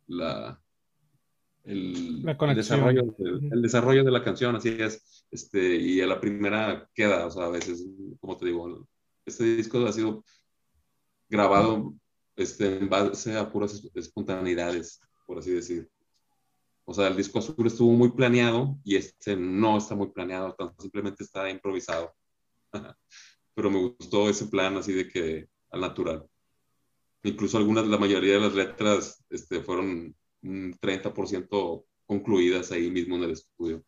la, 0.06 0.60
el, 1.64 2.24
desarrollo, 2.54 3.14
el, 3.18 3.62
desarrollo 3.62 4.04
de 4.04 4.10
la 4.10 4.24
canción, 4.24 4.56
así 4.56 4.76
es, 4.78 5.26
este, 5.30 5.76
y 5.76 6.00
a 6.00 6.06
la 6.06 6.20
primera 6.20 6.88
queda, 6.94 7.26
o 7.26 7.30
sea, 7.30 7.44
a 7.44 7.50
veces, 7.50 7.86
como 8.20 8.36
te 8.36 8.46
digo, 8.46 8.88
este 9.26 9.44
disco 9.56 9.84
ha 9.86 9.92
sido 9.92 10.24
grabado 11.28 11.94
este, 12.36 12.78
en 12.78 12.88
base 12.88 13.36
a 13.36 13.50
puras 13.50 13.82
espontaneidades, 13.94 15.00
por 15.26 15.38
así 15.38 15.52
decir. 15.52 15.88
O 16.84 16.94
sea, 16.94 17.08
el 17.08 17.16
disco 17.16 17.38
azul 17.38 17.66
estuvo 17.66 17.92
muy 17.92 18.10
planeado 18.10 18.76
y 18.84 18.96
este 18.96 19.36
no 19.36 19.78
está 19.78 19.94
muy 19.94 20.08
planeado, 20.08 20.56
simplemente 20.78 21.24
está 21.24 21.48
improvisado. 21.48 22.14
Pero 23.54 23.70
me 23.70 23.78
gustó 23.78 24.28
ese 24.28 24.46
plan 24.46 24.76
así 24.76 24.92
de 24.92 25.08
que 25.08 25.48
al 25.70 25.80
natural. 25.80 26.26
Incluso 27.22 27.58
algunas, 27.58 27.86
la 27.86 27.98
mayoría 27.98 28.34
de 28.34 28.40
las 28.40 28.54
letras 28.54 29.24
este, 29.28 29.60
fueron 29.60 30.14
un 30.42 30.74
30% 30.80 31.84
concluidas 32.06 32.72
ahí 32.72 32.90
mismo 32.90 33.16
en 33.16 33.24
el 33.24 33.30
estudio. 33.32 33.84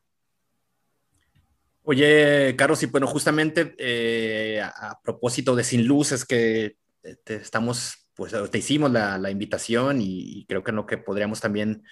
Oye, 1.84 2.54
Carlos, 2.56 2.82
y 2.84 2.86
bueno, 2.86 3.08
justamente 3.08 3.74
eh, 3.78 4.60
a, 4.62 5.00
propósito 5.02 5.56
de 5.56 5.64
Sin 5.64 5.84
Luz, 5.86 6.12
es 6.12 6.24
que 6.24 6.76
te, 7.24 7.34
estamos, 7.34 8.06
pues 8.14 8.32
te 8.50 8.58
hicimos 8.58 8.92
la, 8.92 9.18
la 9.18 9.30
invitación 9.30 10.00
y, 10.00 10.38
y, 10.38 10.46
creo 10.46 10.62
que 10.62 10.70
lo 10.70 10.86
que 10.86 10.98
podríamos 10.98 11.40
también 11.40 11.82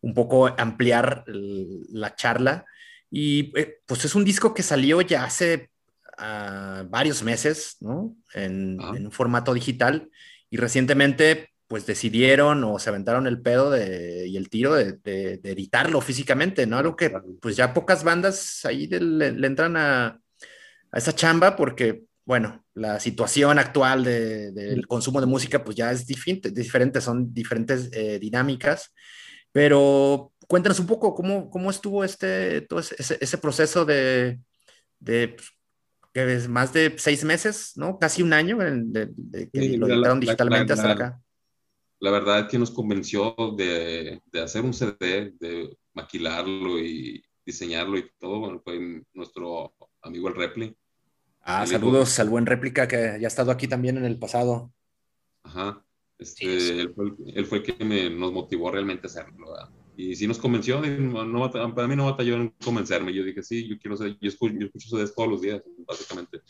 un 0.00 0.14
poco 0.14 0.48
ampliar 0.58 1.24
la 1.26 2.14
charla. 2.14 2.64
Y 3.10 3.52
eh, 3.58 3.78
pues 3.86 4.04
es 4.04 4.14
un 4.14 4.24
disco 4.24 4.54
que 4.54 4.62
salió 4.62 5.00
ya 5.00 5.24
hace 5.24 5.70
ah, 6.18 6.84
varios 6.88 7.22
meses, 7.22 7.76
¿no? 7.80 8.16
En, 8.34 8.80
un 8.80 9.10
formato 9.12 9.52
digital 9.52 10.10
y 10.48 10.56
recientemente 10.56 11.48
pues 11.66 11.86
decidieron 11.86 12.64
o 12.64 12.78
se 12.80 12.90
aventaron 12.90 13.28
el 13.28 13.40
pedo 13.40 13.70
de, 13.70 14.26
y 14.26 14.36
el 14.36 14.48
tiro 14.48 14.74
de, 14.74 14.98
editarlo 15.04 16.00
físicamente, 16.00 16.66
¿no? 16.66 16.78
Algo 16.78 16.96
que 16.96 17.12
pues 17.40 17.56
ya 17.56 17.72
pocas 17.72 18.02
bandas 18.02 18.64
ahí 18.64 18.88
le, 18.88 19.28
entran 19.46 19.76
a, 19.76 20.06
a, 20.06 20.98
esa 20.98 21.14
chamba 21.14 21.54
porque 21.56 22.04
bueno, 22.30 22.64
la 22.74 23.00
situación 23.00 23.58
actual 23.58 24.04
del 24.04 24.86
consumo 24.86 25.20
de 25.20 25.26
música, 25.26 25.64
pues 25.64 25.76
ya 25.76 25.90
es 25.90 26.06
diferente, 26.06 26.52
diferente 26.52 27.00
son 27.00 27.34
diferentes 27.34 27.90
eh, 27.92 28.20
dinámicas, 28.20 28.94
pero 29.52 30.32
cuéntanos 30.46 30.80
un 30.80 30.86
poco 30.86 31.14
cómo, 31.14 31.50
cómo 31.50 31.70
estuvo 31.70 32.04
este, 32.04 32.62
todo 32.62 32.80
ese, 32.80 33.18
ese 33.20 33.38
proceso 33.38 33.84
de, 33.84 34.40
de 34.98 35.28
pues, 35.28 35.50
que 36.12 36.34
es 36.34 36.48
más 36.48 36.72
de 36.72 36.94
seis 36.98 37.24
meses, 37.24 37.72
¿no? 37.76 37.98
Casi 37.98 38.22
un 38.22 38.32
año 38.32 38.58
de, 38.58 39.10
que 39.50 39.76
lo 39.76 39.86
editaron 39.86 40.20
digitalmente 40.20 40.72
hasta 40.72 40.90
acá. 40.90 41.20
La 42.00 42.10
verdad 42.10 42.40
es 42.40 42.46
que 42.46 42.58
nos 42.58 42.70
convenció 42.70 43.36
de, 43.56 44.20
de, 44.32 44.40
hacer 44.40 44.64
un 44.64 44.72
CD, 44.72 45.34
de 45.38 45.76
maquilarlo 45.92 46.78
y 46.78 47.22
diseñarlo 47.44 47.98
y 47.98 48.10
todo, 48.18 48.40
bueno, 48.40 48.60
fue 48.64 49.04
nuestro 49.12 49.74
amigo 50.02 50.28
el 50.28 50.34
Repli. 50.34 50.76
Ah, 51.42 51.66
saludos 51.66 52.18
al 52.18 52.28
buen 52.28 52.46
réplica 52.46 52.86
que 52.86 53.18
ya 53.20 53.26
ha 53.26 53.28
estado 53.28 53.50
aquí 53.50 53.66
también 53.66 53.96
en 53.96 54.04
el 54.04 54.18
pasado. 54.18 54.72
Ajá, 55.42 55.84
este, 56.20 56.80
él, 56.82 56.92
fue, 56.94 57.12
él, 57.34 57.46
fue, 57.46 57.58
el 57.58 57.64
que 57.64 57.84
me, 57.84 58.10
nos 58.10 58.32
motivó 58.32 58.70
realmente 58.70 59.06
a 59.06 59.10
hacerlo. 59.10 59.46
Y 59.96 60.14
sí 60.14 60.26
nos 60.26 60.38
convenció, 60.38 60.80
no, 60.80 61.50
para 61.50 61.88
mí 61.88 61.96
no 61.96 62.06
batalló 62.06 62.36
en 62.36 62.54
convencerme. 62.64 63.12
Yo 63.12 63.24
dije, 63.24 63.42
sí, 63.42 63.68
yo 63.68 63.78
quiero 63.78 63.96
ser, 63.96 64.18
yo 64.20 64.28
escucho, 64.28 64.54
yo 64.58 64.66
escucho 64.66 65.12
todos 65.14 65.28
los 65.28 65.40
días, 65.40 65.62
básicamente. 65.86 66.40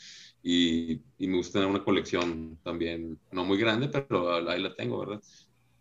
Y, 0.43 1.01
y, 1.18 1.27
me 1.27 1.37
gusta 1.37 1.59
tener 1.59 1.68
una 1.68 1.85
colección 1.85 2.59
también, 2.62 3.18
no 3.33 3.45
muy 3.45 3.59
grande, 3.59 3.89
pero 3.89 4.49
ahí 4.49 4.62
la 4.62 4.75
tengo, 4.75 5.01
¿verdad? 5.01 5.21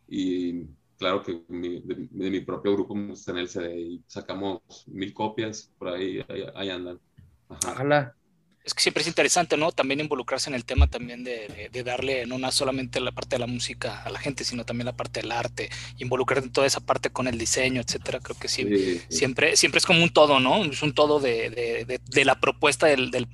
Y 0.07 0.65
claro 0.97 1.23
que 1.23 1.43
de, 1.47 2.29
mi 2.29 2.39
propio 2.41 2.73
grupo 2.73 2.93
me 2.93 3.09
gusta 3.09 3.31
tener 3.31 3.43
el 3.43 3.49
CD 3.49 3.79
y 3.79 4.03
sacamos 4.07 4.61
mil 4.87 5.13
copias, 5.13 5.71
por 5.77 5.89
ahí, 5.89 6.23
ahí, 6.55 6.69
andan. 6.69 6.99
Ojalá 7.47 8.15
es 8.63 8.73
que 8.73 8.81
siempre 8.81 9.01
es 9.01 9.07
interesante, 9.07 9.57
¿no? 9.57 9.71
También 9.71 9.99
involucrarse 9.99 10.49
en 10.49 10.55
el 10.55 10.65
tema 10.65 10.87
también 10.87 11.23
de, 11.23 11.69
darle 11.83 12.25
no 12.25 12.51
solamente 12.51 12.99
la 12.99 13.11
parte 13.11 13.35
de 13.35 13.39
la 13.39 13.47
música 13.47 14.03
a 14.03 14.09
la 14.09 14.19
gente, 14.19 14.43
sino 14.43 14.65
también 14.65 14.85
la 14.85 14.95
parte 14.95 15.21
del 15.21 15.31
arte, 15.31 15.69
involucrar 15.97 16.43
en 16.43 16.51
toda 16.51 16.67
esa 16.67 16.79
parte 16.79 17.09
con 17.09 17.27
el 17.27 17.37
diseño, 17.37 17.81
etcétera. 17.81 18.19
Creo 18.19 18.37
que 18.37 18.47
sí, 18.47 19.01
siempre, 19.09 19.55
siempre 19.55 19.79
es 19.79 19.85
como 19.85 20.03
un 20.03 20.09
todo, 20.09 20.39
¿no? 20.39 20.65
Es 20.65 20.83
un 20.83 20.93
todo 20.93 21.19
de, 21.19 21.99
la 22.13 22.39
propuesta 22.39 22.87
del, 22.87 23.11
del, 23.11 23.27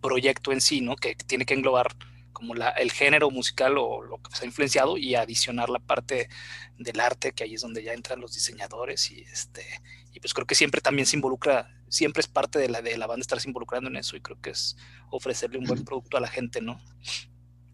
proyecto 0.00 0.50
en 0.52 0.60
sí, 0.60 0.80
¿no? 0.80 0.96
Que 0.96 1.14
tiene 1.14 1.44
que 1.44 1.54
englobar 1.54 1.94
como 2.34 2.54
la, 2.54 2.68
el 2.70 2.92
género 2.92 3.30
musical 3.30 3.78
o 3.78 4.02
lo 4.02 4.18
que 4.18 4.36
se 4.36 4.44
ha 4.44 4.46
influenciado 4.46 4.98
y 4.98 5.14
adicionar 5.14 5.70
la 5.70 5.78
parte 5.78 6.28
del 6.76 7.00
arte, 7.00 7.32
que 7.32 7.44
ahí 7.44 7.54
es 7.54 7.62
donde 7.62 7.82
ya 7.82 7.94
entran 7.94 8.20
los 8.20 8.34
diseñadores 8.34 9.10
y 9.10 9.20
este 9.20 9.64
y 10.12 10.20
pues 10.20 10.34
creo 10.34 10.46
que 10.46 10.54
siempre 10.54 10.80
también 10.80 11.06
se 11.06 11.16
involucra, 11.16 11.74
siempre 11.88 12.20
es 12.20 12.28
parte 12.28 12.58
de 12.58 12.68
la, 12.68 12.82
de 12.82 12.96
la 12.98 13.06
banda 13.06 13.22
estarse 13.22 13.48
involucrando 13.48 13.88
en 13.88 13.96
eso 13.96 14.16
y 14.16 14.20
creo 14.20 14.40
que 14.40 14.50
es 14.50 14.76
ofrecerle 15.10 15.58
un 15.58 15.64
buen 15.64 15.84
producto 15.84 16.16
a 16.16 16.20
la 16.20 16.28
gente, 16.28 16.60
¿no? 16.60 16.78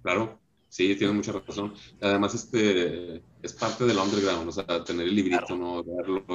Claro, 0.03 0.41
sí, 0.71 0.97
tiene 0.97 1.13
mucha 1.13 1.33
razón. 1.33 1.75
Además, 2.01 2.35
este 2.35 3.23
es 3.43 3.53
parte 3.53 3.85
del 3.85 3.99
underground, 3.99 4.49
o 4.49 4.53
sea, 4.53 4.85
tener 4.85 5.07
el 5.09 5.15
librito, 5.15 5.57
¿no? 5.57 5.83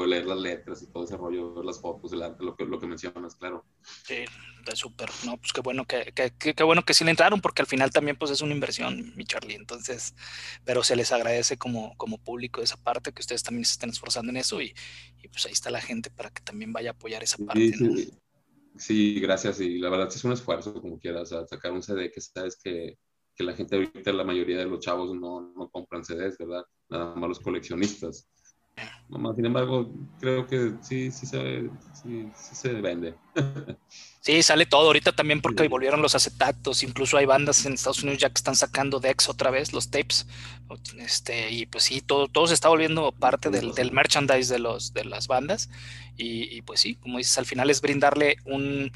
leer 0.05 0.25
las 0.25 0.39
letras 0.39 0.81
y 0.83 0.91
todo 0.91 1.05
ese 1.05 1.17
rollo, 1.17 1.53
ver 1.55 1.65
las 1.65 1.79
fotos, 1.79 2.13
el 2.13 2.21
arte, 2.21 2.43
lo 2.43 2.55
que, 2.55 2.65
lo 2.65 2.79
que 2.79 2.87
mencionas, 2.87 3.35
claro. 3.35 3.65
Sí, 4.05 4.25
es 4.71 4.79
súper, 4.79 5.09
¿no? 5.25 5.37
Pues 5.37 5.53
qué 5.53 5.61
bueno 5.61 5.85
que, 5.85 6.13
que, 6.13 6.63
bueno 6.63 6.83
que 6.83 6.93
sí 6.93 7.03
le 7.03 7.11
entraron, 7.11 7.41
porque 7.41 7.61
al 7.61 7.67
final 7.67 7.91
también 7.91 8.17
pues 8.17 8.31
es 8.31 8.41
una 8.41 8.53
inversión, 8.53 9.13
mi 9.15 9.25
Charlie, 9.25 9.55
entonces, 9.55 10.15
pero 10.63 10.83
se 10.83 10.95
les 10.95 11.11
agradece 11.11 11.57
como, 11.57 11.95
como 11.97 12.17
público 12.17 12.61
esa 12.61 12.77
parte, 12.77 13.13
que 13.13 13.21
ustedes 13.21 13.43
también 13.43 13.65
se 13.65 13.73
estén 13.73 13.89
esforzando 13.89 14.31
en 14.31 14.37
eso 14.37 14.61
y, 14.61 14.73
y 15.21 15.27
pues 15.27 15.45
ahí 15.45 15.53
está 15.53 15.69
la 15.69 15.81
gente 15.81 16.09
para 16.09 16.29
que 16.29 16.41
también 16.41 16.73
vaya 16.73 16.91
a 16.91 16.93
apoyar 16.93 17.23
esa 17.23 17.37
parte, 17.37 17.73
sí, 17.73 18.11
sí, 18.77 19.19
gracias, 19.19 19.61
y 19.61 19.77
la 19.77 19.89
verdad 19.89 20.09
es 20.13 20.23
un 20.23 20.33
esfuerzo, 20.33 20.73
como 20.81 20.99
quieras, 20.99 21.29
sacar 21.29 21.71
un 21.71 21.83
CD 21.83 22.11
que 22.11 22.21
sabes 22.21 22.57
que 22.61 22.97
que 23.35 23.43
la 23.43 23.53
gente 23.53 23.75
ahorita, 23.75 24.13
la 24.13 24.23
mayoría 24.23 24.57
de 24.57 24.65
los 24.65 24.79
chavos 24.79 25.13
no, 25.15 25.53
no 25.55 25.69
compran 25.69 26.05
CDs, 26.05 26.37
¿verdad? 26.37 26.63
Nada 26.89 27.15
más 27.15 27.29
los 27.29 27.39
coleccionistas. 27.39 28.27
sin 29.35 29.45
embargo, 29.45 29.93
creo 30.19 30.47
que 30.47 30.73
sí, 30.81 31.11
sí 31.11 31.25
se, 31.25 31.69
sí, 31.93 32.29
se 32.33 32.73
vende. 32.73 33.15
Sí, 34.25 34.41
sale 34.41 34.65
todo 34.65 34.87
ahorita 34.87 35.11
también 35.11 35.39
porque 35.39 35.67
volvieron 35.67 36.01
los 36.01 36.15
acetatos, 36.15 36.81
incluso 36.81 37.15
hay 37.15 37.27
bandas 37.27 37.63
en 37.67 37.73
Estados 37.73 38.01
Unidos 38.01 38.21
ya 38.21 38.29
que 38.29 38.39
están 38.39 38.55
sacando 38.55 38.99
decks 38.99 39.29
otra 39.29 39.51
vez, 39.51 39.71
los 39.71 39.91
tapes, 39.91 40.25
este, 40.97 41.51
y 41.51 41.67
pues 41.67 41.83
sí, 41.83 42.01
todo, 42.01 42.27
todo 42.27 42.47
se 42.47 42.55
está 42.55 42.69
volviendo 42.69 43.11
parte 43.11 43.51
del, 43.51 43.75
del 43.75 43.91
merchandise 43.91 44.51
de, 44.51 44.57
los, 44.57 44.95
de 44.95 45.05
las 45.05 45.27
bandas, 45.27 45.69
y, 46.17 46.59
pues 46.63 46.79
sí, 46.79 46.95
como 46.95 47.19
dices, 47.19 47.37
al 47.37 47.45
final 47.45 47.69
es 47.69 47.81
brindarle 47.81 48.37
un, 48.45 48.91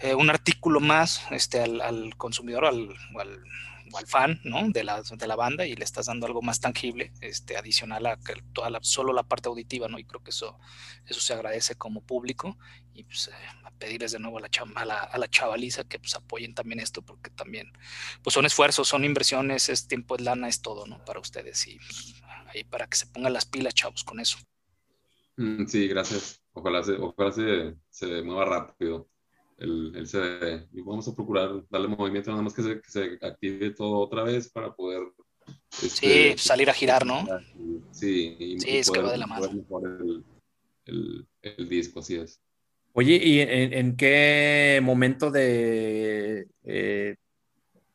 eh, 0.00 0.14
un 0.14 0.30
artículo 0.30 0.80
más 0.80 1.22
este, 1.30 1.60
al, 1.60 1.80
al 1.80 2.16
consumidor, 2.16 2.66
al, 2.66 2.94
al 3.18 3.44
al 3.96 4.06
fan, 4.06 4.40
¿no? 4.44 4.68
De 4.68 4.84
la, 4.84 5.02
de 5.02 5.26
la 5.26 5.36
banda 5.36 5.66
y 5.66 5.74
le 5.74 5.84
estás 5.84 6.06
dando 6.06 6.26
algo 6.26 6.42
más 6.42 6.60
tangible, 6.60 7.12
este, 7.20 7.56
adicional 7.56 8.06
a 8.06 8.18
toda 8.52 8.70
la, 8.70 8.78
solo 8.82 9.12
la 9.12 9.22
parte 9.22 9.48
auditiva, 9.48 9.88
¿no? 9.88 9.98
Y 9.98 10.04
creo 10.04 10.22
que 10.22 10.30
eso, 10.30 10.58
eso 11.06 11.20
se 11.20 11.32
agradece 11.32 11.74
como 11.76 12.02
público 12.02 12.58
y 12.92 13.04
pues 13.04 13.28
eh, 13.28 13.32
a 13.64 13.70
pedirles 13.72 14.12
de 14.12 14.18
nuevo 14.18 14.38
a 14.38 14.42
la, 14.42 14.48
a 14.74 14.84
la, 14.84 14.98
a 14.98 15.18
la 15.18 15.28
chavaliza 15.28 15.84
que 15.84 15.98
pues 15.98 16.14
apoyen 16.14 16.54
también 16.54 16.80
esto 16.80 17.02
porque 17.02 17.30
también 17.30 17.72
pues 18.22 18.34
son 18.34 18.46
esfuerzos, 18.46 18.88
son 18.88 19.04
inversiones, 19.04 19.68
es 19.68 19.86
tiempo, 19.88 20.16
es 20.16 20.22
lana, 20.22 20.48
es 20.48 20.62
todo, 20.62 20.86
¿no? 20.86 21.04
Para 21.04 21.20
ustedes 21.20 21.66
y 21.66 21.76
pues, 21.76 22.22
ahí 22.48 22.64
para 22.64 22.86
que 22.86 22.96
se 22.96 23.06
pongan 23.06 23.32
las 23.32 23.46
pilas, 23.46 23.74
chavos, 23.74 24.04
con 24.04 24.20
eso. 24.20 24.38
Mm, 25.36 25.66
sí, 25.66 25.88
gracias. 25.88 26.42
Ojalá 26.52 26.82
se, 26.82 26.92
ojalá 26.92 27.32
se, 27.32 27.76
se 27.88 28.22
mueva 28.22 28.44
rápido 28.44 29.08
el, 29.60 29.92
el 29.94 30.06
CD. 30.06 30.66
Y 30.72 30.80
vamos 30.80 31.06
a 31.06 31.14
procurar 31.14 31.62
darle 31.70 31.88
movimiento 31.88 32.30
nada 32.30 32.42
más 32.42 32.54
que 32.54 32.62
se, 32.62 32.80
que 32.80 32.90
se 32.90 33.18
active 33.22 33.70
todo 33.70 33.98
otra 33.98 34.24
vez 34.24 34.50
para 34.50 34.74
poder... 34.74 35.02
Este, 35.82 36.32
sí, 36.32 36.38
salir 36.38 36.70
a 36.70 36.74
girar, 36.74 37.06
¿no? 37.06 37.26
Sí, 37.90 38.36
y 38.38 38.60
sí 38.60 38.76
es 38.78 38.90
que 38.90 39.00
va 39.00 39.12
de 39.12 39.18
la 39.18 39.26
mano. 39.26 39.46
El, 39.46 40.24
el, 40.86 41.26
el, 41.42 41.68
disco, 41.68 42.00
así 42.00 42.16
es. 42.16 42.40
Oye, 42.92 43.14
¿y 43.22 43.40
en, 43.40 43.72
en 43.72 43.96
qué 43.96 44.80
momento 44.82 45.30
de... 45.30 46.48
Eh, 46.64 47.16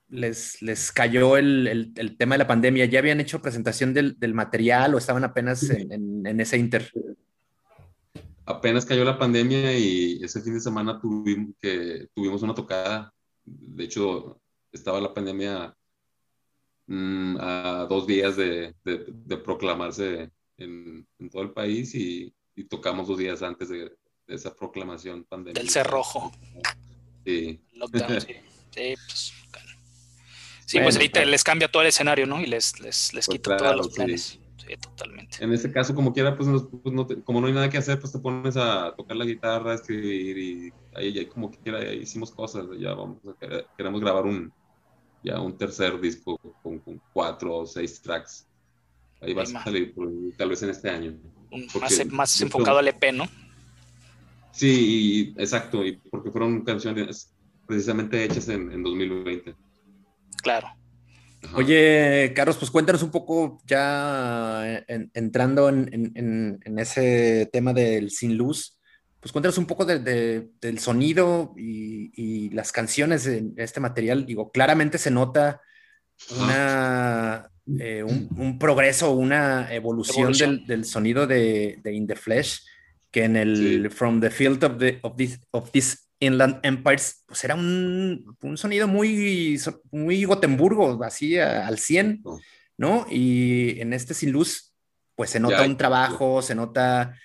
les, 0.10 0.62
les, 0.62 0.92
cayó 0.92 1.38
el, 1.38 1.68
el, 1.68 1.94
el, 1.96 2.18
tema 2.18 2.36
de 2.36 2.40
la 2.40 2.48
pandemia? 2.48 2.86
¿Ya 2.86 3.00
habían 3.00 3.20
hecho 3.20 3.42
presentación 3.42 3.94
del, 3.94 4.18
del 4.20 4.34
material 4.34 4.94
o 4.94 4.98
estaban 4.98 5.24
apenas 5.24 5.64
en, 5.70 5.92
en, 5.92 6.28
en, 6.28 6.40
ese 6.40 6.58
inter? 6.58 6.92
Apenas 8.46 8.86
cayó 8.86 9.04
la 9.04 9.18
pandemia 9.18 9.78
y 9.78 10.24
ese 10.24 10.42
fin 10.42 10.54
de 10.54 10.60
semana 10.60 11.00
tuvimos, 11.00 11.56
que, 11.60 12.08
tuvimos 12.14 12.42
una 12.44 12.54
tocada. 12.54 13.14
De 13.44 13.84
hecho, 13.84 14.40
estaba 14.72 15.02
la 15.02 15.14
pandemia 15.14 15.76
mm, 16.88 17.38
a 17.40 17.88
dos 17.90 18.06
días 18.08 18.36
de, 18.36 18.76
de, 18.84 19.38
proclamarse 19.38 20.30
en, 20.58 21.08
en, 21.20 21.30
todo 21.30 21.44
el 21.44 21.52
país 21.52 21.94
y, 21.96 22.34
y, 22.56 22.64
tocamos 22.66 23.08
dos 23.08 23.18
días 23.18 23.42
antes 23.42 23.70
de, 23.70 23.92
esa 24.28 24.56
proclamación 24.56 25.24
pandémica. 25.26 25.60
Del 25.60 25.70
cerrojo. 25.70 26.32
Sí. 27.24 27.60
Lockdown, 27.74 28.22
sí. 28.22 28.34
Sí, 28.72 28.96
pues, 28.96 29.34
sí 30.66 30.80
pues 30.80 30.98
ahí 30.98 31.26
les 31.26 31.44
cambia 31.44 31.72
todo 31.72 31.84
el 31.84 31.90
escenario, 31.90 32.26
¿no? 32.26 32.42
Y 32.42 32.48
les, 32.48 32.80
les, 32.80 33.14
les 33.14 33.26
pues 33.26 33.38
quita 33.38 33.56
todos 33.56 33.76
los 33.76 33.90
planes 33.90 34.40
totalmente. 34.80 35.44
En 35.44 35.54
este 35.54 35.72
caso, 35.72 35.94
como 35.94 36.14
quiera, 36.14 36.36
pues, 36.36 36.50
pues 36.84 36.94
no 36.94 37.08
como 37.24 37.42
no 37.42 37.48
hay 37.48 37.54
nada 37.54 37.70
que 37.70 37.78
hacer, 37.78 38.00
pues 38.00 38.12
te 38.12 38.20
pones 38.20 38.58
a 38.58 38.94
tocar 38.96 39.16
la 39.18 39.26
guitarra, 39.26 39.72
a 39.72 39.76
escribir 39.76 40.38
y 40.38 40.74
ahí, 40.96 41.18
ahí 41.18 41.26
como 41.26 41.52
quiera 41.52 41.94
hicimos 41.94 42.32
cosas. 42.32 42.66
Ya 42.80 42.94
vamos 42.94 43.18
a, 43.26 43.76
queremos 43.78 44.02
grabar 44.02 44.26
un, 44.26 44.52
ya 45.24 45.40
un 45.40 45.58
tercer 45.58 46.00
disco 46.00 46.40
con, 46.62 46.82
cuatro 47.14 47.58
o 47.58 47.66
seis 47.66 48.02
tracks. 48.02 48.48
Ahí 49.22 49.34
va 49.34 49.44
a 49.44 49.46
salir 49.46 49.94
pues, 49.94 50.10
tal 50.38 50.50
vez 50.50 50.64
en 50.64 50.70
este 50.70 50.90
año. 50.90 51.16
más, 51.80 52.06
más 52.08 52.42
enfocado 52.42 52.80
al 52.80 52.88
EP, 52.88 53.14
¿no? 53.14 53.26
Sí, 54.52 55.34
exacto, 55.38 55.86
y 55.86 55.98
porque 55.98 56.32
fueron 56.32 56.64
canciones 56.64 57.34
precisamente 57.68 58.24
hechas 58.24 58.48
en, 58.48 58.72
en 58.72 58.84
2020. 58.84 59.54
Claro. 60.42 60.75
Oye, 61.54 62.34
Carlos, 62.36 62.58
pues 62.58 62.72
cuéntanos 62.72 63.04
un 63.04 63.12
poco 63.12 63.60
ya 63.66 64.84
entrando 64.88 65.70
en, 65.70 66.60
ese 66.78 67.50
tema 67.52 67.74
del 67.74 68.12
sin 68.12 68.38
luz, 68.38 68.78
pues 69.20 69.32
cuéntanos 69.32 69.58
un 69.58 69.66
poco 69.66 69.86
del 69.86 70.80
sonido 70.80 71.54
y, 71.58 72.50
las 72.52 72.72
canciones 72.72 73.26
de 73.26 73.52
este 73.58 73.80
material. 73.80 74.26
Digo, 74.26 74.52
claramente 74.52 74.98
se 74.98 75.12
nota 75.12 75.62
una, 76.40 77.50
eh, 77.80 78.04
un, 78.04 78.58
progreso, 78.60 79.12
una 79.12 79.74
evolución, 79.74 80.34
Del, 80.68 80.86
sonido 80.86 81.28
de, 81.28 81.80
In 81.86 82.08
the 82.08 82.16
Flesh, 82.16 82.62
que 83.12 83.24
en 83.24 83.36
el 83.36 83.92
From 83.92 84.22
the 84.22 84.30
Field 84.30 84.64
of, 84.64 84.78
the, 84.78 85.00
of, 85.02 85.16
this, 85.18 85.40
of 85.52 85.72
this 85.72 86.05
Inland 86.26 86.60
Empires, 86.64 87.24
pues 87.26 87.44
era 87.44 87.56
un, 87.56 88.36
un 88.42 88.58
sonido 88.58 88.88
muy, 88.88 89.60
muy 89.92 90.24
Gotemburgo, 90.24 91.04
así 91.04 91.38
al 91.38 91.80
100, 91.80 92.24
¿no? 92.78 93.06
Y 93.10 93.80
en 93.80 93.94
este 93.94 94.14
Sin 94.14 94.32
Luz, 94.32 94.74
pues 95.16 95.30
se 95.30 95.40
nota 95.40 95.64
un 95.64 95.78
trabajo, 95.78 96.42
se 96.42 96.56
nota 96.56 97.16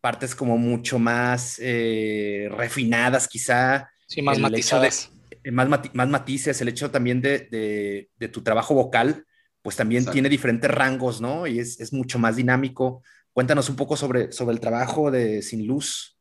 partes 0.00 0.34
como 0.34 0.56
mucho 0.56 0.98
más 0.98 1.58
eh, 1.60 2.48
refinadas, 2.56 3.28
quizá. 3.28 3.90
Sí, 4.06 4.22
más 4.22 4.38
matizadas. 4.38 5.12
eh, 5.44 5.50
más, 5.50 5.68
más 5.68 6.08
matices, 6.08 6.60
el 6.60 6.68
hecho 6.68 6.90
también 6.90 7.20
de, 7.20 8.08
de, 8.16 8.28
tu 8.28 8.42
trabajo 8.42 8.74
vocal, 8.74 9.24
pues 9.62 9.76
también 9.76 10.04
tiene 10.06 10.28
diferentes 10.28 10.70
rangos, 10.70 11.20
¿no? 11.20 11.46
Y 11.46 11.58
es, 11.58 11.80
es, 11.80 11.92
mucho 11.92 12.18
más 12.18 12.36
dinámico. 12.36 13.02
Cuéntanos 13.32 13.68
un 13.68 13.76
poco 13.76 13.96
sobre, 13.96 14.32
sobre 14.32 14.54
el 14.54 14.60
trabajo 14.60 15.10
de 15.10 15.42
Sin 15.42 15.66
Luz. 15.66 16.18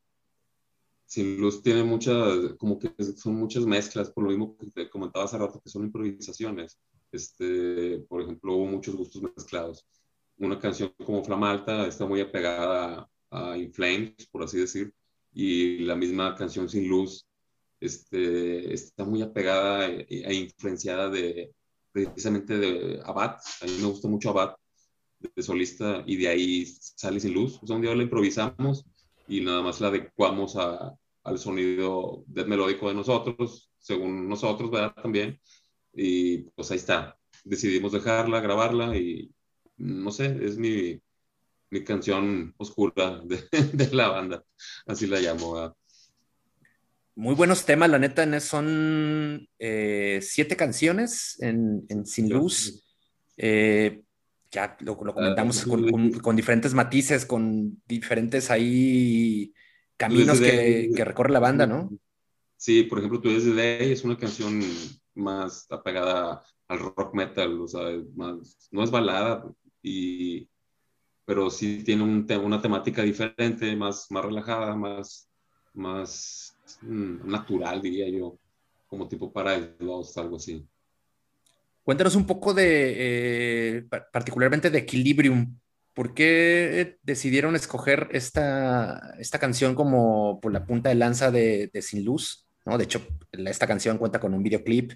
Sin 1.10 1.38
Luz 1.42 1.64
tiene 1.64 1.84
muchas, 1.84 2.54
como 2.60 2.78
que 2.78 2.94
son 3.18 3.34
muchas 3.34 3.66
mezclas, 3.66 4.12
por 4.12 4.26
lo 4.26 4.30
mismo 4.30 4.56
que 4.56 4.68
te 4.68 4.88
comentaba 4.92 5.26
hace 5.26 5.40
rato, 5.40 5.60
que 5.60 5.68
son 5.68 5.86
improvisaciones. 5.86 6.80
Este, 7.12 7.98
por 8.08 8.22
ejemplo, 8.22 8.54
hubo 8.54 8.68
muchos 8.68 8.96
gustos 8.96 9.24
mezclados. 9.24 9.88
Una 10.38 10.60
canción 10.60 10.94
como 11.04 11.24
Flama 11.24 11.50
Alta 11.50 11.88
está 11.88 12.06
muy 12.06 12.22
apegada 12.22 13.10
a, 13.32 13.52
a 13.52 13.58
In 13.58 13.74
Flames, 13.74 14.28
por 14.32 14.44
así 14.44 14.60
decir, 14.60 14.94
y 15.34 15.80
la 15.80 15.96
misma 15.96 16.36
canción 16.36 16.70
Sin 16.70 16.88
Luz 16.88 17.26
este, 17.80 18.72
está 18.72 19.04
muy 19.04 19.24
apegada 19.24 19.88
e, 19.88 20.06
e, 20.10 20.34
influenciada 20.36 21.10
de 21.10 21.56
precisamente 21.92 22.56
de 22.56 23.02
Abad. 23.04 23.38
A 23.62 23.66
mí 23.66 23.78
me 23.82 23.88
gusta 23.88 24.08
mucho 24.08 24.30
Abad, 24.30 24.56
de 25.20 25.42
solista, 25.42 26.04
y 26.06 26.18
de 26.18 26.28
ahí 26.28 26.68
sale 26.68 27.20
Sin 27.20 27.34
Luz. 27.34 27.58
O 27.64 27.66
sea, 27.66 27.78
un 27.78 27.82
día 27.82 27.96
la 27.96 28.04
improvisamos 28.04 28.86
y 29.30 29.42
nada 29.42 29.62
más 29.62 29.80
la 29.80 29.88
adecuamos 29.88 30.56
a, 30.58 30.94
al 31.24 31.40
sonido 31.40 32.24
del 32.28 32.48
melódico 32.48 32.90
de 32.90 32.96
nosotros, 32.96 33.72
según 33.78 34.28
nosotros, 34.28 34.72
¿verdad? 34.72 34.94
También. 35.02 35.40
Y 35.94 36.40
pues 36.56 36.72
ahí 36.72 36.78
está. 36.78 37.18
Decidimos 37.44 37.92
dejarla, 37.92 38.42
grabarla 38.42 38.98
y 38.98 39.32
no 39.78 40.12
sé, 40.12 40.38
es 40.42 40.58
mi, 40.58 41.00
mi 41.70 41.84
canción 41.84 42.54
oscura 42.58 43.22
de, 43.24 43.44
de, 43.74 43.96
la 43.96 44.10
banda, 44.10 44.44
así 44.86 45.08
la 45.08 45.20
llamo. 45.20 45.54
¿verdad? 45.54 45.76
Muy 47.16 47.36
buenos 47.36 47.66
temas, 47.66 47.90
la 47.90 48.00
neta, 48.00 48.40
son 48.40 49.48
eh, 49.60 50.20
siete 50.22 50.56
canciones 50.56 51.38
en, 51.42 51.86
en 51.90 52.06
Sin 52.06 52.30
Luz. 52.30 52.84
Eh, 53.38 54.04
ya 54.52 54.78
lo, 54.80 54.98
lo 55.04 55.14
comentamos 55.14 55.64
con, 55.64 56.12
con, 56.12 56.36
diferentes 56.36 56.74
matices, 56.74 57.26
con 57.26 57.82
diferentes 57.88 58.50
ahí 58.50 59.54
caminos 59.98 60.40
que, 60.40 60.92
que, 60.96 61.06
recorre 61.06 61.32
la 61.32 61.40
banda, 61.40 61.68
¿no? 61.68 61.90
Sí, 62.56 62.84
por 62.84 63.00
ejemplo, 63.00 63.22
Tú 63.22 63.30
desde 63.30 63.54
Day 63.54 63.92
es 63.92 64.04
una 64.04 64.18
canción 64.18 64.62
más 65.16 65.68
apegada 65.70 66.44
al 66.68 66.80
rock 66.80 67.14
metal, 67.14 67.60
o 67.62 67.68
sea, 67.68 67.82
más, 68.16 68.70
no 68.72 68.84
es 68.84 68.92
balada, 68.92 69.46
y, 69.82 70.50
pero 71.26 71.50
sí 71.50 71.84
tiene 71.84 72.04
un, 72.04 72.28
una 72.44 72.62
temática 72.62 73.04
diferente, 73.04 73.76
más, 73.76 74.08
más 74.10 74.26
relajada, 74.26 74.76
más, 74.76 75.30
más 75.74 76.58
mm, 76.82 77.30
natural, 77.30 77.82
diría 77.82 78.10
yo, 78.10 78.38
como 78.88 79.08
tipo 79.08 79.32
para 79.32 79.58
Lost, 79.80 80.18
algo 80.18 80.38
así. 80.38 80.66
Cuéntanos 81.90 82.14
un 82.14 82.28
poco 82.28 82.54
de, 82.54 83.78
eh, 83.78 83.84
particularmente 84.14 84.70
de 84.70 84.78
Equilibrium. 84.78 85.58
¿Por 85.96 86.14
qué 86.14 87.00
decidieron 87.02 87.56
escoger 87.56 88.10
esta, 88.12 89.16
esta 89.18 89.40
canción 89.40 89.74
como 89.74 90.40
por 90.40 90.54
la 90.54 90.68
punta 90.68 90.90
de 90.90 90.94
lanza 90.94 91.32
de, 91.32 91.72
Sin 91.82 92.06
Luz? 92.06 92.48
¿no? 92.64 92.78
De 92.78 92.84
hecho, 92.84 93.02
esta 93.32 93.66
canción 93.66 93.98
cuenta 93.98 94.20
con 94.20 94.36
un 94.36 94.44
videoclip 94.44 94.92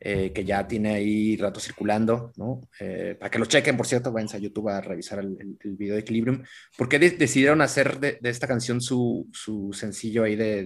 eh, 0.00 0.32
que 0.32 0.44
ya 0.44 0.66
tiene 0.66 0.94
ahí 0.94 1.36
rato 1.36 1.60
circulando, 1.60 2.32
¿no? 2.34 2.68
Eh, 2.80 3.16
para 3.20 3.30
que 3.30 3.38
lo 3.38 3.46
chequen, 3.46 3.76
por 3.76 3.86
cierto, 3.86 4.10
vayan 4.10 4.34
a 4.34 4.38
YouTube 4.38 4.68
a 4.68 4.80
revisar 4.80 5.20
el, 5.20 5.56
video 5.76 5.94
de 5.94 6.00
Equilibrium. 6.00 6.42
¿Por 6.76 6.88
qué 6.88 6.98
decidieron 6.98 7.60
hacer 7.60 8.00
de, 8.00 8.18
esta 8.24 8.48
canción 8.48 8.80
su, 8.80 9.28
su 9.32 9.72
sencillo 9.72 10.24
ahí 10.24 10.34
de, 10.34 10.64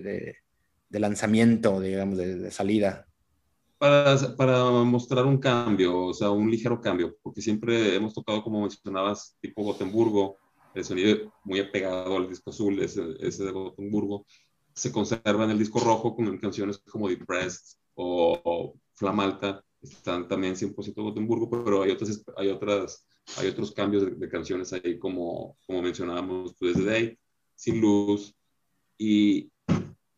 de, 0.89 1.01
lanzamiento, 1.01 1.83
digamos, 1.83 2.16
de 2.16 2.51
salida? 2.51 3.07
Para, 3.79 4.16
para, 4.37 4.70
mostrar 4.85 5.27
un 5.27 5.39
cambio, 5.39 6.07
o 6.07 6.14
sea, 6.14 6.31
un 6.31 6.51
ligero 6.51 6.81
cambio, 6.81 7.16
porque 7.22 7.43
siempre 7.43 7.95
hemos 7.95 8.14
tocado, 8.14 8.43
como 8.43 8.61
mencionabas, 8.61 9.37
tipo 9.41 9.62
Gotemburgo, 9.62 10.39
el 10.74 10.85
sonido 10.85 11.33
muy 11.45 11.61
apegado 11.61 12.16
al 12.16 12.29
disco 12.29 12.51
azul, 12.51 12.81
ese, 12.81 13.03
ese 13.20 13.45
de 13.45 13.53
Gotemburgo, 13.53 14.27
se 14.74 14.93
conserva 14.93 15.45
en 15.45 15.51
el 15.51 15.59
disco 15.59 15.81
rojo 15.81 16.14
con 16.14 16.37
canciones 16.39 16.79
como 16.79 17.09
Depressed 17.09 17.79
o, 17.95 18.41
o 18.45 18.74
Flamalta, 18.95 19.62
están 19.83 20.29
también 20.29 20.55
100% 20.55 20.95
Gotemburgo, 20.95 21.49
pero 21.51 21.83
hay 21.83 21.91
otras, 21.91 22.22
hay 22.37 22.49
otras, 22.49 23.07
hay 23.39 23.49
otros 23.49 23.72
cambios 23.72 24.18
de, 24.18 24.29
canciones 24.29 24.72
ahí, 24.72 24.99
como, 24.99 25.57
como 25.66 25.83
mencionábamos, 25.83 26.59
desde 26.59 26.85
Day, 26.85 27.18
Sin 27.55 27.81
Luz 27.81 28.35
y 28.99 29.51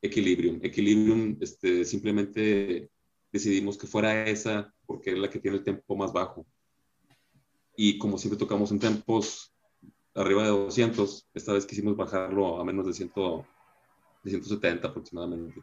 Equilibrium. 0.00 0.60
Equilibrium 0.62 1.36
este, 1.40 1.84
simplemente 1.84 2.90
decidimos 3.32 3.76
que 3.76 3.86
fuera 3.86 4.26
esa 4.26 4.72
porque 4.86 5.12
es 5.12 5.18
la 5.18 5.28
que 5.30 5.38
tiene 5.38 5.58
el 5.58 5.64
tempo 5.64 5.96
más 5.96 6.12
bajo. 6.12 6.46
Y 7.76 7.98
como 7.98 8.18
siempre 8.18 8.38
tocamos 8.38 8.72
en 8.72 8.80
tempos 8.80 9.54
arriba 10.14 10.42
de 10.42 10.48
200, 10.48 11.28
esta 11.34 11.52
vez 11.52 11.66
quisimos 11.66 11.96
bajarlo 11.96 12.60
a 12.60 12.64
menos 12.64 12.86
de, 12.86 12.92
100, 12.92 13.12
de 14.24 14.30
170 14.30 14.88
aproximadamente. 14.88 15.62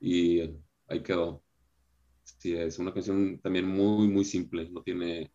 Y 0.00 0.40
ahí 0.88 1.02
quedó. 1.02 1.42
Sí, 2.22 2.54
es 2.54 2.78
una 2.78 2.94
canción 2.94 3.40
también 3.40 3.66
muy, 3.66 4.06
muy 4.06 4.24
simple, 4.24 4.70
no 4.70 4.82
tiene, 4.82 5.32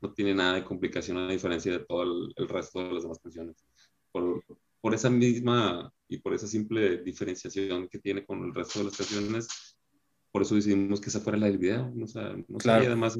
no 0.00 0.12
tiene 0.12 0.34
nada 0.34 0.54
de 0.54 0.64
complicación 0.64 1.18
a 1.18 1.28
diferencia 1.28 1.72
de 1.72 1.80
todo 1.80 2.02
el, 2.04 2.32
el 2.36 2.48
resto 2.48 2.80
de 2.80 2.94
las 2.94 3.02
demás 3.02 3.18
canciones. 3.18 3.64
Por, 4.10 4.42
por, 4.80 4.94
esa 4.94 5.10
misma 5.10 5.92
y 6.08 6.18
por 6.18 6.34
esa 6.34 6.46
simple 6.46 7.02
diferenciación 7.02 7.88
que 7.88 7.98
tiene 7.98 8.24
con 8.24 8.42
el 8.44 8.54
resto 8.54 8.78
de 8.78 8.86
las 8.86 8.96
canciones, 8.96 9.76
por 10.30 10.42
eso 10.42 10.54
decidimos 10.54 11.00
que 11.00 11.08
esa 11.08 11.20
fuera 11.20 11.38
la 11.38 11.46
del 11.46 11.58
video. 11.58 11.92
O 12.02 12.06
sea, 12.06 12.34
no 12.48 12.58
claro. 12.58 12.86
además, 12.86 13.18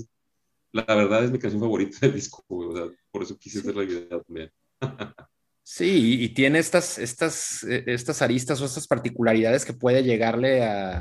la 0.72 0.84
verdad 0.94 1.24
es 1.24 1.30
mi 1.30 1.38
canción 1.38 1.60
favorita 1.60 1.98
del 2.00 2.14
disco, 2.14 2.44
o 2.48 2.74
sea, 2.74 2.84
por 3.10 3.22
eso 3.22 3.38
quise 3.38 3.60
hacer 3.60 3.76
la 3.76 3.82
video 3.82 4.22
también. 4.22 4.50
Sí, 5.62 6.20
y 6.24 6.30
tiene 6.30 6.58
estas, 6.58 6.98
estas, 6.98 7.62
eh, 7.62 7.84
estas 7.86 8.22
aristas 8.22 8.60
o 8.60 8.64
estas 8.64 8.88
particularidades 8.88 9.64
que 9.64 9.72
puede 9.72 10.02
llegarle 10.02 10.64
a 10.64 11.00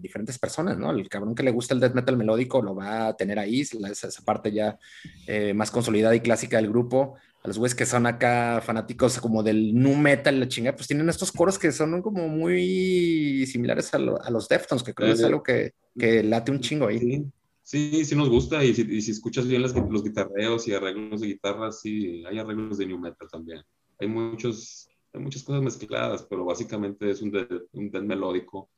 diferentes 0.00 0.38
personas, 0.38 0.78
¿no? 0.78 0.90
El 0.90 1.08
cabrón 1.08 1.34
que 1.34 1.42
le 1.42 1.50
gusta 1.50 1.74
el 1.74 1.80
death 1.80 1.94
metal 1.94 2.16
melódico 2.16 2.62
lo 2.62 2.74
va 2.74 3.08
a 3.08 3.16
tener 3.16 3.38
ahí, 3.38 3.60
esa, 3.60 4.08
esa 4.08 4.22
parte 4.24 4.50
ya 4.50 4.78
eh, 5.26 5.54
más 5.54 5.70
consolidada 5.70 6.14
y 6.14 6.20
clásica 6.20 6.56
del 6.56 6.68
grupo 6.68 7.16
a 7.42 7.48
los 7.48 7.58
güeyes 7.58 7.74
que 7.74 7.86
son 7.86 8.06
acá 8.06 8.60
fanáticos 8.64 9.18
como 9.18 9.42
del 9.42 9.74
nu 9.74 9.96
metal, 9.96 10.38
la 10.38 10.48
chingada, 10.48 10.76
pues 10.76 10.86
tienen 10.86 11.08
estos 11.08 11.32
coros 11.32 11.58
que 11.58 11.72
son 11.72 12.00
como 12.00 12.28
muy 12.28 13.44
similares 13.46 13.92
a, 13.94 13.98
los 13.98 14.48
Deftones, 14.48 14.84
que 14.84 14.94
creo 14.94 15.08
que 15.08 15.14
es 15.14 15.24
algo 15.24 15.42
que, 15.42 15.74
que, 15.98 16.22
late 16.22 16.52
un 16.52 16.60
chingo 16.60 16.86
ahí. 16.86 17.24
Sí, 17.64 18.04
sí, 18.04 18.14
nos 18.14 18.28
gusta, 18.28 18.64
y 18.64 18.74
si, 18.74 18.82
y 18.82 19.02
si 19.02 19.10
escuchas 19.10 19.48
bien 19.48 19.62
los 19.62 20.04
guitarreos 20.04 20.68
y 20.68 20.74
arreglos 20.74 21.20
de 21.20 21.28
guitarras, 21.28 21.80
sí, 21.80 22.24
hay 22.26 22.38
arreglos 22.38 22.78
de 22.78 22.86
new 22.86 22.98
metal 22.98 23.28
también. 23.30 23.62
Hay, 23.98 24.06
muchos, 24.06 24.88
hay 25.12 25.20
muchas 25.20 25.42
cosas 25.42 25.62
mezcladas, 25.62 26.24
pero 26.28 26.44
básicamente 26.44 27.10
es 27.10 27.22
un 27.22 27.32
death, 27.32 27.50
un 27.72 27.90
melódico 28.06 28.70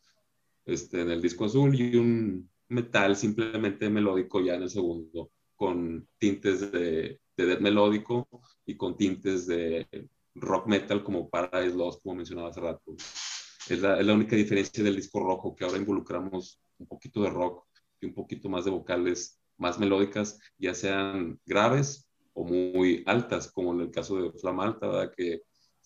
este, 0.64 1.02
en 1.02 1.10
el 1.10 1.20
disco 1.20 1.44
azul 1.44 1.78
y 1.78 1.96
un 1.96 2.48
metal 2.68 3.14
simplemente 3.14 3.90
melódico 3.90 4.40
ya 4.40 4.54
en 4.54 4.62
el 4.62 4.70
segundo, 4.70 5.30
con 5.54 6.08
tintes 6.18 6.72
de 6.72 7.20
de 7.36 7.46
death 7.46 7.60
melódico 7.60 8.28
y 8.66 8.76
con 8.76 8.96
tintes 8.96 9.46
de 9.46 9.86
rock 10.34 10.66
metal 10.66 11.02
como 11.04 11.28
Paradise 11.28 11.76
Lost, 11.76 12.02
como 12.02 12.16
mencionaba 12.16 12.48
hace 12.48 12.60
rato. 12.60 12.94
Es 13.68 13.80
la, 13.80 13.98
es 13.98 14.06
la, 14.06 14.14
única 14.14 14.36
diferencia 14.36 14.84
del 14.84 14.96
disco 14.96 15.20
rojo, 15.20 15.54
que 15.54 15.64
ahora 15.64 15.78
involucramos 15.78 16.60
un 16.78 16.86
poquito 16.86 17.22
de 17.22 17.30
rock 17.30 17.64
y 18.00 18.06
un 18.06 18.14
poquito 18.14 18.48
más 18.48 18.64
de 18.64 18.70
vocales 18.70 19.40
más 19.56 19.78
melódicas, 19.78 20.38
ya 20.58 20.74
sean 20.74 21.40
graves 21.46 22.08
o 22.32 22.44
muy 22.44 23.02
altas, 23.06 23.50
como 23.50 23.72
en 23.72 23.80
el 23.80 23.90
caso 23.90 24.16
de 24.20 24.38
Flama 24.38 24.64
Alta, 24.64 24.88
¿verdad? 24.88 25.12
que 25.16 25.42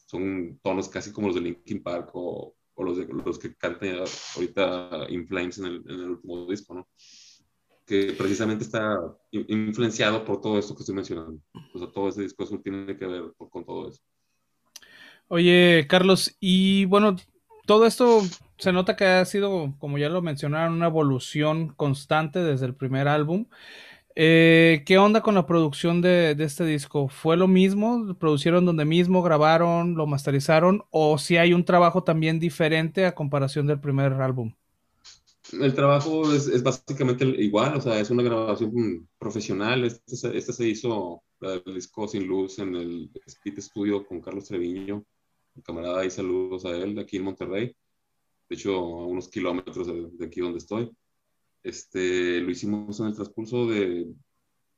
son 0.07 0.59
tonos 0.62 0.88
casi 0.88 1.12
como 1.12 1.28
los 1.28 1.36
de 1.36 1.42
Linkin 1.42 1.82
Park 1.82 2.11
o, 2.14 2.55
o 2.74 2.82
los, 2.82 2.96
de, 2.96 3.07
los 3.07 3.38
que 3.38 3.55
cantan 3.55 4.05
ahorita 4.34 5.07
In 5.11 5.26
Flames 5.26 5.59
en 5.59 5.66
el, 5.66 5.76
en 5.86 6.01
el 6.01 6.11
último 6.11 6.46
disco, 6.46 6.74
¿no? 6.74 6.88
Que 7.89 8.12
precisamente 8.12 8.64
está 8.64 8.99
influenciado 9.32 10.24
por 10.24 10.41
todo 10.43 10.59
esto 10.59 10.74
que 10.74 10.80
estoy 10.80 10.95
mencionando. 10.95 11.41
O 11.72 11.78
sea, 11.78 11.89
todo 11.91 12.09
ese 12.11 12.22
discurso 12.22 12.61
tiene 12.61 12.97
que 12.97 13.07
ver 13.07 13.32
con 13.51 13.64
todo 13.64 13.89
eso. 13.89 14.03
Oye, 15.28 15.86
Carlos, 15.89 16.36
y 16.39 16.84
bueno, 16.84 17.16
todo 17.66 17.86
esto 17.86 18.20
se 18.59 18.72
nota 18.72 18.95
que 18.95 19.07
ha 19.07 19.24
sido, 19.24 19.74
como 19.78 19.99
ya 19.99 20.11
lo 20.11 20.20
mencionaron, 20.20 20.74
una 20.74 20.86
evolución 20.86 21.68
constante 21.68 22.41
desde 22.41 22.66
el 22.66 22.74
primer 22.74 23.09
álbum. 23.09 23.47
Eh, 24.14 24.82
¿Qué 24.84 24.99
onda 24.99 25.22
con 25.22 25.34
la 25.34 25.47
producción 25.47 26.03
de, 26.03 26.34
de, 26.34 26.45
este 26.45 26.64
disco? 26.64 27.09
¿Fue 27.09 27.36
lo 27.36 27.47
mismo? 27.47 28.16
¿Producieron 28.18 28.66
donde 28.66 28.84
mismo? 28.84 29.22
¿Grabaron? 29.22 29.95
¿Lo 29.95 30.07
masterizaron? 30.07 30.82
¿O 30.91 31.18
si 31.18 31.36
hay 31.36 31.55
un 31.55 31.64
trabajo 31.64 32.03
también 32.03 32.39
diferente 32.39 33.07
a 33.07 33.14
comparación 33.14 33.66
del 33.66 33.80
primer 33.80 34.14
álbum? 34.14 34.53
El 35.53 35.74
trabajo 35.74 36.32
es, 36.32 36.46
es, 36.46 36.62
básicamente 36.62 37.24
igual, 37.24 37.76
o 37.76 37.80
sea, 37.80 37.99
es 37.99 38.11
una 38.11 38.22
grabación 38.22 39.09
profesional. 39.18 39.84
Este, 39.84 40.36
este 40.36 40.53
se 40.53 40.68
hizo, 40.68 41.22
el 41.40 41.74
disco 41.74 42.07
Sin 42.07 42.26
Luz, 42.26 42.59
en 42.59 42.74
el 42.74 43.11
Speed 43.26 43.61
Studio 43.61 44.07
con 44.07 44.20
Carlos 44.20 44.46
Treviño, 44.46 45.05
camarada, 45.64 46.05
y 46.05 46.11
saludos 46.11 46.64
a 46.64 46.70
él, 46.76 46.94
de 46.94 47.03
aquí 47.03 47.16
en 47.16 47.24
Monterrey. 47.24 47.74
de 48.49 48.57
hecho 48.57 48.74
a 48.74 49.07
unos 49.07 49.28
kilómetros 49.28 49.86
de, 49.86 50.26
aquí 50.26 50.40
donde 50.40 50.59
estoy. 50.59 50.90
Este, 51.62 52.40
lo 52.40 52.51
hicimos 52.51 53.01
en 53.01 53.07
el 53.07 53.14
transcurso 53.14 53.66
de 53.66 54.07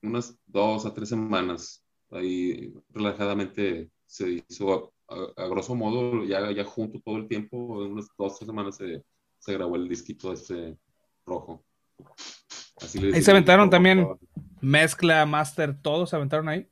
unas 0.02 0.36
dos 0.46 0.86
a 0.86 0.94
tres 0.94 1.08
semanas. 1.08 1.84
Ahí 2.10 2.72
relajadamente 2.90 3.90
se 4.06 4.42
hizo 4.48 4.92
a, 5.08 5.46
grosso 5.46 5.74
modo, 5.74 6.24
ya, 6.24 6.50
ya 6.52 6.64
junto 6.64 7.00
todo 7.00 7.16
el 7.16 7.28
tiempo, 7.28 7.84
en 7.84 7.92
unas 7.92 8.08
dos 8.16 8.34
o 8.34 8.36
tres 8.36 8.46
semanas 8.46 8.76
se, 8.76 9.04
se 9.40 9.52
grabó 9.52 9.76
el 9.76 9.88
disquito 9.88 10.32
este 10.32 10.78
rojo. 11.26 11.64
ahí 13.12 13.22
se 13.22 13.30
aventaron 13.30 13.68
también 13.68 14.06
mezcla, 14.60 15.26
master, 15.26 15.76
todos 15.82 16.10
se 16.10 16.16
aventaron 16.16 16.48
ahí. 16.48 16.68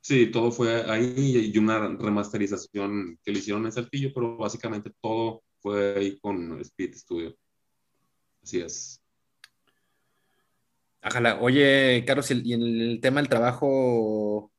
Sí, 0.00 0.28
todo 0.28 0.52
fue 0.52 0.88
ahí 0.88 1.50
y 1.52 1.58
una 1.58 1.88
remasterización 1.98 3.18
que 3.24 3.32
le 3.32 3.40
hicieron 3.40 3.66
en 3.66 3.72
Saltillo, 3.72 4.12
pero 4.14 4.36
básicamente 4.36 4.92
todo 5.00 5.42
fue 5.58 5.96
ahí 5.96 6.18
con 6.20 6.60
Speed 6.60 6.94
Studio. 6.94 7.36
Así 8.40 8.60
es. 8.60 9.02
Ajala. 11.02 11.38
Oye, 11.40 12.04
Carlos, 12.06 12.30
y 12.30 12.52
en 12.52 12.62
el 12.62 13.00
tema 13.00 13.20
del 13.20 13.28
trabajo 13.28 14.52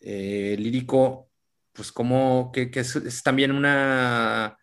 eh, 0.00 0.56
lírico, 0.58 1.30
pues 1.72 1.92
como 1.92 2.50
que, 2.52 2.70
es, 2.72 3.22
también 3.22 3.52
una... 3.52 4.56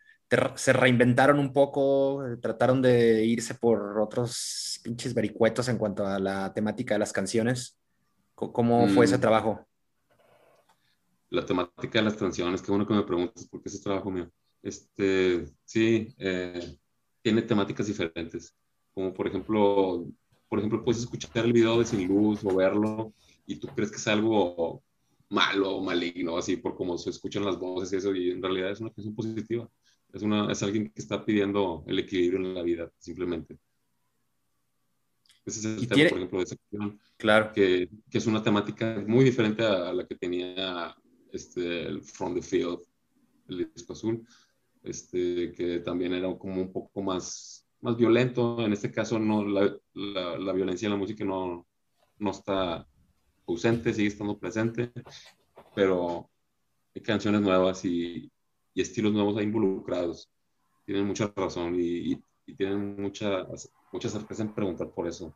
se 0.56 0.74
reinventaron 0.74 1.40
un 1.40 1.54
poco, 1.54 2.24
trataron 2.42 2.82
de 2.82 3.24
irse 3.26 3.56
por 3.56 4.00
otros 4.00 4.80
pinches 4.84 5.14
vericuetos 5.14 5.70
en 5.70 5.78
cuanto 5.78 6.06
a 6.06 6.20
la 6.20 6.54
temática 6.54 6.96
de 6.96 7.00
las 7.00 7.14
canciones. 7.14 7.80
¿Cómo 8.36 8.88
fue 8.90 9.06
ese 9.06 9.18
mm. 9.18 9.22
trabajo? 9.22 9.68
la 11.30 11.46
temática 11.46 12.00
de 12.00 12.06
las 12.06 12.16
canciones, 12.16 12.62
qué 12.62 12.72
bueno 12.72 12.88
que 12.88 12.94
me 12.94 13.04
preguntas 13.04 13.48
porque 13.50 13.70
ese 13.70 13.82
trabajo 13.82 14.12
mío. 14.12 14.32
Este, 14.62 15.46
sí, 15.66 16.14
eh, 16.18 16.78
tiene 17.22 17.42
temáticas 17.42 17.88
diferentes, 17.88 18.56
como 18.94 19.14
por 19.14 19.28
ejemplo, 19.28 20.06
por 20.50 20.60
ejemplo, 20.60 20.84
puedes 20.84 21.02
escuchar 21.02 21.46
el 21.46 21.54
video 21.54 21.80
de 21.80 21.86
Sin 21.86 22.08
Luz 22.08 22.44
o 22.44 22.56
verlo 22.56 23.14
y 23.46 23.58
tú 23.58 23.68
crees 23.68 23.92
que 23.92 23.98
es 23.98 24.08
algo 24.08 24.84
malo 25.30 25.78
o 25.78 25.84
maligno, 25.84 26.38
así 26.38 26.56
por 26.58 26.76
cómo 26.76 26.98
se 26.98 27.10
escuchan 27.10 27.44
las 27.44 27.60
voces 27.60 27.92
y 27.92 27.96
eso, 27.98 28.16
y 28.16 28.32
en 28.32 28.42
realidad 28.42 28.72
es 28.72 28.80
una 28.80 28.92
canción 28.92 29.14
positiva. 29.14 29.70
Es, 30.14 30.22
una, 30.22 30.52
es 30.52 30.64
alguien 30.64 30.90
que 30.90 31.02
está 31.02 31.24
pidiendo 31.24 31.84
el 31.88 32.00
equilibrio 32.00 32.40
en 32.40 32.54
la 32.54 32.64
vida, 32.64 32.92
simplemente. 32.98 33.58
Ese 35.46 35.60
es 35.60 35.66
el 35.66 35.88
tema, 35.88 36.10
por 36.10 36.18
ejemplo, 36.18 36.40
de 36.40 36.44
esa 36.44 36.56
canción. 36.58 37.00
Claro. 37.18 37.54
Que, 37.54 37.90
que, 38.10 38.18
es 38.18 38.28
una 38.28 38.44
temática 38.44 39.04
muy 39.08 39.24
diferente 39.24 39.64
a 39.64 39.94
la 39.94 40.06
que 40.06 40.16
tenía 40.16 40.96
este, 41.32 41.84
el 41.84 42.02
From 42.02 42.36
the 42.36 42.42
Field, 42.42 42.80
el 43.48 43.72
disco 43.74 43.94
azul, 43.94 44.28
este, 44.84 45.54
que 45.54 45.80
también 45.80 46.14
era 46.14 46.36
como 46.38 46.62
un 46.62 46.72
poco 46.72 47.02
más, 47.02 47.66
más 47.82 47.96
violento. 47.96 48.66
En 48.66 48.74
este 48.74 48.92
caso, 48.92 49.20
no, 49.20 49.46
la, 49.46 49.74
la, 49.94 50.54
violencia 50.54 50.88
en 50.88 50.94
la 50.94 51.00
música 51.00 51.24
no, 51.24 51.66
no 52.20 52.32
está 52.32 52.86
ausente, 53.48 53.94
sigue 53.94 54.10
estando 54.10 54.38
presente, 54.38 54.92
pero 55.74 56.30
hay 56.94 57.02
canciones 57.02 57.40
nuevas 57.40 57.86
y, 57.86 58.30
y 58.78 58.82
estilos 58.82 59.12
nuevos 59.12 59.36
ahí 59.38 59.46
involucrados. 59.46 60.30
Tienen 60.86 61.08
mucha 61.08 61.34
razón 61.36 61.76
y, 61.80 62.14
y, 62.46 62.56
tienen 62.56 62.96
mucha, 63.02 63.44
mucha 63.92 64.08
certeza 64.08 64.44
en 64.44 64.54
preguntar 64.54 64.92
por 64.92 65.08
eso. 65.08 65.36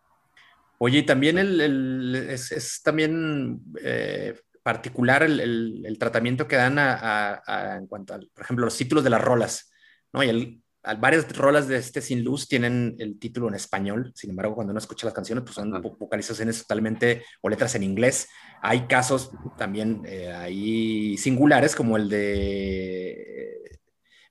Oye, 0.78 1.02
también 1.02 1.40
el, 1.40 1.60
el 1.60 2.16
es, 2.30 2.52
es, 2.52 2.84
también 2.84 3.62
eh, 3.84 4.36
particular 4.62 5.24
el, 5.24 5.84
el, 5.84 5.98
tratamiento 5.98 6.48
que 6.48 6.56
dan 6.56 6.78
a, 6.78 7.42
a, 7.44 7.78
en 7.78 7.88
cuanto 7.88 8.14
a, 8.14 8.20
por 8.20 8.44
ejemplo, 8.44 8.66
los 8.66 8.78
títulos 8.78 9.04
de 9.04 9.10
las 9.10 9.22
rolas, 9.22 9.72
¿no? 10.14 10.24
Y 10.24 10.30
el, 10.30 10.61
varias 11.00 11.36
rolas 11.36 11.68
de 11.68 11.78
este 11.78 12.02
Sin 12.02 12.24
Luz 12.24 12.48
tienen 12.48 12.96
el 13.00 13.20
título 13.20 13.48
en 13.48 13.56
español, 13.56 14.12
sin 14.16 14.32
embargo, 14.32 14.56
cuando 14.56 14.72
uno 14.72 14.80
escucha 14.80 15.06
las 15.06 15.14
canciones, 15.14 15.44
pues 15.44 15.56
son 15.56 15.72
vocalizaciones 16.00 16.60
totalmente 16.60 17.24
o 17.42 17.50
letras 17.50 17.76
en 17.76 17.84
inglés. 17.84 18.30
Hay 18.62 18.88
casos 18.88 19.32
también 19.58 20.02
eh, 20.06 20.32
ahí 20.32 21.18
singulares, 21.18 21.76
como 21.76 21.98
el 21.98 22.10
de 22.10 23.62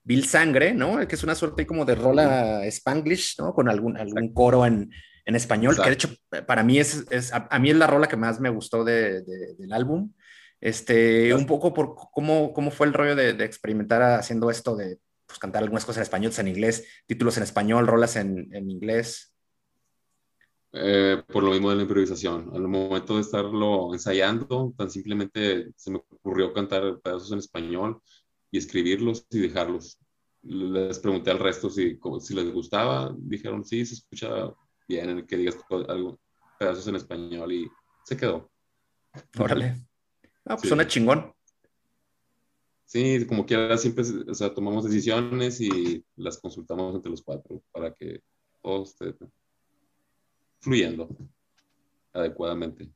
Bill 0.03 0.25
Sangre, 0.25 0.73
¿no? 0.73 1.05
Que 1.07 1.15
es 1.15 1.23
una 1.23 1.35
suerte 1.35 1.65
como 1.65 1.85
de 1.85 1.95
rola 1.95 2.65
spanglish, 2.65 3.35
¿no? 3.39 3.53
Con 3.53 3.69
algún, 3.69 3.97
algún 3.97 4.33
coro 4.33 4.65
en, 4.65 4.91
en 5.25 5.35
español, 5.35 5.75
que 5.75 5.89
de 5.89 5.93
hecho 5.93 6.09
para 6.47 6.63
mí 6.63 6.79
es, 6.79 7.05
es 7.09 7.31
a, 7.33 7.59
mí 7.59 7.69
es 7.69 7.75
la 7.75 7.87
rola 7.87 8.07
que 8.07 8.17
más 8.17 8.39
me 8.39 8.49
gustó 8.49 8.83
de, 8.83 9.21
del 9.21 9.73
álbum. 9.73 10.11
Este, 10.59 11.33
un 11.33 11.47
poco 11.47 11.73
por 11.73 11.95
cómo, 11.95 12.53
cómo 12.53 12.69
fue 12.69 12.85
el 12.85 12.93
rollo 12.93 13.15
de, 13.15 13.31
experimentar 13.43 14.01
haciendo 14.01 14.51
esto 14.51 14.75
de 14.75 14.99
pues, 15.31 15.39
cantar 15.39 15.63
algunas 15.63 15.85
cosas 15.85 15.97
en 15.97 16.03
español, 16.03 16.31
en 16.37 16.47
inglés, 16.47 16.87
títulos 17.07 17.37
en 17.37 17.43
español, 17.43 17.87
rolas 17.87 18.15
en, 18.15 18.53
en 18.53 18.69
inglés. 18.69 19.33
Eh, 20.73 21.21
por 21.27 21.43
lo 21.43 21.51
mismo 21.51 21.69
de 21.69 21.75
la 21.75 21.81
improvisación. 21.81 22.49
Al 22.53 22.67
momento 22.67 23.15
de 23.15 23.21
estarlo 23.21 23.93
ensayando, 23.93 24.73
tan 24.77 24.89
simplemente 24.89 25.71
se 25.75 25.91
me 25.91 25.97
ocurrió 25.97 26.53
cantar 26.53 26.99
pedazos 27.01 27.31
en 27.31 27.39
español 27.39 28.01
y 28.51 28.57
escribirlos 28.57 29.25
y 29.29 29.39
dejarlos. 29.39 29.99
Les 30.43 30.97
pregunté 30.99 31.31
al 31.31 31.39
resto 31.39 31.69
si, 31.69 31.99
si 32.21 32.33
les 32.33 32.51
gustaba. 32.53 33.13
Dijeron, 33.17 33.65
sí, 33.65 33.85
se 33.85 33.95
escucha 33.95 34.53
bien, 34.87 35.25
que 35.25 35.37
digas 35.37 35.57
algo, 35.87 36.19
pedazos 36.57 36.87
en 36.87 36.95
español 36.95 37.51
y 37.51 37.69
se 38.05 38.15
quedó. 38.15 38.49
Órale. 39.37 39.75
Ah, 40.45 40.55
pues 40.55 40.69
suena 40.69 40.87
chingón. 40.87 41.33
Sí, 42.91 43.25
como 43.25 43.45
quiera, 43.45 43.77
siempre, 43.77 44.03
o 44.27 44.33
sea, 44.33 44.53
tomamos 44.53 44.83
decisiones 44.83 45.61
y 45.61 46.03
las 46.17 46.37
consultamos 46.37 46.93
entre 46.93 47.09
los 47.09 47.21
cuatro 47.21 47.63
para 47.71 47.93
que 47.93 48.19
todo 48.61 48.83
esté 48.83 49.15
fluyendo 50.59 51.07
adecuadamente. 52.11 52.91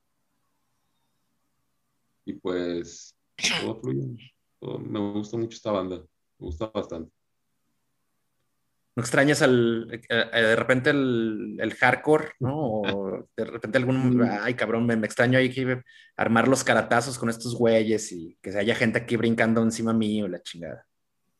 Y 2.25 2.33
pues, 2.33 3.15
todo 3.61 3.79
fluye. 3.79 4.33
me 4.79 4.99
gusta 5.13 5.37
mucho 5.37 5.55
esta 5.55 5.71
banda, 5.71 5.99
me 6.39 6.45
gusta 6.45 6.67
bastante. 6.67 7.13
¿No 8.95 9.03
extrañas 9.03 9.41
al, 9.41 9.89
eh, 9.91 10.01
eh, 10.09 10.41
de 10.41 10.55
repente 10.55 10.89
el, 10.91 11.57
el, 11.59 11.73
hardcore, 11.73 12.29
¿no? 12.39 12.55
O 12.55 13.27
de 13.35 13.43
repente 13.43 13.77
algún, 13.77 14.21
ay 14.23 14.53
cabrón, 14.53 14.85
me, 14.85 14.93
extraño 15.05 15.37
ahí 15.37 15.53
que 15.53 15.81
armar 16.15 16.47
los 16.47 16.63
caratazos 16.63 17.19
con 17.19 17.29
estos 17.29 17.55
güeyes 17.55 18.09
y 18.13 18.37
que 18.41 18.57
haya 18.57 18.73
gente 18.73 18.99
aquí 18.99 19.17
brincando 19.17 19.61
encima 19.61 19.91
mío, 19.91 20.29
la 20.29 20.41
chingada. 20.41 20.85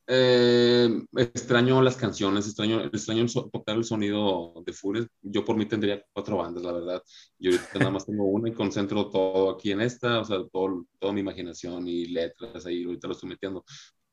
Eh, 0.08 0.88
extraño 1.16 1.82
las 1.82 1.96
canciones, 1.96 2.46
extraño, 2.46 2.84
extraño 2.86 3.26
tocar 3.52 3.76
el 3.76 3.86
sonido 3.86 4.54
de 4.66 4.74
Fures. 4.74 5.08
Yo 5.22 5.44
por 5.44 5.56
mí 5.56 5.66
tendría 5.66 6.04
cuatro 6.14 6.38
bandas, 6.38 6.62
la 6.62 6.74
verdad. 6.74 7.04
Yo 7.40 7.52
ahorita 7.52 7.80
nada 7.80 7.92
más 7.92 8.06
tengo 8.06 8.26
una 8.26 8.50
y 8.50 8.54
concentro 8.54 9.10
todo 9.10 9.50
aquí 9.50 9.72
en 9.72 9.82
esta, 9.82 10.20
o 10.20 10.26
sea, 10.26 10.38
todo, 10.52 10.86
toda 11.00 11.14
mi 11.14 11.22
imaginación 11.22 11.88
y 11.88 12.08
letras 12.08 12.66
ahí, 12.66 12.84
ahorita 12.84 13.08
lo 13.08 13.14
estoy 13.14 13.30
metiendo 13.30 13.66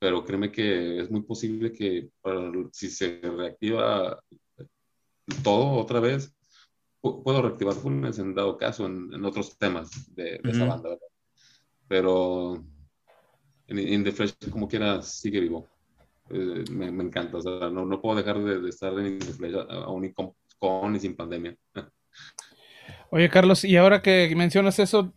pero 0.02 0.24
créeme 0.24 0.50
que 0.50 0.98
es 0.98 1.12
muy 1.12 1.22
posible 1.22 1.70
que 1.70 2.10
si 2.72 2.90
se 2.90 3.20
reactiva 3.22 4.20
todo 5.44 5.74
otra 5.74 6.00
vez, 6.00 6.34
puedo 7.00 7.40
reactivar 7.40 7.74
Funes 7.74 8.18
en 8.18 8.34
dado 8.34 8.58
caso 8.58 8.84
en, 8.86 9.24
otros 9.24 9.56
temas 9.56 10.12
de, 10.12 10.40
esa 10.42 10.64
banda, 10.64 10.88
¿verdad? 10.88 11.06
Pero 11.86 12.64
en, 13.68 14.02
The 14.02 14.10
Flesh, 14.10 14.50
como 14.50 14.66
quiera, 14.66 15.00
sigue 15.02 15.38
vivo. 15.38 15.68
Eh, 16.30 16.64
me, 16.72 16.86
encanta, 16.88 17.36
o 17.36 17.40
sea, 17.40 17.70
no, 17.70 17.86
no 17.86 18.00
puedo 18.00 18.16
dejar 18.16 18.42
de, 18.42 18.68
estar 18.68 18.98
en 18.98 19.20
The 19.20 19.34
Flesh 19.34 19.54
aún 19.68 20.12
con, 20.12 20.32
con 20.58 20.96
y 20.96 20.98
sin 20.98 21.14
pandemia. 21.14 21.56
Oye, 23.10 23.28
Carlos, 23.28 23.62
y 23.64 23.76
ahora 23.76 24.02
que 24.02 24.34
mencionas 24.34 24.80
eso, 24.80 25.12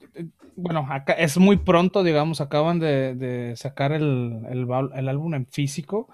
bueno, 0.56 0.88
acá 0.90 1.14
es 1.14 1.38
muy 1.38 1.58
pronto, 1.58 2.04
digamos, 2.04 2.42
acaban 2.42 2.80
de, 2.80 3.54
sacar 3.58 3.92
el, 3.92 4.46
álbum 5.08 5.34
en 5.34 5.46
físico, 5.48 6.10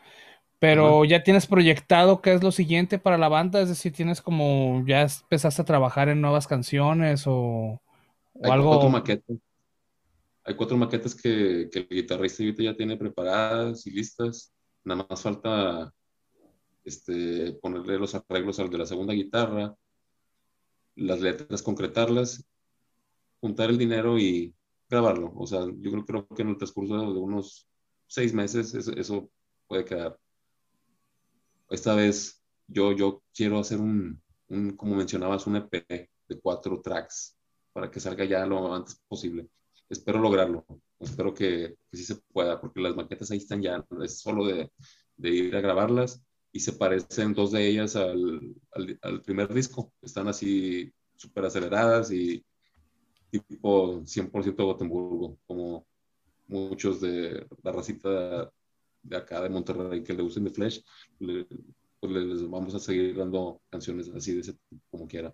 pero 0.60 1.06
ya 1.06 1.24
tienes 1.24 1.48
proyectado 1.48 2.22
qué 2.22 2.34
es 2.34 2.44
lo 2.44 2.52
siguiente 2.52 3.00
para 3.00 3.18
la 3.18 3.30
banda, 3.30 3.62
es 3.62 3.70
decir, 3.70 3.94
tienes 3.94 4.22
como, 4.22 4.84
ya 4.86 5.02
empezaste 5.02 5.62
a 5.62 5.66
trabajar 5.66 6.10
en 6.10 6.22
nuevas 6.22 6.48
canciones 6.48 7.24
o, 7.26 7.82
Hay 8.44 8.52
algo. 8.52 8.70
Cuatro 8.70 8.90
maquetas. 8.90 9.38
Hay 10.44 10.56
cuatro 10.56 10.78
maquetas 10.78 11.16
que, 11.16 11.70
el 11.72 11.88
guitarrista 11.88 12.44
ya 12.44 12.76
tiene 12.76 12.98
preparadas 12.98 13.86
y 13.86 13.92
listas. 13.92 14.52
Nada 14.84 15.06
más 15.08 15.22
falta 15.22 15.94
este, 16.84 17.54
ponerle 17.62 18.00
los 18.00 18.16
arreglos 18.16 18.60
al 18.60 18.72
de 18.72 18.78
la 18.80 18.88
segunda 18.88 19.14
guitarra, 19.14 19.76
las 20.96 21.22
letras, 21.22 21.62
concretarlas 21.62 22.44
juntar 23.42 23.70
el 23.70 23.78
dinero 23.78 24.18
y 24.18 24.56
grabarlo. 24.90 25.34
O 25.36 25.46
sea, 25.46 25.66
yo 25.66 25.92
creo, 25.92 26.06
creo 26.06 26.28
que 26.28 26.42
en 26.44 26.50
el 26.50 26.58
transcurso 26.58 27.14
de 27.14 27.20
unos 27.20 27.68
seis 28.08 28.34
meses 28.34 28.74
eso, 28.74 29.30
puede 29.68 29.86
quedar. 29.86 30.18
Esta 31.70 31.96
vez 31.96 32.42
yo, 32.68 32.92
yo 32.94 33.24
quiero 33.34 33.60
hacer 33.60 33.80
un, 33.80 34.22
un, 34.50 34.78
como 34.78 34.96
mencionabas, 34.96 35.48
un 35.48 35.58
EP 35.58 35.86
de 35.90 36.40
cuatro 36.42 36.82
tracks 36.82 37.38
para 37.74 37.90
que 37.90 38.00
salga 38.00 38.26
ya 38.26 38.46
lo 38.46 38.74
antes 38.74 39.02
posible. 39.08 39.50
Espero 39.90 40.20
lograrlo. 40.20 40.66
Espero 41.00 41.34
que, 41.34 41.76
que 41.90 41.98
sí 41.98 42.04
se 42.04 42.16
pueda, 42.16 42.60
porque 42.62 42.82
las 42.82 42.96
maquetas 42.96 43.32
ahí 43.32 43.38
están 43.38 43.62
ya. 43.62 43.86
Es 44.04 44.20
solo 44.20 44.46
de, 44.46 44.72
de 45.18 45.30
ir 45.30 45.56
a 45.56 45.62
grabarlas 45.62 46.24
y 46.52 46.60
se 46.60 46.74
parecen 46.74 47.34
dos 47.34 47.52
de 47.52 47.68
ellas 47.68 47.96
al, 47.96 48.56
al, 49.02 49.22
primer 49.22 49.54
disco. 49.54 49.94
Están 50.02 50.28
así 50.28 50.92
súper 51.16 51.46
aceleradas 51.46 52.12
y 52.12 52.44
tipo 53.40 54.02
100% 54.06 54.64
Gotemburgo, 54.64 55.38
como 55.48 55.86
muchos 56.48 57.00
de 57.02 57.48
la 57.64 57.72
racita 57.72 58.52
de, 59.04 59.18
acá 59.18 59.42
de 59.42 59.50
Monterrey 59.50 60.04
que 60.04 60.14
le 60.14 60.24
usen 60.24 60.44
de 60.44 60.50
Flash, 60.50 60.82
pues 61.20 62.12
les 62.12 62.50
vamos 62.50 62.76
a 62.76 62.80
seguir 62.80 63.16
dando 63.16 63.62
canciones 63.70 64.10
así 64.10 64.34
de 64.34 64.42
ese 64.42 64.54
tipo, 64.54 64.82
como 64.90 65.08
quiera. 65.08 65.34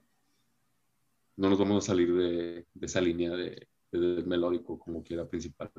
No 1.36 1.50
nos 1.50 1.60
vamos 1.60 1.84
a 1.84 1.88
salir 1.88 2.14
de, 2.14 2.66
de 2.74 2.86
esa 2.86 3.02
línea 3.02 3.32
de, 3.32 3.68
de, 3.92 4.24
melódico, 4.24 4.78
como 4.78 5.04
quiera, 5.04 5.28
principal. 5.28 5.72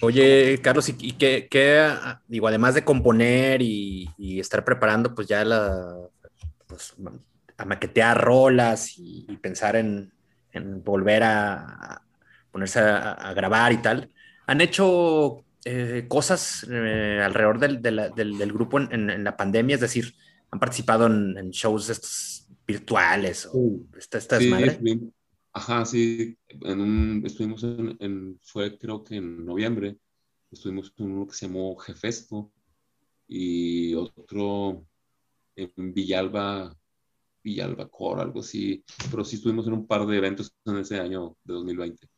Oye, 0.00 0.60
Carlos, 0.62 0.88
¿y, 0.88 1.12
qué, 1.12 2.18
digo, 2.26 2.48
además 2.48 2.74
de 2.74 2.84
componer 2.84 3.60
y, 3.62 4.08
estar 4.40 4.64
preparando, 4.64 5.14
pues 5.14 5.28
ya 5.28 5.44
la, 5.44 6.08
pues, 6.66 6.94
a 7.58 7.64
maquetear 7.64 8.18
rolas 8.18 8.94
y, 8.96 9.36
pensar 9.42 9.76
en, 9.76 10.12
volver 10.84 11.22
a, 11.24 12.02
ponerse 12.50 12.80
a, 12.80 13.32
grabar 13.34 13.72
y 13.72 13.82
tal, 13.82 14.10
¿han 14.46 14.60
hecho 14.60 15.44
eh, 15.64 16.06
cosas 16.08 16.66
eh, 16.70 17.20
alrededor 17.22 17.58
del, 17.58 18.52
grupo 18.52 18.80
en, 18.80 19.22
la 19.24 19.36
pandemia? 19.36 19.74
Es 19.74 19.80
decir, 19.80 20.14
¿han 20.50 20.60
participado 20.60 21.06
en, 21.06 21.50
shows 21.50 21.90
estos 21.90 22.46
virtuales 22.66 23.48
o 23.52 23.80
esta, 23.96 24.38
Ajá, 25.52 25.84
sí, 25.84 26.38
en 26.48 26.80
un, 26.80 27.22
estuvimos 27.26 27.64
en, 27.64 28.38
fue 28.42 28.78
creo 28.78 29.02
que 29.02 29.16
en 29.16 29.44
noviembre, 29.44 29.98
estuvimos 30.50 30.92
en 30.98 31.10
uno 31.10 31.26
que 31.26 31.34
se 31.34 31.46
llamó 31.46 31.76
Jefesto 31.76 32.52
y 33.26 33.94
otro 33.94 34.86
en 35.56 35.92
Villalba, 35.92 36.76
Villalba 37.42 37.88
Core, 37.88 38.22
algo 38.22 38.40
así, 38.40 38.84
pero 39.10 39.24
sí 39.24 39.36
estuvimos 39.36 39.66
en 39.66 39.74
un 39.74 39.86
par 39.86 40.06
de 40.06 40.16
eventos 40.16 40.52
en 40.64 40.78
ese 40.78 40.98
año 40.98 41.36
de 41.44 41.54
2020. 41.54 42.08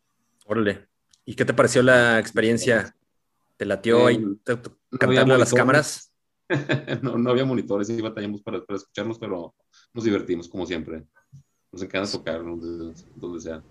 Órale, 0.47 0.89
¿y 1.25 1.35
qué 1.35 1.45
te 1.45 1.55
pareció 1.55 1.83
la 1.83 2.19
experiencia? 2.19 2.95
¿Te 3.57 3.67
latió 3.67 4.07
ahí 4.07 4.21
cantando 4.99 5.35
a 5.35 5.39
las 5.39 5.53
cámaras? 5.53 6.13
no, 7.03 7.17
no 7.19 7.31
había 7.31 7.45
monitores, 7.45 7.89
y 7.91 8.01
batallamos 8.01 8.43
para, 8.43 8.65
para 8.65 8.79
escucharnos, 8.79 9.19
pero 9.19 9.55
nos 9.93 10.05
divertimos 10.05 10.49
como 10.49 10.67
siempre. 10.67 11.05
Nos 11.73 11.83
encanta 11.83 12.11
tocar 12.11 12.43
donde, 12.43 13.41
sea. 13.41 13.63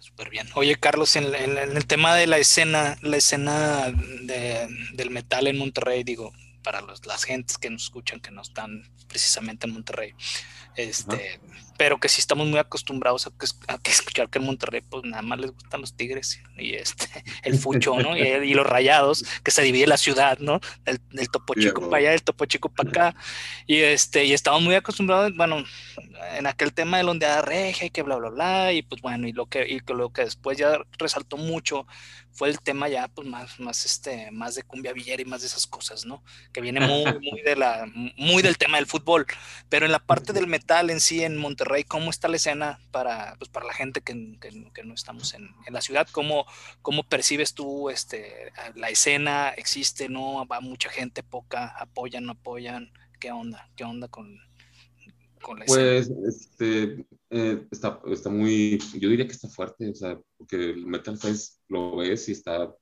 Súper 0.00 0.30
bien. 0.30 0.48
Oye, 0.56 0.74
Carlos, 0.76 1.14
en, 1.14 1.32
el 1.32 1.86
tema 1.86 2.16
de 2.16 2.26
la 2.26 2.38
escena, 2.38 2.96
la 3.02 3.16
escena 3.16 3.92
del 3.92 5.10
metal 5.10 5.46
en 5.46 5.58
Monterrey, 5.58 6.02
digo, 6.02 6.32
para 6.62 6.80
las 6.80 7.24
gentes 7.24 7.58
que 7.58 7.70
nos 7.70 7.84
escuchan 7.84 8.20
que 8.20 8.30
no 8.30 8.42
están 8.42 8.88
precisamente 9.08 9.66
en 9.66 9.74
Monterrey, 9.74 10.14
este, 10.76 11.40
pero 11.76 11.98
que 11.98 12.08
sí 12.08 12.20
estamos 12.20 12.46
muy 12.46 12.58
acostumbrados 12.58 13.26
a, 13.26 13.30
que, 13.30 13.90
escuchar 13.90 14.28
que 14.28 14.38
en 14.38 14.46
Monterrey 14.46 14.82
pues 14.88 15.04
nada 15.04 15.22
más 15.22 15.38
les 15.38 15.52
gustan 15.52 15.80
los 15.80 15.94
tigres 15.94 16.40
y 16.56 16.74
este 16.74 17.06
el 17.42 17.58
fucho, 17.58 17.98
¿no? 17.98 18.16
Y, 18.16 18.54
los 18.54 18.66
rayados, 18.66 19.24
que 19.42 19.50
se 19.50 19.62
divide 19.62 19.86
la 19.86 19.96
ciudad, 19.96 20.38
¿no? 20.38 20.60
El, 20.84 21.00
topo 21.30 21.54
chico 21.54 21.88
para 21.88 22.00
allá, 22.00 22.14
el 22.14 22.22
topo 22.22 22.44
chico 22.44 22.68
para 22.68 22.90
acá. 22.90 23.14
Y 23.66 23.78
este, 23.78 24.24
y 24.24 24.32
estamos 24.32 24.62
muy 24.62 24.74
acostumbrados, 24.74 25.34
bueno, 25.36 25.64
en 26.36 26.46
aquel 26.46 26.72
tema 26.72 26.98
de 26.98 27.04
la 27.04 27.10
ondeada 27.10 27.42
regia 27.42 27.86
y 27.86 27.90
que 27.90 28.02
bla 28.02 28.16
bla 28.16 28.30
bla, 28.30 28.72
y 28.72 28.82
pues 28.82 29.00
bueno, 29.00 29.26
y 29.26 29.32
lo 29.32 29.46
que, 29.46 29.66
y 29.66 29.80
lo 29.92 30.12
que 30.12 30.24
después 30.24 30.58
ya 30.58 30.78
resaltó 30.98 31.36
mucho 31.36 31.86
fue 32.32 32.48
el 32.48 32.60
tema 32.60 32.88
ya 32.88 33.08
pues 33.08 33.28
más, 33.28 33.60
más 33.60 33.84
este, 33.84 34.30
más 34.30 34.54
de 34.54 34.62
cumbia 34.62 34.92
villera 34.92 35.22
y 35.22 35.26
más 35.26 35.42
de 35.42 35.48
esas 35.48 35.66
cosas, 35.66 36.06
¿no? 36.06 36.22
Que 36.52 36.60
viene 36.60 36.80
muy, 36.80 37.04
muy 37.20 37.42
de 37.42 37.56
la, 37.56 37.84
muy 38.16 38.42
del 38.42 38.56
tema 38.56 38.78
del 38.78 38.86
fútbol. 38.86 39.26
Pero 39.68 39.86
en 39.86 39.92
la 39.92 39.98
parte 39.98 40.32
del 40.32 40.46
metal 40.46 40.90
en 40.90 41.00
sí 41.00 41.22
en 41.22 41.36
Monterrey, 41.36 41.61
¿cómo 41.86 42.10
está 42.10 42.28
la 42.28 42.36
escena 42.36 42.80
para, 42.90 43.36
pues, 43.38 43.50
para 43.50 43.66
la 43.66 43.74
gente 43.74 44.00
que, 44.00 44.38
que, 44.40 44.84
no 44.84 44.94
estamos 44.94 45.34
en, 45.34 45.48
en, 45.66 45.72
la 45.72 45.80
ciudad? 45.80 46.08
¿Cómo, 46.12 46.46
¿Cómo 46.82 47.04
percibes 47.04 47.54
tú 47.54 47.90
este, 47.90 48.52
la 48.74 48.88
escena? 48.88 49.50
¿Existe? 49.50 50.08
¿No? 50.08 50.46
¿Va 50.46 50.60
mucha 50.60 50.90
gente? 50.90 51.22
¿Poca? 51.22 51.68
¿Apoyan? 51.78 52.24
¿No 52.26 52.32
apoyan? 52.32 52.92
¿Qué 53.20 53.30
onda? 53.30 53.70
¿Qué 53.76 53.84
onda 53.84 54.08
con, 54.08 54.38
con 55.42 55.58
la 55.58 55.66
pues, 55.66 56.10
este, 56.26 57.06
eh, 57.30 57.66
está, 57.70 58.00
está 58.06 58.30
muy, 58.30 58.78
yo 58.94 59.08
diría 59.08 59.26
que 59.26 59.32
está 59.32 59.48
fuerte, 59.48 59.90
o 59.90 59.94
sea, 59.94 60.18
porque 60.38 60.56
el 60.56 60.86
Metal 60.86 61.16
Fest 61.18 61.60
lo 61.68 61.96
ves 61.96 62.28
y 62.28 62.32
está 62.32 62.74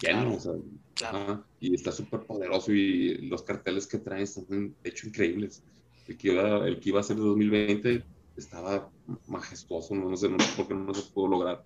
lleno, 0.00 0.34
o 0.34 0.40
sea, 0.40 1.44
y 1.60 1.74
está 1.74 1.92
súper 1.92 2.20
poderoso 2.20 2.72
y 2.72 3.28
los 3.28 3.42
carteles 3.42 3.86
que 3.86 3.98
traen 3.98 4.22
están 4.22 4.74
de 4.82 4.90
hecho 4.90 5.08
increíbles 5.08 5.62
el 6.08 6.16
que 6.16 6.32
iba, 6.32 6.66
el 6.66 6.80
que 6.80 6.88
iba 6.88 7.00
a 7.00 7.04
ser 7.04 7.16
de 7.16 7.22
2020 7.22 8.04
estaba 8.36 8.90
majestuoso, 9.26 9.94
no, 9.94 10.16
sé, 10.16 10.28
por 10.56 10.68
qué 10.68 10.74
no 10.74 10.94
se 10.94 11.02
pudo 11.12 11.28
lograr. 11.28 11.64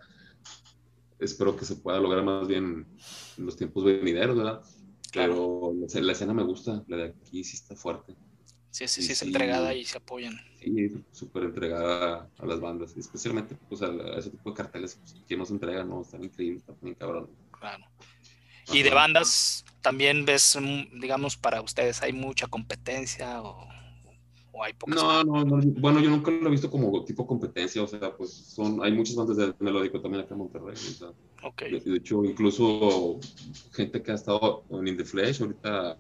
Espero 1.19 1.57
que 1.57 1.65
se 1.65 1.77
pueda 1.77 2.01
lograr 2.01 2.25
más 2.25 2.49
bien 2.49 2.87
en 3.39 3.47
los 3.47 3.57
tiempos 3.57 3.85
venideros, 3.85 4.37
¿verdad? 4.37 4.63
Pero 5.13 5.73
la, 5.75 6.13
escena 6.13 6.35
me 6.35 6.43
gusta, 6.43 6.83
la 6.89 6.97
de 6.97 7.05
aquí 7.11 7.45
sí 7.45 7.57
está 7.57 7.77
fuerte. 7.77 8.17
Sí, 8.71 8.89
sí, 8.89 9.03
sí, 9.03 9.13
es 9.13 9.23
entregada 9.23 9.75
y 9.75 9.85
se 9.85 9.99
apoyan. 9.99 10.35
Sí, 10.59 10.91
súper 11.13 11.45
entregada 11.45 12.31
a 12.39 12.47
las 12.47 12.59
bandas, 12.59 12.97
especialmente 12.97 13.55
pues, 13.69 13.83
a, 13.83 13.93
ese 14.17 14.31
tipo 14.31 14.51
de 14.51 14.57
carteles 14.57 14.97
pues, 14.97 15.15
que 15.29 15.37
nos 15.37 15.51
entregan, 15.51 15.91
¿no? 15.91 16.01
Están 16.01 16.25
increíbles, 16.25 16.63
están 16.63 16.77
bien 16.81 16.95
cabrón. 16.95 17.31
Claro. 17.51 17.85
Y 18.73 18.83
de 18.83 18.91
bandas, 18.91 19.67
también 19.83 20.25
ves, 20.25 20.57
mm, 20.59 21.01
digamos, 21.01 21.37
para 21.37 21.61
ustedes, 21.61 22.03
¿hay 22.03 22.15
mucha 22.15 22.47
competencia 22.47 23.43
o 23.43 23.69
no, 24.87 25.25
no, 25.25 25.45
no, 25.45 25.63
bueno, 25.81 26.01
yo 26.01 26.11
nunca 26.11 26.31
lo 26.31 26.49
he 26.49 26.51
visto 26.51 26.71
como 26.71 27.05
tipo 27.05 27.27
competencia, 27.27 27.83
o 27.83 27.87
sea, 27.87 28.15
pues 28.17 28.31
son, 28.31 28.83
hay 28.83 28.93
muchas 28.93 29.17
bandas 29.17 29.37
de 29.37 29.55
melódico 29.59 30.01
también 30.01 30.25
acá 30.25 30.35
en 30.35 30.39
Monterrey. 30.39 30.75
de, 31.71 31.97
hecho, 31.97 32.25
incluso 32.25 33.19
gente 33.73 34.03
que 34.03 34.13
ha 34.13 34.15
estado 34.15 34.65
en 34.71 34.89
In 34.89 34.97
The 34.97 35.05
Flesh 35.05 35.41
ahorita 35.41 35.97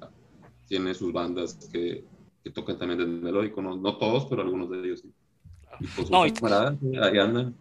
tiene 0.66 0.94
sus 0.94 1.12
bandas 1.12 1.54
que, 1.72 2.04
que 2.44 2.50
tocan 2.50 2.78
también 2.78 2.98
de 2.98 3.06
melódico, 3.06 3.62
no, 3.62 3.76
no 3.76 3.96
todos, 3.96 4.26
pero 4.26 4.42
algunos 4.42 4.70
de 4.70 4.80
ellos 4.80 5.00
sí. 5.00 5.12
Y 5.80 5.86
pues, 5.86 6.10
no, 6.10 6.26
y 6.26 6.32
ahí 6.98 7.18
andan 7.18 7.56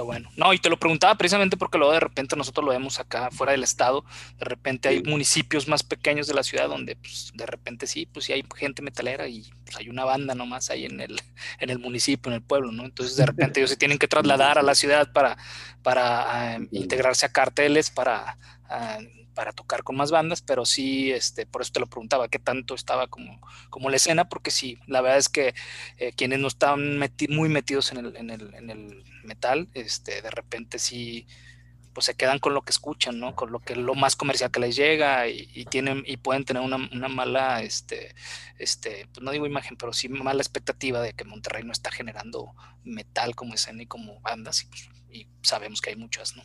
bueno. 0.00 0.30
No, 0.36 0.52
y 0.52 0.58
te 0.58 0.68
lo 0.68 0.78
preguntaba 0.78 1.14
precisamente 1.14 1.56
porque 1.56 1.78
luego 1.78 1.92
de 1.92 2.00
repente 2.00 2.36
nosotros 2.36 2.64
lo 2.64 2.72
vemos 2.72 3.00
acá 3.00 3.30
fuera 3.30 3.52
del 3.52 3.62
estado, 3.62 4.04
de 4.38 4.44
repente 4.44 4.88
hay 4.88 5.02
municipios 5.02 5.68
más 5.68 5.82
pequeños 5.82 6.26
de 6.26 6.34
la 6.34 6.42
ciudad 6.42 6.68
donde 6.68 6.96
pues, 6.96 7.32
de 7.34 7.46
repente 7.46 7.86
sí, 7.86 8.06
pues 8.06 8.26
sí 8.26 8.32
hay 8.32 8.44
gente 8.56 8.82
metalera 8.82 9.28
y 9.28 9.50
pues 9.64 9.76
hay 9.76 9.88
una 9.88 10.04
banda 10.04 10.34
nomás 10.34 10.70
ahí 10.70 10.84
en 10.84 11.00
el, 11.00 11.20
en 11.60 11.70
el 11.70 11.78
municipio, 11.78 12.30
en 12.30 12.36
el 12.36 12.42
pueblo, 12.42 12.72
¿no? 12.72 12.84
Entonces 12.84 13.16
de 13.16 13.26
repente 13.26 13.60
ellos 13.60 13.70
se 13.70 13.76
tienen 13.76 13.98
que 13.98 14.08
trasladar 14.08 14.58
a 14.58 14.62
la 14.62 14.74
ciudad 14.74 15.12
para, 15.12 15.36
para 15.82 16.54
ah, 16.54 16.58
integrarse 16.70 17.26
a 17.26 17.32
carteles, 17.32 17.90
para 17.90 18.38
ah, 18.68 18.98
para 19.36 19.52
tocar 19.52 19.84
con 19.84 19.96
más 19.96 20.10
bandas, 20.10 20.40
pero 20.40 20.64
sí, 20.64 21.12
este, 21.12 21.44
por 21.46 21.60
eso 21.60 21.70
te 21.72 21.80
lo 21.80 21.86
preguntaba, 21.86 22.28
qué 22.28 22.38
tanto 22.38 22.74
estaba 22.74 23.06
como, 23.06 23.38
como 23.68 23.90
la 23.90 23.96
escena, 23.96 24.28
porque 24.30 24.50
sí, 24.50 24.78
la 24.86 25.02
verdad 25.02 25.18
es 25.18 25.28
que 25.28 25.54
eh, 25.98 26.12
quienes 26.16 26.40
no 26.40 26.48
están 26.48 26.98
muy 27.28 27.48
metidos 27.50 27.92
en 27.92 27.98
el, 27.98 28.16
en, 28.16 28.30
el, 28.30 28.54
en 28.54 28.70
el, 28.70 29.04
metal, 29.24 29.68
este, 29.74 30.22
de 30.22 30.30
repente 30.30 30.78
sí, 30.78 31.26
pues 31.92 32.06
se 32.06 32.14
quedan 32.14 32.38
con 32.38 32.54
lo 32.54 32.62
que 32.62 32.70
escuchan, 32.70 33.18
¿no? 33.18 33.34
Con 33.34 33.50
lo 33.52 33.58
que 33.58 33.74
lo 33.76 33.94
más 33.94 34.16
comercial 34.16 34.50
que 34.50 34.60
les 34.60 34.76
llega 34.76 35.28
y, 35.28 35.64
tienen 35.66 36.04
y 36.06 36.16
pueden 36.16 36.44
tener 36.44 36.62
una, 36.62 36.76
una, 36.76 37.08
mala, 37.08 37.62
este, 37.62 38.14
este, 38.58 39.08
pues 39.12 39.22
no 39.22 39.32
digo 39.32 39.46
imagen, 39.46 39.76
pero 39.76 39.92
sí 39.92 40.08
mala 40.08 40.40
expectativa 40.40 41.00
de 41.02 41.12
que 41.12 41.24
Monterrey 41.24 41.64
no 41.64 41.72
está 41.72 41.90
generando 41.90 42.54
metal 42.84 43.34
como 43.34 43.54
escena 43.54 43.82
y 43.82 43.86
como 43.86 44.20
bandas 44.20 44.62
y, 44.62 44.66
pues, 44.66 44.88
y 45.10 45.28
sabemos 45.42 45.80
que 45.80 45.90
hay 45.90 45.96
muchas, 45.96 46.36
¿no? 46.36 46.44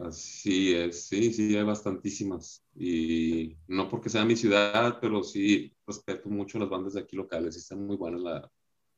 Así 0.00 0.74
es, 0.74 1.08
sí, 1.08 1.32
sí, 1.32 1.56
hay 1.56 1.62
bastantísimas. 1.62 2.64
Y 2.74 3.56
no 3.68 3.88
porque 3.88 4.08
sea 4.08 4.24
mi 4.24 4.34
ciudad, 4.36 4.98
pero 5.00 5.22
sí 5.22 5.72
respeto 5.86 6.28
mucho 6.28 6.58
las 6.58 6.70
bandas 6.70 6.94
de 6.94 7.00
aquí 7.00 7.16
locales. 7.16 7.54
Y 7.56 7.58
están 7.58 7.86
muy 7.86 7.96
buenas 7.96 8.20
la, 8.22 8.50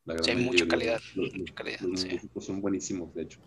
la 0.05 0.23
sí, 0.23 0.31
hay 0.31 0.37
mucha 0.37 0.67
calidad. 0.67 1.01
mucha 1.15 1.55
calidad 1.55 1.81
son 2.39 2.61
buenísimos, 2.61 3.13
de 3.15 3.23
hecho. 3.23 3.39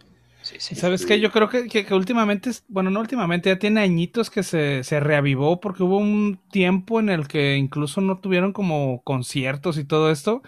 Sí, 0.43 0.57
sí. 0.59 0.75
¿Sabes 0.75 1.05
qué? 1.05 1.19
Yo 1.19 1.31
creo 1.31 1.49
que, 1.49 1.67
que, 1.67 1.91
últimamente, 1.95 2.51
bueno, 2.67 2.91
no 2.91 2.99
últimamente, 2.99 3.49
ya 3.49 3.57
tiene 3.57 3.81
añitos 3.81 4.29
que 4.29 4.43
se, 4.43 4.83
se 4.83 4.99
reavivó 4.99 5.59
porque 5.59 5.81
hubo 5.81 5.97
un 5.97 6.39
tiempo 6.51 6.99
en 6.99 7.09
el 7.09 7.27
que 7.27 7.55
incluso 7.55 7.99
no 8.01 8.19
tuvieron 8.19 8.53
como 8.53 9.01
conciertos 9.03 9.77
y 9.79 9.85
todo 9.85 10.11
esto. 10.11 10.43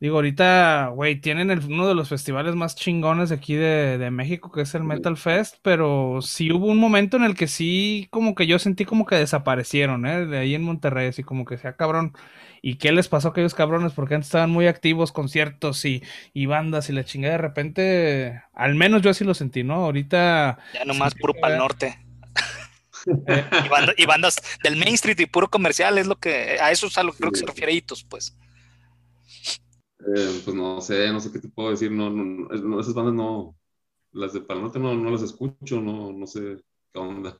Digo, 0.00 0.14
ahorita, 0.16 0.92
güey, 0.94 1.20
tienen 1.20 1.50
uno 1.50 1.88
de 1.88 1.94
los 1.96 2.08
festivales 2.08 2.54
más 2.54 2.76
chingones 2.76 3.30
de 3.30 3.34
aquí 3.34 3.54
de, 3.54 4.10
México, 4.12 4.52
que 4.52 4.60
es 4.60 4.72
el 4.76 4.84
Metal 4.84 5.16
Fest, 5.16 5.56
pero 5.62 6.20
sí 6.22 6.52
hubo 6.52 6.66
un 6.66 6.78
momento 6.78 7.16
en 7.16 7.24
el 7.24 7.34
que 7.34 7.48
sí, 7.48 8.06
como 8.10 8.36
que 8.36 8.46
yo 8.46 8.60
sentí 8.60 8.84
como 8.84 9.06
que 9.06 9.16
desaparecieron, 9.16 10.06
¿eh? 10.06 10.24
De 10.26 10.38
ahí 10.38 10.54
en 10.54 10.62
Monterrey, 10.62 11.08
así 11.08 11.24
como 11.24 11.44
que 11.44 11.58
sea 11.58 11.74
cabrón. 11.74 12.12
¿Y 12.62 12.76
qué 12.76 12.92
les 12.92 13.08
pasó 13.08 13.28
a 13.28 13.30
aquellos 13.32 13.54
cabrones? 13.54 13.92
Porque 13.92 14.14
antes 14.14 14.28
estaban 14.28 14.50
muy 14.50 14.68
activos, 14.68 15.10
conciertos 15.10 15.84
y, 15.84 16.02
y 16.32 16.46
bandas 16.46 16.88
y 16.90 16.92
la 16.92 17.04
chingada 17.04 17.32
de 17.32 17.38
repente, 17.38 18.42
al 18.54 18.76
menos 18.76 19.02
yo 19.02 19.10
así 19.10 19.24
lo 19.24 19.34
sentí, 19.34 19.64
¿no? 19.64 19.84
Ahorita... 19.84 20.58
Ya 20.74 20.84
nomás 20.84 21.14
puro 21.16 21.34
para 21.34 21.54
el 21.54 21.58
norte. 21.58 21.98
y, 23.96 24.06
bandas 24.06 24.36
del 24.62 24.76
Main 24.76 24.94
Street 24.94 25.18
y 25.18 25.26
puro 25.26 25.48
comercial, 25.48 25.98
es 25.98 26.06
lo 26.06 26.16
que, 26.16 26.58
a 26.60 26.70
eso 26.70 26.86
es 26.86 26.98
a 26.98 27.02
lo 27.02 27.12
que 27.12 27.18
creo 27.18 27.32
que 27.32 27.40
se 27.40 27.46
refiere 27.46 27.72
Hitos, 27.72 28.04
pues. 28.04 28.36
Eh, 30.00 30.40
pues 30.44 30.56
no 30.56 30.80
sé, 30.80 31.12
no 31.12 31.20
sé 31.20 31.32
qué 31.32 31.40
te 31.40 31.48
puedo 31.48 31.70
decir, 31.70 31.90
no, 31.90 32.08
no, 32.10 32.80
esas 32.80 32.94
bandas 32.94 33.14
no, 33.14 33.56
las 34.12 34.32
de 34.32 34.40
Pal 34.40 34.62
Norte 34.62 34.78
no, 34.78 34.94
no 34.94 35.10
las 35.10 35.22
escucho, 35.22 35.80
no, 35.80 36.12
no 36.12 36.26
sé 36.26 36.56
qué 36.92 36.98
onda. 36.98 37.38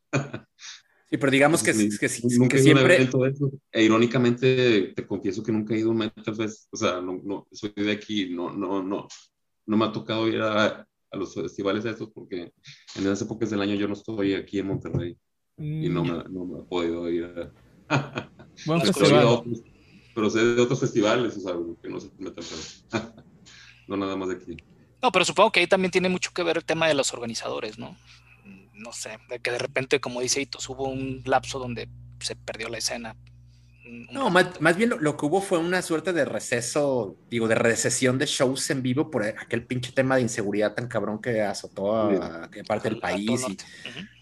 Sí, 1.11 1.17
pero 1.17 1.33
digamos 1.33 1.63
que, 1.63 1.73
que, 1.73 2.09
que, 2.49 2.59
siempre... 2.59 3.09
E 3.73 3.83
irónicamente, 3.83 4.93
te 4.95 5.07
confieso 5.07 5.43
que 5.43 5.53
nunca 5.53 5.73
he 5.75 5.79
ido 5.79 5.89
a 5.89 5.93
un 5.93 5.99
Metal 5.99 6.37
Fest, 6.37 6.69
o 6.71 6.77
sea, 6.77 7.01
no, 7.01 7.19
no, 7.25 7.49
soy 7.51 7.73
de 7.75 7.93
aquí, 7.93 8.29
no, 8.29 8.53
no, 8.53 8.83
no, 8.83 9.09
no 9.65 9.77
me 9.77 9.85
ha 9.87 9.93
tocado 9.93 10.29
ir 10.29 10.43
a, 10.43 10.87
a 11.11 11.17
los 11.17 11.35
festivales 11.35 11.85
estos 11.85 12.11
porque 12.11 12.53
en 12.97 13.03
esas 13.03 13.23
épocas 13.23 13.51
del 13.51 13.63
año 13.63 13.75
yo 13.75 13.89
no 13.89 13.95
estoy 13.95 14.35
aquí 14.35 14.59
en 14.59 14.67
Monterrey 14.67 15.17
y 15.57 15.89
no 15.89 16.05
me, 16.05 16.13
mm. 16.13 16.33
no 16.33 16.45
me 16.45 16.61
he 16.61 16.63
podido 16.65 17.09
ir 17.11 17.25
a... 17.25 17.53
Buen 18.67 18.81
festival. 18.83 19.45
Pero, 20.19 20.31
sé 20.31 20.45
de 20.45 20.61
otros 20.61 20.81
festivales, 20.81 21.37
o 21.37 21.41
sea, 21.41 21.53
que 21.81 21.89
no 21.89 22.01
se 22.01 22.11
Fest. 22.43 22.93
no 23.87 23.97
nada 23.97 24.17
más 24.17 24.31
de 24.31 24.35
aquí. 24.35 24.57
No, 25.01 25.13
pero 25.13 25.25
supongo 25.25 25.53
que 25.53 25.61
ahí 25.61 25.69
también 25.69 25.93
tiene 25.93 26.09
mucho 26.09 26.33
que 26.35 26.43
ver 26.43 26.57
el 26.57 26.65
tema 26.65 26.89
de 26.89 26.95
los 26.95 27.15
organizadores, 27.15 27.79
¿no? 27.79 27.97
no 28.79 28.93
sé, 28.93 29.19
de 29.29 29.39
que 29.41 29.53
de 29.53 29.59
repente, 29.59 30.01
como 30.01 30.21
dice 30.21 30.41
Itos, 30.41 30.69
hubo 30.69 30.89
un 30.89 31.23
lapso 31.25 31.61
donde 31.61 31.89
se 32.21 32.35
perdió 32.35 32.69
la 32.69 32.79
escena. 32.79 33.17
No, 34.11 34.31
más, 34.31 34.77
bien 34.77 34.93
lo, 35.01 35.17
que 35.17 35.27
hubo 35.27 35.41
fue 35.41 35.59
una 35.59 35.83
suerte 35.83 36.13
de 36.13 36.25
receso, 36.25 37.17
digo, 37.31 37.49
de 37.49 37.55
recesión 37.55 38.19
de 38.19 38.27
shows 38.27 38.71
en 38.71 38.83
vivo 38.83 39.11
por 39.11 39.25
aquel 39.25 39.67
pinche 39.67 39.93
tema 39.93 40.17
de 40.17 40.23
inseguridad 40.23 40.75
tan 40.75 40.89
cabrón 40.89 41.21
que 41.21 41.43
azotó 41.43 41.95
a, 41.95 42.51
parte 42.67 42.91
del 42.91 43.01
país 43.01 43.47
y 43.49 43.57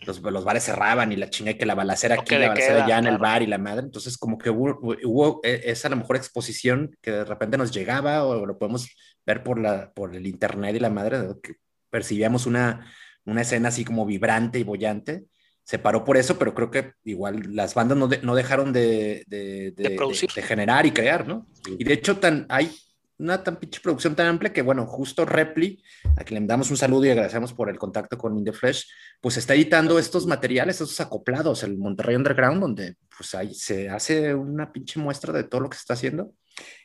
los, 0.05 0.21
los, 0.21 0.45
bares 0.45 0.65
cerraban 0.65 1.11
y 1.13 1.17
la 1.17 1.31
chinga 1.31 1.51
y 1.51 1.59
que 1.59 1.67
la 1.67 1.75
balacera 1.75 2.17
aquí, 2.17 2.37
la 2.37 2.49
balacera 2.49 2.85
allá 2.85 2.99
en 2.99 3.07
el 3.07 3.19
bar 3.19 3.43
y 3.43 3.47
la 3.47 3.59
madre. 3.59 3.85
Entonces, 3.85 4.17
como 4.17 4.39
que 4.39 4.51
hubo, 4.51 4.79
hubo 4.81 5.41
e, 5.43 5.63
esa 5.65 5.89
a 5.89 5.91
lo 5.91 5.97
mejor 5.97 6.17
exposición 6.17 6.97
que 7.03 7.11
de 7.11 7.25
repente 7.25 7.59
nos 7.59 7.73
llegaba 7.73 8.25
o 8.25 8.47
lo 8.47 8.59
podemos 8.59 8.89
ver 9.25 9.43
por, 9.43 9.59
la, 9.59 9.93
por 9.93 10.15
el 10.15 10.27
internet 10.27 10.77
y 10.77 10.81
la 10.81 10.91
madre, 10.91 11.19
que 11.43 11.55
percibíamos 11.91 12.47
una 12.47 12.87
una 13.27 13.43
escena 13.43 13.69
así 13.69 13.85
como 13.85 14.07
vibrante 14.07 14.59
y 14.59 14.63
bollante. 14.63 15.27
Se 15.67 15.81
paró 15.81 16.05
por 16.05 16.17
eso, 16.17 16.39
pero 16.39 16.55
creo 16.55 16.71
que 16.71 16.93
igual 17.05 17.55
las 17.55 17.75
bandas 17.75 17.99
no, 17.99 18.09
no 18.23 18.35
dejaron 18.37 18.73
de, 18.73 19.25
de, 19.27 19.73
de, 19.73 20.43
generar 20.43 20.87
y 20.87 20.93
crear, 20.93 21.27
¿no? 21.27 21.49
Y 21.77 21.83
de 21.83 21.93
hecho 21.93 22.19
tan, 22.19 22.47
hay 22.49 22.71
una 23.19 23.43
tan 23.43 23.57
pinche 23.57 23.81
producción 23.81 24.15
tan 24.15 24.29
amplia 24.29 24.53
que, 24.53 24.63
bueno, 24.63 24.87
justo 24.87 25.25
Repli, 25.25 25.83
a 26.17 26.23
quien 26.23 26.41
le 26.41 26.47
damos 26.47 26.71
un 26.71 26.77
saludo 26.77 27.07
y 27.07 27.11
agradecemos 27.11 27.53
por 27.53 27.69
el 27.69 27.79
contacto 27.79 28.17
con 28.17 28.39
In 28.39 28.45
The 28.45 28.53
Flesh, 28.53 28.87
pues 29.21 29.37
está 29.39 29.55
editando 29.55 29.99
estos 29.99 30.27
materiales, 30.27 30.81
estos 30.81 31.01
acoplados, 31.01 31.65
el 31.65 31.77
Monterrey 31.79 32.15
Underground, 32.15 32.61
donde 32.61 32.97
pues 33.17 33.35
ahí 33.35 33.53
se 33.53 33.89
hace 33.89 34.35
una 34.35 34.71
pinche 34.73 35.01
muestra 35.01 35.33
de 35.33 35.45
todo 35.45 35.63
lo 35.63 35.69
que 35.69 35.77
se 35.77 35.81
está 35.81 35.95
haciendo 35.95 36.33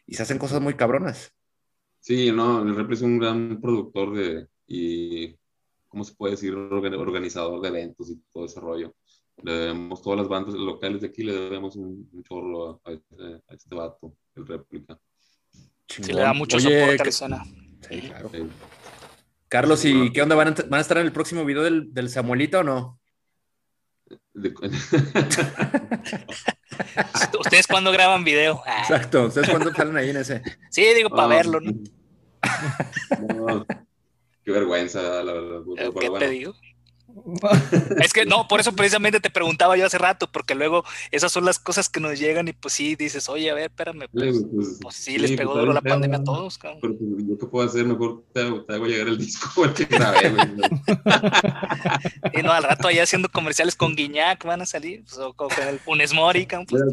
y 0.07 0.15
se 0.15 0.23
hacen 0.23 0.39
cosas 0.39 0.59
muy 0.59 0.73
cabronas. 0.73 1.31
Sí, 1.99 2.31
no, 2.31 2.63
el 2.63 2.75
Repli 2.75 2.95
es 2.95 3.01
un 3.01 3.19
gran 3.19 3.61
productor 3.61 4.15
de, 4.15 4.47
y 4.65 5.35
¿cómo 5.91 6.03
se 6.05 6.15
puede 6.15 6.31
decir? 6.31 6.55
Organizador 6.55 7.61
de 7.61 7.67
eventos 7.67 8.09
y 8.09 8.17
todo 8.33 8.45
ese 8.45 8.61
rollo. 8.61 8.95
Le 9.43 9.53
debemos, 9.53 10.01
todas 10.01 10.19
las 10.19 10.29
bandas 10.29 10.55
locales 10.55 11.01
de 11.01 11.07
aquí, 11.07 11.23
le 11.23 11.33
debemos 11.33 11.75
un, 11.75 12.09
chorro 12.23 12.79
a, 12.85 12.91
este, 12.91 13.41
a, 13.47 13.53
este, 13.53 13.75
vato, 13.75 14.15
el 14.35 14.47
réplica. 14.47 14.97
Sí, 15.87 16.13
le 16.13 16.21
da 16.21 16.33
mucho 16.33 16.59
soporte 16.59 17.01
a 17.01 17.03
la 17.03 17.09
escena. 17.09 17.43
Sí, 17.89 18.01
claro. 18.01 18.29
Carlos, 19.49 19.83
¿y 19.83 20.13
qué 20.13 20.21
onda? 20.21 20.35
¿Van 20.35 20.55
a, 20.73 20.79
estar 20.79 20.97
en 20.97 21.05
el 21.05 21.11
próximo 21.11 21.43
video 21.43 21.63
del, 21.63 21.93
del 21.93 22.09
Samuelito 22.09 22.59
o 22.59 22.63
no? 22.63 23.01
¿Ustedes 27.39 27.67
cuándo 27.67 27.91
graban 27.91 28.23
video? 28.23 28.63
Exacto, 28.79 29.25
¿ustedes 29.25 29.49
cuándo 29.49 29.73
salen 29.73 29.97
ahí 29.97 30.11
en 30.11 30.17
ese? 30.17 30.41
Sí, 30.69 30.85
digo, 30.95 31.09
para 31.09 31.23
ah, 31.23 31.27
verlo, 31.27 31.59
¿no? 31.59 31.73
no 33.35 33.65
Qué 34.43 34.51
vergüenza, 34.51 35.23
la 35.23 35.33
verdad. 35.33 35.61
¿Qué 35.99 36.09
te 36.19 36.29
digo? 36.29 36.53
Es 38.01 38.13
que 38.13 38.25
no, 38.25 38.47
por 38.47 38.59
eso 38.59 38.73
precisamente 38.73 39.19
te 39.19 39.29
preguntaba 39.29 39.77
yo 39.77 39.85
hace 39.85 39.97
rato, 39.97 40.29
porque 40.31 40.55
luego 40.55 40.83
esas 41.11 41.31
son 41.31 41.45
las 41.45 41.59
cosas 41.59 41.89
que 41.89 41.99
nos 41.99 42.19
llegan 42.19 42.47
y 42.47 42.53
pues 42.53 42.73
sí, 42.73 42.95
dices, 42.95 43.29
oye, 43.29 43.49
a 43.49 43.53
ver, 43.53 43.65
espérame, 43.65 44.07
pues, 44.11 44.43
pues, 44.53 44.79
pues 44.81 44.95
sí, 44.95 45.17
les 45.17 45.31
pegó 45.31 45.53
pues, 45.53 45.61
duro 45.61 45.73
la 45.73 45.81
pandemia 45.81 46.17
a 46.17 46.23
todos, 46.23 46.57
cabrón. 46.57 46.79
Pero 46.81 46.95
yo 46.99 47.37
qué 47.37 47.45
puedo 47.45 47.67
hacer, 47.67 47.85
mejor 47.85 48.23
te 48.33 48.41
hago, 48.41 48.63
te 48.63 48.73
hago 48.73 48.85
llegar 48.85 49.07
el 49.07 49.17
disco 49.17 49.65
el 49.65 49.73
que 49.73 49.85
grabé, 49.85 50.33
y 52.33 52.41
no, 52.41 52.51
al 52.51 52.63
rato 52.63 52.87
allá 52.87 53.03
haciendo 53.03 53.29
comerciales 53.29 53.75
con 53.75 53.95
Guiñac 53.95 54.43
van 54.45 54.61
a 54.61 54.65
salir, 54.65 55.03
pues, 55.03 55.17
o 55.17 55.33
con 55.33 55.49
el 55.67 55.79
Funes 55.79 56.13
Mori, 56.13 56.47
pues, 56.69 56.83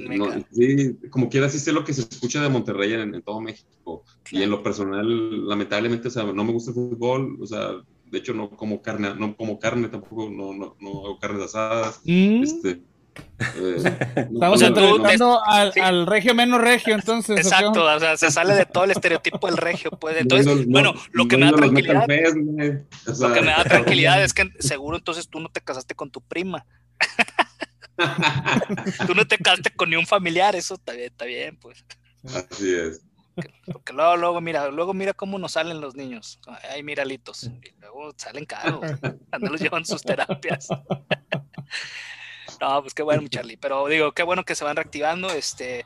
no, 0.00 0.44
sí, 0.52 0.96
como 1.10 1.28
quiera, 1.28 1.48
sí 1.48 1.58
sé 1.58 1.72
lo 1.72 1.84
que 1.84 1.92
se 1.92 2.02
escucha 2.02 2.42
de 2.42 2.48
Monterrey 2.48 2.92
en, 2.94 3.14
en 3.14 3.22
todo 3.22 3.40
México, 3.40 4.04
y 4.30 4.42
en 4.42 4.50
lo 4.50 4.62
personal, 4.62 5.48
lamentablemente, 5.48 6.08
o 6.08 6.10
sea, 6.10 6.24
no 6.24 6.44
me 6.44 6.52
gusta 6.52 6.70
el 6.70 6.74
fútbol, 6.74 7.38
o 7.40 7.46
sea, 7.46 7.72
de 8.12 8.18
hecho 8.18 8.34
no 8.34 8.50
como 8.50 8.82
carne, 8.82 9.14
no 9.16 9.34
como 9.36 9.58
carne 9.58 9.88
tampoco, 9.88 10.30
no, 10.30 10.52
no, 10.52 10.76
no 10.78 10.90
hago 10.90 11.18
carnes 11.18 11.46
asadas. 11.46 12.02
Mm. 12.04 12.42
Este, 12.42 12.82
eh, 13.56 13.76
Estamos 14.34 14.62
al, 14.62 15.72
al, 15.82 16.06
regio 16.06 16.34
menos 16.34 16.60
regio, 16.60 16.94
entonces. 16.94 17.38
Exacto, 17.38 17.84
o 17.84 17.98
sea, 17.98 18.18
se 18.18 18.30
sale 18.30 18.54
de 18.54 18.66
todo 18.66 18.84
el 18.84 18.90
estereotipo 18.90 19.46
del 19.46 19.56
regio, 19.56 19.90
pues. 19.92 20.18
Entonces, 20.18 20.66
bueno, 20.66 20.92
lo 21.12 21.26
que 21.26 21.38
me 21.38 21.46
da 21.46 21.52
tranquilidad. 21.52 22.06
lo 22.06 23.32
que 23.32 23.40
me 23.40 23.50
da 23.50 23.64
tranquilidad 23.64 24.22
es 24.22 24.34
que 24.34 24.50
seguro 24.58 24.98
entonces 24.98 25.28
tú 25.28 25.40
no 25.40 25.48
te 25.48 25.62
casaste 25.62 25.94
con 25.94 26.10
tu 26.10 26.20
prima. 26.20 26.66
tú 29.06 29.14
no 29.14 29.26
te 29.26 29.38
casaste 29.38 29.70
con 29.70 29.88
ni 29.88 29.96
un 29.96 30.06
familiar, 30.06 30.54
eso 30.54 30.74
está 30.74 30.92
bien, 30.92 31.06
está 31.06 31.24
bien, 31.24 31.56
pues. 31.56 31.82
Así 32.24 32.74
es. 32.74 33.00
Porque 33.72 33.92
luego, 33.92 34.16
luego, 34.16 34.40
mira, 34.40 34.68
luego 34.70 34.94
mira 34.94 35.12
cómo 35.12 35.38
nos 35.38 35.52
salen 35.52 35.80
los 35.80 35.94
niños. 35.94 36.40
Ay, 36.70 36.82
mira, 36.82 37.04
litos. 37.04 37.44
Y 37.44 37.80
luego 37.80 38.12
salen 38.16 38.44
caros. 38.44 38.80
Cuando 39.30 39.50
los 39.50 39.60
llevan 39.60 39.84
sus 39.84 40.02
terapias. 40.02 40.68
no, 42.60 42.82
pues 42.82 42.94
qué 42.94 43.02
bueno, 43.02 43.26
Charlie. 43.28 43.56
Pero 43.56 43.86
digo, 43.86 44.12
qué 44.12 44.22
bueno 44.22 44.44
que 44.44 44.54
se 44.54 44.64
van 44.64 44.76
reactivando. 44.76 45.30
Este, 45.30 45.84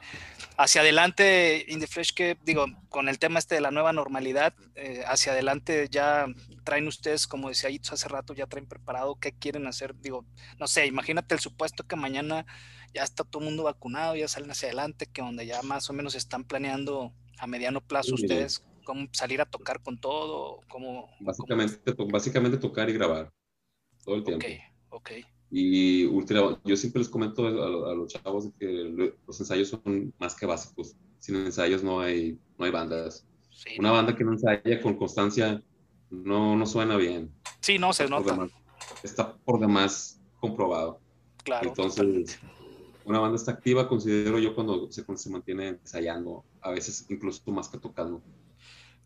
hacia 0.57 0.81
adelante, 0.81 1.65
In 1.69 1.81
the 1.81 1.87
Flesh, 1.87 2.15
que 2.15 2.37
digo, 2.45 2.67
con 2.89 3.09
el 3.09 3.19
tema 3.19 3.39
este 3.39 3.57
de 3.57 3.61
la 3.61 3.71
nueva 3.71 3.93
normalidad, 3.93 4.55
eh, 4.75 5.03
hacia 5.07 5.33
adelante 5.33 5.89
ya 5.91 6.27
traen 6.65 6.89
ustedes, 6.89 7.27
como 7.27 7.49
decía 7.49 7.71
Itos 7.71 7.93
hace 7.93 8.09
rato, 8.09 8.35
ya 8.35 8.47
traen 8.47 8.67
preparado 8.67 9.17
qué 9.21 9.33
quieren 9.33 9.67
hacer. 9.67 9.95
Digo, 10.01 10.25
no 10.59 10.67
sé, 10.67 10.87
imagínate 10.87 11.35
el 11.35 11.41
supuesto 11.41 11.87
que 11.87 11.97
mañana 11.97 12.47
ya 12.95 13.03
está 13.03 13.25
todo 13.25 13.43
el 13.43 13.49
mundo 13.49 13.65
vacunado, 13.65 14.17
ya 14.17 14.29
salen 14.29 14.51
hacia 14.51 14.69
adelante, 14.69 15.07
que 15.07 15.23
donde 15.23 15.47
ya 15.47 15.63
más 15.63 15.89
o 15.91 15.93
menos 15.93 16.15
están 16.15 16.45
planeando 16.45 17.13
a 17.39 17.47
mediano 17.47 17.81
plazo 17.81 18.15
ustedes 18.15 18.65
cómo 18.85 19.09
salir 19.13 19.41
a 19.41 19.45
tocar 19.45 19.83
con 19.83 19.99
todo? 19.99 20.61
¿Cómo, 20.69 21.11
básicamente, 21.21 21.95
básicamente 22.11 22.57
tocar 22.57 22.89
y 22.89 22.95
grabar 22.95 23.33
todo 24.07 24.15
el 24.15 24.25
tiempo. 24.25 24.47
Ok, 24.89 25.11
ok. 25.11 25.27
Y 25.51 26.05
yo 26.65 26.77
siempre 26.77 27.01
les 27.01 27.09
comento 27.09 27.47
a, 27.47 27.95
los 27.95 28.13
chavos 28.13 28.49
que 28.59 28.67
los 29.27 29.41
ensayos 29.41 29.69
son 29.69 30.15
más 30.19 30.35
que 30.35 30.47
básicos. 30.47 30.97
Sin 31.19 31.37
ensayos 31.37 31.83
no 31.83 32.01
hay, 32.01 32.39
no 32.59 32.65
hay 32.65 32.71
bandas. 32.71 33.27
Una 33.79 33.91
banda 33.91 34.15
que 34.15 34.25
no 34.25 34.33
ensaya 34.33 34.81
con 34.81 34.97
constancia 34.97 35.63
no, 36.11 36.57
no 36.57 36.67
suena 36.67 36.97
bien. 36.97 37.33
Sí, 37.61 37.79
no, 37.79 37.93
se 37.93 38.09
nota. 38.09 38.49
está 39.03 39.37
por 39.39 39.61
demás 39.61 40.21
comprobado. 40.41 41.01
Claro. 41.45 41.69
Entonces, 41.69 42.41
una 43.07 43.21
banda 43.21 43.37
está 43.37 43.53
activa, 43.53 43.89
considero 43.89 44.39
yo, 44.39 44.55
cuando 44.55 44.91
se, 44.91 45.05
se 45.17 45.31
mantiene 45.31 45.69
ensayando, 45.69 46.45
a 46.61 46.71
veces 46.71 47.07
incluso 47.09 47.41
más 47.53 47.69
que 47.69 47.79
tocando. 47.79 48.21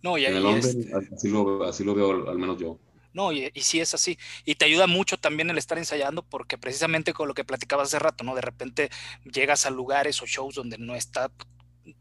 No, 0.03 0.17
y, 0.17 0.25
en 0.25 0.37
el 0.37 0.47
hombre, 0.47 0.71
así, 1.13 1.29
lo, 1.29 1.65
así 1.65 1.85
lo 1.85 1.95
veo, 1.95 2.29
al 2.29 2.39
menos 2.39 2.59
yo. 2.59 2.79
No, 3.13 3.31
y, 3.31 3.51
y, 3.53 3.61
sí 3.61 3.79
es 3.79 3.93
así. 3.93 4.19
Y 4.47 4.55
te 4.55 4.65
ayuda 4.65 4.87
mucho 4.87 5.19
también 5.19 5.51
el 5.51 5.59
estar 5.59 5.77
ensayando 5.77 6.23
porque 6.23 6.57
precisamente 6.57 7.13
con 7.13 7.29
lo 7.29 7.35
que 7.35 7.45
platicabas 7.45 7.89
hace 7.89 7.99
rato, 7.99 8.25
¿no? 8.25 8.35
De 8.35 8.41
repente 8.41 8.89
llegas 9.31 9.67
a 9.67 9.71
lugares 9.71 10.23
o 10.23 10.27
shows 10.27 10.55
donde 10.55 10.79
no 10.79 10.95
está 10.95 11.31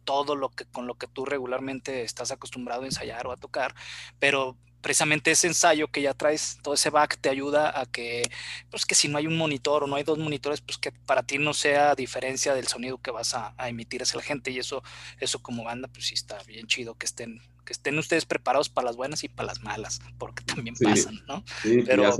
todo 0.06 0.36
lo 0.36 0.50
que 0.50 0.66
con 0.66 0.88
lo 0.88 0.96
que 0.96 1.08
tú 1.08 1.26
regularmente 1.26 2.04
estás 2.04 2.32
acostumbrado 2.32 2.84
a 2.84 2.86
ensayar 2.86 3.28
o 3.28 3.32
a 3.32 3.38
tocar, 3.38 3.76
pero 4.20 4.56
precisamente 4.81 5.31
ese 5.31 5.47
ensayo 5.47 5.88
que 5.89 6.01
ya 6.01 6.14
traes, 6.14 6.60
todo 6.61 6.73
ese 6.73 6.89
back 6.89 7.18
te 7.19 7.30
ayuda 7.30 7.80
a 7.80 7.85
que, 7.85 8.23
pues 8.69 8.85
que 8.85 8.95
si 8.95 9.07
no 9.07 9.18
hay 9.18 9.27
un 9.27 9.38
monitor 9.38 9.84
o 9.84 9.88
no 9.88 9.95
hay 9.95 10.03
dos 10.03 10.18
monitores, 10.18 10.61
pues 10.61 10.77
que 10.77 10.91
para 10.91 11.23
ti 11.23 11.38
no 11.38 11.53
sea 11.53 11.95
diferencia 11.95 12.53
del 12.53 12.68
sonido 12.68 12.97
que 12.97 13.11
vas 13.11 13.34
a, 13.34 13.53
emitir 13.68 14.01
hacia 14.01 14.18
la 14.18 14.23
gente. 14.23 14.51
Y 14.51 14.60
eso, 14.60 14.84
eso 15.19 15.39
como 15.39 15.64
banda, 15.64 15.88
pues 15.88 16.07
sí 16.07 16.14
está 16.14 16.41
bien 16.43 16.68
chido 16.68 16.95
que 16.95 17.06
estén, 17.06 17.41
que 17.65 17.73
estén 17.73 17.97
ustedes 17.97 18.26
preparados 18.26 18.69
para 18.69 18.85
las 18.85 18.95
buenas 18.95 19.23
y 19.23 19.30
para 19.30 19.47
las 19.47 19.61
malas, 19.61 19.99
porque 20.18 20.43
también 20.43 20.76
pasan, 20.76 21.19
¿no? 21.27 21.43
Sí, 21.61 21.84
pero, 21.85 22.18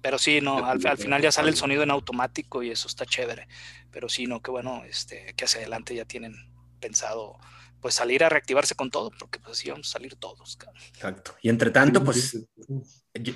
pero 0.00 0.18
sí, 0.18 0.40
no, 0.40 0.64
al, 0.64 0.80
final 0.98 1.22
ya 1.22 1.30
sale 1.30 1.50
el 1.50 1.56
sonido 1.56 1.82
en 1.82 1.90
automático 1.90 2.62
y 2.62 2.70
eso 2.70 2.88
está 2.88 3.04
chévere, 3.04 3.46
pero 3.90 4.08
sí, 4.08 4.26
no, 4.26 4.40
qué 4.40 4.50
bueno, 4.50 4.84
este, 4.84 5.34
que 5.36 5.44
hacia 5.44 5.60
adelante 5.60 5.94
ya 5.94 6.04
tienen 6.04 6.34
pensado 6.80 7.38
pues 7.80 7.94
salir 7.94 8.24
a 8.24 8.28
reactivarse 8.28 8.74
con 8.74 8.90
todo, 8.90 9.10
porque 9.18 9.38
pues 9.38 9.58
así 9.58 9.70
vamos 9.70 9.88
a 9.88 9.92
salir 9.92 10.16
todos. 10.16 10.58
Exacto. 10.94 11.34
Y 11.42 11.48
entre 11.48 11.70
tanto, 11.70 12.02
pues 12.02 12.36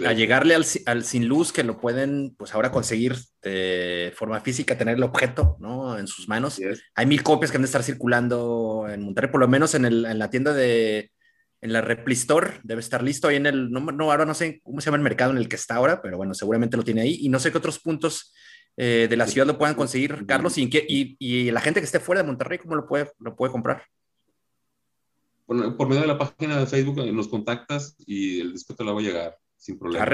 a 0.06 0.12
llegarle 0.12 0.54
al, 0.54 0.66
al, 0.86 1.04
sin 1.04 1.26
luz 1.26 1.52
que 1.52 1.64
lo 1.64 1.80
pueden 1.80 2.34
pues 2.36 2.54
ahora 2.54 2.70
conseguir 2.70 3.16
de 3.42 4.12
forma 4.16 4.40
física, 4.40 4.76
tener 4.76 4.96
el 4.96 5.02
objeto 5.02 5.56
¿no? 5.58 5.98
en 5.98 6.06
sus 6.06 6.28
manos. 6.28 6.60
Hay 6.94 7.06
mil 7.06 7.22
copias 7.22 7.50
que 7.50 7.56
han 7.56 7.62
de 7.62 7.66
estar 7.66 7.82
circulando 7.82 8.86
en 8.88 9.02
Monterrey, 9.02 9.30
por 9.30 9.40
lo 9.40 9.48
menos 9.48 9.74
en, 9.74 9.84
el, 9.84 10.04
en 10.04 10.18
la 10.18 10.30
tienda 10.30 10.52
de, 10.52 11.10
en 11.60 11.72
la 11.72 11.80
Repli 11.80 12.14
Store, 12.14 12.60
debe 12.62 12.80
estar 12.80 13.02
listo 13.02 13.28
ahí 13.28 13.36
en 13.36 13.46
el, 13.46 13.70
no, 13.70 13.80
no, 13.80 14.10
ahora 14.10 14.24
no 14.24 14.34
sé 14.34 14.60
cómo 14.62 14.80
se 14.80 14.86
llama 14.86 14.96
el 14.96 15.02
mercado 15.02 15.32
en 15.32 15.38
el 15.38 15.48
que 15.48 15.56
está 15.56 15.76
ahora, 15.76 16.00
pero 16.02 16.16
bueno, 16.16 16.34
seguramente 16.34 16.76
lo 16.76 16.84
tiene 16.84 17.02
ahí. 17.02 17.18
Y 17.20 17.28
no 17.28 17.38
sé 17.38 17.50
qué 17.50 17.58
otros 17.58 17.78
puntos 17.78 18.34
eh, 18.76 19.06
de 19.10 19.16
la 19.16 19.26
ciudad 19.26 19.46
lo 19.46 19.58
puedan 19.58 19.74
conseguir, 19.74 20.26
Carlos, 20.26 20.56
y, 20.58 20.70
y, 20.72 21.16
y, 21.18 21.50
la 21.50 21.60
gente 21.60 21.80
que 21.80 21.86
esté 21.86 22.00
fuera 22.00 22.22
de 22.22 22.28
Monterrey, 22.28 22.58
¿cómo 22.58 22.76
lo 22.76 22.86
puede, 22.86 23.10
lo 23.18 23.36
puede 23.36 23.52
comprar? 23.52 23.84
Por, 25.50 25.76
por 25.76 25.88
medio 25.88 26.02
de 26.02 26.06
la 26.06 26.16
página 26.16 26.60
de 26.60 26.66
Facebook 26.66 27.04
nos 27.12 27.26
contactas 27.26 27.96
y 28.06 28.38
el 28.38 28.52
disco 28.52 28.72
te 28.72 28.84
lo 28.84 28.94
va 28.94 29.00
a 29.00 29.02
llegar 29.02 29.38
sin 29.56 29.76
problema. 29.80 30.04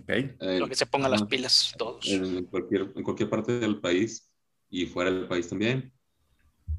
Okay. 0.00 0.34
Eh, 0.40 0.58
lo 0.58 0.66
que 0.66 0.74
se 0.74 0.86
pongan 0.86 1.10
las 1.10 1.24
pilas 1.24 1.74
todos. 1.76 2.08
En 2.08 2.46
cualquier, 2.46 2.90
en 2.96 3.02
cualquier 3.02 3.28
parte 3.28 3.58
del 3.58 3.80
país 3.80 4.32
y 4.70 4.86
fuera 4.86 5.10
del 5.10 5.28
país 5.28 5.46
también. 5.46 5.92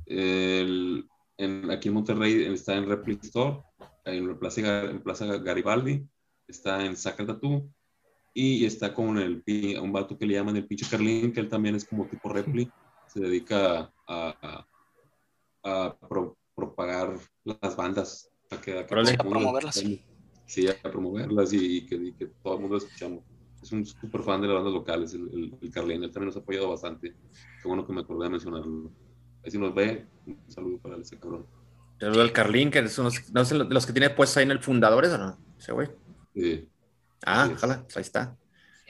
El, 0.07 1.07
en, 1.37 1.69
aquí 1.69 1.89
en 1.89 1.93
Monterrey 1.93 2.45
está 2.45 2.75
en 2.77 2.87
Repli 2.87 3.19
Store, 3.21 3.59
en 4.05 4.39
Plaza, 4.39 4.85
en 4.89 5.03
Plaza 5.03 5.27
Garibaldi, 5.37 6.03
está 6.47 6.83
en 6.83 6.97
Sacra 6.97 7.27
Tattoo 7.27 7.69
y 8.33 8.65
está 8.65 8.91
con 8.91 9.19
el, 9.19 9.43
un 9.79 9.91
vato 9.91 10.17
que 10.17 10.25
le 10.25 10.33
llaman 10.33 10.57
el 10.57 10.65
pinche 10.65 10.87
Carlín, 10.89 11.31
que 11.31 11.41
él 11.41 11.47
también 11.47 11.75
es 11.75 11.85
como 11.85 12.07
tipo 12.07 12.33
Repli, 12.33 12.67
se 13.05 13.19
dedica 13.19 13.93
a, 14.07 14.65
a, 15.61 15.87
a 15.91 15.97
propagar 16.55 17.19
las 17.45 17.75
bandas, 17.75 18.31
a, 18.49 18.59
que, 18.59 18.79
a, 18.79 18.85
que 18.85 19.17
promoverlas. 19.17 19.83
Sí, 20.45 20.67
a 20.67 20.91
promoverlas 20.91 21.53
y, 21.53 21.85
que, 21.85 22.13
que, 22.15 22.27
todo 22.43 22.55
el 22.55 22.61
mundo 22.61 22.77
escuchamos. 22.77 23.23
Es 23.61 23.71
un 23.71 23.85
súper 23.85 24.21
fan 24.23 24.41
de 24.41 24.47
las 24.47 24.57
bandas 24.57 24.73
locales, 24.73 25.13
el, 25.13 25.29
el, 25.29 25.57
el 25.61 25.71
Carlín, 25.71 26.03
él 26.03 26.11
también 26.11 26.27
nos 26.27 26.35
ha 26.35 26.39
apoyado 26.39 26.69
bastante. 26.69 27.13
Qué 27.61 27.67
bueno 27.67 27.85
que 27.85 27.93
me 27.93 28.01
acordé 28.01 28.25
de 28.25 28.29
mencionarlo. 28.31 28.91
Ahí 29.43 29.51
si 29.51 29.57
nos 29.57 29.73
ve, 29.73 30.05
un 30.25 30.37
saludo 30.47 30.79
para 30.79 30.97
ese 30.97 31.17
cabrón. 31.17 31.45
Saludo 31.99 32.21
al 32.21 32.33
Carlín, 32.33 32.71
que 32.71 32.79
es 32.79 32.97
unos, 32.97 33.31
no 33.31 33.45
sé, 33.45 33.55
los 33.55 33.85
que 33.85 33.93
tiene 33.93 34.09
puestos 34.09 34.37
ahí 34.37 34.43
en 34.43 34.51
el 34.51 34.59
Fundadores, 34.59 35.11
¿o 35.11 35.17
no? 35.17 35.37
Ese 35.57 35.71
güey. 35.71 35.89
Sí. 36.35 36.67
Ah, 37.25 37.49
ojalá, 37.53 37.83
pues 37.83 37.95
ahí 37.97 38.01
está. 38.01 38.37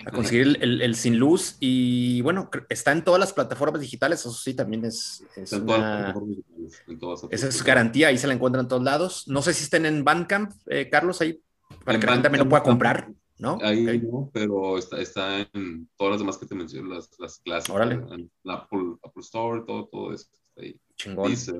A 0.05 0.11
conseguir 0.11 0.57
el, 0.59 0.81
el, 0.81 0.95
sin 0.95 1.17
luz 1.17 1.55
y 1.59 2.21
bueno, 2.21 2.49
está 2.69 2.91
en 2.91 3.03
todas 3.03 3.19
las 3.19 3.31
plataformas 3.31 3.79
digitales, 3.79 4.19
eso 4.19 4.31
sí 4.31 4.53
también 4.53 4.85
es, 4.85 5.23
es 5.35 5.53
una... 5.53 6.15
Esa 7.29 7.47
es 7.47 7.63
garantía, 7.63 8.07
ahí 8.07 8.17
se 8.17 8.27
la 8.27 8.33
encuentran 8.33 8.65
en 8.65 8.69
todos 8.69 8.83
lados. 8.83 9.27
No 9.27 9.41
sé 9.41 9.53
si 9.53 9.63
estén 9.63 9.85
en 9.85 10.03
Bandcamp, 10.03 10.51
eh, 10.67 10.89
Carlos, 10.89 11.21
ahí, 11.21 11.39
para 11.85 11.95
en 11.95 12.01
que 12.01 12.07
la 12.07 12.13
gente 12.13 12.23
también 12.23 12.43
lo 12.43 12.49
pueda 12.49 12.63
comprar, 12.63 13.11
¿no? 13.37 13.59
Ahí 13.61 13.83
okay. 13.83 14.01
no, 14.01 14.29
pero 14.33 14.77
está, 14.77 14.99
está 14.99 15.41
en 15.53 15.87
todas 15.95 16.13
las 16.13 16.19
demás 16.19 16.37
que 16.37 16.47
te 16.47 16.55
mencioné, 16.55 16.95
las, 16.95 17.09
las 17.19 17.39
clases, 17.39 17.69
Órale. 17.69 17.95
en 17.95 18.31
Apple, 18.45 18.95
Apple 19.03 19.21
Store, 19.21 19.61
todo, 19.65 19.87
todo 19.91 20.13
eso 20.13 20.27
está 20.33 20.61
ahí. 20.61 20.75
Chingón. 20.95 21.29
Dice, 21.29 21.53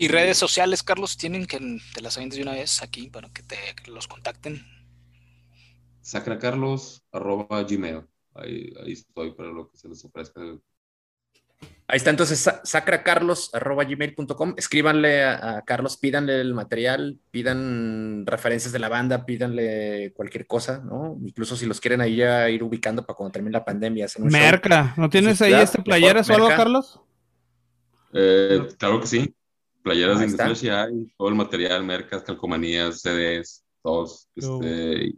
y 0.00 0.08
redes 0.08 0.38
sociales, 0.38 0.82
Carlos, 0.82 1.18
tienen 1.18 1.44
que 1.44 1.58
te 1.92 2.00
las 2.00 2.16
avientes 2.16 2.38
de 2.38 2.42
una 2.42 2.52
vez 2.52 2.82
aquí 2.82 3.10
para 3.10 3.28
que 3.28 3.42
te 3.42 3.56
que 3.84 3.90
los 3.90 4.08
contacten 4.08 4.64
sacracarlos 6.00 7.02
arroba 7.12 7.62
gmail. 7.62 8.02
Ahí, 8.34 8.72
ahí 8.82 8.92
estoy 8.92 9.32
para 9.32 9.50
lo 9.50 9.70
que 9.70 9.76
se 9.76 9.88
les 9.88 10.04
ofrezca. 10.04 10.40
Ahí 11.86 11.96
está 11.96 12.10
entonces 12.10 12.48
sacracarlos 12.62 13.52
arroba 13.52 13.84
gmail.com. 13.84 14.54
Escríbanle 14.56 15.24
a, 15.24 15.56
a, 15.56 15.62
Carlos, 15.62 15.96
pídanle 15.96 16.40
el 16.40 16.54
material, 16.54 17.18
pidan 17.32 18.24
referencias 18.26 18.72
de 18.72 18.78
la 18.78 18.88
banda, 18.88 19.26
pídanle 19.26 20.12
cualquier 20.14 20.46
cosa, 20.46 20.78
¿no? 20.78 21.18
Incluso 21.20 21.56
si 21.56 21.66
los 21.66 21.80
quieren 21.80 22.00
ahí 22.00 22.16
ya 22.16 22.48
ir 22.48 22.62
ubicando 22.62 23.04
para 23.04 23.16
cuando 23.16 23.32
termine 23.32 23.54
la 23.54 23.64
pandemia. 23.64 24.06
Merca, 24.18 24.94
¿no 24.96 25.10
tienes 25.10 25.38
sí, 25.38 25.44
ahí 25.44 25.50
claro, 25.50 25.64
este 25.64 25.82
playeras 25.82 26.30
o 26.30 26.34
algo, 26.34 26.48
Carlos? 26.48 27.00
Eh, 28.12 28.68
claro 28.78 29.00
que 29.00 29.06
sí. 29.08 29.34
Playeras 29.82 30.20
de 30.20 30.26
Indonesia 30.26 30.84
hay, 30.84 31.12
todo 31.16 31.28
el 31.28 31.34
material, 31.34 31.82
mercas, 31.84 32.22
calcomanías, 32.22 33.00
CDs, 33.00 33.64
todos. 33.82 34.28
Este, 34.36 35.14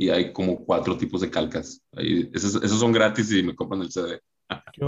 y 0.00 0.08
hay 0.08 0.32
como 0.32 0.64
cuatro 0.64 0.96
tipos 0.96 1.20
de 1.20 1.30
calcas. 1.30 1.82
Ahí, 1.94 2.30
esos, 2.32 2.54
esos, 2.54 2.80
son 2.80 2.90
gratis 2.90 3.30
y 3.32 3.42
me 3.42 3.54
compran 3.54 3.82
el 3.82 3.92
CD. 3.92 4.18
¿Qué? 4.72 4.80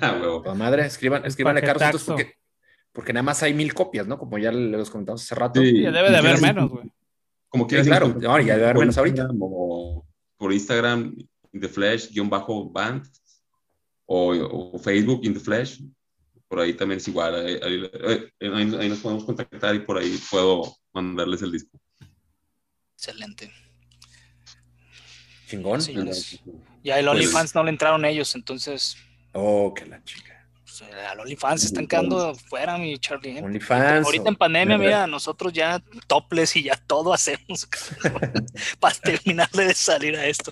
La 0.00 0.54
madre, 0.54 0.86
escriban, 0.86 1.26
escriban 1.26 1.56
a 1.56 1.60
Carlos 1.60 2.04
porque, 2.04 2.34
porque 2.92 3.12
nada 3.12 3.24
más 3.24 3.42
hay 3.42 3.52
mil 3.52 3.74
copias, 3.74 4.06
¿no? 4.06 4.18
Como 4.18 4.38
ya 4.38 4.52
les 4.52 4.88
comentamos 4.88 5.24
hace 5.24 5.34
rato. 5.34 5.60
Sí, 5.60 5.82
ya 5.82 5.90
debe 5.90 6.12
de 6.12 6.16
haber 6.16 6.40
menos, 6.40 6.70
güey. 6.70 6.92
Como 7.48 7.66
quieras. 7.66 7.86
Sí, 7.86 7.90
claro, 7.90 8.06
no, 8.08 8.40
ya 8.40 8.54
debe 8.54 8.66
haber 8.66 8.78
menos 8.78 8.98
ahorita. 8.98 9.28
O 9.40 10.06
por 10.36 10.52
Instagram, 10.52 11.16
In 11.52 11.60
The 11.60 11.68
Flash, 11.68 12.10
guion 12.12 12.30
bajo 12.30 12.70
band, 12.70 13.04
o, 14.06 14.32
o, 14.32 14.78
Facebook, 14.78 15.24
In 15.24 15.34
The 15.34 15.40
Flash. 15.40 15.80
Por 16.46 16.60
ahí 16.60 16.74
también 16.74 16.98
es 16.98 17.08
igual. 17.08 17.34
Ahí, 17.34 17.58
ahí, 17.60 17.90
ahí, 18.42 18.76
ahí 18.78 18.88
nos 18.88 19.00
podemos 19.00 19.24
contactar 19.24 19.74
y 19.74 19.80
por 19.80 19.98
ahí 19.98 20.20
puedo 20.30 20.72
mandarles 20.92 21.42
el 21.42 21.50
disco. 21.50 21.76
Excelente. 23.06 23.52
Chingón. 25.46 25.82
Sí, 25.82 25.94
ya 26.82 26.98
el 26.98 27.06
OnlyFans 27.06 27.34
pues... 27.34 27.54
no 27.54 27.64
le 27.64 27.70
entraron 27.70 28.04
ellos, 28.06 28.34
entonces. 28.34 28.96
Oh, 29.32 29.74
que 29.74 29.84
la 29.84 30.02
chica. 30.04 30.33
Pues, 30.78 30.90
al 31.08 31.20
OnlyFans 31.20 31.60
se 31.60 31.66
están 31.68 31.86
quedando 31.86 32.34
fuera, 32.34 32.76
mi 32.78 32.98
Charlie. 32.98 33.40
OnlyFans. 33.40 34.04
Ahorita 34.04 34.28
en 34.28 34.36
pandemia, 34.36 34.78
mira, 34.78 35.06
nosotros 35.06 35.52
ya 35.52 35.82
toples 36.06 36.56
y 36.56 36.64
ya 36.64 36.76
todo 36.76 37.12
hacemos 37.12 37.68
para 38.80 38.94
terminarle 38.96 39.66
de 39.66 39.74
salir 39.74 40.16
a 40.16 40.26
esto. 40.26 40.50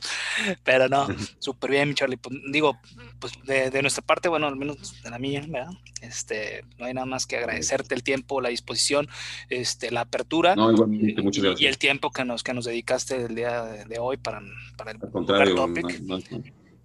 Pero 0.63 0.89
no, 0.89 1.09
súper 1.39 1.71
bien, 1.71 1.89
mi 1.89 1.95
Charlie. 1.95 2.19
Pues, 2.19 2.37
digo, 2.53 2.79
pues 3.19 3.33
de, 3.45 3.71
de, 3.71 3.83
nuestra 3.83 4.05
parte, 4.05 4.29
bueno, 4.29 4.47
al 4.47 4.57
menos 4.57 5.03
de 5.03 5.11
la 5.11 5.19
mía, 5.19 5.45
¿verdad? 5.49 5.73
Este, 6.01 6.65
no 6.79 6.87
hay 6.87 6.95
nada 6.95 7.07
más 7.07 7.27
que 7.27 7.39
agradecerte 7.39 7.95
el 7.95 8.03
tiempo, 8.03 8.41
la 8.41 8.51
disposición, 8.51 9.09
este, 9.49 9.91
la 9.91 10.03
apertura 10.03 10.55
no, 10.55 10.71
igualmente, 10.71 11.21
y, 11.21 11.25
muchas 11.25 11.43
gracias. 11.43 11.63
y 11.63 11.67
el 11.67 11.79
tiempo 11.79 12.11
que 12.11 12.25
nos, 12.25 12.43
que 12.43 12.55
nos 12.55 12.65
dedicaste 12.65 13.25
el 13.25 13.35
día 13.35 13.65
de, 13.65 13.85
de 13.87 13.99
hoy 13.99 14.17
para, 14.17 14.41
para 14.77 14.93
el 14.93 14.99
Al 15.03 15.11
contrario, 15.11 15.55
topic. 15.55 16.01
No, 16.01 16.19
no, 16.19 16.25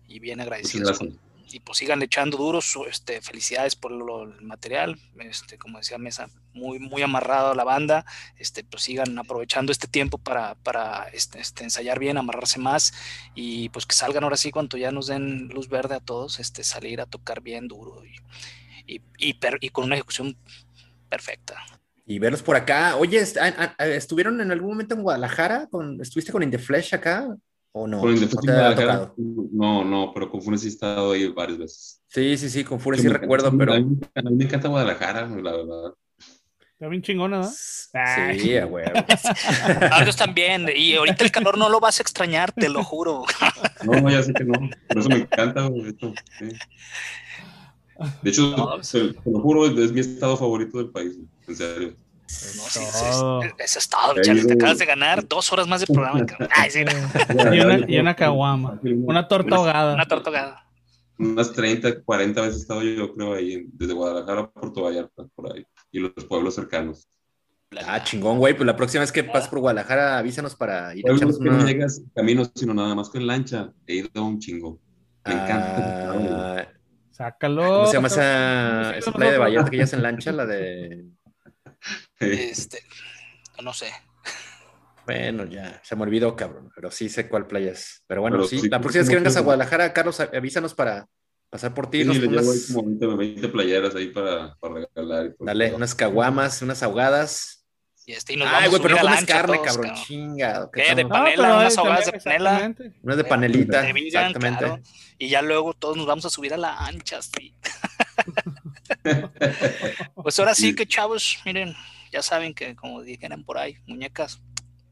y 0.08 0.20
bien 0.20 0.40
agradecidos 0.40 1.00
y 1.52 1.60
pues 1.60 1.78
sigan 1.78 2.02
echando 2.02 2.38
duros, 2.38 2.78
este, 2.90 3.22
felicidades 3.22 3.76
por 3.76 3.92
lo, 3.92 4.24
el 4.24 4.42
material, 4.42 5.00
este, 5.20 5.58
como 5.58 5.78
decía 5.78 5.98
Mesa, 5.98 6.30
muy, 6.54 6.80
muy 6.80 7.02
amarrado 7.02 7.52
a 7.52 7.56
la 7.56 7.64
banda, 7.64 8.06
este, 8.38 8.64
pues 8.64 8.84
sigan 8.84 9.18
aprovechando 9.18 9.72
este 9.72 9.88
tiempo 9.88 10.18
para, 10.18 10.56
para 10.56 11.08
este, 11.14 11.40
este, 11.40 11.64
ensayar 11.64 12.00
bien, 12.00 12.18
amarrarse 12.18 12.60
más 12.60 12.94
y 13.36 13.70
pues 13.70 13.86
que 13.86 13.96
salgan 13.96 14.24
ahora 14.24 14.38
sí 14.38 14.52
cuando 14.52 14.78
ya 14.78 14.92
nos 14.92 15.08
den 15.08 15.48
luz 15.50 15.70
verde 15.70 15.96
a 15.96 16.00
todos, 16.00 16.40
este, 16.40 16.64
salir 16.64 17.02
a 17.02 17.06
tocar 17.06 17.42
bien 17.42 17.68
duro 17.68 18.04
y, 18.06 18.96
y, 18.96 19.02
y, 19.18 19.34
per, 19.36 19.60
con 19.72 19.86
una 19.86 19.96
ejecución 19.96 20.38
perfecta. 21.10 21.64
Y 22.10 22.20
verlos 22.20 22.42
por 22.42 22.56
acá. 22.56 22.96
Oye, 22.96 23.22
¿estuvieron 23.80 24.40
en 24.40 24.52
algún 24.52 24.70
momento 24.70 24.96
en 24.96 25.04
Guadalajara? 25.04 25.68
Con, 25.68 26.00
¿Estuviste 26.00 26.32
con 26.32 26.42
In 26.42 26.52
The 26.52 26.58
Flesh 26.58 26.96
acá? 26.96 27.36
¿O 27.72 27.88
no? 27.88 28.00
Con 28.00 28.16
¿No, 28.16 28.76
te 28.76 28.86
no, 29.52 29.84
no, 29.84 30.12
pero 30.14 30.30
con 30.30 30.42
Funes 30.42 30.62
sí 30.62 30.68
he 30.68 30.70
estado 30.72 31.12
ahí 31.12 31.28
varias 31.28 31.58
veces. 31.58 32.02
Sí, 32.08 32.38
sí, 32.38 32.50
sí, 32.50 32.64
con 32.64 32.80
Funes 32.80 33.02
sí 33.02 33.08
recuerdo, 33.08 33.56
pero... 33.56 33.74
A 33.74 33.80
mí, 33.80 33.98
a 34.16 34.22
mí, 34.22 34.36
me 34.36 34.46
encanta 34.46 34.68
Guadalajara, 34.68 35.28
la 35.28 35.52
verdad. 35.52 35.94
Está 36.78 36.88
bien 36.90 37.02
chingona, 37.02 37.40
¿no? 37.40 37.50
Sí, 37.50 38.56
a 38.56 38.68
huevo. 38.68 38.92
Ellos 40.02 40.16
también, 40.16 40.70
y 40.76 40.96
ahorita 40.96 41.24
el 41.24 41.32
calor 41.32 41.58
no 41.58 41.70
lo 41.70 41.80
vas 41.80 42.00
a 42.00 42.04
extrañar, 42.04 42.52
te 42.52 42.70
lo 42.70 42.84
juro. 42.84 43.24
No, 43.84 44.10
ya 44.10 44.22
sé 44.22 44.32
que 44.34 44.44
no, 44.44 44.54
por 44.88 45.00
eso 45.00 45.10
me 45.10 45.18
encanta, 45.18 45.70
esto, 45.88 46.14
sí. 46.38 46.50
De 48.22 48.30
hecho, 48.30 48.56
no, 48.56 48.80
te, 48.80 49.14
te, 49.14 49.32
lo 49.32 49.40
juro, 49.40 49.66
es 49.66 49.92
mi 49.92 50.02
estado 50.02 50.38
favorito 50.38 50.78
del 50.78 50.92
país, 50.92 51.18
en 51.48 51.56
serio. 51.56 51.96
No, 52.28 52.64
sí, 52.64 52.80
ese, 52.80 53.54
ese 53.58 53.80
es 53.80 53.88
todo, 53.88 54.22
Charlie. 54.22 54.46
Te 54.46 54.54
acabas 54.54 54.78
de 54.78 54.86
ganar 54.86 55.26
dos 55.26 55.52
horas 55.54 55.66
más 55.66 55.80
de 55.80 55.88
programa. 55.88 56.26
Ay, 56.56 56.70
sí, 56.70 56.84
no. 56.84 57.54
y, 57.56 57.60
una, 57.62 57.86
y 57.88 57.98
una 58.00 58.16
caguama. 58.16 58.80
Una 58.84 59.28
torta 59.28 59.56
ahogada. 59.56 59.94
Una 59.94 60.06
torta 60.06 60.30
ahogada. 60.30 60.68
Unas 61.20 61.52
30, 61.54 62.04
40 62.04 62.42
veces 62.42 62.58
he 62.58 62.62
estado 62.62 62.84
yo, 62.84 63.14
creo, 63.16 63.34
ahí, 63.34 63.66
desde 63.74 63.94
Guadalajara 63.94 64.42
a 64.42 64.52
Puerto 64.52 64.84
Vallarta, 64.84 65.26
por 65.34 65.54
ahí. 65.54 65.66
Y 65.92 66.00
los 66.00 66.12
pueblos 66.28 66.56
cercanos. 66.56 67.08
Ah, 67.86 68.04
chingón, 68.04 68.38
güey. 68.38 68.54
Pues 68.54 68.68
la 68.68 68.76
próxima 68.76 69.02
vez 69.02 69.12
que 69.12 69.24
pases 69.24 69.50
por 69.50 69.60
Guadalajara, 69.60 70.18
avísanos 70.18 70.56
para 70.56 70.96
ir 70.96 71.10
a 71.10 71.14
echarnos 71.14 71.38
una... 71.38 71.52
No 71.54 71.66
llegas 71.66 72.02
camino, 72.14 72.44
sino 72.54 72.74
nada 72.74 72.94
más 72.94 73.10
con 73.10 73.26
lancha. 73.26 73.72
He 73.88 73.96
ido 73.96 74.26
un 74.26 74.40
chingo. 74.40 74.80
Me 75.26 75.34
encanta. 75.34 76.12
Ah, 76.12 76.68
sácalo. 77.12 77.64
¿Cómo 77.64 77.86
se 77.88 77.94
llama 77.94 78.08
esa, 78.08 78.98
esa 78.98 79.12
playa 79.12 79.32
de 79.32 79.38
Vallarta 79.40 79.72
que 79.72 79.78
ya 79.78 79.84
es 79.84 79.94
en 79.94 80.04
lancha? 80.04 80.32
La 80.32 80.46
de... 80.46 81.06
Este, 82.20 82.84
no 83.64 83.74
sé. 83.74 83.92
Bueno, 85.06 85.46
ya, 85.46 85.82
se 85.84 85.96
me 85.96 86.04
olvidó, 86.04 86.36
cabrón, 86.36 86.70
pero 86.76 86.92
sí 86.92 87.08
sé 87.10 87.30
cuál 87.30 87.48
playa 87.48 87.72
es. 87.72 88.04
Pero 88.08 88.22
bueno, 88.22 88.38
pero 88.38 88.48
sí, 88.48 88.60
sí, 88.60 88.70
la 88.70 88.82
próxima 88.82 89.02
vez 89.04 89.10
que 89.10 89.16
vengas 89.16 89.38
a 89.38 89.42
Guadalajara, 89.42 89.94
Carlos, 89.94 90.20
avísanos 90.20 90.74
para, 90.74 91.08
pasar 91.50 91.74
por 91.74 91.90
ti. 91.90 92.00
Sí, 92.02 92.06
nos 92.06 92.18
le 92.18 92.28
unas- 92.28 92.46
ahí 92.48 92.74
como 92.76 92.88
20, 92.90 93.08
20 93.08 93.48
playeras 93.50 93.96
ahí 93.96 94.08
para, 94.10 94.56
para 94.56 94.74
regalar. 94.74 95.26
y 95.28 95.30
todo. 95.30 95.46
Dale, 95.46 95.74
unas 95.74 95.96
caguamas, 95.96 96.62
unas 96.62 96.84
ahogadas. 96.84 97.66
Y 98.06 98.14
este, 98.14 98.34
y 98.34 98.38
nos 98.38 98.48
Ay, 98.48 98.54
vamos 98.54 98.70
güey, 98.70 98.82
pero 98.84 98.96
no 98.96 99.02
comes 99.02 99.26
carne, 99.26 99.56
todos, 99.58 99.68
cabrón. 99.68 99.88
cabrón. 99.90 100.06
Chingado. 100.06 100.72
que 100.72 100.82
¿Qué? 100.84 100.96
De 100.96 101.06
panela, 101.06 101.58
unas 101.58 101.78
ahogadas 101.78 102.06
de 102.06 102.12
panela. 102.20 102.74
Unas 103.02 103.18
de 103.18 103.24
panelita. 103.24 103.82
De 103.82 103.94
vegan, 103.94 104.06
Exactamente. 104.28 104.66
claro. 104.66 104.82
Y 105.18 105.30
ya 105.30 105.42
luego 105.42 105.74
todos 105.74 105.98
nos 105.98 106.06
vamos 106.06 106.26
a 106.26 106.30
subir 106.30 106.54
a 106.54 106.58
la 106.58 106.86
ancha, 106.86 107.22
sí. 107.22 107.54
pues 110.16 110.40
ahora 110.40 110.56
sí 110.56 110.76
que 110.76 110.86
chavos, 110.86 111.40
miren, 111.46 111.74
ya 112.12 112.22
saben 112.22 112.54
que 112.54 112.76
como 112.76 113.02
dijeran 113.02 113.44
por 113.44 113.58
ahí, 113.58 113.78
muñecas, 113.86 114.42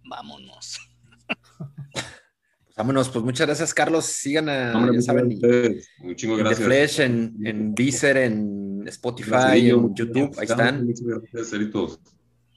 vámonos. 0.03 0.79
Vámonos, 2.77 3.07
pues 3.07 3.23
muchas 3.23 3.47
gracias, 3.47 3.73
Carlos. 3.73 4.05
Sigan 4.05 4.49
a, 4.49 4.75
Hombre, 4.75 4.95
ya 4.95 5.01
saben, 5.01 5.39
gracias. 5.39 5.87
Un 6.01 6.15
chingo 6.15 6.37
en 6.37 6.49
The. 6.49 6.55
Flash, 6.55 6.99
en, 6.99 7.35
en 7.45 7.73
Deezer, 7.73 8.17
en 8.17 8.83
Spotify, 8.87 9.29
Gracias, 9.29 9.63
en 9.63 9.95
YouTube, 9.95 10.35
ahí 10.37 10.45
están. 10.45 10.85
Muchas 10.85 11.07
gracias, 11.07 11.49
Ceritos. 11.49 11.99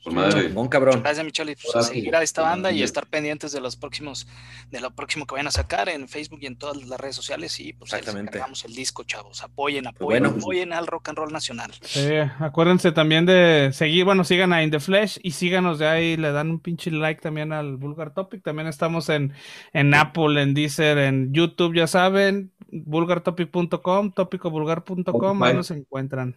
Por 0.04 0.12
madre. 0.12 0.46
Chingón, 0.48 0.68
cabrón. 0.68 1.00
Gracias, 1.02 1.24
Michelle, 1.24 1.54
pues, 1.54 1.74
a 1.74 1.78
Gracias. 1.78 1.94
seguir 1.94 2.14
a 2.16 2.22
esta 2.22 2.42
banda 2.42 2.70
y 2.72 2.82
estar 2.82 3.06
pendientes 3.06 3.52
de 3.52 3.60
los 3.60 3.76
próximos, 3.76 4.26
de 4.70 4.80
lo 4.80 4.90
próximo 4.94 5.26
que 5.26 5.34
vayan 5.34 5.48
a 5.48 5.50
sacar 5.50 5.88
en 5.88 6.08
Facebook 6.08 6.38
y 6.42 6.46
en 6.46 6.56
todas 6.56 6.76
las 6.86 7.00
redes 7.00 7.16
sociales. 7.16 7.58
Y 7.60 7.72
pues 7.72 7.92
ahí 7.92 7.98
les 8.00 8.08
Exactamente. 8.08 8.30
encargamos 8.38 8.64
el 8.64 8.74
disco, 8.74 9.04
chavos. 9.04 9.42
Apoyen, 9.42 9.86
apoyen, 9.86 10.22
bueno. 10.22 10.36
apoyen 10.38 10.72
al 10.72 10.86
rock 10.86 11.08
and 11.08 11.18
roll 11.18 11.32
nacional. 11.32 11.72
Sí, 11.82 12.08
acuérdense 12.38 12.92
también 12.92 13.26
de 13.26 13.70
seguir, 13.72 14.04
bueno, 14.04 14.24
sigan 14.24 14.52
a 14.52 14.62
In 14.62 14.70
The 14.70 14.80
Flesh 14.80 15.18
y 15.22 15.32
síganos 15.32 15.78
de 15.78 15.88
ahí, 15.88 16.16
le 16.16 16.32
dan 16.32 16.50
un 16.50 16.60
pinche 16.60 16.90
like 16.90 17.20
también 17.20 17.52
al 17.52 17.76
Vulgar 17.76 18.14
Topic. 18.14 18.42
También 18.42 18.68
estamos 18.68 19.08
en, 19.08 19.32
en 19.72 19.94
Apple, 19.94 20.40
en 20.40 20.54
Deezer, 20.54 20.98
en 20.98 21.32
YouTube, 21.34 21.74
ya 21.74 21.86
saben, 21.86 22.52
vulgartopic.com, 22.70 24.12
topicovulgar.com, 24.12 25.42
ahí 25.42 25.54
nos 25.54 25.70
encuentran. 25.70 26.36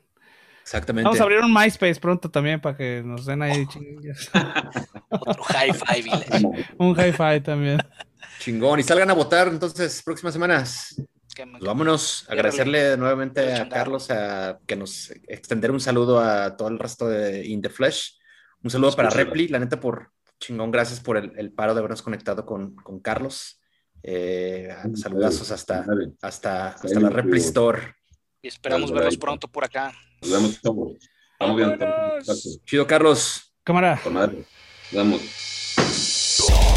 Exactamente. 0.71 1.03
Vamos 1.03 1.19
a 1.19 1.23
abrir 1.23 1.39
un 1.39 1.53
MySpace 1.53 1.99
pronto 1.99 2.31
también 2.31 2.61
para 2.61 2.77
que 2.77 3.03
nos 3.03 3.25
den 3.25 3.41
ahí 3.41 3.67
chinguillas. 3.67 4.31
Otro 5.09 5.43
high 5.43 5.73
five. 5.73 6.01
village. 6.01 6.47
un 6.77 6.95
hi-fi 6.97 7.41
también. 7.43 7.77
Chingón. 8.39 8.79
Y 8.79 8.83
salgan 8.83 9.09
a 9.09 9.13
votar 9.13 9.49
entonces 9.49 10.01
próximas 10.01 10.31
semanas. 10.31 10.95
Pues 11.35 11.61
vámonos. 11.61 12.25
Agradecerle 12.29 12.95
nuevamente 12.95 13.53
a. 13.53 13.67
Carlos 13.67 14.09
a 14.11 14.59
que 14.65 14.77
nos 14.77 15.11
extender 15.27 15.71
un 15.71 15.81
saludo 15.81 16.21
a 16.21 16.55
todo 16.55 16.69
el 16.69 16.79
resto 16.79 17.09
de 17.09 17.45
In 17.45 17.61
The 17.61 17.69
Flesh. 17.69 18.17
Un 18.63 18.69
saludo 18.69 18.95
para. 18.95 19.09
Repli, 19.09 19.49
la 19.49 19.59
neta, 19.59 19.77
por 19.77 20.13
chingón, 20.39 20.71
gracias 20.71 21.01
por 21.01 21.17
el, 21.17 21.33
el 21.35 21.51
paro 21.51 21.73
de 21.73 21.79
habernos 21.79 22.01
conectado 22.01 22.45
con, 22.45 22.75
con 22.77 23.01
Carlos. 23.01 23.59
Eh, 24.03 24.73
saludazos 24.95 25.51
hasta, 25.51 25.85
hasta, 26.21 26.69
hasta 26.69 26.99
la 27.01 27.09
Repli. 27.09 27.39
Store. 27.39 27.93
Y 28.41 28.47
esperamos 28.47 28.89
verlos 28.93 29.17
pronto 29.17 29.49
por 29.49 29.65
acá. 29.65 29.93
Nos 30.21 30.31
vemos. 30.31 30.51
Estamos 30.51 30.85
bien. 30.87 30.99
estamos 31.33 31.55
bien. 31.57 31.79
Vámonos. 31.79 32.59
Chido, 32.65 32.87
Carlos. 32.87 33.53
Cámara. 33.63 33.99
Por 34.03 34.13
madre. 34.13 34.45
Nos 34.91 35.03
vemos. 35.03 36.70